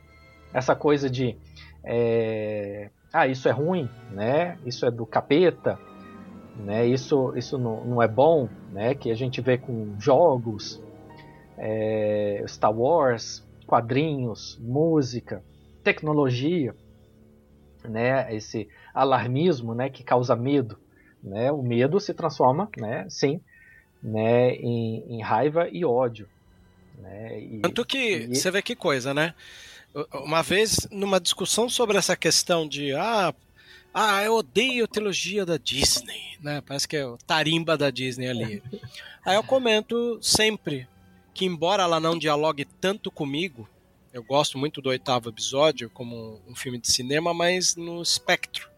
Essa 0.53 0.75
coisa 0.75 1.09
de 1.09 1.37
é, 1.83 2.89
ah, 3.11 3.27
isso 3.27 3.47
é 3.47 3.51
ruim, 3.51 3.89
né? 4.11 4.57
isso 4.65 4.85
é 4.85 4.91
do 4.91 5.05
capeta, 5.05 5.79
né? 6.57 6.85
isso, 6.85 7.33
isso 7.35 7.57
não, 7.57 7.83
não 7.85 8.01
é 8.01 8.07
bom, 8.07 8.47
né? 8.71 8.93
que 8.93 9.09
a 9.09 9.15
gente 9.15 9.41
vê 9.41 9.57
com 9.57 9.95
jogos, 9.99 10.83
é, 11.57 12.43
Star 12.47 12.77
Wars, 12.77 13.47
quadrinhos, 13.65 14.59
música, 14.61 15.43
tecnologia, 15.83 16.75
né, 17.83 18.33
esse 18.35 18.67
alarmismo, 18.93 19.73
né, 19.73 19.89
que 19.89 20.03
causa 20.03 20.35
medo, 20.35 20.77
né, 21.23 21.51
o 21.51 21.61
medo 21.61 21.99
se 21.99 22.13
transforma, 22.13 22.69
né, 22.77 23.05
sim, 23.09 23.39
né, 24.01 24.55
em, 24.55 25.03
em 25.09 25.21
raiva 25.21 25.69
e 25.71 25.85
ódio, 25.85 26.27
né, 26.97 27.39
e, 27.39 27.59
tanto 27.59 27.85
que 27.85 27.97
e... 27.97 28.35
você 28.35 28.49
vê 28.49 28.61
que 28.61 28.75
coisa, 28.75 29.13
né? 29.13 29.33
Uma 30.13 30.41
vez 30.41 30.87
numa 30.89 31.19
discussão 31.19 31.67
sobre 31.67 31.97
essa 31.97 32.15
questão 32.15 32.65
de 32.65 32.93
ah, 32.93 33.33
ah, 33.93 34.23
eu 34.23 34.35
odeio 34.35 34.85
a 34.85 34.87
trilogia 34.87 35.45
da 35.45 35.57
Disney, 35.57 36.37
né? 36.41 36.61
Parece 36.65 36.87
que 36.87 36.95
é 36.95 37.05
o 37.05 37.17
tarimba 37.17 37.77
da 37.77 37.89
Disney 37.89 38.29
ali. 38.29 38.63
Aí 39.25 39.35
eu 39.35 39.43
comento 39.43 40.17
sempre 40.21 40.87
que 41.33 41.43
embora 41.43 41.83
ela 41.83 41.99
não 41.99 42.17
dialogue 42.17 42.63
tanto 42.63 43.11
comigo, 43.11 43.67
eu 44.13 44.23
gosto 44.23 44.57
muito 44.57 44.81
do 44.81 44.89
oitavo 44.89 45.29
episódio 45.29 45.89
como 45.89 46.41
um 46.47 46.55
filme 46.55 46.77
de 46.77 46.89
cinema, 46.89 47.33
mas 47.33 47.75
no 47.75 48.01
espectro 48.01 48.70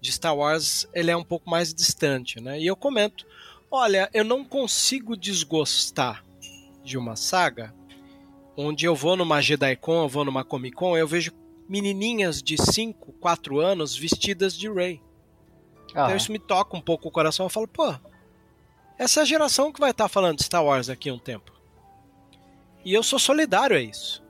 de 0.00 0.12
Star 0.12 0.36
Wars 0.36 0.86
ele 0.92 1.10
é 1.10 1.16
um 1.16 1.24
pouco 1.24 1.48
mais 1.48 1.72
distante, 1.72 2.40
né? 2.40 2.60
E 2.60 2.66
eu 2.66 2.76
comento, 2.76 3.26
olha, 3.70 4.08
eu 4.12 4.24
não 4.24 4.44
consigo 4.44 5.16
desgostar 5.16 6.24
de 6.84 6.96
uma 6.96 7.16
saga 7.16 7.74
onde 8.56 8.86
eu 8.86 8.94
vou 8.94 9.16
numa 9.16 9.40
JediCon, 9.40 10.04
eu 10.04 10.08
vou 10.08 10.24
numa 10.24 10.44
Comic 10.44 10.76
Con, 10.76 10.96
eu 10.96 11.06
vejo 11.06 11.32
menininhas 11.68 12.42
de 12.42 12.56
5, 12.56 13.12
4 13.14 13.60
anos 13.60 13.96
vestidas 13.96 14.56
de 14.56 14.70
Rey. 14.70 15.02
Ah. 15.94 16.04
Então 16.04 16.16
isso 16.16 16.32
me 16.32 16.38
toca 16.38 16.76
um 16.76 16.80
pouco 16.80 17.08
o 17.08 17.10
coração. 17.10 17.46
Eu 17.46 17.50
falo, 17.50 17.68
pô, 17.68 17.94
essa 18.98 19.20
é 19.20 19.22
a 19.22 19.26
geração 19.26 19.72
que 19.72 19.80
vai 19.80 19.90
estar 19.90 20.08
falando 20.08 20.38
de 20.38 20.44
Star 20.44 20.64
Wars 20.64 20.86
daqui 20.86 21.10
a 21.10 21.14
um 21.14 21.18
tempo. 21.18 21.52
E 22.84 22.94
eu 22.94 23.02
sou 23.02 23.18
solidário 23.18 23.76
a 23.76 23.80
isso. 23.80 24.22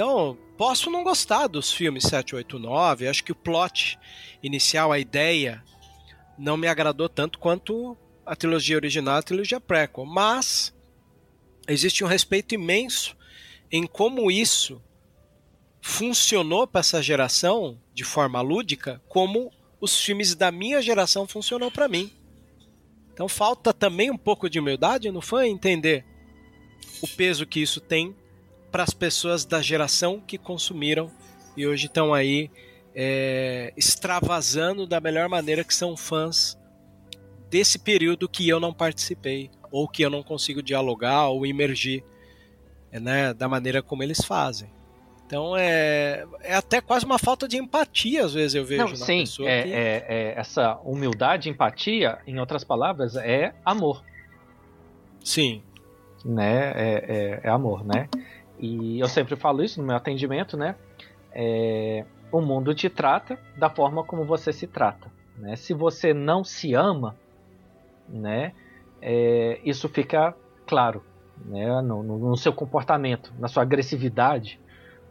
Então, 0.00 0.34
posso 0.56 0.90
não 0.90 1.04
gostar 1.04 1.46
dos 1.46 1.70
filmes 1.70 2.04
7, 2.04 2.34
8, 2.34 2.58
9. 2.58 3.06
Acho 3.06 3.22
que 3.22 3.32
o 3.32 3.34
plot 3.34 3.98
inicial, 4.42 4.90
a 4.90 4.98
ideia, 4.98 5.62
não 6.38 6.56
me 6.56 6.66
agradou 6.66 7.06
tanto 7.06 7.38
quanto 7.38 7.94
a 8.24 8.34
trilogia 8.34 8.76
original 8.76 9.16
a 9.16 9.22
trilogia 9.22 9.60
prequel. 9.60 10.06
Mas 10.06 10.74
existe 11.68 12.02
um 12.02 12.06
respeito 12.06 12.54
imenso 12.54 13.14
em 13.70 13.86
como 13.86 14.30
isso 14.30 14.80
funcionou 15.82 16.66
para 16.66 16.80
essa 16.80 17.02
geração 17.02 17.78
de 17.92 18.02
forma 18.02 18.40
lúdica, 18.40 19.02
como 19.06 19.52
os 19.82 20.00
filmes 20.00 20.34
da 20.34 20.50
minha 20.50 20.80
geração 20.80 21.28
funcionou 21.28 21.70
para 21.70 21.88
mim. 21.88 22.10
Então 23.12 23.28
falta 23.28 23.70
também 23.70 24.10
um 24.10 24.16
pouco 24.16 24.48
de 24.48 24.58
humildade 24.58 25.10
no 25.10 25.20
fã 25.20 25.46
entender 25.46 26.06
o 27.02 27.06
peso 27.06 27.44
que 27.44 27.60
isso 27.60 27.82
tem 27.82 28.16
para 28.70 28.82
as 28.82 28.94
pessoas 28.94 29.44
da 29.44 29.60
geração 29.60 30.20
que 30.20 30.38
consumiram 30.38 31.10
e 31.56 31.66
hoje 31.66 31.86
estão 31.86 32.14
aí 32.14 32.50
é, 32.94 33.72
extravasando 33.76 34.86
da 34.86 35.00
melhor 35.00 35.28
maneira 35.28 35.64
que 35.64 35.74
são 35.74 35.96
fãs 35.96 36.58
desse 37.48 37.78
período 37.78 38.28
que 38.28 38.48
eu 38.48 38.60
não 38.60 38.72
participei 38.72 39.50
ou 39.70 39.88
que 39.88 40.02
eu 40.02 40.10
não 40.10 40.22
consigo 40.22 40.62
dialogar 40.62 41.28
ou 41.28 41.44
imergir 41.46 42.04
né, 42.92 43.32
da 43.34 43.48
maneira 43.48 43.82
como 43.82 44.02
eles 44.02 44.20
fazem. 44.20 44.70
Então 45.26 45.56
é, 45.56 46.26
é 46.40 46.56
até 46.56 46.80
quase 46.80 47.04
uma 47.04 47.18
falta 47.18 47.46
de 47.46 47.56
empatia, 47.56 48.24
às 48.24 48.34
vezes 48.34 48.56
eu 48.56 48.64
vejo 48.64 48.82
Não, 48.82 48.90
na 48.90 48.96
sim, 48.96 49.20
pessoa. 49.20 49.48
É, 49.48 49.62
que... 49.62 49.72
é, 49.72 50.06
é, 50.08 50.34
essa 50.36 50.76
humildade, 50.82 51.48
empatia, 51.48 52.18
em 52.26 52.40
outras 52.40 52.64
palavras, 52.64 53.14
é 53.14 53.54
amor. 53.64 54.02
Sim. 55.22 55.62
Né? 56.24 56.72
É, 56.74 57.04
é, 57.08 57.40
é 57.44 57.48
amor, 57.48 57.84
né? 57.84 58.08
E 58.60 59.00
eu 59.00 59.08
sempre 59.08 59.36
falo 59.36 59.62
isso 59.64 59.80
no 59.80 59.86
meu 59.86 59.96
atendimento, 59.96 60.56
né? 60.56 60.76
É, 61.32 62.04
o 62.30 62.40
mundo 62.40 62.74
te 62.74 62.88
trata 62.90 63.38
da 63.56 63.70
forma 63.70 64.04
como 64.04 64.24
você 64.24 64.52
se 64.52 64.66
trata. 64.66 65.10
Né? 65.36 65.56
Se 65.56 65.72
você 65.72 66.12
não 66.12 66.44
se 66.44 66.74
ama, 66.74 67.16
né? 68.08 68.52
É, 69.00 69.60
isso 69.64 69.88
fica 69.88 70.36
claro 70.66 71.02
né? 71.44 71.80
No, 71.82 72.02
no, 72.02 72.18
no, 72.18 72.36
seu 72.36 72.52
comportamento, 72.52 73.32
na 73.38 73.48
sua 73.48 73.62
agressividade. 73.62 74.60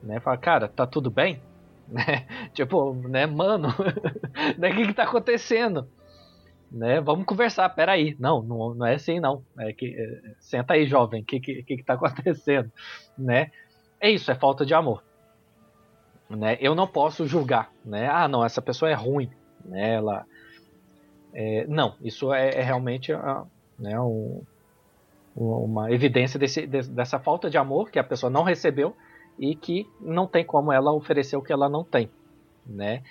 Né? 0.04 0.20
Fala, 0.20 0.38
cara, 0.38 0.68
tá 0.68 0.86
tudo 0.86 1.10
bem? 1.10 1.42
Né? 1.90 2.28
Tipo, 2.54 2.94
né, 2.94 3.26
mano, 3.26 3.70
né, 4.60 4.70
o 4.70 4.76
que 4.76 4.86
que 4.86 4.94
tá 4.94 5.06
acontecendo? 5.06 5.90
Né? 6.72 7.02
Vamos 7.02 7.26
conversar, 7.26 7.68
peraí. 7.70 8.16
Não, 8.20 8.42
não, 8.42 8.74
não 8.76 8.86
é 8.86 8.96
assim 8.96 9.20
não. 9.20 9.44
É 9.58 9.74
que, 9.74 9.96
é, 9.98 10.34
senta 10.40 10.74
aí, 10.74 10.86
jovem, 10.86 11.22
o 11.22 11.26
que, 11.26 11.40
que, 11.40 11.64
que, 11.64 11.84
tá 11.84 11.94
acontecendo? 11.96 12.72
Né? 13.18 13.52
É 14.00 14.10
isso, 14.10 14.32
é 14.32 14.36
falta 14.36 14.66
de 14.66 14.74
amor. 14.74 15.04
Né? 16.30 16.58
Eu 16.62 16.76
não 16.76 16.88
posso 16.88 17.26
julgar, 17.26 17.72
né? 17.84 18.08
Ah, 18.08 18.28
não, 18.28 18.46
essa 18.46 18.62
pessoa 18.62 18.90
é 18.90 18.94
ruim, 18.94 19.32
né? 19.66 19.96
Ela, 19.96 20.26
é, 21.34 21.66
não, 21.68 21.96
isso 22.02 22.32
é, 22.32 22.50
é 22.52 22.62
realmente 22.62 23.12
uh, 23.12 23.48
né, 23.78 24.00
um, 24.00 24.44
uma 25.36 25.92
evidência 25.92 26.40
desse, 26.40 26.68
dessa 26.68 27.18
falta 27.20 27.50
de 27.50 27.58
amor 27.58 27.90
que 27.90 27.98
a 27.98 28.04
pessoa 28.04 28.30
não 28.30 28.44
recebeu 28.44 28.96
e 29.38 29.56
que 29.56 29.88
não 30.02 30.28
tem 30.28 30.44
como 30.44 30.72
ela 30.72 30.92
oferecer 30.92 31.38
o 31.38 31.42
que 31.42 31.54
ela 31.54 31.70
não 31.70 31.84
tem, 31.84 32.10
né? 32.66 33.02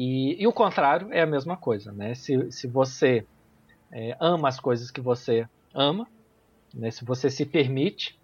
E, 0.00 0.40
e 0.40 0.46
o 0.46 0.52
contrário 0.52 1.12
é 1.12 1.22
a 1.22 1.26
mesma 1.26 1.56
coisa, 1.56 1.90
né? 1.90 2.14
Se, 2.14 2.52
se 2.52 2.68
você 2.68 3.26
é, 3.90 4.16
ama 4.20 4.46
as 4.46 4.60
coisas 4.60 4.92
que 4.92 5.00
você 5.00 5.44
ama, 5.74 6.06
né? 6.72 6.88
se 6.92 7.04
você 7.04 7.28
se 7.28 7.44
permite 7.44 8.16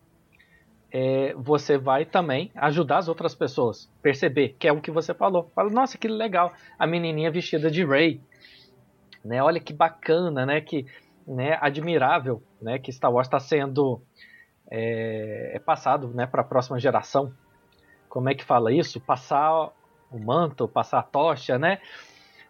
é, 0.93 1.35
você 1.35 1.77
vai 1.77 2.05
também 2.05 2.53
ajudar 2.55 2.99
as 2.99 3.09
outras 3.09 3.35
pessoas 3.35 3.91
a 3.99 4.03
perceber 4.03 4.55
que 4.57 4.69
é 4.69 4.73
o 4.73 4.81
que 4.81 4.93
você 4.93 5.13
falou. 5.13 5.51
Fala, 5.53 5.69
nossa, 5.69 5.99
que 5.99 6.07
legal, 6.07 6.53
a 6.79 6.87
menininha 6.87 7.29
vestida 7.29 7.69
de 7.69 7.85
Rey, 7.85 8.21
né? 9.25 9.43
Olha 9.43 9.59
que 9.59 9.73
bacana, 9.73 10.47
né? 10.47 10.61
Que 10.61 10.87
né, 11.27 11.59
admirável, 11.61 12.41
né? 12.63 12.79
Que 12.79 12.93
Star 12.93 13.13
Wars 13.13 13.27
está 13.27 13.41
sendo 13.41 14.01
é, 14.71 15.57
é, 15.57 15.59
passado, 15.59 16.15
né? 16.15 16.25
Para 16.25 16.43
a 16.43 16.47
próxima 16.47 16.79
geração. 16.79 17.35
Como 18.09 18.29
é 18.29 18.35
que 18.37 18.45
fala 18.45 18.73
isso? 18.73 19.01
Passar 19.01 19.73
o 20.11 20.19
manto, 20.19 20.69
passar 20.69 21.01
a 21.01 21.03
tocha, 21.03 21.59
né? 21.59 21.81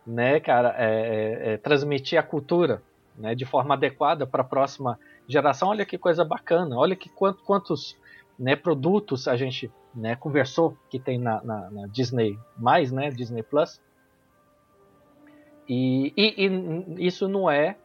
Né, 0.07 0.39
cara, 0.39 0.75
é, 0.77 0.85
é, 0.85 1.53
é 1.53 1.57
transmitir 1.57 2.19
a 2.19 2.23
cultura, 2.23 2.83
né? 3.17 3.35
De 3.35 3.45
forma 3.45 3.75
adequada 3.75 4.27
para 4.27 4.43
a 4.43 4.47
próxima 4.47 4.99
geração. 5.27 5.69
Olha 5.69 5.87
que 5.87 5.97
coisa 5.97 6.25
bacana. 6.25 6.77
Olha 6.77 6.95
que 6.95 7.09
quantos 7.09 7.97
né, 8.39 8.57
produtos 8.57 9.29
a 9.29 9.37
gente 9.37 9.71
né, 9.95 10.17
conversou 10.17 10.77
que 10.91 10.99
tem 10.99 11.19
na, 11.19 11.43
na, 11.43 11.71
na 11.71 11.87
Disney 11.87 12.39
mais, 12.57 12.91
né, 12.91 13.11
Disney 13.11 13.43
Plus. 13.43 13.81
E, 15.69 16.13
e, 16.17 16.47
e 16.47 17.07
isso 17.07 17.29
não 17.29 17.51
é, 17.51 17.77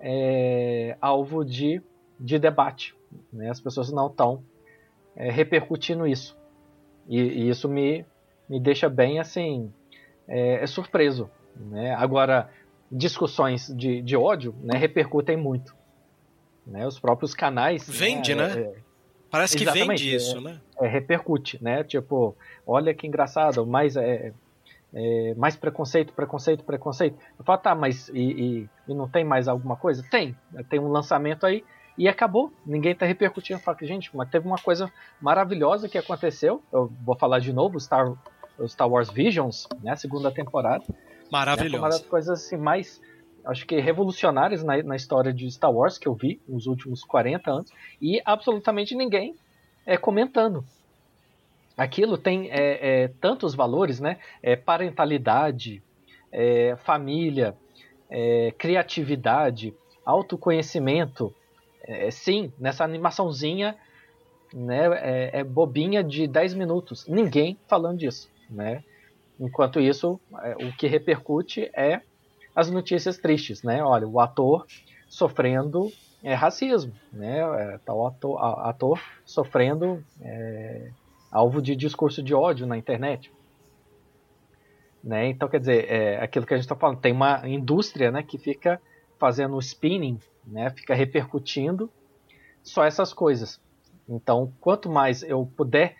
é, 0.00 0.96
alvo 1.00 1.44
de, 1.44 1.82
de 2.18 2.38
debate. 2.38 2.94
Né? 3.32 3.50
As 3.50 3.60
pessoas 3.60 3.92
não 3.92 4.06
estão 4.06 4.42
é, 5.14 5.30
repercutindo 5.30 6.06
isso. 6.06 6.36
E, 7.08 7.20
e, 7.20 7.48
isso 7.48 7.68
me, 7.68 8.06
me 8.52 8.60
deixa 8.60 8.86
bem 8.86 9.18
assim 9.18 9.72
é, 10.28 10.62
é 10.62 10.66
surpreso. 10.66 11.30
Né? 11.56 11.94
Agora, 11.94 12.50
discussões 12.90 13.74
de, 13.74 14.02
de 14.02 14.14
ódio 14.14 14.54
né, 14.60 14.78
repercutem 14.78 15.38
muito. 15.38 15.74
Né? 16.66 16.86
Os 16.86 17.00
próprios 17.00 17.34
canais. 17.34 17.88
Vende, 17.88 18.34
né? 18.34 18.54
né? 18.54 18.72
Parece 19.30 19.56
que 19.56 19.64
vende 19.64 20.12
é, 20.12 20.16
isso, 20.16 20.38
né? 20.42 20.60
É, 20.78 20.86
repercute, 20.86 21.58
né? 21.64 21.82
Tipo, 21.82 22.36
olha 22.66 22.92
que 22.92 23.06
engraçado, 23.06 23.66
mais, 23.66 23.96
é, 23.96 24.34
é, 24.92 25.34
mais 25.34 25.56
preconceito, 25.56 26.12
preconceito, 26.12 26.62
preconceito. 26.62 27.16
Eu 27.38 27.44
falo, 27.44 27.58
tá, 27.58 27.74
mas 27.74 28.10
e, 28.10 28.18
e, 28.20 28.68
e, 28.86 28.94
não 28.94 29.08
tem 29.08 29.24
mais 29.24 29.48
alguma 29.48 29.76
coisa? 29.76 30.04
Tem. 30.10 30.36
Tem 30.68 30.78
um 30.78 30.88
lançamento 30.88 31.46
aí 31.46 31.64
e 31.96 32.06
acabou. 32.06 32.52
Ninguém 32.66 32.94
tá 32.94 33.06
repercutindo. 33.06 33.58
Fala 33.58 33.78
que, 33.78 33.86
gente, 33.86 34.14
mas 34.14 34.28
teve 34.28 34.46
uma 34.46 34.58
coisa 34.58 34.92
maravilhosa 35.18 35.88
que 35.88 35.96
aconteceu. 35.96 36.62
Eu 36.70 36.92
vou 37.02 37.16
falar 37.16 37.38
de 37.38 37.54
novo, 37.54 37.80
Star, 37.80 38.12
Star 38.66 38.88
Wars 38.88 39.10
Visions, 39.10 39.68
né? 39.82 39.96
Segunda 39.96 40.30
temporada. 40.30 40.84
Maravilhosa. 41.30 41.76
É 41.76 41.78
uma 41.78 41.88
das 41.88 42.02
coisas 42.02 42.44
assim, 42.44 42.56
mais 42.56 43.00
acho 43.44 43.66
que 43.66 43.80
revolucionárias 43.80 44.62
na, 44.62 44.82
na, 44.82 44.94
história 44.96 45.32
de 45.32 45.50
Star 45.50 45.72
Wars 45.72 45.98
que 45.98 46.06
eu 46.06 46.14
vi 46.14 46.40
nos 46.46 46.66
últimos 46.66 47.02
40 47.02 47.50
anos 47.50 47.72
e 48.00 48.20
absolutamente 48.24 48.94
ninguém 48.94 49.34
é 49.84 49.96
comentando. 49.96 50.64
Aquilo 51.76 52.18
tem 52.18 52.50
é, 52.50 53.04
é, 53.04 53.08
tantos 53.20 53.54
valores, 53.54 53.98
né? 53.98 54.18
É, 54.42 54.54
parentalidade, 54.54 55.82
é, 56.30 56.76
família, 56.84 57.56
é, 58.10 58.52
criatividade, 58.58 59.74
autoconhecimento. 60.04 61.34
É, 61.84 62.10
sim, 62.10 62.52
nessa 62.58 62.84
animaçãozinha 62.84 63.74
né, 64.54 65.30
é, 65.32 65.42
bobinha 65.42 66.04
de 66.04 66.26
10 66.26 66.54
minutos. 66.54 67.06
Ninguém 67.08 67.58
falando 67.66 67.98
disso. 67.98 68.31
Né? 68.52 68.84
Enquanto 69.40 69.80
isso, 69.80 70.20
o 70.60 70.76
que 70.76 70.86
repercute 70.86 71.70
é 71.74 72.02
as 72.54 72.70
notícias 72.70 73.16
tristes, 73.16 73.62
né? 73.62 73.82
Olha, 73.82 74.06
o 74.06 74.20
ator 74.20 74.66
sofrendo 75.08 75.90
é, 76.22 76.34
racismo, 76.34 76.92
né? 77.12 77.38
É, 77.40 77.90
o 77.90 78.06
ator, 78.06 78.38
ator 78.66 79.00
sofrendo 79.24 80.04
é, 80.20 80.90
alvo 81.30 81.62
de 81.62 81.74
discurso 81.74 82.22
de 82.22 82.34
ódio 82.34 82.66
na 82.66 82.76
internet. 82.76 83.32
Né? 85.02 85.28
Então, 85.28 85.48
quer 85.48 85.58
dizer, 85.58 85.90
é, 85.90 86.22
aquilo 86.22 86.46
que 86.46 86.54
a 86.54 86.56
gente 86.56 86.64
está 86.64 86.76
falando, 86.76 87.00
tem 87.00 87.12
uma 87.12 87.42
indústria 87.48 88.12
né, 88.12 88.22
que 88.22 88.38
fica 88.38 88.80
fazendo 89.18 89.58
spinning, 89.58 90.20
né, 90.46 90.70
fica 90.70 90.94
repercutindo 90.94 91.90
só 92.62 92.84
essas 92.84 93.12
coisas. 93.12 93.60
Então, 94.08 94.52
quanto 94.60 94.88
mais 94.88 95.22
eu 95.22 95.44
puder 95.56 95.96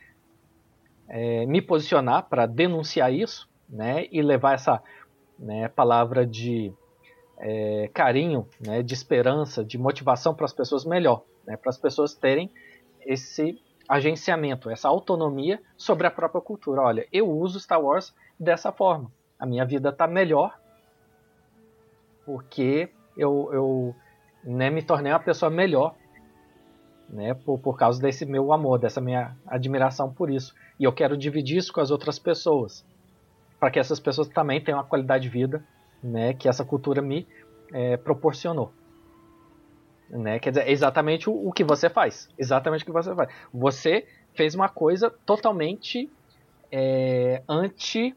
é, 1.12 1.44
me 1.44 1.60
posicionar 1.60 2.26
para 2.26 2.46
denunciar 2.46 3.12
isso 3.12 3.46
né, 3.68 4.06
e 4.10 4.22
levar 4.22 4.54
essa 4.54 4.82
né, 5.38 5.68
palavra 5.68 6.26
de 6.26 6.72
é, 7.38 7.90
carinho, 7.92 8.48
né, 8.58 8.82
de 8.82 8.94
esperança, 8.94 9.62
de 9.62 9.76
motivação 9.76 10.34
para 10.34 10.46
as 10.46 10.54
pessoas 10.54 10.86
melhor, 10.86 11.22
né, 11.46 11.54
para 11.54 11.68
as 11.68 11.76
pessoas 11.76 12.14
terem 12.14 12.50
esse 13.02 13.60
agenciamento, 13.86 14.70
essa 14.70 14.88
autonomia 14.88 15.60
sobre 15.76 16.06
a 16.06 16.10
própria 16.10 16.40
cultura. 16.40 16.80
Olha, 16.80 17.06
eu 17.12 17.28
uso 17.30 17.60
Star 17.60 17.82
Wars 17.82 18.14
dessa 18.40 18.72
forma. 18.72 19.12
A 19.38 19.44
minha 19.44 19.66
vida 19.66 19.90
está 19.90 20.06
melhor 20.06 20.58
porque 22.24 22.88
eu, 23.18 23.50
eu 23.52 23.94
né, 24.42 24.70
me 24.70 24.82
tornei 24.82 25.12
uma 25.12 25.20
pessoa 25.20 25.50
melhor 25.50 25.94
né, 27.12 27.34
por, 27.34 27.58
por 27.58 27.76
causa 27.76 28.00
desse 28.00 28.24
meu 28.24 28.52
amor, 28.52 28.78
dessa 28.78 29.00
minha 29.00 29.36
admiração 29.46 30.12
por 30.12 30.30
isso. 30.30 30.54
E 30.80 30.84
eu 30.84 30.92
quero 30.92 31.16
dividir 31.16 31.58
isso 31.58 31.72
com 31.72 31.80
as 31.80 31.90
outras 31.90 32.18
pessoas 32.18 32.84
para 33.60 33.70
que 33.70 33.78
essas 33.78 34.00
pessoas 34.00 34.26
também 34.28 34.60
tenham 34.60 34.78
uma 34.78 34.84
qualidade 34.84 35.22
de 35.22 35.28
vida 35.28 35.64
né, 36.02 36.34
que 36.34 36.48
essa 36.48 36.64
cultura 36.64 37.00
me 37.00 37.28
é, 37.72 37.96
proporcionou. 37.96 38.72
Né? 40.10 40.38
Quer 40.40 40.50
dizer, 40.50 40.66
é 40.66 40.72
exatamente 40.72 41.30
o, 41.30 41.48
o, 41.48 41.52
que 41.52 41.62
você 41.62 41.88
faz. 41.88 42.28
Exatamente 42.36 42.82
o 42.82 42.86
que 42.86 42.92
você 42.92 43.14
faz. 43.14 43.30
Você 43.54 44.04
fez 44.34 44.54
uma 44.54 44.68
coisa 44.68 45.10
totalmente 45.24 46.10
é, 46.72 47.42
anti 47.48 48.16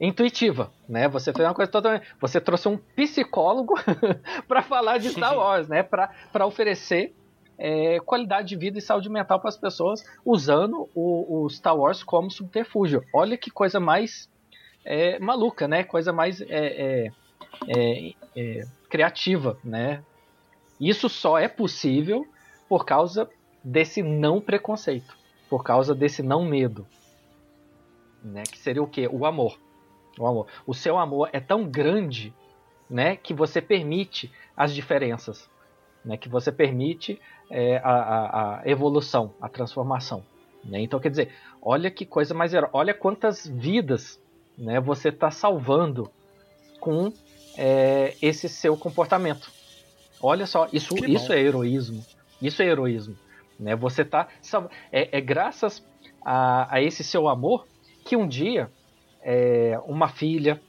intuitiva, 0.00 0.72
né? 0.88 1.08
Você 1.08 1.32
fez 1.32 1.46
uma 1.46 1.54
coisa 1.54 1.70
totalmente, 1.70 2.06
você 2.20 2.40
trouxe 2.40 2.68
um 2.68 2.76
psicólogo 2.76 3.74
para 4.48 4.60
falar 4.60 4.98
de 4.98 5.10
Star 5.10 5.34
Wars, 5.38 5.68
né? 5.68 5.82
Para 5.82 6.46
oferecer 6.46 7.14
é, 7.58 8.00
qualidade 8.00 8.48
de 8.48 8.56
vida 8.56 8.78
e 8.78 8.82
saúde 8.82 9.08
mental 9.08 9.40
para 9.40 9.48
as 9.48 9.56
pessoas 9.56 10.04
usando 10.24 10.88
o, 10.94 11.44
o, 11.44 11.50
Star 11.50 11.76
Wars 11.76 12.02
como 12.02 12.30
subterfúgio. 12.30 13.04
Olha 13.12 13.36
que 13.36 13.50
coisa 13.50 13.78
mais 13.78 14.28
é, 14.84 15.18
maluca, 15.18 15.66
né? 15.66 15.84
Coisa 15.84 16.12
mais 16.12 16.40
é, 16.40 16.46
é, 16.48 17.12
é, 17.68 18.14
é, 18.36 18.66
criativa, 18.88 19.58
né? 19.64 20.02
Isso 20.80 21.08
só 21.08 21.38
é 21.38 21.48
possível 21.48 22.26
por 22.68 22.84
causa 22.84 23.28
desse 23.62 24.02
não 24.02 24.40
preconceito, 24.40 25.16
por 25.48 25.62
causa 25.62 25.94
desse 25.94 26.22
não 26.22 26.44
medo, 26.44 26.86
né? 28.22 28.42
Que 28.42 28.58
seria 28.58 28.82
o 28.82 28.88
quê? 28.88 29.08
O 29.10 29.24
amor. 29.24 29.58
O 30.18 30.26
amor. 30.26 30.46
O 30.66 30.74
seu 30.74 30.98
amor 30.98 31.28
é 31.32 31.40
tão 31.40 31.64
grande, 31.64 32.34
né? 32.88 33.16
Que 33.16 33.32
você 33.32 33.60
permite 33.60 34.32
as 34.56 34.74
diferenças, 34.74 35.48
né? 36.04 36.16
Que 36.16 36.28
você 36.28 36.50
permite 36.52 37.20
é, 37.50 37.78
a, 37.78 37.90
a, 37.90 38.60
a, 38.60 38.68
evolução, 38.68 39.34
a 39.40 39.48
transformação. 39.48 40.24
Né? 40.64 40.80
Então, 40.80 40.98
quer 40.98 41.10
dizer, 41.10 41.32
olha 41.60 41.90
que 41.90 42.06
coisa 42.06 42.34
mais. 42.34 42.52
Olha 42.72 42.94
quantas 42.94 43.46
vidas 43.46 44.20
né, 44.56 44.80
você 44.80 45.08
está 45.08 45.30
salvando 45.30 46.10
com 46.80 47.12
é, 47.56 48.14
esse 48.20 48.48
seu 48.48 48.76
comportamento. 48.76 49.50
Olha 50.20 50.46
só, 50.46 50.68
isso, 50.72 50.94
isso 51.06 51.32
é 51.32 51.40
heroísmo. 51.40 52.04
Isso 52.40 52.62
é 52.62 52.66
heroísmo. 52.66 53.16
Né? 53.58 53.76
Você 53.76 54.02
está 54.02 54.28
é, 54.90 55.18
é 55.18 55.20
graças 55.20 55.84
a, 56.24 56.74
a, 56.74 56.82
esse 56.82 57.04
seu 57.04 57.28
amor 57.28 57.66
que 58.04 58.16
um 58.16 58.26
dia 58.26 58.70
é, 59.22 59.78
uma 59.86 60.08
filha 60.08 60.60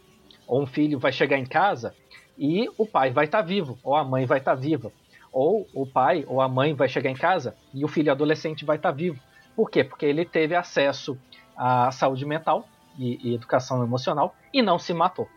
ou 0.47 0.61
um 0.61 0.65
filho 0.65 0.99
vai 0.99 1.11
chegar 1.11 1.37
em 1.37 1.45
casa 1.45 1.95
e 2.37 2.69
o 2.77 2.85
pai 2.85 3.11
vai 3.11 3.25
estar 3.25 3.39
tá 3.41 3.43
vivo 3.43 3.79
ou 3.83 3.95
a 3.95 4.03
mãe 4.03 4.25
vai 4.25 4.39
estar 4.39 4.55
tá 4.55 4.61
viva 4.61 4.91
ou 5.35 5.67
o 5.73 5.85
pai 5.85 6.23
ou 6.29 6.39
a 6.39 6.47
mãe 6.47 6.73
vai 6.73 6.87
chegar 6.87 7.09
em 7.09 7.15
casa 7.15 7.57
e 7.73 7.83
o 7.83 7.89
filho 7.89 8.09
adolescente 8.09 8.63
vai 8.63 8.77
estar 8.77 8.91
tá 8.91 8.95
vivo. 8.95 9.19
Por 9.53 9.69
quê? 9.69 9.83
Porque 9.83 10.05
ele 10.05 10.23
teve 10.23 10.55
acesso 10.55 11.17
à 11.57 11.91
saúde 11.91 12.25
mental 12.25 12.69
e, 12.97 13.19
e 13.21 13.35
educação 13.35 13.83
emocional 13.83 14.33
e 14.53 14.61
não 14.61 14.79
se 14.79 14.93
matou. 14.93 15.27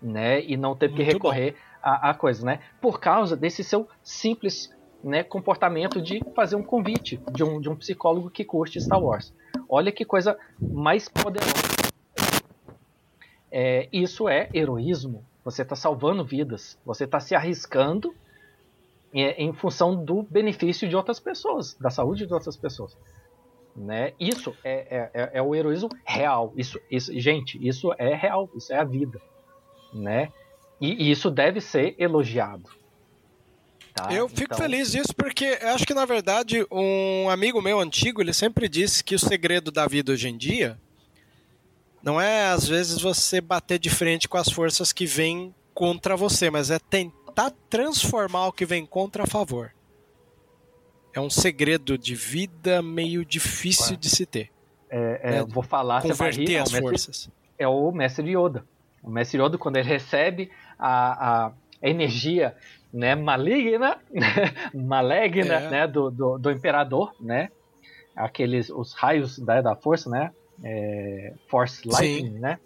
Né? 0.00 0.44
E 0.44 0.58
não 0.58 0.76
teve 0.76 0.92
Muito 0.92 1.06
que 1.06 1.12
recorrer 1.12 1.56
a, 1.82 2.10
a 2.10 2.14
coisa, 2.14 2.44
né? 2.44 2.60
Por 2.78 3.00
causa 3.00 3.34
desse 3.34 3.64
seu 3.64 3.88
simples 4.02 4.70
né, 5.02 5.22
comportamento 5.22 6.02
de 6.02 6.20
fazer 6.34 6.56
um 6.56 6.62
convite 6.62 7.18
de 7.32 7.42
um, 7.42 7.58
de 7.58 7.70
um 7.70 7.76
psicólogo 7.76 8.28
que 8.28 8.44
curte 8.44 8.78
Star 8.78 9.02
Wars. 9.02 9.32
Olha 9.70 9.90
que 9.90 10.04
coisa 10.04 10.36
mais 10.60 11.08
poderosa. 11.08 11.54
É, 13.50 13.88
isso 13.90 14.28
é 14.28 14.50
heroísmo. 14.52 15.24
Você 15.42 15.62
está 15.62 15.74
salvando 15.74 16.22
vidas. 16.22 16.78
Você 16.84 17.04
está 17.04 17.20
se 17.20 17.34
arriscando 17.34 18.14
em, 19.12 19.52
função 19.52 20.04
do 20.04 20.22
benefício 20.22 20.88
de 20.88 20.96
outras 20.96 21.18
pessoas, 21.18 21.74
da 21.74 21.90
saúde 21.90 22.26
de 22.26 22.34
outras 22.34 22.56
pessoas. 22.56 22.96
Né? 23.74 24.12
Isso 24.18 24.54
é, 24.64 25.10
é, 25.14 25.22
é, 25.22 25.30
é 25.34 25.42
o 25.42 25.54
heroísmo 25.54 25.90
real. 26.04 26.52
Isso, 26.56 26.80
isso, 26.90 27.18
gente, 27.18 27.58
isso 27.66 27.92
é 27.98 28.14
real, 28.14 28.50
isso 28.54 28.72
é 28.72 28.78
a 28.78 28.84
vida. 28.84 29.20
Né? 29.92 30.32
E, 30.80 31.04
e 31.04 31.10
isso 31.10 31.30
deve 31.30 31.60
ser 31.60 31.94
elogiado. 31.98 32.70
Tá? 33.94 34.12
Eu 34.12 34.28
fico 34.28 34.54
Então, 34.54 34.58
feliz 34.58 34.92
disso 34.92 35.14
porque 35.16 35.58
eu 35.60 35.68
acho 35.70 35.86
que, 35.86 35.94
na 35.94 36.04
verdade, 36.04 36.66
um 36.70 37.30
amigo 37.30 37.62
meu 37.62 37.80
antigo, 37.80 38.20
ele 38.20 38.34
sempre 38.34 38.68
disse 38.68 39.02
que 39.02 39.14
o 39.14 39.18
segredo 39.18 39.70
da 39.70 39.86
vida 39.86 40.12
hoje 40.12 40.28
em 40.28 40.36
dia 40.36 40.78
não 42.02 42.20
é, 42.20 42.46
às 42.50 42.68
vezes, 42.68 43.00
você 43.00 43.40
bater 43.40 43.80
de 43.80 43.90
frente 43.90 44.28
com 44.28 44.38
as 44.38 44.48
forças 44.48 44.92
que 44.92 45.06
vêm 45.06 45.52
contra 45.74 46.16
você, 46.16 46.48
mas 46.48 46.70
é 46.70 46.78
tentar 47.36 47.52
transformar 47.68 48.46
o 48.48 48.52
que 48.52 48.64
vem 48.64 48.86
contra 48.86 49.24
a 49.24 49.26
favor. 49.26 49.72
É 51.14 51.20
um 51.20 51.28
segredo 51.30 51.96
de 51.98 52.14
vida 52.14 52.82
meio 52.82 53.24
difícil 53.24 53.92
Ué. 53.92 53.96
de 53.96 54.08
se 54.10 54.24
ter. 54.26 54.50
É, 54.88 55.20
é, 55.22 55.36
É, 55.36 55.40
eu 55.40 55.46
vou 55.46 55.62
falar, 55.62 56.02
Converter 56.02 56.54
é 56.54 56.60
o 56.60 56.62
as 56.62 56.72
mestre- 56.72 56.80
forças. 56.88 57.30
é 57.58 57.68
o 57.68 57.92
mestre 57.92 58.30
Yoda. 58.36 58.64
O 59.02 59.10
mestre 59.10 59.40
Yoda, 59.40 59.58
quando 59.58 59.76
ele 59.76 59.88
recebe 59.88 60.50
a, 60.78 61.46
a 61.46 61.52
energia 61.82 62.56
né, 62.92 63.14
maligna, 63.14 63.98
maligna 64.74 65.54
É. 65.54 65.70
né, 65.70 65.86
do, 65.86 66.10
do, 66.10 66.38
do 66.38 66.50
imperador, 66.50 67.14
né, 67.20 67.50
aqueles 68.14 68.70
os 68.70 68.92
raios 68.94 69.38
da, 69.38 69.60
da 69.60 69.74
força, 69.76 70.08
né, 70.10 70.32
é, 70.62 71.34
Force 71.48 71.86
Lightning, 71.86 72.38
né, 72.38 72.58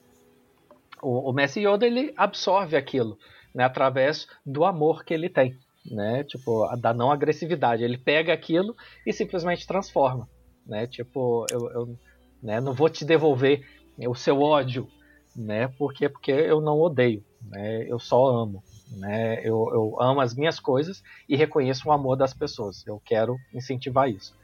o, 1.02 1.30
o 1.30 1.32
mestre 1.32 1.66
Yoda 1.66 1.86
ele 1.86 2.12
absorve 2.16 2.76
aquilo, 2.76 3.18
né, 3.55 3.64
através 3.64 4.27
do 4.44 4.64
amor 4.64 5.05
que 5.05 5.14
ele 5.14 5.28
tem, 5.28 5.56
né, 5.90 6.24
tipo 6.24 6.66
da 6.77 6.93
não 6.93 7.10
agressividade. 7.10 7.85
Ele 7.85 7.98
pega 7.98 8.32
aquilo 8.32 8.74
e 9.06 9.12
simplesmente 9.12 9.66
transforma, 9.66 10.28
né, 10.66 10.86
tipo 10.86 11.47
eu, 11.51 11.70
eu 11.70 11.98
né, 12.43 12.60
não 12.60 12.72
vou 12.72 12.89
te 12.89 13.05
devolver 13.05 13.64
o 14.09 14.14
seu 14.14 14.40
ódio, 14.40 14.89
né? 15.36 15.68
Porque 15.78 16.09
porque 16.09 16.31
eu 16.31 16.60
não 16.60 16.81
odeio, 16.81 17.24
né? 17.43 17.85
Eu 17.86 17.98
só 17.98 18.27
amo, 18.27 18.62
né? 18.97 19.40
Eu, 19.40 19.68
eu 19.72 19.97
amo 20.01 20.20
as 20.20 20.35
minhas 20.35 20.59
coisas 20.59 21.02
e 21.28 21.36
reconheço 21.36 21.89
o 21.89 21.93
amor 21.93 22.16
das 22.16 22.35
pessoas. 22.35 22.86
Eu 22.86 23.01
quero 23.05 23.36
incentivar 23.52 24.09
isso. 24.09 24.35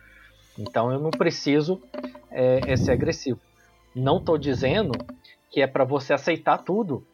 Então 0.58 0.90
eu 0.90 0.98
não 0.98 1.10
preciso 1.10 1.82
é, 2.30 2.72
é 2.72 2.76
ser 2.76 2.92
agressivo. 2.92 3.40
Não 3.94 4.18
estou 4.18 4.38
dizendo 4.38 4.92
que 5.50 5.60
é 5.60 5.66
para 5.66 5.84
você 5.84 6.12
aceitar 6.12 6.58
tudo. 6.58 7.06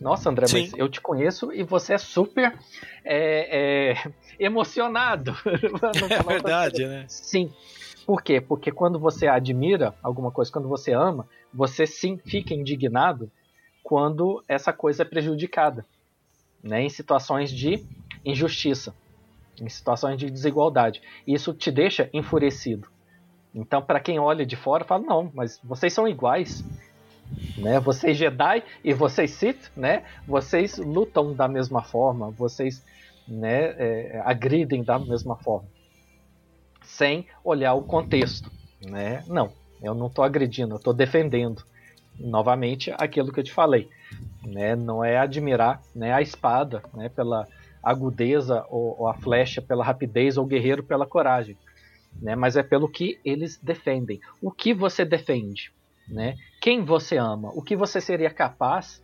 Nossa, 0.00 0.30
André, 0.30 0.46
mas 0.50 0.70
Sim. 0.70 0.76
eu 0.76 0.88
te 0.88 1.00
conheço 1.00 1.52
e 1.52 1.62
você 1.62 1.92
é 1.94 1.98
super 1.98 2.58
é, 3.04 3.92
é, 3.92 4.12
emocionado. 4.40 5.36
É 6.10 6.22
verdade, 6.22 6.86
né? 6.86 7.04
Sim. 7.06 7.52
Por 8.06 8.22
quê? 8.22 8.40
Porque 8.40 8.72
quando 8.72 8.98
você 8.98 9.28
admira 9.28 9.94
alguma 10.02 10.30
coisa, 10.30 10.50
quando 10.50 10.68
você 10.68 10.92
ama, 10.92 11.28
você 11.52 11.86
sim 11.86 12.16
fica 12.16 12.54
indignado 12.54 13.30
quando 13.82 14.42
essa 14.48 14.72
coisa 14.72 15.02
é 15.02 15.04
prejudicada, 15.04 15.84
né? 16.62 16.82
Em 16.82 16.88
situações 16.88 17.50
de 17.52 17.84
injustiça, 18.24 18.94
em 19.60 19.68
situações 19.68 20.18
de 20.18 20.30
desigualdade. 20.30 21.02
Isso 21.26 21.52
te 21.52 21.70
deixa 21.70 22.08
enfurecido. 22.12 22.88
Então, 23.54 23.82
para 23.82 24.00
quem 24.00 24.18
olha 24.18 24.46
de 24.46 24.56
fora, 24.56 24.84
fala: 24.84 25.04
não, 25.04 25.30
mas 25.34 25.60
vocês 25.62 25.92
são 25.92 26.08
iguais. 26.08 26.64
Né? 27.56 27.78
Vocês 27.80 28.16
Jedi 28.16 28.62
e 28.82 28.92
vocês 28.92 29.30
Sith, 29.32 29.70
né? 29.76 30.04
Vocês 30.26 30.78
lutam 30.78 31.34
da 31.34 31.46
mesma 31.46 31.82
forma, 31.82 32.30
vocês 32.30 32.84
né, 33.28 33.74
é, 33.78 34.22
agridem 34.24 34.82
da 34.82 34.98
mesma 34.98 35.36
forma 35.36 35.68
sem 36.90 37.26
olhar 37.44 37.74
o 37.74 37.82
contexto, 37.82 38.50
né? 38.84 39.24
Não, 39.28 39.52
eu 39.82 39.94
não 39.94 40.08
estou 40.08 40.24
agredindo, 40.24 40.74
eu 40.74 40.78
estou 40.78 40.92
defendendo. 40.92 41.62
Novamente, 42.18 42.92
aquilo 42.98 43.32
que 43.32 43.40
eu 43.40 43.44
te 43.44 43.52
falei, 43.52 43.88
né? 44.44 44.74
Não 44.76 45.02
é 45.02 45.16
admirar, 45.16 45.80
né, 45.94 46.12
a 46.12 46.20
espada, 46.20 46.82
né, 46.92 47.08
pela 47.08 47.46
agudeza 47.82 48.66
ou, 48.68 49.00
ou 49.00 49.08
a 49.08 49.14
flecha 49.14 49.62
pela 49.62 49.84
rapidez 49.84 50.36
ou 50.36 50.44
o 50.44 50.46
guerreiro 50.46 50.82
pela 50.82 51.06
coragem, 51.06 51.56
né? 52.20 52.34
Mas 52.34 52.56
é 52.56 52.62
pelo 52.62 52.90
que 52.90 53.18
eles 53.24 53.58
defendem. 53.62 54.20
O 54.42 54.50
que 54.50 54.74
você 54.74 55.04
defende, 55.04 55.72
né? 56.10 56.36
Quem 56.60 56.84
você 56.84 57.16
ama? 57.16 57.50
O 57.54 57.62
que 57.62 57.76
você 57.76 58.00
seria 58.00 58.30
capaz 58.30 59.02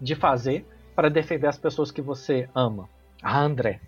de 0.00 0.14
fazer 0.14 0.66
para 0.94 1.08
defender 1.08 1.46
as 1.46 1.58
pessoas 1.58 1.90
que 1.90 2.02
você 2.02 2.48
ama? 2.54 2.88
Ah, 3.22 3.40
André, 3.40 3.80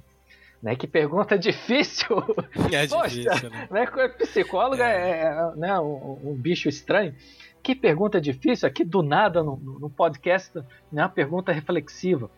né? 0.62 0.74
Que 0.74 0.86
pergunta 0.86 1.36
difícil. 1.38 2.16
É 2.72 2.86
Poxa, 2.86 3.08
difícil, 3.08 3.50
né? 3.50 3.68
né? 3.70 4.08
Psicóloga 4.18 4.84
é, 4.84 5.22
é, 5.22 5.52
né, 5.56 5.78
um, 5.78 6.18
um 6.24 6.34
bicho 6.34 6.68
estranho. 6.68 7.14
Que 7.62 7.74
pergunta 7.74 8.20
difícil, 8.20 8.68
aqui 8.68 8.84
do 8.84 9.02
nada 9.02 9.42
no, 9.42 9.56
no 9.56 9.88
podcast, 9.88 10.54
né, 10.92 11.02
uma 11.02 11.08
pergunta 11.08 11.50
reflexiva. 11.50 12.30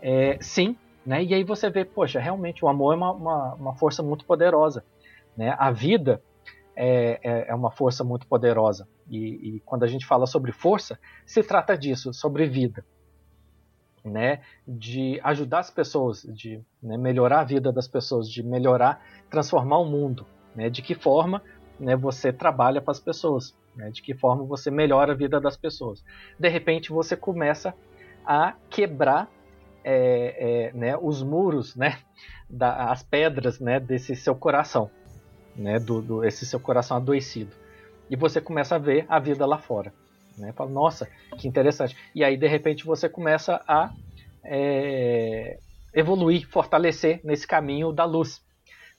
É, 0.00 0.38
sim, 0.40 0.76
né, 1.04 1.22
e 1.22 1.34
aí 1.34 1.44
você 1.44 1.70
vê, 1.70 1.84
poxa, 1.84 2.18
realmente 2.18 2.64
o 2.64 2.68
amor 2.68 2.94
é 2.94 2.96
uma, 2.96 3.12
uma, 3.12 3.54
uma 3.54 3.74
força 3.74 4.02
muito 4.02 4.24
poderosa. 4.24 4.84
Né? 5.36 5.54
A 5.58 5.70
vida 5.70 6.20
é, 6.74 7.20
é, 7.22 7.44
é 7.48 7.54
uma 7.54 7.70
força 7.70 8.02
muito 8.02 8.26
poderosa. 8.26 8.88
E, 9.08 9.56
e 9.56 9.60
quando 9.60 9.84
a 9.84 9.86
gente 9.86 10.06
fala 10.06 10.26
sobre 10.26 10.52
força, 10.52 10.98
se 11.24 11.42
trata 11.42 11.76
disso, 11.76 12.12
sobre 12.12 12.46
vida. 12.46 12.84
Né, 14.04 14.40
de 14.68 15.20
ajudar 15.24 15.58
as 15.58 15.70
pessoas, 15.70 16.22
de 16.22 16.62
né, 16.80 16.96
melhorar 16.96 17.40
a 17.40 17.44
vida 17.44 17.72
das 17.72 17.88
pessoas, 17.88 18.30
de 18.30 18.40
melhorar, 18.40 19.04
transformar 19.28 19.78
o 19.78 19.84
mundo. 19.84 20.24
Né, 20.54 20.70
de 20.70 20.80
que 20.80 20.94
forma 20.94 21.42
né, 21.78 21.96
você 21.96 22.32
trabalha 22.32 22.80
para 22.80 22.92
as 22.92 23.00
pessoas, 23.00 23.54
né, 23.74 23.90
de 23.90 24.02
que 24.02 24.14
forma 24.14 24.44
você 24.44 24.70
melhora 24.70 25.12
a 25.12 25.16
vida 25.16 25.40
das 25.40 25.56
pessoas. 25.56 26.04
De 26.38 26.48
repente 26.48 26.90
você 26.90 27.16
começa 27.16 27.74
a 28.24 28.54
quebrar 28.70 29.28
é, 29.84 30.68
é, 30.68 30.72
né, 30.72 30.96
os 30.96 31.22
muros, 31.22 31.76
né, 31.76 31.98
da, 32.50 32.90
as 32.90 33.02
pedras 33.02 33.60
né, 33.60 33.78
desse 33.78 34.16
seu 34.16 34.34
coração, 34.34 34.90
né, 35.54 35.78
do, 35.78 36.02
do, 36.02 36.24
esse 36.24 36.44
seu 36.44 36.58
coração 36.58 36.96
adoecido. 36.96 37.52
E 38.10 38.16
você 38.16 38.40
começa 38.40 38.76
a 38.76 38.78
ver 38.78 39.04
a 39.08 39.18
vida 39.18 39.44
lá 39.46 39.58
fora. 39.58 39.92
Né? 40.38 40.52
Fala, 40.52 40.70
nossa, 40.70 41.08
que 41.38 41.48
interessante. 41.48 41.96
E 42.14 42.22
aí, 42.22 42.36
de 42.36 42.46
repente, 42.46 42.84
você 42.84 43.08
começa 43.08 43.62
a 43.66 43.90
é, 44.44 45.58
evoluir, 45.94 46.48
fortalecer 46.48 47.20
nesse 47.24 47.46
caminho 47.46 47.92
da 47.92 48.04
luz. 48.04 48.42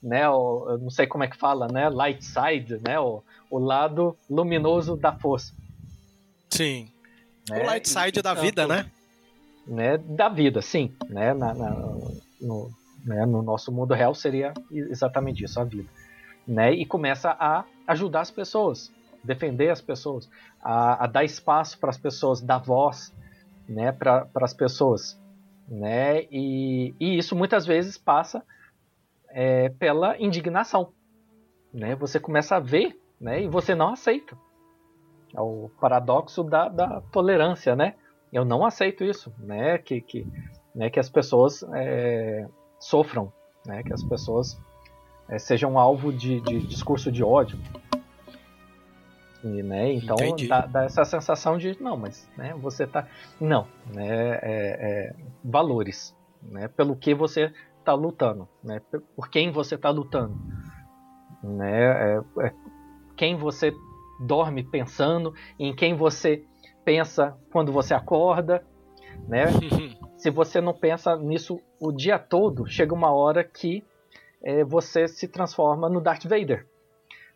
Né? 0.01 0.27
O, 0.29 0.67
eu 0.69 0.77
não 0.79 0.89
sei 0.89 1.07
como 1.07 1.23
é 1.23 1.27
que 1.27 1.37
fala, 1.37 1.67
né? 1.67 1.89
Light 1.89 2.23
side, 2.23 2.79
né? 2.85 2.99
O, 2.99 3.23
o 3.49 3.59
lado 3.59 4.17
luminoso 4.29 4.95
da 4.95 5.13
força. 5.13 5.53
Sim. 6.49 6.89
Né? 7.49 7.61
O 7.61 7.65
light 7.65 7.87
side 7.87 8.19
E, 8.19 8.21
da 8.21 8.35
tanto, 8.35 8.41
vida, 8.43 8.67
né? 8.67 8.91
né? 9.65 9.97
Da 9.97 10.29
vida, 10.29 10.61
sim. 10.61 10.93
Né? 11.09 11.33
Na, 11.33 11.53
na, 11.53 11.69
no, 12.41 12.71
né? 13.05 13.25
no 13.25 13.41
nosso 13.41 13.71
mundo 13.71 13.93
real 13.93 14.13
seria 14.13 14.53
exatamente 14.71 15.43
isso, 15.43 15.59
a 15.59 15.63
vida. 15.63 15.89
Né? 16.47 16.73
E 16.73 16.85
começa 16.85 17.31
a 17.31 17.65
ajudar 17.87 18.21
as 18.21 18.31
pessoas, 18.31 18.91
defender 19.27 19.69
as 19.69 19.81
pessoas, 19.81 20.29
a, 20.61 21.03
a 21.03 21.07
dar 21.07 21.23
espaço 21.23 21.77
para 21.77 21.89
as 21.89 21.97
pessoas, 21.97 22.41
dar 22.41 22.57
voz 22.57 23.13
né? 23.67 23.91
para 23.91 24.27
as 24.35 24.53
pessoas. 24.53 25.21
Né? 25.67 26.23
E, 26.31 26.95
e 26.99 27.17
isso 27.17 27.35
muitas 27.35 27.65
vezes 27.65 27.97
passa 27.97 28.43
é, 29.29 29.69
pela 29.69 30.17
indignação. 30.17 30.93
Né? 31.73 31.95
Você 31.95 32.19
começa 32.19 32.55
a 32.55 32.59
ver 32.59 32.99
né? 33.19 33.43
e 33.43 33.47
você 33.47 33.75
não 33.75 33.89
aceita. 33.89 34.37
É 35.35 35.41
o 35.41 35.69
paradoxo 35.81 36.43
da, 36.43 36.69
da 36.69 37.01
tolerância, 37.11 37.75
né? 37.75 37.95
Eu 38.31 38.45
não 38.45 38.65
aceito 38.65 39.03
isso, 39.03 39.33
né? 39.37 39.77
Que, 39.77 39.99
que, 39.99 40.25
né? 40.73 40.89
que 40.89 40.99
as 40.99 41.09
pessoas 41.09 41.63
é, 41.75 42.47
sofram, 42.79 43.31
né? 43.65 43.83
Que 43.83 43.93
as 43.93 44.03
pessoas 44.03 44.57
é, 45.27 45.37
sejam 45.37 45.77
alvo 45.77 46.13
de, 46.13 46.39
de, 46.41 46.59
discurso 46.65 47.11
de 47.11 47.23
ódio. 47.23 47.59
E, 49.43 49.61
né? 49.61 49.93
Então 49.93 50.17
dá, 50.47 50.65
dá, 50.65 50.83
essa 50.83 51.05
sensação 51.05 51.57
de 51.57 51.81
não, 51.81 51.95
mas 51.95 52.29
né? 52.37 52.53
Você 52.59 52.87
tá 52.87 53.07
não, 53.39 53.67
né? 53.93 54.39
É, 54.41 54.41
é, 54.41 55.15
valores, 55.43 56.15
né? 56.41 56.67
Pelo 56.67 56.95
que 56.95 57.13
você 57.13 57.51
está 57.79 57.93
lutando, 57.93 58.47
né? 58.63 58.81
Por 59.15 59.29
quem 59.29 59.51
você 59.51 59.75
está 59.75 59.89
lutando, 59.89 60.35
né? 61.43 62.17
É, 62.17 62.53
quem 63.15 63.35
você 63.35 63.71
dorme 64.19 64.63
pensando, 64.63 65.33
em 65.59 65.75
quem 65.75 65.95
você 65.95 66.43
pensa 66.83 67.37
quando 67.51 67.71
você 67.71 67.93
acorda, 67.93 68.65
né? 69.27 69.45
Se 70.17 70.31
você 70.31 70.59
não 70.59 70.73
pensa 70.73 71.15
nisso 71.15 71.61
o 71.79 71.91
dia 71.91 72.17
todo, 72.17 72.65
chega 72.65 72.93
uma 72.93 73.11
hora 73.11 73.43
que 73.43 73.83
é, 74.41 74.63
você 74.63 75.07
se 75.07 75.27
transforma 75.27 75.87
no 75.87 76.01
Darth 76.01 76.25
Vader, 76.25 76.65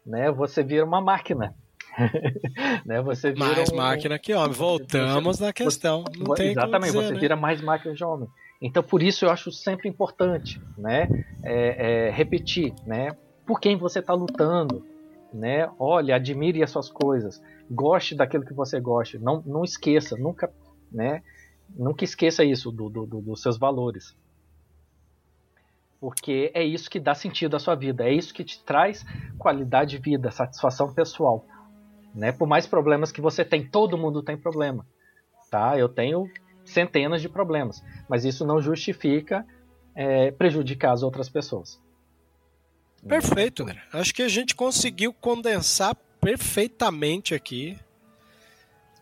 né? 0.05 0.31
Você 0.31 0.63
vira 0.63 0.83
uma 0.83 0.99
máquina. 0.99 1.55
né? 2.85 3.01
Você 3.01 3.31
vira 3.31 3.45
mais 3.45 3.69
um... 3.71 3.75
máquina 3.75 4.19
que 4.19 4.33
homem. 4.33 4.53
Voltamos 4.53 5.37
você, 5.37 5.45
na 5.45 5.53
questão. 5.53 6.03
Você, 6.19 6.43
exatamente, 6.45 6.91
dizer, 6.91 7.05
você 7.05 7.13
né? 7.13 7.19
vira 7.19 7.35
mais 7.35 7.61
máquina 7.61 7.93
de 7.93 8.03
homem. 8.03 8.29
Então, 8.61 8.83
por 8.83 9.01
isso 9.01 9.25
eu 9.25 9.31
acho 9.31 9.51
sempre 9.51 9.89
importante, 9.89 10.61
né? 10.77 11.07
É, 11.43 12.07
é, 12.07 12.11
repetir, 12.11 12.73
né? 12.85 13.11
Por 13.45 13.59
quem 13.59 13.75
você 13.75 13.99
está 13.99 14.13
lutando, 14.13 14.85
né? 15.33 15.69
Olha, 15.79 16.15
admire 16.15 16.63
as 16.63 16.69
suas 16.69 16.89
coisas, 16.89 17.41
goste 17.69 18.15
daquilo 18.15 18.45
que 18.45 18.53
você 18.53 18.79
gosta, 18.79 19.17
não, 19.19 19.41
não 19.45 19.63
esqueça, 19.63 20.15
nunca, 20.15 20.51
né? 20.91 21.23
Nunca 21.69 22.03
esqueça 22.03 22.43
isso 22.43 22.71
do, 22.71 22.89
do, 22.89 23.05
do, 23.05 23.21
dos 23.21 23.41
seus 23.41 23.57
valores. 23.57 24.15
Porque 25.99 26.51
é 26.53 26.63
isso 26.63 26.89
que 26.89 26.99
dá 26.99 27.13
sentido 27.13 27.55
à 27.55 27.59
sua 27.59 27.75
vida, 27.75 28.03
é 28.03 28.13
isso 28.13 28.33
que 28.33 28.43
te 28.43 28.63
traz 28.63 29.05
qualidade 29.37 29.91
de 29.91 30.01
vida, 30.01 30.31
satisfação 30.31 30.93
pessoal. 30.93 31.45
Né? 32.13 32.31
Por 32.31 32.47
mais 32.47 32.67
problemas 32.67 33.11
que 33.11 33.21
você 33.21 33.45
tem, 33.45 33.65
todo 33.65 33.97
mundo 33.97 34.21
tem 34.21 34.37
problema. 34.37 34.85
Tá? 35.49 35.77
Eu 35.77 35.89
tenho 35.89 36.29
centenas 36.65 37.21
de 37.21 37.29
problemas, 37.29 37.83
mas 38.09 38.25
isso 38.25 38.45
não 38.45 38.61
justifica 38.61 39.45
é, 39.95 40.31
prejudicar 40.31 40.91
as 40.91 41.03
outras 41.03 41.29
pessoas. 41.29 41.79
Perfeito, 43.07 43.63
André. 43.63 43.81
Acho 43.91 44.13
que 44.13 44.21
a 44.21 44.27
gente 44.27 44.55
conseguiu 44.55 45.11
condensar 45.11 45.95
perfeitamente 46.19 47.33
aqui 47.33 47.77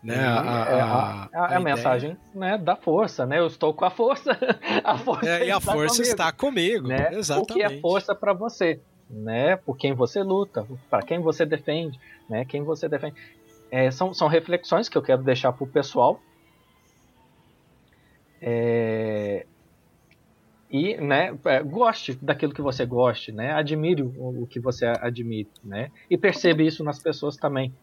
né, 0.02 0.16
a, 0.16 0.40
a, 0.40 0.70
é, 0.70 0.80
a, 0.80 1.28
a, 1.34 1.56
a 1.56 1.60
mensagem 1.60 2.16
né, 2.34 2.56
da 2.56 2.74
força, 2.74 3.26
né? 3.26 3.38
Eu 3.38 3.46
estou 3.46 3.74
com 3.74 3.84
a 3.84 3.90
força. 3.90 4.30
a 4.82 4.96
força 4.96 5.28
é, 5.28 5.46
e 5.46 5.50
a 5.50 5.58
está 5.58 5.72
força 5.72 5.96
comigo, 5.96 6.10
está 6.10 6.32
comigo. 6.32 6.88
Né? 6.88 7.10
Exatamente. 7.12 7.52
O 7.52 7.54
que 7.54 7.62
é 7.62 7.80
força 7.80 8.14
para 8.14 8.32
você? 8.32 8.80
Né? 9.10 9.56
Por 9.56 9.76
quem 9.76 9.92
você 9.92 10.22
luta, 10.22 10.64
para 10.88 11.02
quem 11.02 11.18
você 11.18 11.44
defende, 11.44 11.98
né? 12.28 12.44
Quem 12.44 12.62
você 12.62 12.88
defende. 12.88 13.16
É, 13.68 13.90
são, 13.90 14.14
são 14.14 14.28
reflexões 14.28 14.88
que 14.88 14.96
eu 14.96 15.02
quero 15.02 15.22
deixar 15.22 15.52
para 15.52 15.64
o 15.64 15.66
pessoal. 15.66 16.20
É, 18.40 19.46
e 20.70 20.96
né, 20.98 21.36
é, 21.46 21.62
goste 21.62 22.16
daquilo 22.22 22.54
que 22.54 22.62
você 22.62 22.86
goste, 22.86 23.32
né? 23.32 23.52
Admire 23.52 24.02
o, 24.02 24.42
o 24.42 24.46
que 24.46 24.60
você 24.60 24.86
admire, 24.86 25.48
né? 25.64 25.90
E 26.08 26.16
perceba 26.16 26.62
isso 26.62 26.84
nas 26.84 27.00
pessoas 27.00 27.36
também, 27.36 27.74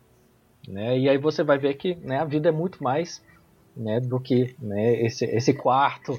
né? 0.65 0.97
E 0.97 1.09
aí 1.09 1.17
você 1.17 1.43
vai 1.43 1.57
ver 1.57 1.73
que 1.73 1.95
né, 1.95 2.19
a 2.19 2.25
vida 2.25 2.47
é 2.47 2.51
muito 2.51 2.81
mais 2.81 3.21
né, 3.75 3.99
do 3.99 4.19
que 4.19 4.55
né, 4.59 5.01
esse, 5.01 5.25
esse 5.25 5.53
quarto 5.53 6.17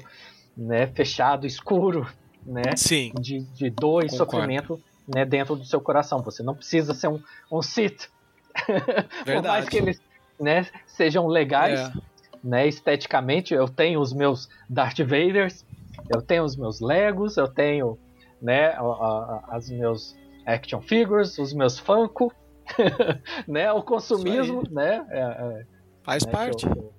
né, 0.55 0.85
fechado, 0.87 1.47
escuro, 1.47 2.07
né? 2.45 2.75
Sim. 2.77 3.11
De, 3.19 3.39
de 3.51 3.71
dor 3.71 4.03
e 4.03 4.09
Concordo. 4.09 4.17
sofrimento 4.17 4.79
né, 5.13 5.25
dentro 5.25 5.55
do 5.55 5.65
seu 5.65 5.81
coração. 5.81 6.21
Você 6.23 6.43
não 6.43 6.55
precisa 6.55 6.93
ser 6.93 7.07
um, 7.07 7.21
um 7.51 7.61
Sith. 7.61 8.09
Por 9.25 9.43
mais 9.43 9.67
que 9.67 9.77
eles 9.77 10.01
né, 10.39 10.67
sejam 10.85 11.27
legais, 11.27 11.79
é. 11.79 11.93
né, 12.43 12.67
esteticamente, 12.67 13.53
eu 13.53 13.67
tenho 13.67 13.99
os 13.99 14.13
meus 14.13 14.47
Darth 14.69 14.99
Vaders, 14.99 15.65
eu 16.13 16.21
tenho 16.21 16.43
os 16.43 16.55
meus 16.55 16.79
Legos, 16.79 17.37
eu 17.37 17.47
tenho 17.47 17.97
né, 18.41 18.69
a, 18.69 18.81
a, 18.81 19.43
as 19.49 19.69
meus 19.69 20.15
action 20.45 20.81
figures, 20.81 21.37
os 21.37 21.53
meus 21.53 21.77
Funko, 21.77 22.33
né, 23.47 23.71
o 23.71 23.81
consumismo, 23.81 24.63
né, 24.69 25.05
é, 25.09 25.19
é, 25.19 25.65
faz 26.03 26.25
né, 26.25 26.31
parte. 26.31 26.65
Eu, 26.65 26.93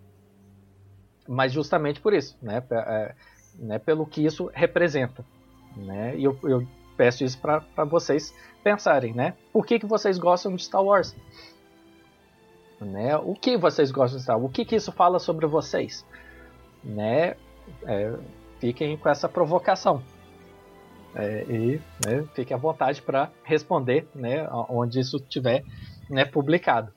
mas 1.27 1.53
justamente 1.53 2.01
por 2.01 2.12
isso, 2.12 2.37
né, 2.43 2.62
é, 2.70 3.15
né, 3.55 3.78
pelo 3.78 4.05
que 4.05 4.24
isso 4.24 4.51
representa, 4.53 5.24
né, 5.77 6.16
e 6.16 6.24
eu, 6.24 6.39
eu 6.43 6.66
peço 7.01 7.25
isso 7.25 7.39
para 7.39 7.85
vocês 7.87 8.35
pensarem, 8.63 9.15
né, 9.15 9.33
por 9.51 9.65
que 9.65 9.79
que 9.79 9.87
vocês 9.87 10.19
gostam 10.19 10.55
de 10.55 10.63
Star 10.63 10.85
Wars? 10.85 11.17
Né, 12.79 13.17
o 13.17 13.35
que 13.35 13.57
vocês 13.57 13.91
gostam 13.91 14.19
de 14.19 14.25
Star 14.25 14.37
Wars? 14.39 14.51
O 14.51 14.53
que 14.53 14.67
que 14.67 14.77
isso 14.77 14.93
fala 14.93 15.19
sobre 15.19 15.47
vocês? 15.47 16.05
Né, 16.85 17.37
é, 17.87 18.15
fiquem 18.59 18.99
com 18.99 19.09
essa 19.09 19.31
provocação. 19.31 20.03
É, 21.15 21.43
e 21.49 21.81
né, 22.07 22.29
fiquem 22.35 22.55
à 22.55 22.61
vontade 22.61 23.01
para 23.01 23.31
responder 23.45 24.07
né, 24.15 24.47
onde 24.69 25.01
isso 25.01 25.17
estiver 25.17 25.65
né, 26.11 26.27
publicado. 26.27 26.93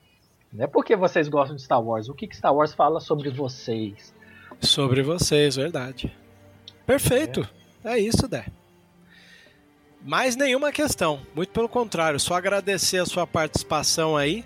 Né? 0.52 0.66
Por 0.66 0.84
que 0.84 0.94
vocês 0.94 1.28
gostam 1.28 1.56
de 1.56 1.62
Star 1.62 1.82
Wars? 1.82 2.10
O 2.10 2.14
que, 2.14 2.28
que 2.28 2.36
Star 2.36 2.54
Wars 2.54 2.74
fala 2.74 3.00
sobre 3.00 3.30
vocês? 3.30 4.14
Sobre 4.60 5.02
vocês, 5.02 5.56
verdade. 5.56 6.14
Perfeito. 6.86 7.48
É, 7.82 7.94
é 7.94 7.98
isso, 7.98 8.28
Dé. 8.28 8.44
Mais 10.04 10.36
nenhuma 10.36 10.70
questão. 10.70 11.20
Muito 11.34 11.48
pelo 11.48 11.68
contrário, 11.68 12.20
só 12.20 12.34
agradecer 12.34 12.98
a 12.98 13.06
sua 13.06 13.26
participação 13.26 14.16
aí. 14.16 14.44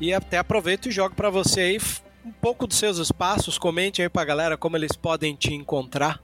E 0.00 0.14
até 0.14 0.38
aproveito 0.38 0.88
e 0.88 0.90
jogo 0.90 1.14
para 1.14 1.28
você 1.28 1.60
aí 1.60 1.78
um 2.24 2.32
pouco 2.32 2.66
dos 2.66 2.78
seus 2.78 2.96
espaços, 2.98 3.58
comente 3.58 4.00
aí 4.00 4.08
pra 4.08 4.24
galera 4.24 4.56
como 4.56 4.76
eles 4.76 4.92
podem 4.92 5.34
te 5.34 5.52
encontrar. 5.52 6.18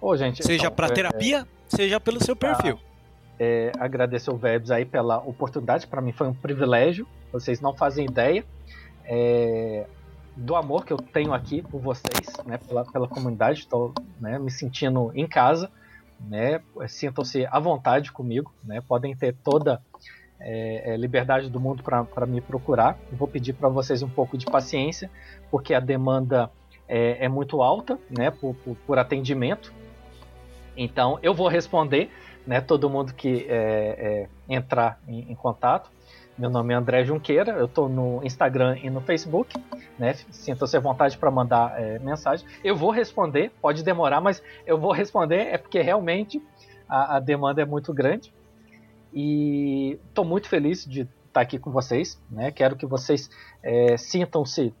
Ô, 0.00 0.16
gente, 0.16 0.42
seja 0.42 0.64
então, 0.64 0.74
para 0.74 0.86
é, 0.86 0.90
terapia, 0.90 1.40
é, 1.40 1.76
seja 1.76 2.00
pelo 2.00 2.22
seu 2.22 2.34
perfil. 2.34 2.78
É, 3.38 3.72
agradecer 3.78 4.30
o 4.30 4.36
Vebs 4.36 4.70
aí 4.70 4.86
pela 4.86 5.18
oportunidade, 5.18 5.86
para 5.86 6.00
mim 6.00 6.12
foi 6.12 6.28
um 6.28 6.34
privilégio, 6.34 7.06
vocês 7.32 7.60
não 7.60 7.74
fazem 7.74 8.06
ideia 8.06 8.44
é, 9.04 9.86
do 10.36 10.54
amor 10.56 10.84
que 10.84 10.92
eu 10.92 10.98
tenho 10.98 11.34
aqui 11.34 11.62
por 11.62 11.80
vocês, 11.80 12.26
né, 12.46 12.58
pela, 12.58 12.84
pela 12.84 13.08
comunidade, 13.08 13.60
estou 13.60 13.92
né, 14.20 14.38
me 14.38 14.50
sentindo 14.50 15.10
em 15.14 15.26
casa, 15.26 15.70
né, 16.20 16.60
sintam-se 16.88 17.46
à 17.46 17.58
vontade 17.58 18.12
comigo, 18.12 18.52
né, 18.62 18.80
podem 18.80 19.14
ter 19.14 19.34
toda 19.34 19.80
é, 20.40 20.92
é, 20.92 20.96
liberdade 20.96 21.48
do 21.48 21.58
mundo 21.58 21.82
para 21.82 22.26
me 22.26 22.40
procurar. 22.40 22.98
vou 23.12 23.26
pedir 23.28 23.52
para 23.54 23.68
vocês 23.68 24.02
um 24.02 24.08
pouco 24.08 24.36
de 24.36 24.46
paciência, 24.46 25.10
porque 25.50 25.74
a 25.74 25.80
demanda 25.80 26.50
é, 26.88 27.24
é 27.24 27.28
muito 27.28 27.62
alta 27.62 27.98
né, 28.10 28.30
por, 28.30 28.54
por, 28.56 28.76
por, 28.86 28.98
atendimento. 28.98 29.72
Então 30.76 31.18
eu 31.22 31.32
vou 31.32 31.48
responder 31.48 32.10
né, 32.46 32.60
todo 32.60 32.90
mundo 32.90 33.14
que 33.14 33.46
é, 33.48 34.28
é, 34.48 34.54
entrar 34.54 35.00
em, 35.08 35.32
em, 35.32 35.34
contato. 35.34 35.90
Meu 36.36 36.50
nome 36.50 36.74
é 36.74 36.76
André 36.76 37.04
Junqueira, 37.04 37.52
eu 37.52 37.66
estou 37.66 37.88
no 37.88 38.20
Instagram 38.24 38.76
e 38.82 38.90
no 38.90 39.00
Facebook. 39.00 39.56
Né, 39.96 40.14
Sintam-se 40.30 40.76
à 40.76 40.80
vontade 40.80 41.16
para 41.16 41.30
mandar 41.30 41.80
é, 41.80 42.00
mensagem. 42.00 42.44
Eu 42.64 42.74
vou 42.74 42.90
responder, 42.90 43.52
pode 43.62 43.84
demorar, 43.84 44.20
mas 44.20 44.42
eu 44.66 44.76
vou 44.76 44.90
responder, 44.90 45.46
é 45.46 45.56
porque 45.56 45.80
realmente 45.80 46.42
a, 46.88 47.16
a 47.16 47.20
demanda 47.20 47.62
é 47.62 47.64
muito 47.64 47.94
grande. 47.94 48.34
E 49.12 49.96
estou 50.08 50.24
muito 50.24 50.48
feliz 50.48 50.84
de 50.84 51.02
estar 51.02 51.12
tá 51.34 51.40
aqui 51.40 51.56
com 51.56 51.70
vocês. 51.70 52.20
Né? 52.28 52.50
Quero 52.50 52.74
que 52.74 52.84
vocês 52.84 53.30
é, 53.62 53.96
sintam-se 53.96 54.74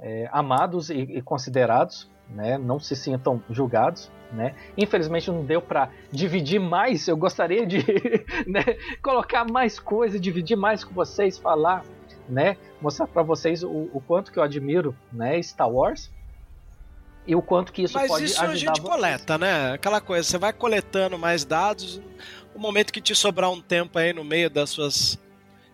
é, 0.00 0.30
amados 0.32 0.88
e, 0.88 0.96
e 0.96 1.20
considerados, 1.20 2.10
né? 2.26 2.56
não 2.56 2.80
se 2.80 2.96
sintam 2.96 3.42
julgados. 3.50 4.10
Né? 4.32 4.54
Infelizmente 4.76 5.30
não 5.30 5.44
deu 5.44 5.62
para 5.62 5.90
dividir 6.10 6.58
mais. 6.60 7.06
Eu 7.06 7.16
gostaria 7.16 7.66
de 7.66 7.78
né, 8.46 8.64
colocar 9.02 9.44
mais 9.44 9.78
coisa, 9.78 10.18
dividir 10.18 10.56
mais 10.56 10.82
com 10.82 10.92
vocês, 10.92 11.38
falar, 11.38 11.84
né, 12.28 12.56
mostrar 12.80 13.06
para 13.06 13.22
vocês 13.22 13.62
o, 13.62 13.88
o, 13.92 14.02
quanto 14.06 14.32
que 14.32 14.38
eu 14.38 14.42
admiro, 14.42 14.96
né, 15.12 15.40
Star 15.42 15.70
Wars 15.70 16.10
e 17.26 17.34
o 17.34 17.42
quanto 17.42 17.72
que 17.72 17.82
isso 17.82 17.94
Mas 17.94 18.08
pode 18.08 18.24
isso 18.24 18.34
ajudar. 18.34 18.48
Mas 18.48 18.56
isso 18.56 18.70
a 18.70 18.72
gente 18.72 18.82
vocês. 18.82 18.94
coleta, 18.94 19.38
né? 19.38 19.72
Aquela 19.72 20.00
coisa, 20.00 20.28
você 20.28 20.38
vai 20.38 20.52
coletando 20.52 21.18
mais 21.18 21.44
dados, 21.44 22.00
o 22.54 22.58
momento 22.58 22.92
que 22.92 23.00
te 23.00 23.14
sobrar 23.14 23.50
um 23.50 23.60
tempo 23.60 23.98
aí 23.98 24.12
no 24.12 24.24
meio 24.24 24.48
das 24.48 24.70
suas 24.70 25.18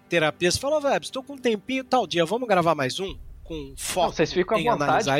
terapias, 0.08 0.56
fala, 0.56 0.80
velho, 0.80 1.02
estou 1.02 1.22
com 1.22 1.34
um 1.34 1.38
tempinho 1.38 1.84
tal 1.84 2.06
dia, 2.06 2.24
vamos 2.24 2.48
gravar 2.48 2.74
mais 2.74 3.00
um? 3.00 3.16
Com 3.52 3.74
foco 3.76 4.06
Não, 4.06 4.12
Vocês 4.12 4.32
ficam 4.32 4.58
à 4.58 4.62
vontade 4.62 5.10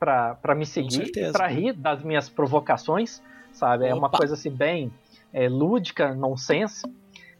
para 0.00 0.54
me 0.54 0.66
seguir, 0.66 1.12
para 1.30 1.46
rir 1.46 1.72
das 1.72 2.02
minhas 2.02 2.28
provocações, 2.28 3.22
sabe? 3.52 3.86
É 3.86 3.94
Opa. 3.94 3.98
uma 3.98 4.10
coisa 4.10 4.34
assim 4.34 4.50
bem 4.50 4.92
é, 5.32 5.48
lúdica, 5.48 6.12
nonsense, 6.12 6.82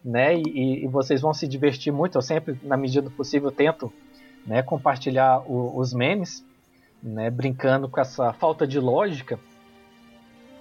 né? 0.05 0.37
E, 0.37 0.85
e, 0.85 0.87
vocês 0.87 1.21
vão 1.21 1.35
se 1.35 1.49
divertir 1.49 1.93
muito. 1.93 2.17
Eu 2.17 2.23
sempre, 2.23 2.59
na 2.63 2.77
medida 2.77 3.03
do 3.03 3.11
possível, 3.11 3.51
tento 3.51 3.93
né, 4.47 4.63
compartilhar 4.63 5.41
o, 5.41 5.77
os 5.77 5.93
memes, 5.93 6.45
né, 7.03 7.29
brincando 7.29 7.89
com 7.89 8.01
essa 8.01 8.33
falta 8.33 8.67
de 8.67 8.79
lógica 8.79 9.39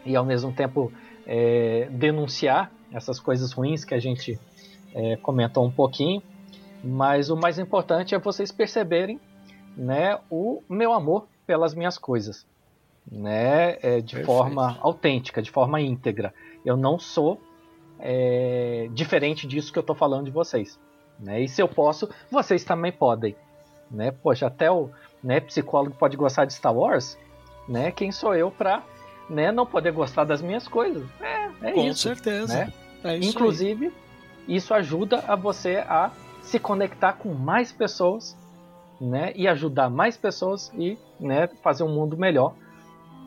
e 0.04 0.16
ao 0.16 0.26
mesmo 0.26 0.52
tempo 0.52 0.92
é, 1.28 1.88
denunciar 1.92 2.72
essas 2.92 3.20
coisas 3.20 3.52
ruins 3.52 3.86
que 3.86 3.94
a 3.94 4.00
gente 4.00 4.40
é, 4.94 5.18
comentou 5.18 5.66
um 5.66 5.72
pouquinho, 5.72 6.22
mas 6.84 7.30
o 7.30 7.36
mais 7.36 7.60
importante 7.60 8.16
é 8.16 8.20
vocês 8.20 8.52
perceberem 8.52 9.20
né, 9.76 10.20
o 10.30 10.62
meu 10.70 10.94
amor 10.94 11.28
pelas 11.46 11.74
minhas 11.74 11.98
coisas, 11.98 12.46
né, 13.10 13.78
é, 13.82 14.02
de 14.02 14.16
Perfeito. 14.16 14.26
forma 14.26 14.78
autêntica, 14.82 15.42
de 15.42 15.52
forma 15.52 15.82
íntegra. 15.82 16.34
Eu 16.66 16.78
não 16.78 17.00
sou 17.00 17.42
é, 18.00 18.90
diferente 18.92 19.48
disso 19.48 19.72
que 19.72 19.80
eu 19.80 19.82
estou 19.82 19.96
falando 19.96 20.26
de 20.26 20.32
vocês. 20.32 20.80
Né? 21.20 21.42
E 21.42 21.48
se 21.48 21.62
eu 21.62 21.68
posso, 21.68 22.10
vocês 22.30 22.64
também 22.64 22.92
podem. 22.92 23.36
Né? 23.90 24.12
Poxa, 24.12 24.48
até 24.48 24.72
o 24.72 24.90
né, 25.24 25.40
psicólogo 25.40 25.96
pode 25.98 26.18
gostar 26.18 26.46
de 26.46 26.54
Star 26.54 26.76
Wars. 26.76 27.18
Né? 27.70 27.92
Quem 27.92 28.12
sou 28.12 28.34
eu 28.34 28.50
para 28.50 28.84
né, 29.30 29.52
não 29.52 29.66
poder 29.66 29.92
gostar 29.92 30.24
das 30.24 30.42
minhas 30.42 30.68
coisas? 30.68 31.04
É, 31.22 31.50
é 31.62 31.72
Com 31.74 31.82
isso. 31.82 32.10
Com 32.10 32.16
certeza. 32.16 32.54
Né? 32.54 32.74
É 33.04 33.18
isso 33.18 33.30
Inclusive, 33.30 33.88
aí. 33.88 34.56
isso 34.56 34.74
ajuda 34.74 35.24
a 35.28 35.36
você 35.36 35.78
a 35.88 36.12
se 36.42 36.60
conectar 36.60 37.14
com 37.14 37.34
mais 37.34 37.72
pessoas, 37.72 38.38
né, 39.02 39.34
e 39.36 39.48
ajudar 39.48 39.90
mais 39.90 40.16
pessoas 40.16 40.72
e, 40.76 40.96
né, 41.20 41.50
fazer 41.64 41.84
um 41.84 41.90
mundo 41.90 42.16
melhor, 42.16 42.54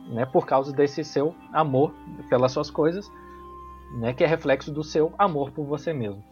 né, 0.09 0.25
por 0.25 0.47
causa 0.47 0.73
desse 0.73 1.03
seu 1.03 1.35
amor 1.53 1.93
pelas 2.29 2.53
suas 2.53 2.71
coisas, 2.71 3.11
né, 3.99 4.15
que 4.15 4.23
é 4.23 4.27
reflexo 4.27 4.71
do 4.71 4.85
seu 4.85 5.13
amor 5.19 5.51
por 5.51 5.67
você 5.67 5.93
mesmo. 5.93 6.25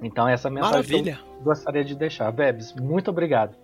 Então 0.00 0.28
essa 0.28 0.48
mensagem 0.48 0.74
Maravilha. 0.76 1.20
eu 1.38 1.42
gostaria 1.42 1.84
de 1.84 1.94
deixar. 1.96 2.30
Bebes, 2.30 2.72
muito 2.74 3.10
obrigado. 3.10 3.56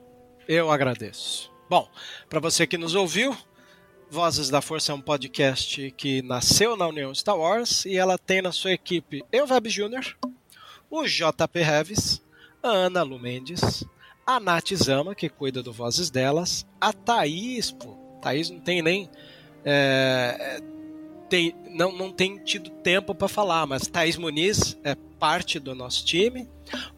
Eu 0.48 0.70
agradeço. 0.70 1.52
Bom, 1.70 1.88
para 2.28 2.40
você 2.40 2.66
que 2.66 2.76
nos 2.76 2.94
ouviu, 2.94 3.36
Vozes 4.10 4.50
da 4.50 4.60
Força 4.60 4.92
é 4.92 4.94
um 4.94 5.00
podcast 5.00 5.90
que 5.92 6.22
nasceu 6.22 6.76
na 6.76 6.88
União 6.88 7.14
Star 7.14 7.38
Wars 7.38 7.84
e 7.84 7.96
ela 7.96 8.18
tem 8.18 8.42
na 8.42 8.50
sua 8.50 8.72
equipe 8.72 9.24
eu, 9.30 9.46
Web 9.48 9.68
Jr., 9.68 10.16
o 10.90 11.04
JP 11.04 11.62
Reves, 11.62 12.20
a 12.62 12.68
Ana 12.68 13.02
Lu 13.02 13.18
Mendes, 13.18 13.84
a 14.26 14.38
Nath 14.38 14.74
Zama, 14.74 15.14
que 15.14 15.28
cuida 15.28 15.62
do 15.62 15.72
Vozes 15.72 16.10
delas, 16.10 16.66
a 16.80 16.92
Thaís, 16.92 17.70
pô, 17.70 17.96
Thaís 18.20 18.50
não 18.50 18.60
tem 18.60 18.82
nem. 18.82 19.10
É, 19.64 20.60
tem, 21.28 21.54
não, 21.70 21.92
não 21.92 22.12
tem 22.12 22.38
tido 22.38 22.70
tempo 22.70 23.14
para 23.14 23.28
falar, 23.28 23.66
mas 23.66 23.86
Thaís 23.86 24.16
Muniz 24.16 24.78
é 24.84 24.94
parte 24.94 25.58
do 25.58 25.74
nosso 25.74 26.04
time. 26.04 26.48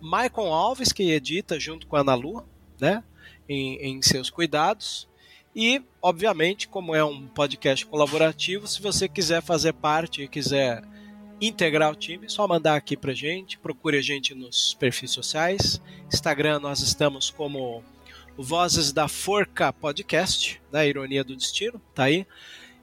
Maicon 0.01 0.53
Alves, 0.53 0.93
que 0.93 1.11
edita 1.11 1.59
junto 1.59 1.87
com 1.87 1.97
a 1.97 2.01
Ana 2.01 2.15
Lu, 2.15 2.45
né, 2.81 3.03
em, 3.49 3.77
em 3.77 4.03
seus 4.03 4.31
cuidados. 4.31 5.09
E, 5.55 5.81
obviamente, 6.03 6.67
como 6.67 6.95
é 6.95 7.05
um 7.05 7.29
podcast 7.29 7.87
colaborativo, 7.87 8.67
se 8.67 8.83
você 8.83 9.09
quiser 9.09 9.41
fazer 9.41 9.73
parte 9.73 10.23
e 10.23 10.29
quiser 10.29 10.83
integrar 11.47 11.91
o 11.91 11.95
time, 11.95 12.29
só 12.29 12.47
mandar 12.47 12.77
aqui 12.77 12.97
pra 12.97 13.13
gente. 13.13 13.59
Procure 13.59 13.99
a 13.99 14.03
gente 14.03 14.35
nos 14.35 14.75
perfis 14.75 15.11
sociais. 15.11 15.81
Instagram, 16.13 16.61
nós 16.61 16.81
estamos 16.81 17.31
como 17.31 17.83
Vozes 18.37 18.93
da 18.93 19.09
Forca 19.09 19.73
Podcast, 19.73 20.61
da 20.71 20.87
Ironia 20.87 21.25
do 21.25 21.37
Destino, 21.37 21.81
tá 21.95 22.05
aí. 22.05 22.27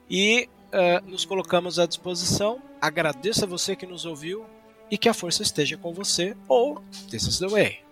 E 0.08 0.48
uh, 0.68 1.08
nos 1.08 1.24
colocamos 1.24 1.78
à 1.78 1.86
disposição. 1.86 2.62
Agradeço 2.80 3.44
a 3.44 3.48
você 3.48 3.76
que 3.76 3.86
nos 3.86 4.04
ouviu 4.04 4.44
e 4.90 4.98
que 4.98 5.08
a 5.08 5.14
força 5.14 5.42
esteja 5.42 5.76
com 5.76 5.92
você, 5.92 6.36
ou 6.48 6.82
This 7.10 7.26
is 7.26 7.38
the 7.38 7.48
Way. 7.48 7.91